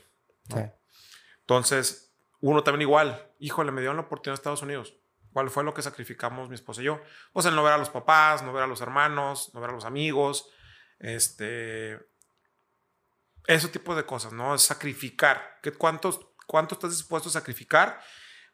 Entonces, 1.41 2.13
uno 2.41 2.65
también 2.65 2.83
igual, 2.83 3.31
híjole, 3.39 3.71
me 3.73 3.83
dio 3.83 3.93
la 3.93 4.01
oportunidad 4.03 4.35
en 4.35 4.41
Estados 4.41 4.63
Unidos. 4.63 4.95
¿Cuál 5.39 5.51
fue 5.51 5.63
lo 5.63 5.73
que 5.73 5.83
sacrificamos 5.83 6.49
mi 6.49 6.57
esposa 6.57 6.81
y 6.81 6.87
yo? 6.87 7.01
Pues 7.33 7.47
el 7.47 7.55
no 7.55 7.63
ver 7.63 7.73
a 7.73 7.79
los 7.79 7.91
papás, 7.91 8.43
no 8.43 8.53
ver 8.53 8.65
a 8.65 8.67
los 8.67 8.81
hermanos, 8.81 9.53
no 9.55 9.61
ver 9.61 9.71
a 9.71 9.73
los 9.73 9.85
amigos, 9.85 10.51
este, 10.99 11.97
ese 13.47 13.69
tipo 13.69 13.95
de 13.95 14.05
cosas, 14.05 14.33
¿no? 14.33 14.59
Sacrificar. 14.59 15.61
¿Qué, 15.63 15.71
cuántos, 15.71 16.19
cuánto 16.49 16.75
estás 16.75 16.91
dispuesto 16.91 17.29
a 17.29 17.33
sacrificar. 17.33 18.01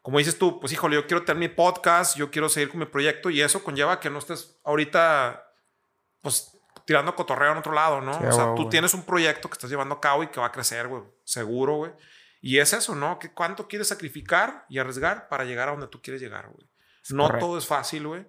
Como 0.03 0.19
dices 0.19 0.37
tú, 0.37 0.59
pues 0.59 0.73
híjole, 0.73 0.93
yo 0.93 1.07
quiero 1.07 1.25
tener 1.25 1.39
mi 1.39 1.47
podcast, 1.47 2.17
yo 2.17 2.29
quiero 2.29 2.49
seguir 2.49 2.69
con 2.69 2.81
mi 2.81 2.85
proyecto 2.85 3.31
y 3.31 3.41
eso 3.41 3.63
conlleva 3.63 3.99
que 3.99 4.11
no 4.11 4.19
estés 4.19 4.59
ahorita, 4.63 5.43
pues 6.21 6.55
tirando 6.85 7.15
cotorreo 7.15 7.53
en 7.53 7.57
otro 7.57 7.73
lado, 7.73 7.99
¿no? 7.99 8.11
o 8.11 8.31
sea, 8.31 8.53
tú 8.53 8.69
tienes 8.69 8.93
un 8.93 9.05
proyecto 9.05 9.49
que 9.49 9.53
estás 9.53 9.71
llevando 9.71 9.95
a 9.95 10.01
cabo 10.01 10.21
y 10.21 10.27
que 10.27 10.39
va 10.39 10.45
a 10.45 10.51
crecer, 10.51 10.87
güey, 10.87 11.01
seguro, 11.23 11.77
güey. 11.77 11.91
Y 12.41 12.59
es 12.59 12.73
eso, 12.73 12.93
¿no? 12.93 13.17
Que 13.17 13.33
cuánto 13.33 13.67
quieres 13.67 13.87
sacrificar 13.87 14.67
y 14.69 14.77
arriesgar 14.77 15.29
para 15.29 15.45
llegar 15.45 15.67
a 15.67 15.71
donde 15.71 15.87
tú 15.87 15.99
quieres 15.99 16.21
llegar, 16.21 16.47
güey. 16.49 16.69
No 17.09 17.29
todo 17.37 17.57
es 17.57 17.65
fácil, 17.65 18.07
güey. 18.07 18.25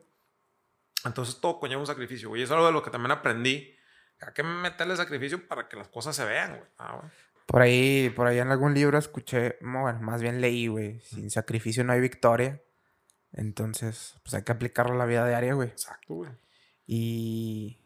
Entonces 1.04 1.40
todo 1.40 1.60
conlleva 1.60 1.80
un 1.80 1.86
sacrificio, 1.86 2.28
güey. 2.28 2.40
Y 2.40 2.44
es 2.44 2.50
algo 2.50 2.66
de 2.66 2.72
lo 2.72 2.82
que 2.82 2.90
también 2.90 3.12
aprendí. 3.12 3.74
Hay 4.20 4.32
que 4.32 4.42
meterle 4.42 4.96
sacrificio 4.96 5.46
para 5.46 5.68
que 5.68 5.76
las 5.76 5.88
cosas 5.88 6.16
se 6.16 6.24
vean, 6.24 6.56
güey. 6.56 6.70
Ah, 6.78 7.02
por 7.46 7.62
ahí, 7.62 8.10
por 8.10 8.26
ahí 8.26 8.38
en 8.38 8.50
algún 8.50 8.74
libro 8.74 8.98
escuché, 8.98 9.56
bueno, 9.60 10.00
más 10.00 10.20
bien 10.20 10.40
leí, 10.40 10.66
güey. 10.66 11.00
Sin 11.00 11.30
sacrificio 11.30 11.84
no 11.84 11.92
hay 11.92 12.00
victoria. 12.00 12.60
Entonces, 13.32 14.14
pues 14.22 14.34
hay 14.34 14.42
que 14.42 14.52
aplicarlo 14.52 14.94
a 14.94 14.98
la 14.98 15.06
vida 15.06 15.26
diaria, 15.26 15.54
güey. 15.54 15.68
Exacto, 15.68 16.14
güey. 16.14 16.30
Y, 16.86 17.78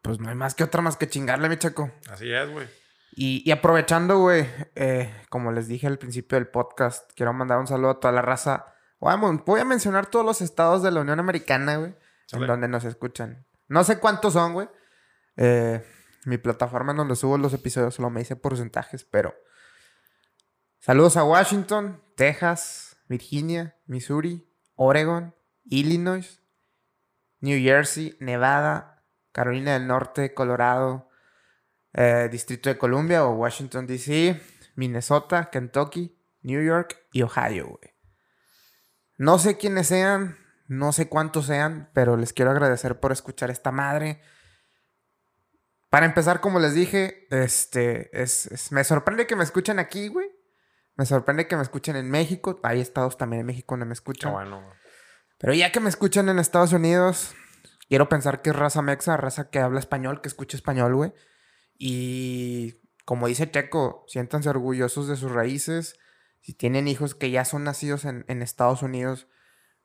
pues 0.00 0.18
no 0.18 0.28
hay 0.28 0.34
más 0.34 0.54
que 0.54 0.64
otra 0.64 0.80
más 0.80 0.96
que 0.96 1.08
chingarle, 1.08 1.48
mi 1.48 1.58
chaco. 1.58 1.90
Así 2.08 2.32
es, 2.32 2.48
güey. 2.50 2.66
Y, 3.12 3.50
aprovechando, 3.50 4.18
güey, 4.18 4.46
eh, 4.76 5.12
como 5.28 5.52
les 5.52 5.68
dije 5.68 5.86
al 5.86 5.98
principio 5.98 6.38
del 6.38 6.48
podcast, 6.48 7.10
quiero 7.14 7.32
mandar 7.32 7.58
un 7.58 7.66
saludo 7.66 7.90
a 7.90 8.00
toda 8.00 8.12
la 8.12 8.22
raza. 8.22 8.74
Vamos, 9.00 9.44
voy 9.46 9.60
a 9.60 9.64
mencionar 9.64 10.06
todos 10.06 10.24
los 10.24 10.42
estados 10.42 10.82
de 10.82 10.90
la 10.90 11.00
Unión 11.00 11.18
Americana, 11.18 11.76
güey, 11.76 11.94
en 12.32 12.46
donde 12.46 12.68
nos 12.68 12.84
escuchan. 12.84 13.46
No 13.66 13.82
sé 13.82 13.98
cuántos 13.98 14.34
son, 14.34 14.52
güey. 14.52 14.68
Eh, 15.36 15.82
mi 16.26 16.36
plataforma 16.36 16.92
donde 16.92 17.16
subo 17.16 17.38
los 17.38 17.54
episodios 17.54 17.94
solo 17.94 18.10
me 18.10 18.20
dice 18.20 18.36
porcentajes, 18.36 19.04
pero. 19.04 19.34
Saludos 20.80 21.16
a 21.16 21.24
Washington, 21.24 22.02
Texas, 22.16 22.96
Virginia, 23.08 23.76
Missouri, 23.86 24.46
Oregon, 24.76 25.34
Illinois, 25.64 26.42
New 27.40 27.58
Jersey, 27.62 28.16
Nevada, 28.20 29.02
Carolina 29.32 29.74
del 29.74 29.86
Norte, 29.86 30.34
Colorado, 30.34 31.08
eh, 31.92 32.28
Distrito 32.30 32.68
de 32.68 32.78
Columbia 32.78 33.24
o 33.24 33.32
Washington, 33.32 33.86
D.C., 33.86 34.40
Minnesota, 34.76 35.50
Kentucky, 35.50 36.18
New 36.42 36.62
York 36.62 36.98
y 37.12 37.22
Ohio, 37.22 37.66
güey. 37.68 37.94
No 39.20 39.38
sé 39.38 39.58
quiénes 39.58 39.88
sean, 39.88 40.38
no 40.66 40.92
sé 40.92 41.10
cuántos 41.10 41.44
sean, 41.44 41.90
pero 41.92 42.16
les 42.16 42.32
quiero 42.32 42.52
agradecer 42.52 43.00
por 43.00 43.12
escuchar 43.12 43.50
esta 43.50 43.70
madre. 43.70 44.22
Para 45.90 46.06
empezar, 46.06 46.40
como 46.40 46.58
les 46.58 46.72
dije, 46.72 47.26
este, 47.30 48.08
es, 48.18 48.72
me 48.72 48.82
sorprende 48.82 49.26
que 49.26 49.36
me 49.36 49.44
escuchen 49.44 49.78
aquí, 49.78 50.08
güey. 50.08 50.26
Me 50.96 51.04
sorprende 51.04 51.46
que 51.46 51.54
me 51.54 51.60
escuchen 51.60 51.96
en 51.96 52.08
México. 52.08 52.60
Hay 52.62 52.80
estados 52.80 53.18
también 53.18 53.40
en 53.40 53.46
México 53.48 53.74
donde 53.74 53.84
me 53.84 53.92
escuchan. 53.92 54.32
bueno. 54.32 54.66
Pero 55.36 55.52
ya 55.52 55.70
que 55.70 55.80
me 55.80 55.90
escuchan 55.90 56.30
en 56.30 56.38
Estados 56.38 56.72
Unidos, 56.72 57.34
quiero 57.90 58.08
pensar 58.08 58.40
que 58.40 58.48
es 58.48 58.56
raza 58.56 58.80
mexa, 58.80 59.18
raza 59.18 59.50
que 59.50 59.58
habla 59.58 59.80
español, 59.80 60.22
que 60.22 60.28
escucha 60.28 60.56
español, 60.56 60.94
güey. 60.94 61.12
Y 61.76 62.80
como 63.04 63.26
dice 63.26 63.50
Checo, 63.50 64.06
siéntanse 64.08 64.48
orgullosos 64.48 65.08
de 65.08 65.16
sus 65.16 65.30
raíces. 65.30 65.99
Si 66.40 66.54
tienen 66.54 66.88
hijos 66.88 67.14
que 67.14 67.30
ya 67.30 67.44
son 67.44 67.64
nacidos 67.64 68.04
en, 68.04 68.42
Estados 68.42 68.82
Unidos, 68.82 69.26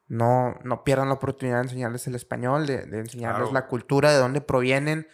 no, 0.07 0.55
no 0.63 0.83
pierdan 0.83 1.09
la 1.09 1.15
oportunidad 1.15 1.57
de 1.57 1.63
enseñarles 1.63 2.07
el 2.07 2.15
español, 2.15 2.65
de, 2.65 2.83
enseñarles 2.99 3.51
la 3.51 3.67
cultura, 3.67 4.11
de 4.11 4.17
dónde 4.17 4.41
provienen 4.41 5.07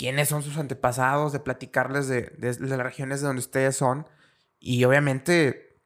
quiénes 0.00 0.30
son 0.30 0.42
sus 0.42 0.56
antepasados, 0.56 1.30
de 1.32 1.40
platicarles 1.40 2.08
de, 2.08 2.32
las 2.38 2.78
regiones 2.78 3.20
de 3.20 3.26
donde 3.26 3.40
ustedes 3.40 3.76
son. 3.76 4.06
Y 4.58 4.84
obviamente 4.84 5.82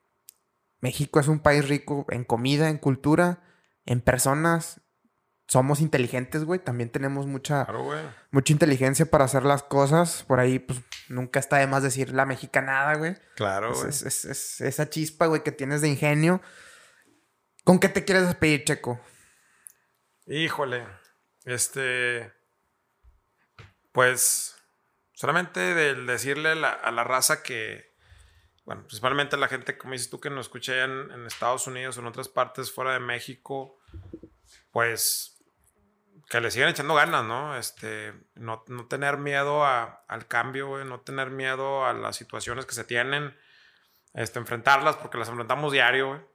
México 0.80 1.18
es 1.18 1.26
un 1.26 1.40
país 1.40 1.68
rico 1.68 2.06
en 2.10 2.22
comida, 2.22 2.68
en 2.68 2.78
cultura, 2.78 3.42
en 3.86 4.00
personas. 4.00 4.82
Somos 5.46 5.80
inteligentes, 5.80 6.44
güey. 6.44 6.58
También 6.58 6.90
tenemos 6.90 7.26
mucha, 7.26 7.66
mucha 8.30 8.52
inteligencia 8.52 9.06
para 9.06 9.24
hacer 9.24 9.44
las 9.44 9.62
cosas. 9.62 10.24
Por 10.24 10.40
ahí, 10.40 10.58
pues, 10.58 10.80
nunca 11.08 11.38
está 11.38 11.58
de 11.58 11.66
más 11.66 11.82
decir 11.82 12.12
la 12.12 12.26
mexicanada, 12.26 12.94
güey. 12.94 13.16
Claro, 13.36 13.74
güey. 13.74 13.88
Es, 13.88 14.04
esa 14.60 14.90
chispa, 14.90 15.26
güey, 15.26 15.42
que 15.42 15.52
tienes 15.52 15.80
de 15.82 15.88
ingenio. 15.88 16.40
¿Con 17.64 17.78
qué 17.78 17.88
te 17.88 18.04
quieres 18.04 18.26
despedir, 18.26 18.64
Checo? 18.64 19.00
Híjole. 20.26 20.86
Este 21.44 22.32
pues 23.94 24.56
solamente 25.12 25.60
del 25.60 26.04
decirle 26.04 26.48
a 26.48 26.54
la, 26.56 27.04
raza 27.04 27.44
que, 27.44 27.94
bueno, 28.64 28.82
principalmente 28.82 29.36
a 29.36 29.38
la 29.38 29.46
gente, 29.46 29.78
como 29.78 29.92
dices 29.92 30.10
tú, 30.10 30.18
que 30.18 30.30
nos 30.30 30.46
escuché 30.46 30.82
en, 30.82 31.26
Estados 31.26 31.68
Unidos 31.68 31.96
o 31.96 32.00
en 32.00 32.08
otras 32.08 32.28
partes 32.28 32.72
fuera 32.72 32.94
de 32.94 32.98
México, 32.98 33.78
pues 34.72 35.33
que 36.28 36.40
le 36.40 36.50
sigan 36.50 36.70
echando 36.70 36.94
ganas, 36.94 37.24
¿no? 37.24 37.56
Este, 37.56 38.14
no, 38.34 38.64
tener 38.88 39.18
miedo 39.18 39.64
al 39.64 40.26
cambio, 40.28 40.84
no 40.84 41.00
tener 41.00 41.30
miedo 41.30 41.84
a 41.84 41.92
las 41.92 42.16
situaciones 42.16 42.66
que 42.66 42.74
se 42.74 42.84
tienen, 42.84 43.36
este, 44.14 44.38
enfrentarlas 44.38 44.96
porque 44.96 45.18
las 45.18 45.28
enfrentamos 45.28 45.72
diario, 45.72 46.30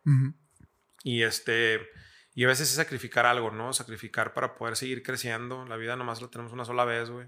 Y 1.03 1.23
este, 1.23 1.89
y 2.33 2.45
a 2.45 2.47
veces 2.47 2.69
es 2.69 2.75
sacrificar 2.75 3.25
algo, 3.25 3.51
¿no? 3.51 3.73
Sacrificar 3.73 4.33
para 4.33 4.55
poder 4.55 4.75
seguir 4.75 5.03
creciendo. 5.03 5.65
La 5.65 5.77
vida 5.77 5.95
nomás 5.95 6.21
la 6.21 6.29
tenemos 6.29 6.53
una 6.53 6.65
sola 6.65 6.85
vez, 6.85 7.09
güey. 7.09 7.27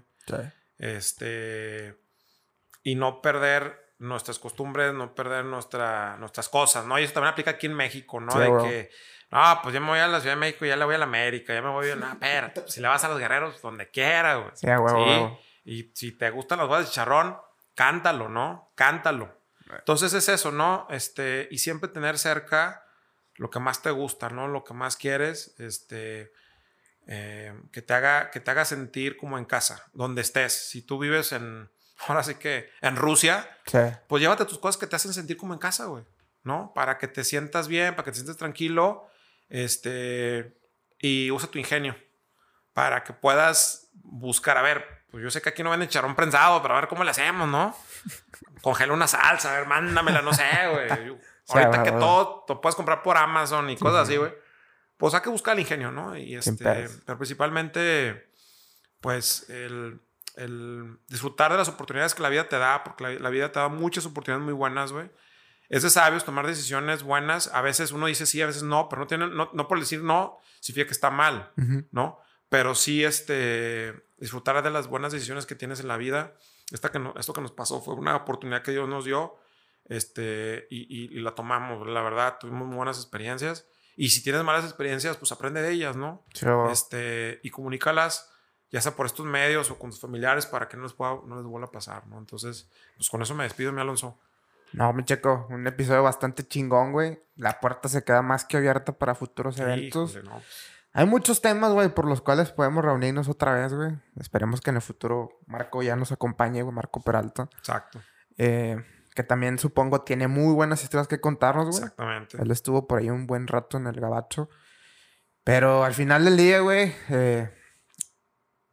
Este. 0.78 1.98
Y 2.82 2.94
no 2.94 3.20
perder 3.22 3.94
nuestras 3.98 4.38
costumbres, 4.38 4.92
no 4.92 5.14
perder 5.14 5.44
nuestra, 5.44 6.16
nuestras 6.16 6.48
cosas, 6.48 6.86
¿no? 6.86 6.98
Y 6.98 7.04
eso 7.04 7.12
también 7.12 7.32
aplica 7.32 7.52
aquí 7.52 7.66
en 7.66 7.74
México, 7.74 8.20
¿no? 8.20 8.36
de 8.38 8.48
que, 8.62 8.90
no, 9.32 9.60
pues 9.62 9.72
ya 9.72 9.80
me 9.80 9.86
voy 9.86 9.98
a 9.98 10.06
la 10.06 10.20
Ciudad 10.20 10.34
de 10.34 10.40
México, 10.40 10.66
ya 10.66 10.76
le 10.76 10.84
voy 10.84 10.94
a 10.94 10.98
la 10.98 11.04
América, 11.04 11.54
ya 11.54 11.62
me 11.62 11.70
voy 11.70 11.90
a. 11.90 11.96
No, 11.96 12.06
espérate, 12.12 12.60
pues 12.60 12.74
si 12.74 12.82
le 12.82 12.88
vas 12.88 13.02
a 13.02 13.08
los 13.08 13.18
guerreros, 13.18 13.62
donde 13.62 13.90
quiera, 13.90 14.36
güey. 14.36 14.50
Sí, 14.54 14.66
Y 15.64 15.90
si 15.94 16.12
te 16.12 16.28
gustan 16.28 16.58
los 16.58 16.68
bodas 16.68 16.86
de 16.86 16.92
charrón, 16.92 17.38
cántalo, 17.74 18.28
¿no? 18.28 18.72
Cántalo. 18.74 19.40
Entonces 19.70 20.12
es 20.12 20.28
eso, 20.28 20.52
¿no? 20.52 20.86
Este, 20.90 21.48
y 21.50 21.58
siempre 21.58 21.88
tener 21.88 22.18
cerca 22.18 22.84
lo 23.36 23.48
que 23.48 23.58
más 23.58 23.80
te 23.80 23.90
gusta, 23.90 24.28
¿no? 24.28 24.48
Lo 24.48 24.64
que 24.64 24.74
más 24.74 24.96
quieres, 24.96 25.54
este 25.58 26.34
eh, 27.06 27.58
que, 27.72 27.80
te 27.80 27.94
haga, 27.94 28.30
que 28.30 28.38
te 28.38 28.50
haga 28.50 28.66
sentir 28.66 29.16
como 29.16 29.38
en 29.38 29.46
casa, 29.46 29.86
donde 29.94 30.20
estés. 30.20 30.52
Si 30.68 30.82
tú 30.82 30.98
vives 30.98 31.32
en, 31.32 31.70
ahora 32.06 32.22
sí 32.22 32.34
que 32.34 32.68
en 32.82 32.96
Rusia, 32.96 33.48
pues 34.08 34.20
llévate 34.20 34.44
tus 34.44 34.58
cosas 34.58 34.78
que 34.78 34.86
te 34.86 34.96
hacen 34.96 35.14
sentir 35.14 35.38
como 35.38 35.54
en 35.54 35.58
casa, 35.58 35.86
güey, 35.86 36.04
¿no? 36.42 36.72
Para 36.74 36.98
que 36.98 37.08
te 37.08 37.24
sientas 37.24 37.66
bien, 37.66 37.94
para 37.94 38.04
que 38.04 38.10
te 38.10 38.16
sientas 38.16 38.36
tranquilo, 38.36 39.08
este, 39.52 40.58
y 40.98 41.30
usa 41.30 41.50
tu 41.50 41.58
ingenio, 41.58 41.96
para 42.72 43.04
que 43.04 43.12
puedas 43.12 43.90
buscar, 43.94 44.56
a 44.56 44.62
ver, 44.62 45.04
pues 45.10 45.22
yo 45.22 45.30
sé 45.30 45.42
que 45.42 45.50
aquí 45.50 45.62
no 45.62 45.70
venden 45.70 45.88
charrón 45.88 46.16
prensado, 46.16 46.62
pero 46.62 46.74
a 46.74 46.80
ver 46.80 46.88
cómo 46.88 47.04
le 47.04 47.10
hacemos, 47.10 47.48
¿no? 47.48 47.76
Congela 48.62 48.92
una 48.92 49.06
salsa, 49.06 49.52
a 49.52 49.58
ver, 49.58 49.68
mándamela, 49.68 50.22
no 50.22 50.32
sé, 50.32 50.44
güey. 50.70 50.88
Ahorita 51.48 51.82
que 51.82 51.92
todo 51.92 52.44
lo 52.48 52.60
puedes 52.60 52.76
comprar 52.76 53.02
por 53.02 53.16
Amazon 53.16 53.68
y 53.68 53.76
cosas 53.76 54.08
así, 54.08 54.16
güey 54.16 54.32
pues 55.02 55.14
hay 55.14 55.20
que 55.20 55.30
buscar 55.30 55.54
el 55.54 55.60
ingenio, 55.62 55.90
¿no? 55.90 56.16
Y 56.16 56.36
este, 56.36 56.88
pero 57.04 57.18
principalmente, 57.18 58.30
pues, 59.00 59.50
el, 59.50 60.00
disfrutar 61.08 61.50
de 61.50 61.58
las 61.58 61.68
oportunidades 61.68 62.14
que 62.14 62.22
la 62.22 62.28
vida 62.28 62.48
te 62.48 62.56
da, 62.56 62.84
porque 62.84 63.18
la, 63.18 63.30
vida 63.30 63.50
te 63.50 63.58
da 63.58 63.66
muchas 63.66 64.06
oportunidades 64.06 64.44
muy 64.44 64.54
buenas, 64.54 64.92
güey. 64.92 65.10
Es 65.72 65.82
de 65.82 65.90
sabios 65.90 66.24
tomar 66.24 66.46
decisiones 66.46 67.02
buenas. 67.02 67.48
A 67.52 67.62
veces 67.62 67.90
uno 67.90 68.06
dice 68.06 68.26
sí, 68.26 68.40
a 68.40 68.46
veces 68.46 68.62
no, 68.62 68.88
pero 68.88 69.00
no, 69.00 69.06
tiene, 69.08 69.26
no, 69.26 69.68
por 69.68 69.80
decir 69.80 70.02
no 70.02 70.38
significa 70.60 70.86
que 70.86 70.92
está 70.92 71.10
mal, 71.10 71.50
¿no? 71.90 72.20
Pero 72.48 72.76
sí, 72.76 73.02
este, 73.02 74.04
disfrutar 74.18 74.62
de 74.62 74.70
las 74.70 74.86
buenas 74.86 75.12
decisiones 75.12 75.46
que 75.46 75.56
tienes 75.56 75.80
en 75.80 75.88
la 75.88 75.96
vida. 75.96 76.34
Esta 76.70 76.92
que 76.92 77.00
no, 77.00 77.14
esto 77.18 77.32
que 77.32 77.40
nos 77.40 77.52
pasó 77.52 77.80
fue 77.80 77.94
una 77.94 78.14
oportunidad 78.14 78.62
que 78.62 78.70
Dios 78.70 78.88
nos 78.88 79.04
dio 79.04 79.36
este, 79.86 80.68
y, 80.70 81.16
y 81.16 81.20
la 81.20 81.34
tomamos, 81.34 81.86
la 81.88 82.02
verdad, 82.02 82.36
tuvimos 82.38 82.68
muy 82.68 82.76
buenas 82.76 82.98
experiencias 82.98 83.66
y 83.96 84.08
si 84.10 84.22
tienes 84.22 84.42
malas 84.42 84.64
experiencias, 84.64 85.16
pues 85.16 85.32
aprende 85.32 85.60
de 85.62 85.70
ellas, 85.70 85.96
¿no? 85.96 86.24
Este, 86.70 87.40
y 87.42 87.50
comunícalas, 87.50 88.30
ya 88.70 88.80
sea 88.80 88.96
por 88.96 89.06
estos 89.06 89.26
medios 89.26 89.70
o 89.70 89.78
con 89.78 89.90
tus 89.90 90.00
familiares, 90.00 90.46
para 90.46 90.68
que 90.68 90.76
no 90.76 90.84
les, 90.84 90.94
pueda, 90.94 91.18
no 91.26 91.36
les 91.36 91.44
vuelva 91.44 91.68
a 91.68 91.70
pasar, 91.70 92.06
¿no? 92.06 92.18
Entonces, 92.18 92.68
pues 92.96 93.10
con 93.10 93.20
eso 93.22 93.34
me 93.34 93.44
despido, 93.44 93.72
mi 93.72 93.80
Alonso. 93.80 94.18
No, 94.72 94.92
mi 94.92 95.04
checo, 95.04 95.46
un 95.50 95.66
episodio 95.66 96.02
bastante 96.02 96.46
chingón, 96.46 96.92
güey. 96.92 97.20
La 97.36 97.60
puerta 97.60 97.88
se 97.88 98.04
queda 98.04 98.22
más 98.22 98.44
que 98.44 98.56
abierta 98.56 98.92
para 98.92 99.14
futuros 99.14 99.58
eventos. 99.58 100.18
Hay 100.94 101.06
muchos 101.06 101.40
temas, 101.40 101.72
güey, 101.72 101.88
por 101.88 102.06
los 102.06 102.20
cuales 102.20 102.50
podemos 102.52 102.84
reunirnos 102.84 103.28
otra 103.28 103.54
vez, 103.54 103.72
güey. 103.72 103.92
Esperemos 104.20 104.60
que 104.60 104.70
en 104.70 104.76
el 104.76 104.82
futuro 104.82 105.40
Marco 105.46 105.82
ya 105.82 105.96
nos 105.96 106.12
acompañe, 106.12 106.62
güey, 106.62 106.74
Marco 106.74 107.00
Peralta. 107.00 107.48
Exacto. 107.58 108.00
Eh, 108.36 108.76
que 109.14 109.22
también 109.22 109.58
supongo 109.58 110.02
tiene 110.02 110.28
muy 110.28 110.54
buenas 110.54 110.82
historias 110.82 111.08
que 111.08 111.20
contarnos, 111.20 111.66
güey. 111.66 111.82
Exactamente. 111.82 112.40
Él 112.40 112.50
estuvo 112.50 112.86
por 112.86 112.98
ahí 112.98 113.10
un 113.10 113.26
buen 113.26 113.46
rato 113.46 113.78
en 113.78 113.86
el 113.86 114.00
gabacho. 114.00 114.48
Pero 115.44 115.84
al 115.84 115.94
final 115.94 116.24
del 116.24 116.36
día, 116.36 116.60
güey, 116.60 116.94
eh, 117.08 117.50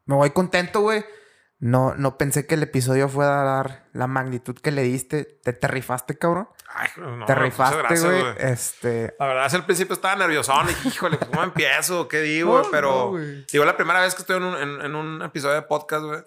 me 0.05 0.15
voy 0.15 0.30
contento, 0.31 0.81
güey, 0.81 1.03
No, 1.61 1.94
no 1.95 2.18
pensé 2.18 2.48
que 2.48 2.56
el 2.56 2.64
episodio 2.64 3.10
fuera 3.10 3.41
a 3.41 3.44
dar 3.44 3.84
la 3.91 4.07
magnitud 4.07 4.56
que 4.56 4.72
le 4.72 4.81
diste. 4.84 5.26
Te, 5.44 5.52
te 5.52 5.68
rifaste, 5.68 6.18
cabrón. 6.18 6.48
Ay, 6.73 6.88
no, 6.98 7.26
te 7.26 7.36
rifaste, 7.36 7.99
güey. 7.99 8.23
Este. 8.38 9.14
La 9.19 9.27
verdad, 9.27 9.45
es 9.48 9.53
al 9.56 9.65
principio 9.65 9.94
estaba 9.94 10.15
nerviosón. 10.15 10.68
Y 10.86 10.88
híjole, 10.88 11.18
pues, 11.18 11.30
¿cómo 11.30 11.44
empiezo? 11.44 12.07
¿Qué 12.07 12.22
digo? 12.22 12.60
No, 12.64 12.72
Pero, 12.72 13.11
no, 13.14 13.44
digo, 13.52 13.65
la 13.65 13.76
primera 13.76 13.99
vez 13.99 14.15
que 14.15 14.22
estoy 14.22 14.38
en 14.38 14.44
un, 14.44 14.56
en, 14.57 14.81
en 14.86 14.95
un 14.95 15.22
episodio 15.22 15.56
de 15.56 15.64
podcast, 15.64 16.03
güey. 16.06 16.22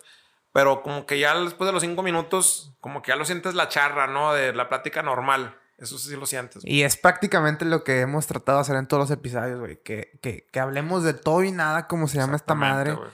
Pero 0.52 0.82
como 0.82 1.06
que 1.06 1.18
ya 1.18 1.34
después 1.34 1.66
de 1.66 1.72
los 1.72 1.82
cinco 1.82 2.02
minutos, 2.02 2.74
como 2.80 3.00
que 3.00 3.08
ya 3.12 3.16
lo 3.16 3.24
sientes 3.24 3.54
la 3.54 3.68
charra, 3.68 4.06
¿no? 4.08 4.34
De 4.34 4.52
la 4.52 4.68
plática 4.68 5.02
normal. 5.02 5.56
Eso 5.78 5.96
sí 5.96 6.14
lo 6.14 6.26
sientes. 6.26 6.62
güey. 6.62 6.74
Y 6.74 6.82
es 6.82 6.98
prácticamente 6.98 7.64
lo 7.64 7.84
que 7.84 8.00
hemos 8.00 8.26
tratado 8.26 8.58
de 8.58 8.62
hacer 8.62 8.76
en 8.76 8.86
todos 8.86 9.04
los 9.04 9.10
episodios, 9.10 9.58
güey. 9.58 9.80
Que, 9.82 10.10
que, 10.20 10.46
que 10.52 10.60
hablemos 10.60 11.04
de 11.04 11.14
todo 11.14 11.42
y 11.42 11.52
nada, 11.52 11.86
como 11.88 12.06
se 12.06 12.18
llama 12.18 12.36
esta 12.36 12.54
madre. 12.54 12.92
güey. 12.92 13.08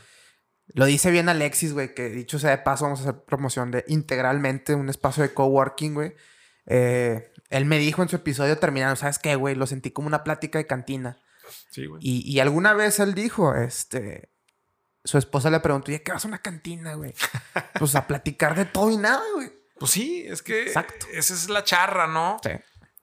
Lo 0.75 0.85
dice 0.85 1.11
bien 1.11 1.29
Alexis, 1.29 1.73
güey, 1.73 1.95
que 1.95 2.09
dicho 2.09 2.39
sea 2.39 2.51
de 2.51 2.59
paso, 2.59 2.85
vamos 2.85 3.01
a 3.01 3.03
hacer 3.11 3.23
promoción 3.25 3.71
de 3.71 3.85
integralmente 3.89 4.75
un 4.75 4.89
espacio 4.89 5.23
de 5.23 5.33
coworking, 5.33 5.95
güey. 5.95 6.15
Eh, 6.67 7.33
él 7.49 7.65
me 7.65 7.79
dijo 7.79 8.03
en 8.03 8.09
su 8.09 8.17
episodio 8.17 8.59
terminando, 8.59 8.97
¿sabes 8.97 9.19
qué, 9.19 9.35
güey? 9.35 9.55
Lo 9.55 9.67
sentí 9.67 9.91
como 9.91 10.09
una 10.09 10.25
plática 10.25 10.59
de 10.59 10.67
cantina. 10.67 11.19
Sí, 11.71 11.87
güey. 11.87 12.01
Y, 12.05 12.31
y 12.31 12.41
alguna 12.41 12.75
vez 12.75 13.01
él 13.01 13.15
dijo, 13.15 13.55
este, 13.55 14.29
su 15.05 15.17
esposa 15.17 15.51
le 15.51 15.61
preguntó, 15.61 15.91
¿y 15.91 15.99
qué 16.01 16.13
vas 16.13 16.25
a 16.25 16.29
una 16.29 16.43
cantina, 16.43 16.95
güey? 16.95 17.15
Pues 17.79 17.95
a 17.95 18.07
platicar 18.07 18.55
de 18.55 18.65
todo 18.67 18.91
y 18.91 18.97
nada, 18.97 19.23
güey. 19.35 19.51
Pues 19.79 19.93
sí, 19.93 20.25
es 20.27 20.43
que 20.43 20.65
Exacto. 20.65 21.07
esa 21.13 21.33
es 21.33 21.49
la 21.49 21.65
charra, 21.65 22.07
¿no? 22.07 22.39
Sí. 22.43 22.51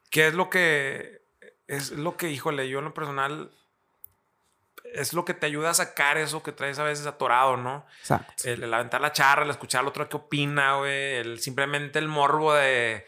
Que 0.09 0.27
es 0.27 0.33
lo 0.33 0.49
que. 0.49 1.23
Es 1.67 1.91
lo 1.91 2.15
que, 2.17 2.29
híjole, 2.29 2.69
yo 2.69 2.79
en 2.79 2.85
lo 2.85 2.93
personal. 2.93 3.51
Es 4.95 5.13
lo 5.13 5.25
que 5.25 5.33
te 5.33 5.45
ayuda 5.45 5.69
a 5.69 5.73
sacar 5.73 6.17
eso 6.17 6.41
que 6.43 6.51
traes 6.51 6.79
a 6.79 6.83
veces 6.83 7.05
atorado, 7.05 7.57
¿no? 7.57 7.85
Exacto. 7.99 8.33
El, 8.45 8.63
el 8.63 8.73
aventar 8.73 9.01
la 9.01 9.11
charra, 9.11 9.43
el 9.43 9.49
escuchar 9.49 9.81
al 9.81 9.87
otro 9.87 10.07
qué 10.09 10.17
opina, 10.17 10.77
güey. 10.77 11.15
El, 11.15 11.39
simplemente 11.39 11.99
el 11.99 12.07
morbo 12.07 12.53
de. 12.53 13.05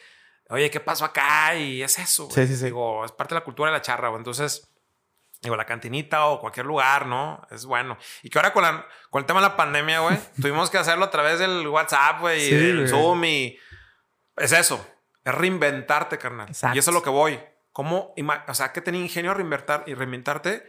Oye, 0.50 0.70
¿qué 0.72 0.80
pasó 0.80 1.06
acá? 1.06 1.56
Y 1.56 1.82
es 1.84 1.98
eso, 2.00 2.26
güey. 2.28 2.36
Sí, 2.36 2.48
sí, 2.54 2.58
sí. 2.60 2.66
Digo, 2.66 3.04
es 3.06 3.12
parte 3.12 3.34
de 3.36 3.40
la 3.42 3.44
cultura 3.46 3.70
de 3.72 3.78
la 3.78 3.82
charra, 3.82 4.10
güey. 4.10 4.20
Entonces. 4.20 4.70
Digo, 5.40 5.56
la 5.56 5.66
cantinita 5.66 6.26
o 6.26 6.40
cualquier 6.40 6.66
lugar, 6.66 7.06
¿no? 7.06 7.46
Es 7.52 7.64
bueno. 7.66 7.96
Y 8.24 8.30
que 8.32 8.40
ahora 8.40 8.54
con, 8.54 8.64
la- 8.64 8.88
con 9.12 9.20
el 9.20 9.28
tema 9.28 9.40
de 9.40 9.48
la 9.48 9.56
pandemia, 9.56 10.00
güey, 10.00 10.18
tuvimos 10.42 10.72
que 10.72 10.80
hacerlo 10.80 11.06
a 11.06 11.12
través 11.12 11.38
del 11.38 11.68
WhatsApp, 11.68 12.22
güey, 12.22 12.42
y 12.42 12.50
Sí, 12.50 12.56
del 12.56 12.76
güey. 12.78 12.88
Zoom 12.88 13.24
y... 13.26 13.60
Es 14.36 14.52
eso. 14.52 14.84
Es 15.24 15.36
reinventarte, 15.36 16.18
carnal. 16.18 16.48
Exacto. 16.48 16.76
Y 16.76 16.80
eso 16.80 16.90
es 16.90 16.96
lo 16.96 17.04
que 17.04 17.12
voy. 17.12 17.40
¿Cómo? 17.72 18.16
O 18.48 18.54
sea, 18.56 18.72
que 18.74 18.82
tenía 18.82 19.00
ingenio 19.00 19.36
reinventar 19.36 19.84
y 19.86 19.94
reinventarte. 19.94 20.68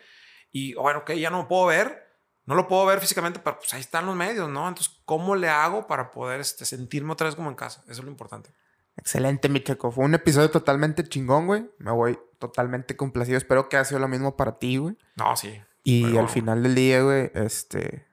Y, 0.53 0.75
bueno, 0.75 1.01
ok, 1.01 1.13
ya 1.13 1.31
no 1.31 1.39
lo 1.43 1.49
puedo 1.49 1.67
ver. 1.67 2.07
No 2.45 2.55
lo 2.55 2.67
puedo 2.67 2.87
ver 2.87 2.99
físicamente, 3.01 3.41
pero 3.45 3.59
pues 3.59 3.75
ahí 3.75 3.81
están 3.81 4.07
los 4.07 4.17
medios, 4.17 4.49
¿no? 4.49 4.67
Entonces, 4.69 5.01
¿cómo 5.05 5.37
le 5.37 5.49
hago 5.51 5.87
para 5.87 6.11
poder 6.11 6.41
este, 6.41 6.65
sentirme 6.65 7.13
otra 7.13 7.27
vez 7.27 7.37
como 7.37 7.51
en 7.51 7.57
casa? 7.57 7.83
Eso 7.85 8.01
es 8.01 8.05
lo 8.05 8.11
importante. 8.11 8.51
Excelente, 8.97 9.49
mi 9.51 9.63
checo. 9.63 9.91
Fue 9.93 10.05
un 10.05 10.15
episodio 10.15 10.51
totalmente 10.51 11.05
chingón, 11.05 11.47
güey. 11.47 11.71
Me 11.79 11.91
voy 11.91 12.19
totalmente 12.39 12.97
complacido. 12.97 13.37
Espero 13.37 13.69
que 13.69 13.77
haya 13.77 13.85
sido 13.85 14.01
lo 14.01 14.09
mismo 14.09 14.35
para 14.37 14.59
ti, 14.59 14.79
güey. 14.79 14.97
No, 15.17 15.37
sí. 15.37 15.61
Y 15.85 16.03
Bueno. 16.05 16.21
al 16.21 16.29
final 16.31 16.63
del 16.63 16.75
día, 16.75 17.03
güey, 17.03 17.31
este. 17.35 18.07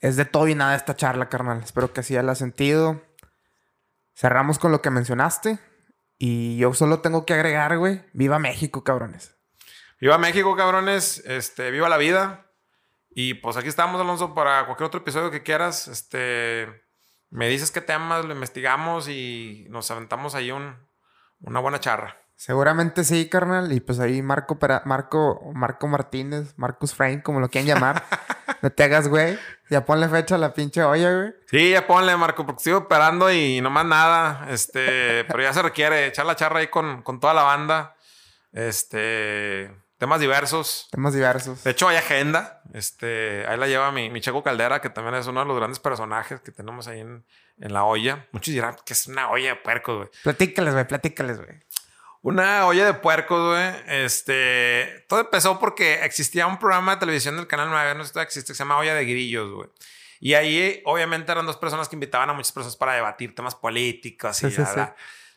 Es 0.00 0.16
de 0.16 0.24
todo 0.24 0.48
y 0.48 0.54
nada 0.54 0.76
esta 0.76 0.96
charla, 0.96 1.28
carnal. 1.28 1.60
Espero 1.62 1.92
que 1.92 2.00
así 2.00 2.16
haya 2.16 2.34
sentido. 2.34 3.02
Cerramos 4.14 4.58
con 4.58 4.72
lo 4.72 4.80
que 4.80 4.90
mencionaste. 4.90 5.58
Y 6.16 6.56
yo 6.58 6.72
solo 6.74 7.00
tengo 7.00 7.26
que 7.26 7.34
agregar, 7.34 7.76
güey. 7.76 8.02
Viva 8.12 8.38
México, 8.38 8.84
cabrones. 8.84 9.34
Viva 10.00 10.18
México, 10.18 10.56
cabrones. 10.56 11.22
Este, 11.26 11.70
viva 11.70 11.88
la 11.88 11.98
vida. 11.98 12.46
Y 13.10 13.34
pues 13.34 13.56
aquí 13.56 13.68
estamos, 13.68 14.00
Alonso, 14.00 14.34
para 14.34 14.64
cualquier 14.66 14.86
otro 14.86 15.00
episodio 15.00 15.30
que 15.30 15.42
quieras. 15.42 15.88
Este, 15.88 16.68
me 17.30 17.48
dices 17.48 17.70
qué 17.70 17.80
temas, 17.80 18.24
lo 18.24 18.32
investigamos 18.34 19.08
y 19.08 19.66
nos 19.70 19.90
aventamos 19.90 20.34
ahí 20.34 20.50
un, 20.52 20.76
una 21.40 21.60
buena 21.60 21.80
charra. 21.80 22.16
Seguramente 22.36 23.04
sí, 23.04 23.28
carnal. 23.28 23.72
Y 23.72 23.80
pues 23.80 23.98
ahí 24.00 24.22
Marco, 24.22 24.58
Pera- 24.58 24.82
Marco, 24.86 25.40
Marco 25.54 25.86
Martínez, 25.88 26.54
Marcus 26.56 26.94
Frame, 26.94 27.22
como 27.22 27.40
lo 27.40 27.50
quieran 27.50 27.66
llamar. 27.68 28.04
no 28.62 28.70
te 28.70 28.84
hagas, 28.84 29.08
güey. 29.08 29.38
Ya 29.68 29.84
ponle 29.84 30.08
fecha 30.08 30.36
a 30.36 30.38
la 30.38 30.54
pinche 30.54 30.82
olla, 30.82 31.12
güey. 31.14 31.34
Sí, 31.48 31.70
ya 31.72 31.86
ponle, 31.86 32.16
Marco, 32.16 32.46
porque 32.46 32.62
sigo 32.62 32.78
esperando 32.78 33.30
y 33.30 33.60
no 33.60 33.68
más 33.68 33.84
nada. 33.84 34.46
Este, 34.50 35.24
pero 35.28 35.42
ya 35.42 35.52
se 35.52 35.60
requiere 35.62 36.06
echar 36.06 36.24
la 36.24 36.36
charra 36.36 36.60
ahí 36.60 36.68
con, 36.68 37.02
con 37.02 37.20
toda 37.20 37.34
la 37.34 37.42
banda. 37.42 37.94
Este, 38.52 39.70
temas 40.00 40.18
diversos. 40.18 40.88
Temas 40.90 41.12
diversos. 41.12 41.62
De 41.62 41.70
hecho, 41.70 41.86
hay 41.86 41.98
agenda. 41.98 42.62
Este, 42.72 43.46
ahí 43.46 43.58
la 43.58 43.68
lleva 43.68 43.92
mi, 43.92 44.08
mi 44.08 44.22
Checo 44.22 44.42
Caldera, 44.42 44.80
que 44.80 44.88
también 44.88 45.14
es 45.14 45.26
uno 45.26 45.40
de 45.40 45.46
los 45.46 45.56
grandes 45.56 45.78
personajes 45.78 46.40
que 46.40 46.50
tenemos 46.50 46.88
ahí 46.88 47.00
en, 47.00 47.22
en 47.60 47.72
la 47.72 47.84
olla. 47.84 48.26
Muchos 48.32 48.52
dirán 48.54 48.76
que 48.84 48.94
es 48.94 49.06
una 49.06 49.30
olla 49.30 49.50
de 49.50 49.56
puercos, 49.56 49.96
güey. 49.98 50.08
Platícales, 50.22 50.72
güey. 50.72 50.88
Platícales, 50.88 51.36
güey. 51.36 51.60
Una 52.22 52.66
olla 52.66 52.86
de 52.86 52.94
puercos, 52.94 53.50
güey. 53.50 53.74
Este, 53.88 55.04
todo 55.06 55.20
empezó 55.20 55.58
porque 55.60 56.02
existía 56.02 56.46
un 56.46 56.58
programa 56.58 56.94
de 56.94 57.00
televisión 57.00 57.36
del 57.36 57.46
Canal 57.46 57.68
9, 57.68 57.94
no 57.94 58.04
sé 58.04 58.14
si 58.14 58.18
existe, 58.20 58.52
que 58.52 58.56
se 58.56 58.60
llama 58.60 58.78
Olla 58.78 58.94
de 58.94 59.04
Grillos, 59.04 59.52
güey. 59.52 59.68
Y 60.18 60.32
ahí, 60.32 60.82
obviamente, 60.86 61.30
eran 61.30 61.44
dos 61.44 61.58
personas 61.58 61.88
que 61.90 61.96
invitaban 61.96 62.30
a 62.30 62.32
muchas 62.32 62.52
personas 62.52 62.76
para 62.76 62.94
debatir 62.94 63.34
temas 63.34 63.54
políticos 63.54 64.42
y 64.42 64.50
Sí. 64.50 64.62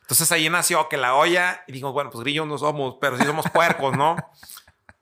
Entonces 0.03 0.31
ahí 0.33 0.49
nació 0.49 0.89
que 0.89 0.97
la 0.97 1.15
olla, 1.15 1.63
y 1.65 1.71
digo, 1.71 1.93
bueno, 1.93 2.09
pues 2.09 2.23
grillos 2.23 2.45
no 2.45 2.57
somos, 2.57 2.97
pero 2.99 3.17
sí 3.17 3.23
somos 3.23 3.49
puercos, 3.49 3.95
¿no? 3.97 4.17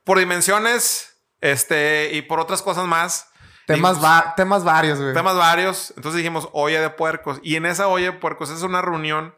Por 0.04 0.20
dimensiones, 0.20 1.22
este, 1.42 2.10
y 2.14 2.22
por 2.24 2.40
otras 2.40 2.62
cosas 2.62 2.86
más. 2.86 3.28
Temas, 3.68 3.94
dijimos, 3.98 4.04
va- 4.04 4.34
temas 4.36 4.64
varios, 4.64 5.00
güey. 5.00 5.14
temas 5.14 5.36
varios. 5.38 5.94
Entonces 5.96 6.18
dijimos 6.18 6.50
olla 6.52 6.82
de 6.82 6.90
puercos. 6.90 7.40
Y 7.44 7.56
en 7.56 7.66
esa 7.66 7.88
olla 7.88 8.06
de 8.12 8.18
puercos 8.20 8.50
es 8.50 8.62
una 8.64 8.82
reunión 8.82 9.36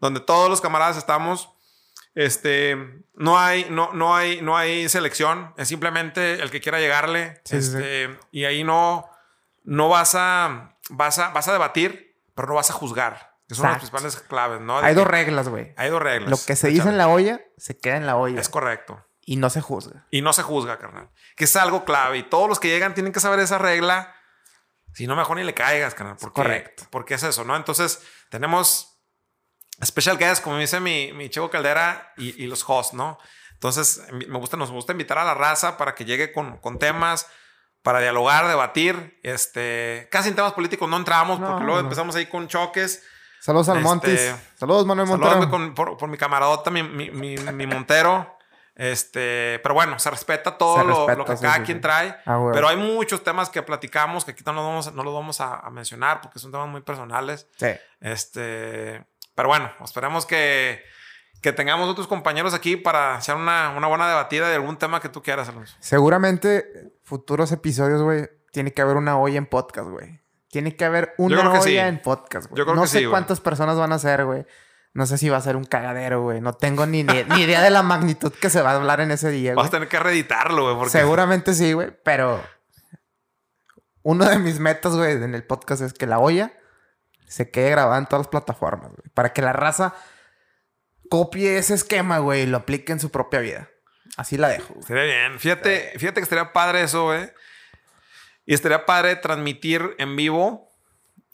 donde 0.00 0.20
todos 0.20 0.48
los 0.50 0.60
camaradas 0.60 0.96
estamos. 0.96 1.50
Este, 2.14 3.04
no 3.14 3.38
hay, 3.38 3.66
no, 3.70 3.92
no 3.92 4.16
hay, 4.16 4.40
no 4.40 4.56
hay 4.56 4.88
selección. 4.88 5.52
Es 5.58 5.68
simplemente 5.68 6.34
el 6.42 6.50
que 6.50 6.60
quiera 6.60 6.78
llegarle. 6.80 7.40
Sí, 7.44 7.60
sí, 7.62 7.70
sí. 7.72 7.76
este, 7.76 8.18
Y 8.32 8.44
ahí 8.46 8.64
no, 8.64 9.08
no 9.64 9.88
vas 9.90 10.14
a, 10.14 10.76
vas 10.90 11.18
a, 11.18 11.28
vas 11.28 11.46
a 11.48 11.52
debatir, 11.52 12.18
pero 12.34 12.48
no 12.48 12.54
vas 12.54 12.70
a 12.70 12.72
juzgar. 12.72 13.36
Que 13.48 13.54
son 13.54 13.66
las 13.66 13.76
Exacto. 13.76 13.92
principales 14.00 14.28
claves, 14.28 14.60
¿no? 14.62 14.80
De 14.80 14.86
Hay 14.88 14.94
dos 14.94 15.06
reglas, 15.06 15.48
güey. 15.48 15.72
hay 15.76 15.90
dos 15.90 16.02
reglas. 16.02 16.30
Lo 16.30 16.36
que 16.44 16.56
se 16.56 16.68
dice 16.68 16.88
en 16.88 16.98
la 16.98 17.06
olla, 17.08 17.40
se 17.58 17.78
queda 17.78 17.96
en 17.96 18.06
la 18.06 18.16
olla. 18.16 18.40
Es 18.40 18.48
correcto. 18.48 19.04
Y 19.26 19.36
no 19.36 19.50
se 19.50 19.60
juzga. 19.60 20.06
Y 20.10 20.22
no 20.22 20.32
se 20.32 20.42
juzga, 20.42 20.78
carnal. 20.78 21.10
Que 21.36 21.44
es 21.44 21.56
algo 21.56 21.84
clave. 21.84 22.16
Y 22.18 22.22
todos 22.22 22.48
los 22.48 22.58
que 22.60 22.68
llegan 22.68 22.94
tienen 22.94 23.12
que 23.12 23.20
saber 23.20 23.40
esa 23.40 23.58
regla. 23.58 24.14
Si 24.94 25.06
no, 25.06 25.14
mejor 25.16 25.36
ni 25.36 25.42
le 25.44 25.52
caigas, 25.52 25.94
carnal. 25.94 26.16
Porque, 26.18 26.34
correcto. 26.40 26.84
Porque 26.90 27.14
es 27.14 27.22
eso, 27.24 27.44
¿no? 27.44 27.54
Entonces, 27.56 28.00
tenemos 28.30 28.98
special 29.84 30.16
guests, 30.16 30.40
como 30.40 30.56
dice 30.58 30.80
mi, 30.80 31.12
mi 31.12 31.28
Checo 31.28 31.50
Caldera, 31.50 32.12
y, 32.16 32.42
y 32.42 32.46
los 32.46 32.64
hosts, 32.66 32.94
¿no? 32.94 33.18
Entonces, 33.52 34.00
me 34.12 34.38
gusta, 34.38 34.56
nos 34.56 34.70
gusta 34.70 34.92
invitar 34.92 35.18
a 35.18 35.24
la 35.24 35.34
raza 35.34 35.76
para 35.76 35.94
que 35.94 36.04
llegue 36.04 36.32
con, 36.32 36.58
con 36.58 36.78
temas, 36.78 37.26
para 37.82 37.98
dialogar, 38.00 38.46
debatir. 38.46 39.18
Este, 39.22 40.08
casi 40.12 40.28
en 40.28 40.36
temas 40.36 40.52
políticos 40.52 40.88
no 40.88 40.96
entramos, 40.96 41.40
No, 41.40 41.48
porque 41.48 41.64
luego 41.64 41.80
no. 41.80 41.86
empezamos 41.86 42.14
ahí 42.16 42.26
con 42.26 42.46
choques. 42.48 43.02
Saludos 43.40 43.68
al 43.70 43.78
Este, 43.78 43.88
Montis. 43.88 44.34
Saludos, 44.54 44.86
Manuel 44.86 45.08
Montero. 45.08 45.32
Saludos 45.42 45.72
por, 45.74 45.96
por 45.96 46.08
mi 46.08 46.16
camaradota, 46.16 46.70
mi, 46.70 46.82
mi, 46.82 47.10
mi- 47.10 47.36
mi 47.38 47.66
Montero. 47.66 48.35
Este, 48.76 49.58
pero 49.62 49.74
bueno, 49.74 49.98
se 49.98 50.10
respeta 50.10 50.58
todo 50.58 50.76
Se 50.76 50.84
lo, 50.84 51.06
respeta, 51.06 51.16
lo 51.16 51.24
que 51.24 51.36
sí, 51.36 51.42
cada 51.42 51.56
sí, 51.56 51.62
quien 51.62 51.78
sí. 51.78 51.82
trae. 51.82 52.16
Ah, 52.26 52.36
güey. 52.36 52.54
Pero 52.54 52.68
hay 52.68 52.76
muchos 52.76 53.24
temas 53.24 53.48
que 53.48 53.62
platicamos 53.62 54.24
que 54.24 54.32
aquí 54.32 54.42
no 54.44 54.52
los 54.52 54.64
vamos, 54.64 54.92
no 54.92 55.02
los 55.02 55.14
vamos 55.14 55.40
a, 55.40 55.60
a 55.60 55.70
mencionar 55.70 56.20
porque 56.20 56.38
son 56.38 56.52
temas 56.52 56.68
muy 56.68 56.82
personales. 56.82 57.48
Sí. 57.56 57.68
Este, 58.00 59.04
pero 59.34 59.48
bueno, 59.48 59.70
esperemos 59.82 60.26
que, 60.26 60.82
que 61.40 61.52
tengamos 61.52 61.88
otros 61.88 62.06
compañeros 62.06 62.54
aquí 62.54 62.76
para 62.76 63.14
hacer 63.14 63.34
una, 63.34 63.70
una 63.76 63.86
buena 63.86 64.08
debatida 64.08 64.48
de 64.48 64.56
algún 64.56 64.76
tema 64.76 65.00
que 65.00 65.08
tú 65.08 65.22
quieras, 65.22 65.48
Alonso. 65.48 65.74
Seguramente 65.80 66.92
futuros 67.02 67.52
episodios, 67.52 68.02
güey, 68.02 68.28
tiene 68.52 68.72
que 68.72 68.82
haber 68.82 68.96
una 68.96 69.18
olla 69.18 69.38
en 69.38 69.46
podcast, 69.46 69.88
güey. 69.88 70.20
Tiene 70.48 70.76
que 70.76 70.84
haber 70.84 71.14
una 71.18 71.50
olla 71.50 71.62
sí. 71.62 71.78
en 71.78 72.00
podcast, 72.00 72.48
güey. 72.48 72.58
Yo 72.58 72.64
creo 72.64 72.76
no 72.76 72.82
que 72.82 72.88
sé 72.88 72.98
sí, 73.00 73.06
cuántas 73.06 73.40
personas 73.40 73.76
van 73.76 73.92
a 73.92 73.98
ser, 73.98 74.24
güey. 74.24 74.46
No 74.96 75.04
sé 75.06 75.18
si 75.18 75.28
va 75.28 75.36
a 75.36 75.42
ser 75.42 75.56
un 75.56 75.64
cagadero, 75.64 76.22
güey. 76.22 76.40
No 76.40 76.54
tengo 76.54 76.86
ni, 76.86 77.02
ni, 77.04 77.22
ni 77.24 77.42
idea 77.42 77.60
de 77.62 77.68
la 77.70 77.82
magnitud 77.82 78.32
que 78.32 78.48
se 78.48 78.62
va 78.62 78.70
a 78.72 78.76
hablar 78.76 79.00
en 79.00 79.10
ese 79.10 79.30
día, 79.30 79.50
Vas 79.54 79.64
güey. 79.64 79.68
a 79.68 79.70
tener 79.70 79.88
que 79.88 79.98
reeditarlo, 79.98 80.64
güey, 80.64 80.76
porque 80.76 80.90
Seguramente 80.90 81.52
sí, 81.54 81.72
güey. 81.74 81.90
Pero 82.02 82.42
uno 84.02 84.24
de 84.24 84.38
mis 84.38 84.58
metas, 84.58 84.94
güey, 84.96 85.12
en 85.22 85.34
el 85.34 85.44
podcast 85.44 85.82
es 85.82 85.92
que 85.92 86.06
la 86.06 86.18
olla 86.18 86.52
se 87.26 87.50
quede 87.50 87.70
grabada 87.70 87.98
en 87.98 88.06
todas 88.06 88.20
las 88.26 88.28
plataformas, 88.30 88.90
güey. 88.92 89.08
Para 89.12 89.32
que 89.32 89.42
la 89.42 89.52
raza 89.52 89.94
copie 91.10 91.58
ese 91.58 91.74
esquema, 91.74 92.18
güey, 92.18 92.42
y 92.42 92.46
lo 92.46 92.56
aplique 92.58 92.92
en 92.92 93.00
su 93.00 93.10
propia 93.10 93.40
vida. 93.40 93.68
Así 94.16 94.38
la 94.38 94.48
dejo. 94.48 94.68
güey. 94.68 94.80
Estaría 94.80 95.04
bien. 95.04 95.38
Fíjate, 95.38 95.92
fíjate 95.98 96.14
que 96.20 96.22
estaría 96.22 96.52
padre 96.52 96.82
eso, 96.82 97.04
güey. 97.04 97.30
Y 98.46 98.54
estaría 98.54 98.86
padre 98.86 99.16
transmitir 99.16 99.94
en 99.98 100.16
vivo 100.16 100.70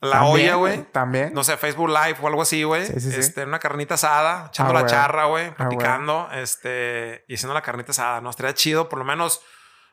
la 0.02 0.18
También, 0.18 0.34
olla, 0.48 0.54
güey. 0.56 0.82
También. 0.92 1.32
No 1.32 1.44
sé, 1.44 1.56
Facebook 1.56 1.88
Live 1.88 2.16
o 2.20 2.26
algo 2.26 2.42
así, 2.42 2.62
güey. 2.64 2.84
Sí, 2.86 3.00
sí, 3.00 3.12
sí. 3.12 3.20
Este, 3.20 3.44
una 3.44 3.58
carnita 3.58 3.94
asada, 3.94 4.48
echando 4.48 4.72
Ah, 4.72 4.74
la 4.74 4.80
güey. 4.80 4.90
charra, 4.92 5.24
güey, 5.26 5.46
Ah, 5.46 5.54
platicando, 5.56 6.28
este, 6.32 7.24
y 7.28 7.34
haciendo 7.36 7.54
la 7.54 7.62
carnita 7.62 7.92
asada, 7.92 8.20
¿no? 8.20 8.28
Estaría 8.28 8.52
chido, 8.52 8.88
por 8.88 8.98
lo 8.98 9.04
menos, 9.04 9.40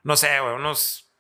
no 0.04 0.18
sé, 0.18 0.40
güey, 0.42 0.56
unos 0.56 1.14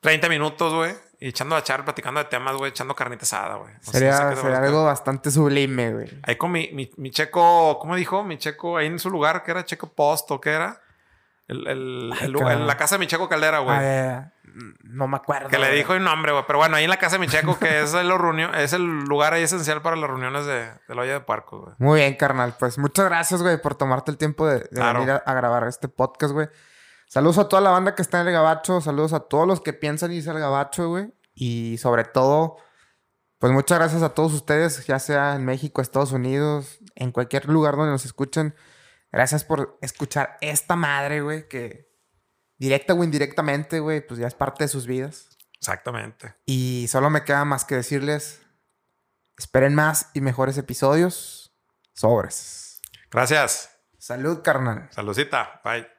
30 0.00 0.28
minutos, 0.28 0.72
güey. 0.74 0.94
Y 1.18 1.28
echando 1.28 1.56
a 1.56 1.62
char, 1.62 1.82
platicando 1.82 2.20
de 2.22 2.26
temas, 2.26 2.54
güey, 2.56 2.70
echando 2.72 2.94
carnita 2.94 3.22
asada, 3.24 3.54
güey. 3.54 3.72
sería, 3.80 4.18
algo 4.28 4.84
bastante 4.84 5.30
sublime, 5.30 5.92
güey. 5.94 6.20
Ahí 6.24 6.36
con 6.36 6.52
mi, 6.52 6.68
mi, 6.74 6.90
mi, 6.98 7.10
checo, 7.10 7.78
¿cómo 7.78 7.96
dijo? 7.96 8.22
Mi 8.22 8.36
checo 8.36 8.76
ahí 8.76 8.86
en 8.86 8.98
su 8.98 9.08
lugar, 9.08 9.42
que 9.42 9.50
era 9.50 9.64
Checo 9.64 9.94
Post 9.94 10.30
o 10.32 10.40
qué 10.42 10.50
era. 10.50 10.78
El, 11.48 11.66
el, 11.68 12.12
el, 12.20 12.66
la 12.66 12.76
casa 12.76 12.96
de 12.96 12.98
mi 12.98 13.06
checo 13.06 13.30
Caldera, 13.30 13.60
güey. 13.60 13.78
Ah, 13.78 14.30
no 14.82 15.08
me 15.08 15.16
acuerdo. 15.16 15.48
Que 15.48 15.58
le 15.58 15.70
dijo 15.72 15.94
un 15.94 16.04
nombre, 16.04 16.32
güey. 16.32 16.44
Pero 16.46 16.58
bueno, 16.58 16.76
ahí 16.76 16.84
en 16.84 16.90
la 16.90 16.98
casa 16.98 17.16
de 17.16 17.20
mi 17.20 17.28
checo, 17.28 17.58
que 17.58 17.82
es 17.82 17.94
el, 17.94 18.10
es 18.54 18.72
el 18.72 19.04
lugar 19.04 19.34
ahí 19.34 19.42
esencial 19.42 19.82
para 19.82 19.96
las 19.96 20.08
reuniones 20.08 20.46
de, 20.46 20.70
de 20.88 20.94
la 20.94 21.02
olla 21.02 21.12
de 21.12 21.20
puercos, 21.20 21.60
güey. 21.62 21.74
Muy 21.78 22.00
bien, 22.00 22.14
carnal. 22.14 22.54
Pues 22.58 22.78
muchas 22.78 23.06
gracias, 23.06 23.42
güey, 23.42 23.60
por 23.60 23.74
tomarte 23.74 24.10
el 24.10 24.18
tiempo 24.18 24.46
de, 24.46 24.68
venir 24.70 25.10
a, 25.10 25.16
a 25.16 25.34
grabar 25.34 25.66
este 25.68 25.88
podcast, 25.88 26.32
güey. 26.32 26.48
Saludos 27.08 27.38
a 27.38 27.48
toda 27.48 27.62
la 27.62 27.70
banda 27.70 27.94
que 27.94 28.02
está 28.02 28.20
en 28.20 28.28
el 28.28 28.32
Gabacho. 28.32 28.80
Saludos 28.80 29.12
a 29.12 29.20
todos 29.20 29.46
los 29.46 29.60
que 29.60 29.72
piensan 29.72 30.12
irse 30.12 30.30
al 30.30 30.40
Gabacho, 30.40 30.88
güey. 30.88 31.12
Y 31.34 31.78
sobre 31.78 32.04
todo, 32.04 32.56
pues 33.38 33.52
muchas 33.52 33.78
gracias 33.78 34.02
a 34.02 34.14
todos 34.14 34.32
ustedes, 34.32 34.86
ya 34.86 34.98
sea 34.98 35.36
en 35.36 35.44
México, 35.44 35.82
Estados 35.82 36.12
Unidos, 36.12 36.78
en 36.94 37.12
cualquier 37.12 37.46
lugar 37.48 37.76
donde 37.76 37.92
nos 37.92 38.06
escuchen. 38.06 38.54
Gracias 39.12 39.44
por 39.44 39.78
escuchar 39.82 40.38
esta 40.40 40.76
madre, 40.76 41.20
güey, 41.20 41.46
que 41.46 41.85
directa 42.58 42.94
o 42.94 43.04
indirectamente, 43.04 43.80
güey, 43.80 44.06
pues 44.06 44.20
ya 44.20 44.26
es 44.26 44.34
parte 44.34 44.64
de 44.64 44.68
sus 44.68 44.86
vidas. 44.86 45.28
Exactamente. 45.58 46.34
Y 46.44 46.86
solo 46.88 47.10
me 47.10 47.24
queda 47.24 47.44
más 47.44 47.64
que 47.64 47.74
decirles, 47.74 48.42
esperen 49.38 49.74
más 49.74 50.10
y 50.14 50.20
mejores 50.20 50.58
episodios. 50.58 51.54
Sobres. 51.94 52.80
Gracias. 53.10 53.70
Salud, 53.98 54.42
carnal. 54.42 54.88
Saludcita. 54.92 55.60
Bye. 55.64 55.95